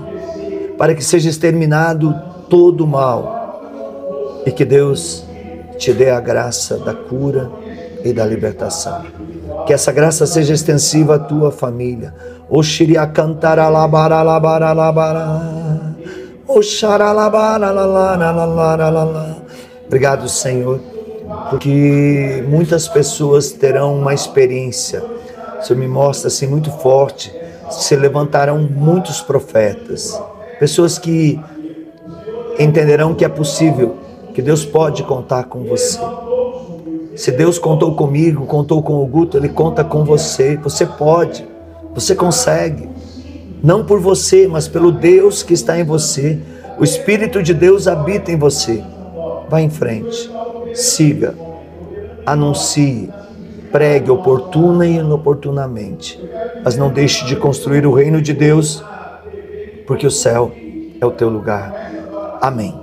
para 0.77 0.95
que 0.95 1.05
seja 1.05 1.31
exterminado 1.31 2.15
todo 2.49 2.85
o 2.85 2.87
mal 2.87 4.43
e 4.45 4.51
que 4.51 4.65
Deus 4.65 5.25
te 5.79 5.93
dê 5.93 6.11
a 6.11 6.21
graça 6.21 6.77
da 6.79 6.95
cura 6.95 7.51
e 8.05 8.13
da 8.13 8.27
libertação. 8.27 9.05
Que 9.67 9.73
essa 9.73 9.93
graça 9.93 10.27
seja 10.27 10.53
extensiva 10.53 11.17
à 11.17 11.19
tua 11.19 11.53
família. 11.53 12.15
Oxiria 12.49 13.07
cantar 13.07 13.59
alabara 13.59 14.17
alabara 14.17 14.69
alabara. 14.69 15.41
Obrigado, 19.87 20.29
Senhor, 20.29 20.81
porque 21.53 22.43
muitas 22.49 22.89
pessoas 22.89 23.53
terão 23.53 23.99
uma 23.99 24.15
experiência. 24.15 25.05
O 25.61 25.63
Senhor 25.63 25.79
me 25.79 25.87
mostra 25.87 26.29
assim 26.29 26.47
muito 26.47 26.71
forte. 26.71 27.31
Se 27.71 27.95
levantarão 27.95 28.59
muitos 28.59 29.21
profetas, 29.21 30.19
pessoas 30.59 30.99
que 30.99 31.39
entenderão 32.59 33.15
que 33.15 33.23
é 33.23 33.29
possível 33.29 33.97
que 34.33 34.41
Deus 34.41 34.65
pode 34.65 35.03
contar 35.03 35.45
com 35.45 35.63
você. 35.65 36.01
Se 37.15 37.31
Deus 37.31 37.59
contou 37.59 37.95
comigo, 37.95 38.47
contou 38.47 38.83
com 38.83 39.03
o 39.03 39.07
Guto, 39.07 39.37
Ele 39.37 39.51
conta 39.51 39.85
com 39.85 40.07
você. 40.07 40.57
Você 40.57 40.87
pode, 40.87 41.47
você 41.95 42.15
consegue. 42.15 42.89
Não 43.63 43.85
por 43.85 44.01
você, 44.01 44.49
mas 44.49 44.67
pelo 44.69 44.91
Deus 44.91 45.43
que 45.43 45.53
está 45.53 45.79
em 45.79 45.85
você. 45.85 46.39
O 46.79 46.83
Espírito 46.85 47.43
de 47.43 47.53
Deus 47.53 47.87
habita 47.87 48.33
em 48.33 48.39
você. 48.39 48.83
Vá 49.51 49.61
em 49.61 49.69
frente, 49.69 50.31
siga, 50.75 51.35
anuncie, 52.25 53.11
pregue 53.71 54.11
oportuna 54.11 54.87
e 54.87 54.97
inoportunamente. 54.97 56.21
Mas 56.65 56.77
não 56.77 56.91
deixe 56.91 57.25
de 57.25 57.37
construir 57.37 57.87
o 57.87 57.93
reino 57.93 58.21
de 58.21 58.33
Deus, 58.33 58.85
porque 59.87 60.07
o 60.07 60.11
céu 60.11 60.53
é 61.01 61.07
o 61.07 61.11
teu 61.11 61.29
lugar. 61.29 61.93
Amém. 62.41 62.79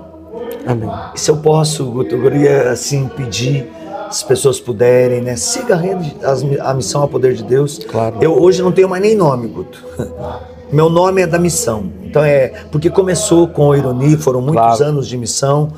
Amém. 0.66 0.90
Se 1.14 1.30
eu 1.30 1.38
posso, 1.38 1.84
Guto, 1.86 2.14
eu 2.14 2.22
queria 2.22 2.70
assim 2.70 3.08
pedir, 3.08 3.70
se 4.10 4.22
as 4.22 4.22
pessoas 4.22 4.60
puderem, 4.60 5.20
né? 5.20 5.36
Siga 5.36 5.80
a, 6.22 6.70
a 6.70 6.74
missão 6.74 7.02
a 7.02 7.08
poder 7.08 7.34
de 7.34 7.42
Deus. 7.42 7.78
Claro. 7.78 8.16
Eu 8.20 8.40
hoje 8.40 8.62
não 8.62 8.72
tenho 8.72 8.88
mais 8.88 9.02
nem 9.02 9.14
nome, 9.14 9.48
Guto. 9.48 9.82
Meu 10.72 10.88
nome 10.88 11.22
é 11.22 11.26
da 11.26 11.38
missão. 11.38 11.90
Então 12.04 12.22
é 12.22 12.52
porque 12.70 12.90
começou 12.90 13.48
com 13.48 13.72
a 13.72 13.78
ironia, 13.78 14.16
foram 14.18 14.40
muitos 14.40 14.62
claro. 14.62 14.84
anos 14.84 15.08
de 15.08 15.16
missão, 15.16 15.68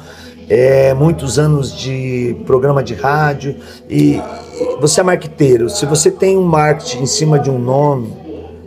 é, 0.49 0.93
muitos 0.95 1.39
anos 1.39 1.77
de 1.77 2.37
programa 2.47 2.83
de 2.83 2.95
rádio 2.95 3.57
e, 3.89 4.17
e 4.17 4.77
você 4.81 5.01
é 5.01 5.05
marqueteiro. 5.05 5.69
Se 5.71 5.87
você 5.87 6.11
tem 6.11 6.37
um 6.37 6.45
marketing 6.45 7.03
em 7.03 7.07
cima 7.07 7.39
de 7.39 7.51
um 7.51 7.59
nome 7.59 8.13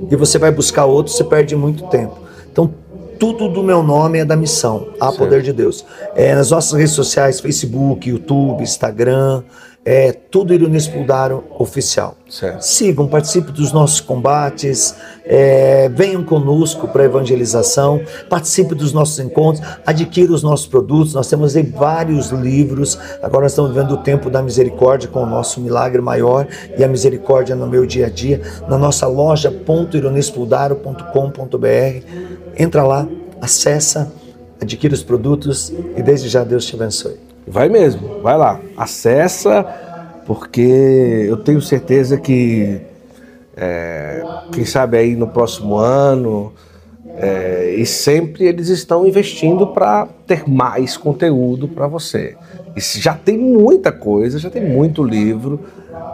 e 0.09 0.15
você 0.15 0.37
vai 0.37 0.51
buscar 0.51 0.85
outro, 0.85 1.13
você 1.13 1.23
perde 1.23 1.55
muito 1.55 1.83
tempo. 1.87 2.17
Então 2.51 2.71
tudo 3.19 3.47
do 3.47 3.63
meu 3.63 3.81
nome 3.81 4.19
é 4.19 4.25
da 4.25 4.35
missão, 4.35 4.89
a 4.99 5.05
certo. 5.05 5.17
poder 5.17 5.41
de 5.41 5.53
Deus. 5.53 5.85
É, 6.15 6.35
nas 6.35 6.51
nossas 6.51 6.77
redes 6.77 6.93
sociais, 6.93 7.39
Facebook, 7.39 8.09
YouTube, 8.09 8.61
Instagram, 8.61 9.43
é 9.85 10.11
tudo 10.11 10.51
Ironis 10.51 10.87
Puldaro 10.87 11.43
oficial. 11.59 12.17
Certo. 12.27 12.61
Sigam, 12.61 13.07
participem 13.07 13.53
dos 13.53 13.71
nossos 13.71 14.01
combates, 14.01 14.95
é, 15.23 15.87
venham 15.89 16.23
conosco 16.23 16.87
para 16.87 17.03
evangelização, 17.03 18.01
participe 18.27 18.73
dos 18.73 18.91
nossos 18.91 19.19
encontros, 19.19 19.63
adquira 19.85 20.33
os 20.33 20.41
nossos 20.41 20.65
produtos. 20.65 21.13
Nós 21.13 21.29
temos 21.29 21.55
aí 21.55 21.61
vários 21.61 22.31
livros. 22.31 22.97
Agora 23.21 23.43
nós 23.43 23.51
estamos 23.51 23.71
vivendo 23.71 23.91
o 23.91 23.97
tempo 23.97 24.27
da 24.27 24.41
misericórdia 24.41 25.07
com 25.07 25.21
o 25.21 25.25
nosso 25.27 25.61
milagre 25.61 26.01
maior 26.01 26.47
e 26.75 26.83
a 26.83 26.87
misericórdia 26.87 27.55
no 27.55 27.67
meu 27.67 27.85
dia 27.85 28.07
a 28.07 28.09
dia. 28.09 28.41
Na 28.67 28.79
nossa 28.79 29.05
loja 29.05 29.53
.ironispuldaro.com.br 29.93 32.05
Entra 32.57 32.83
lá, 32.83 33.07
acessa, 33.39 34.11
adquira 34.59 34.95
os 34.95 35.03
produtos 35.03 35.71
e 35.95 36.01
desde 36.01 36.27
já 36.27 36.43
Deus 36.43 36.65
te 36.65 36.75
abençoe. 36.75 37.24
Vai 37.47 37.69
mesmo, 37.69 38.21
vai 38.21 38.37
lá, 38.37 38.59
acessa, 38.75 39.63
porque 40.25 41.25
eu 41.29 41.37
tenho 41.37 41.61
certeza 41.61 42.17
que, 42.17 42.81
é, 43.55 44.23
quem 44.51 44.65
sabe 44.65 44.97
aí 44.97 45.15
no 45.15 45.27
próximo 45.27 45.75
ano, 45.75 46.51
é, 47.17 47.75
e 47.77 47.85
sempre 47.85 48.45
eles 48.45 48.67
estão 48.69 49.05
investindo 49.05 49.67
para 49.67 50.07
ter 50.25 50.49
mais 50.49 50.97
conteúdo 50.97 51.67
para 51.67 51.87
você. 51.87 52.35
E 52.75 52.81
já 52.81 53.13
tem 53.13 53.37
muita 53.37 53.91
coisa, 53.91 54.37
já 54.37 54.49
tem 54.49 54.63
muito 54.63 55.03
livro. 55.03 55.61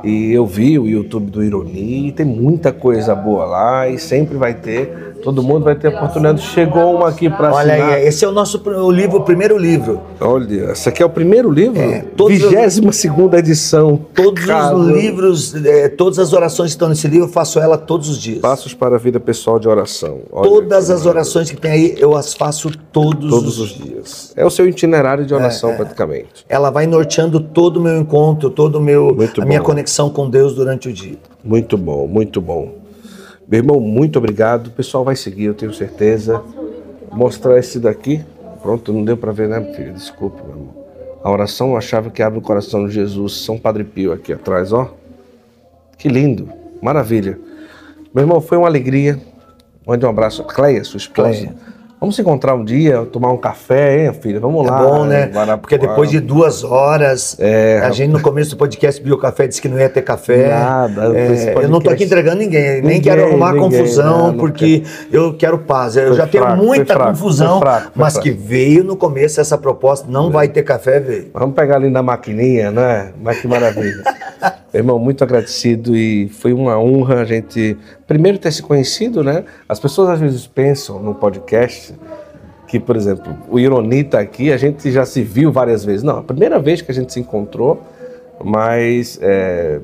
E 0.03 0.31
eu 0.31 0.45
vi 0.45 0.77
o 0.77 0.87
YouTube 0.87 1.31
do 1.31 1.43
Ironi, 1.43 2.11
tem 2.11 2.25
muita 2.25 2.71
coisa 2.71 3.15
boa 3.15 3.45
lá 3.45 3.87
e 3.87 3.97
sempre 3.97 4.37
vai 4.37 4.53
ter 4.53 5.10
Todo 5.21 5.41
mundo 5.43 5.63
vai 5.63 5.75
ter 5.75 5.89
oportunidade. 5.89 6.41
Chegou 6.41 6.95
um 6.99 7.05
aqui 7.05 7.29
para 7.29 7.53
Olha 7.53 7.73
assinar. 7.73 7.93
aí, 7.93 8.07
esse 8.07 8.25
é 8.25 8.27
o 8.27 8.31
nosso 8.31 8.61
o 8.65 8.91
livro, 8.91 9.17
o 9.17 9.21
primeiro 9.23 9.57
livro. 9.57 10.01
Olha, 10.19 10.71
esse 10.71 10.89
aqui 10.89 11.01
é 11.01 11.05
o 11.05 11.09
primeiro 11.09 11.49
livro? 11.51 11.79
É, 11.79 12.01
todos 12.15 12.35
os- 12.37 12.49
22 12.51 12.95
segunda 12.95 13.37
edição. 13.39 13.99
Todos 14.13 14.45
Caramba. 14.45 14.79
os 14.81 14.87
livros, 14.89 15.55
eh, 15.65 15.89
todas 15.89 16.19
as 16.19 16.33
orações 16.33 16.69
que 16.71 16.75
estão 16.75 16.89
nesse 16.89 17.07
livro, 17.07 17.25
eu 17.27 17.31
faço 17.31 17.59
ela 17.59 17.77
todos 17.77 18.09
os 18.09 18.17
dias. 18.17 18.39
Passos 18.39 18.73
para 18.73 18.95
a 18.95 18.99
vida 18.99 19.19
pessoal 19.19 19.59
de 19.59 19.67
oração. 19.67 20.19
Olha 20.31 20.49
Todas 20.49 20.89
as 20.89 21.05
orações 21.05 21.49
que 21.49 21.57
tem 21.57 21.71
aí, 21.71 21.95
eu 21.97 22.15
as 22.15 22.33
faço 22.33 22.69
todos, 22.91 23.29
Todos 23.29 23.59
os 23.59 23.69
dias. 23.69 24.33
É 24.35 24.45
o 24.45 24.49
seu 24.49 24.67
itinerário 24.67 25.25
de 25.25 25.33
É, 25.33 25.37
oração, 25.37 25.75
praticamente. 25.75 26.45
Ela 26.49 26.69
vai 26.69 26.85
norteando 26.87 27.39
todo 27.39 27.77
o 27.77 27.81
meu 27.81 27.97
encontro, 27.99 28.49
todo 28.49 28.75
o 28.77 28.81
meu 28.81 29.13
Muito 29.15 29.41
a 29.41 29.45
minha 29.45 29.59
bom. 29.59 29.65
conexão 29.65 30.09
com 30.09 30.29
Deus 30.29 30.53
durante 30.53 30.89
o 30.89 30.93
dia. 30.93 31.17
Muito 31.43 31.77
bom, 31.77 32.07
muito 32.07 32.39
bom. 32.41 32.73
Meu 33.51 33.59
irmão, 33.59 33.81
muito 33.81 34.17
obrigado. 34.17 34.67
O 34.67 34.71
pessoal 34.71 35.03
vai 35.03 35.13
seguir, 35.13 35.43
eu 35.43 35.53
tenho 35.53 35.73
certeza. 35.73 36.41
Mostrar 37.11 37.59
esse 37.59 37.81
daqui. 37.81 38.23
Pronto, 38.61 38.93
não 38.93 39.03
deu 39.03 39.17
para 39.17 39.33
ver, 39.33 39.49
né, 39.49 39.61
filho? 39.75 39.91
Desculpa, 39.91 40.41
meu 40.41 40.51
irmão. 40.51 40.75
A 41.21 41.29
oração, 41.29 41.75
a 41.75 41.81
chave 41.81 42.09
que 42.11 42.23
abre 42.23 42.39
o 42.39 42.41
coração 42.41 42.87
de 42.87 42.93
Jesus. 42.93 43.33
São 43.33 43.57
Padre 43.57 43.83
Pio 43.83 44.13
aqui 44.13 44.31
atrás, 44.31 44.71
ó. 44.71 44.93
Que 45.97 46.07
lindo. 46.07 46.49
Maravilha. 46.81 47.37
Meu 48.15 48.23
irmão, 48.23 48.39
foi 48.39 48.57
uma 48.57 48.67
alegria. 48.67 49.19
Mande 49.85 50.05
um 50.05 50.09
abraço 50.09 50.43
a 50.43 50.45
Cleia, 50.45 50.81
sua 50.85 50.99
esposa. 50.99 51.29
Cleia. 51.29 51.55
Vamos 52.01 52.15
se 52.15 52.21
encontrar 52.23 52.55
um 52.55 52.65
dia, 52.65 53.05
tomar 53.05 53.31
um 53.31 53.37
café, 53.37 54.05
hein, 54.07 54.13
filha? 54.19 54.39
Vamos 54.39 54.65
É 54.65 54.71
lá. 54.71 54.77
bom, 54.81 55.05
né? 55.05 55.29
Porque 55.61 55.77
depois 55.77 56.09
de 56.09 56.19
duas 56.19 56.63
horas, 56.63 57.37
É, 57.39 57.79
a 57.83 57.91
gente 57.91 58.09
no 58.09 58.19
começo 58.19 58.49
do 58.49 58.57
podcast 58.57 58.99
pediu 58.99 59.19
café, 59.19 59.45
disse 59.47 59.61
que 59.61 59.67
não 59.69 59.77
ia 59.77 59.87
ter 59.87 60.01
café. 60.01 60.47
Nada, 60.49 61.15
É, 61.15 61.53
eu 61.57 61.69
não 61.69 61.79
tô 61.79 61.83
podcast- 61.89 61.93
aqui 61.93 62.03
entregando 62.05 62.37
ninguém, 62.37 62.63
nem 62.63 62.81
Ninguém, 62.81 63.01
quero 63.01 63.25
arrumar 63.25 63.53
ninguém, 63.53 63.69
confusão, 63.69 64.17
não, 64.17 64.27
não 64.29 64.37
porque 64.39 64.81
eu 65.11 65.35
quero 65.35 65.59
paz. 65.59 65.95
Eu 65.95 66.07
Foi 66.07 66.17
já 66.17 66.25
tenho 66.25 66.43
fraco, 66.43 66.57
foi 66.57 66.65
muita 66.65 66.93
fraco, 66.95 67.11
confusão, 67.11 67.59
foi 67.59 67.69
fraco, 67.69 67.83
foi 67.83 67.91
mas 67.95 68.13
fraco. 68.13 68.27
que 68.27 68.31
veio 68.33 68.83
no 68.83 68.95
começo 68.97 69.39
essa 69.39 69.55
proposta, 69.55 70.07
não 70.09 70.31
vai 70.31 70.47
ter 70.47 70.63
café, 70.63 70.99
veio. 70.99 71.29
Vamos 71.31 71.53
pegar 71.53 71.75
ali 71.75 71.91
na 71.91 72.01
maquininha, 72.01 72.71
né? 72.71 73.11
Mas 73.21 73.39
que 73.39 73.47
maravilha. 73.47 74.01
Irmão, 74.73 74.97
muito 74.97 75.23
agradecido 75.23 75.95
e 75.95 76.29
foi 76.29 76.53
uma 76.53 76.79
honra 76.79 77.21
a 77.21 77.25
gente, 77.25 77.77
primeiro, 78.07 78.37
ter 78.37 78.51
se 78.51 78.61
conhecido, 78.61 79.23
né? 79.23 79.43
As 79.67 79.79
pessoas 79.79 80.09
às 80.09 80.19
vezes 80.19 80.47
pensam 80.47 80.99
no 80.99 81.13
podcast 81.13 81.93
que, 82.67 82.79
por 82.79 82.95
exemplo, 82.95 83.35
o 83.49 83.59
Ironi 83.59 84.03
tá 84.05 84.19
aqui, 84.21 84.49
a 84.49 84.55
gente 84.55 84.89
já 84.89 85.05
se 85.05 85.21
viu 85.21 85.51
várias 85.51 85.83
vezes. 85.83 86.03
Não, 86.03 86.19
a 86.19 86.23
primeira 86.23 86.57
vez 86.57 86.81
que 86.81 86.89
a 86.89 86.93
gente 86.93 87.11
se 87.11 87.19
encontrou, 87.19 87.81
mas, 88.41 89.19
é, 89.21 89.81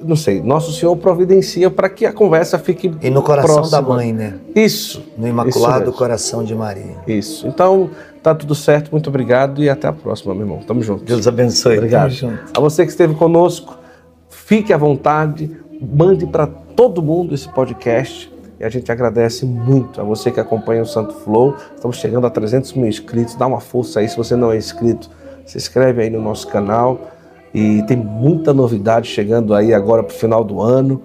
não 0.00 0.14
sei, 0.14 0.40
Nosso 0.40 0.72
Senhor 0.72 0.96
providencia 0.96 1.68
para 1.68 1.88
que 1.88 2.06
a 2.06 2.12
conversa 2.12 2.56
fique 2.60 2.92
E 3.02 3.10
no 3.10 3.20
coração 3.20 3.56
próxima. 3.56 3.82
da 3.82 3.88
mãe, 3.88 4.12
né? 4.12 4.34
Isso. 4.54 5.02
No 5.18 5.24
isso 5.24 5.32
Imaculado 5.32 5.80
mesmo. 5.86 5.92
Coração 5.94 6.44
de 6.44 6.54
Maria. 6.54 6.94
Isso. 7.06 7.48
Então, 7.48 7.90
tá 8.26 8.34
tudo 8.34 8.56
certo. 8.56 8.90
Muito 8.90 9.08
obrigado 9.08 9.62
e 9.62 9.70
até 9.70 9.86
a 9.86 9.92
próxima, 9.92 10.34
meu 10.34 10.42
irmão. 10.42 10.58
Tamo 10.58 10.82
junto. 10.82 11.04
Deus 11.04 11.28
abençoe. 11.28 11.76
Obrigado. 11.76 12.18
Tamo 12.18 12.32
junto. 12.32 12.58
A 12.58 12.60
você 12.60 12.84
que 12.84 12.90
esteve 12.90 13.14
conosco, 13.14 13.78
fique 14.28 14.72
à 14.72 14.76
vontade, 14.76 15.56
mande 15.80 16.26
para 16.26 16.46
todo 16.46 17.00
mundo 17.00 17.34
esse 17.34 17.48
podcast. 17.48 18.32
E 18.58 18.64
a 18.64 18.68
gente 18.68 18.90
agradece 18.90 19.46
muito 19.46 20.00
a 20.00 20.04
você 20.04 20.32
que 20.32 20.40
acompanha 20.40 20.82
o 20.82 20.86
Santo 20.86 21.14
Flow. 21.14 21.54
Estamos 21.76 21.98
chegando 21.98 22.26
a 22.26 22.30
300 22.30 22.72
mil 22.72 22.88
inscritos. 22.88 23.36
Dá 23.36 23.46
uma 23.46 23.60
força 23.60 24.00
aí. 24.00 24.08
Se 24.08 24.16
você 24.16 24.34
não 24.34 24.50
é 24.50 24.56
inscrito, 24.56 25.08
se 25.44 25.56
inscreve 25.56 26.02
aí 26.02 26.10
no 26.10 26.20
nosso 26.20 26.48
canal. 26.48 27.12
E 27.54 27.82
tem 27.84 27.96
muita 27.96 28.52
novidade 28.52 29.08
chegando 29.08 29.54
aí 29.54 29.72
agora 29.72 30.02
para 30.02 30.14
o 30.14 30.18
final 30.18 30.42
do 30.42 30.60
ano. 30.60 31.02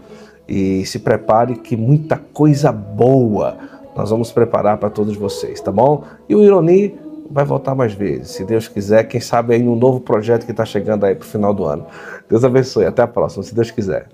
E 0.48 0.83
se 0.85 0.98
prepare 0.98 1.56
que 1.56 1.77
muita 1.77 2.17
coisa 2.17 2.72
boa 2.72 3.58
nós 3.95 4.09
vamos 4.09 4.32
preparar 4.32 4.77
para 4.77 4.90
todos 4.90 5.16
vocês, 5.17 5.59
tá 5.59 5.72
bom? 5.72 6.03
E 6.27 6.35
o 6.35 6.43
Ironi 6.43 6.95
vai 7.32 7.45
voltar 7.45 7.74
mais 7.74 7.93
vezes, 7.93 8.32
se 8.32 8.43
Deus 8.43 8.68
quiser. 8.68 9.06
Quem 9.06 9.22
sabe 9.22 9.56
aí 9.56 9.64
num 9.64 9.76
novo 9.76 10.00
projeto 10.00 10.45
que 10.45 10.51
está 10.51 10.66
chegando 10.66 11.06
aí 11.06 11.16
para 11.16 11.26
o 11.26 11.27
final 11.27 11.53
do 11.53 11.66
ano. 11.66 11.85
Deus 12.30 12.43
abençoe. 12.43 12.85
Até 12.85 13.01
a 13.01 13.08
próxima, 13.08 13.43
se 13.43 13.56
Deus 13.56 13.72
quiser. 13.72 14.08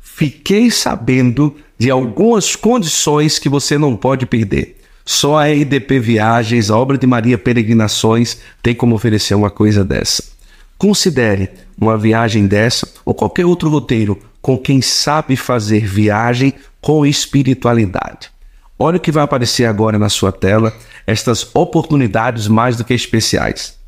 Fiquei 0.00 0.70
sabendo 0.70 1.54
de 1.78 1.90
algumas 1.90 2.54
condições 2.54 3.38
que 3.38 3.48
você 3.48 3.78
não 3.78 3.96
pode 3.96 4.26
perder. 4.26 4.78
Só 5.04 5.38
a 5.38 5.46
RDP 5.46 5.98
Viagens, 5.98 6.70
a 6.70 6.76
obra 6.76 6.96
de 6.96 7.06
Maria 7.06 7.36
Peregrinações, 7.36 8.38
tem 8.62 8.74
como 8.74 8.94
oferecer 8.94 9.34
uma 9.34 9.50
coisa 9.50 9.84
dessa. 9.84 10.22
Considere 10.78 11.48
uma 11.80 11.96
viagem 11.96 12.46
dessa 12.46 12.88
ou 13.04 13.14
qualquer 13.14 13.46
outro 13.46 13.68
roteiro 13.68 14.18
com 14.40 14.58
quem 14.58 14.80
sabe 14.82 15.36
fazer 15.36 15.86
viagem 15.86 16.52
com 16.80 17.06
espiritualidade. 17.06 18.30
Olha 18.84 18.96
o 18.96 19.00
que 19.00 19.12
vai 19.12 19.22
aparecer 19.22 19.64
agora 19.64 19.96
na 19.96 20.08
sua 20.08 20.32
tela, 20.32 20.74
estas 21.06 21.48
oportunidades 21.54 22.48
mais 22.48 22.76
do 22.76 22.82
que 22.82 22.92
especiais. 22.92 23.78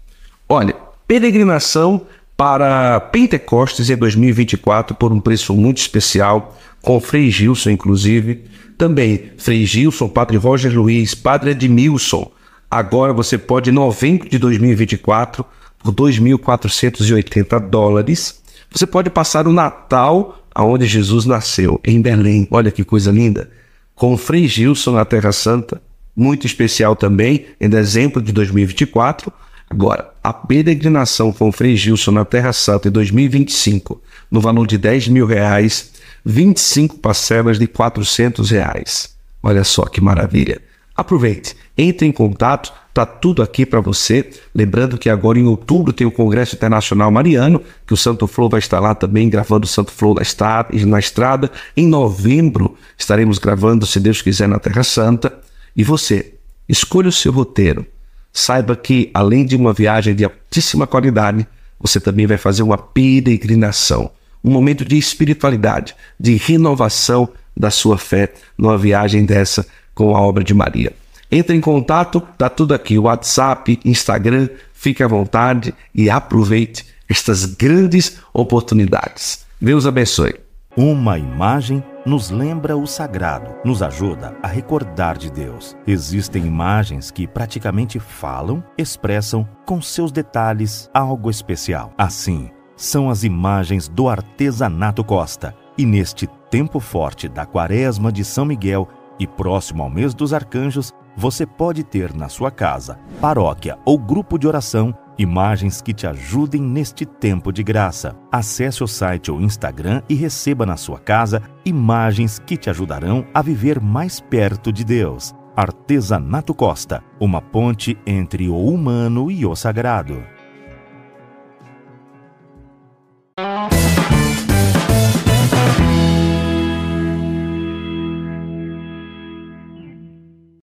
Olha, 0.48 0.72
peregrinação 1.04 2.02
para 2.36 3.00
Pentecostes 3.00 3.90
em 3.90 3.96
2024 3.96 4.94
por 4.94 5.12
um 5.12 5.18
preço 5.18 5.52
muito 5.52 5.78
especial, 5.78 6.56
com 6.80 7.00
Frei 7.00 7.28
Gilson, 7.28 7.70
inclusive. 7.70 8.44
Também 8.78 9.32
Frei 9.36 9.66
Gilson, 9.66 10.08
Padre 10.08 10.36
Roger 10.36 10.72
Luiz, 10.72 11.12
Padre 11.12 11.50
Edmilson. 11.50 12.30
Agora 12.70 13.12
você 13.12 13.36
pode, 13.36 13.70
em 13.70 13.72
novembro 13.72 14.28
de 14.28 14.38
2024, 14.38 15.44
por 15.82 15.92
2.480 15.92 17.68
dólares, 17.68 18.40
você 18.70 18.86
pode 18.86 19.10
passar 19.10 19.48
o 19.48 19.52
Natal 19.52 20.38
aonde 20.54 20.86
Jesus 20.86 21.26
nasceu, 21.26 21.80
em 21.82 22.00
Belém. 22.00 22.46
Olha 22.48 22.70
que 22.70 22.84
coisa 22.84 23.10
linda. 23.10 23.50
Com 23.94 24.16
Frei 24.16 24.48
Gilson 24.48 24.92
na 24.92 25.04
Terra 25.04 25.32
Santa, 25.32 25.80
muito 26.16 26.46
especial 26.46 26.96
também, 26.96 27.46
em 27.60 27.68
dezembro 27.68 28.20
de 28.20 28.32
2024. 28.32 29.32
Agora, 29.68 30.12
a 30.22 30.32
peregrinação 30.32 31.32
com 31.32 31.50
Frei 31.50 31.76
Gilson 31.76 32.12
na 32.12 32.24
Terra 32.24 32.52
Santa 32.52 32.88
em 32.88 32.90
2025, 32.90 34.00
no 34.30 34.40
valor 34.40 34.66
de 34.66 34.78
10 34.78 35.08
mil 35.08 35.26
reais, 35.26 35.92
25 36.24 36.98
parcelas 36.98 37.58
de 37.58 37.66
400 37.66 38.50
reais. 38.50 39.14
Olha 39.42 39.64
só 39.64 39.84
que 39.84 40.00
maravilha. 40.00 40.60
Aproveite, 40.96 41.56
entre 41.76 42.06
em 42.06 42.12
contato, 42.12 42.72
tá 42.94 43.04
tudo 43.04 43.42
aqui 43.42 43.66
para 43.66 43.80
você. 43.80 44.30
Lembrando 44.54 44.96
que 44.96 45.10
agora 45.10 45.36
em 45.38 45.46
outubro 45.46 45.92
tem 45.92 46.06
o 46.06 46.12
Congresso 46.12 46.54
Internacional 46.54 47.10
Mariano, 47.10 47.60
que 47.84 47.92
o 47.92 47.96
Santo 47.96 48.28
Flow 48.28 48.48
vai 48.48 48.60
estar 48.60 48.78
lá 48.78 48.94
também 48.94 49.28
gravando 49.28 49.64
o 49.64 49.68
Santo 49.68 49.92
estrada, 50.22 50.68
na 50.86 51.00
estrada. 51.00 51.50
Em 51.76 51.88
novembro 51.88 52.76
estaremos 52.96 53.38
gravando, 53.38 53.84
se 53.84 53.98
Deus 53.98 54.22
quiser, 54.22 54.48
na 54.48 54.60
Terra 54.60 54.84
Santa. 54.84 55.36
E 55.76 55.82
você, 55.82 56.34
escolha 56.68 57.08
o 57.08 57.12
seu 57.12 57.32
roteiro. 57.32 57.84
Saiba 58.32 58.76
que, 58.76 59.10
além 59.12 59.44
de 59.44 59.56
uma 59.56 59.72
viagem 59.72 60.14
de 60.14 60.24
altíssima 60.24 60.86
qualidade, 60.86 61.46
você 61.80 61.98
também 61.98 62.26
vai 62.26 62.38
fazer 62.38 62.62
uma 62.62 62.78
peregrinação, 62.78 64.10
um 64.42 64.50
momento 64.50 64.84
de 64.84 64.96
espiritualidade, 64.96 65.94
de 66.18 66.36
renovação 66.36 67.28
da 67.56 67.70
sua 67.70 67.98
fé 67.98 68.32
numa 68.56 68.78
viagem 68.78 69.24
dessa 69.24 69.66
com 69.94 70.16
a 70.16 70.20
obra 70.20 70.42
de 70.42 70.54
Maria. 70.54 70.92
Entre 71.34 71.56
em 71.56 71.60
contato, 71.60 72.20
tá 72.38 72.48
tudo 72.48 72.74
aqui, 72.74 72.96
WhatsApp, 72.96 73.80
Instagram, 73.84 74.48
fique 74.72 75.02
à 75.02 75.08
vontade 75.08 75.74
e 75.92 76.08
aproveite 76.08 76.86
estas 77.08 77.44
grandes 77.44 78.20
oportunidades. 78.32 79.44
Deus 79.60 79.84
abençoe. 79.84 80.36
Uma 80.76 81.18
imagem 81.18 81.82
nos 82.06 82.30
lembra 82.30 82.76
o 82.76 82.86
sagrado, 82.86 83.52
nos 83.64 83.82
ajuda 83.82 84.36
a 84.44 84.46
recordar 84.46 85.18
de 85.18 85.28
Deus. 85.28 85.76
Existem 85.88 86.46
imagens 86.46 87.10
que 87.10 87.26
praticamente 87.26 87.98
falam, 87.98 88.62
expressam 88.78 89.44
com 89.66 89.82
seus 89.82 90.12
detalhes 90.12 90.88
algo 90.94 91.28
especial. 91.28 91.92
Assim, 91.98 92.48
são 92.76 93.10
as 93.10 93.24
imagens 93.24 93.88
do 93.88 94.08
artesanato 94.08 95.02
Costa. 95.02 95.52
E 95.76 95.84
neste 95.84 96.28
tempo 96.48 96.78
forte 96.78 97.28
da 97.28 97.44
Quaresma 97.44 98.12
de 98.12 98.24
São 98.24 98.44
Miguel 98.44 98.88
e 99.18 99.26
próximo 99.26 99.82
ao 99.82 99.90
mês 99.90 100.14
dos 100.14 100.32
arcanjos, 100.32 100.92
você 101.16 101.46
pode 101.46 101.84
ter 101.84 102.14
na 102.14 102.28
sua 102.28 102.50
casa, 102.50 102.98
paróquia 103.20 103.78
ou 103.84 103.98
grupo 103.98 104.38
de 104.38 104.46
oração 104.46 104.94
imagens 105.18 105.80
que 105.80 105.92
te 105.92 106.06
ajudem 106.06 106.60
neste 106.60 107.06
tempo 107.06 107.52
de 107.52 107.62
graça. 107.62 108.16
Acesse 108.30 108.82
o 108.82 108.88
site 108.88 109.30
ou 109.30 109.40
Instagram 109.40 110.02
e 110.08 110.14
receba 110.14 110.66
na 110.66 110.76
sua 110.76 110.98
casa 110.98 111.42
imagens 111.64 112.38
que 112.38 112.56
te 112.56 112.68
ajudarão 112.70 113.24
a 113.32 113.40
viver 113.42 113.80
mais 113.80 114.20
perto 114.20 114.72
de 114.72 114.84
Deus. 114.84 115.32
Artesanato 115.56 116.52
Costa, 116.52 117.02
uma 117.20 117.40
ponte 117.40 117.96
entre 118.04 118.48
o 118.48 118.58
humano 118.58 119.30
e 119.30 119.46
o 119.46 119.54
sagrado. 119.54 120.33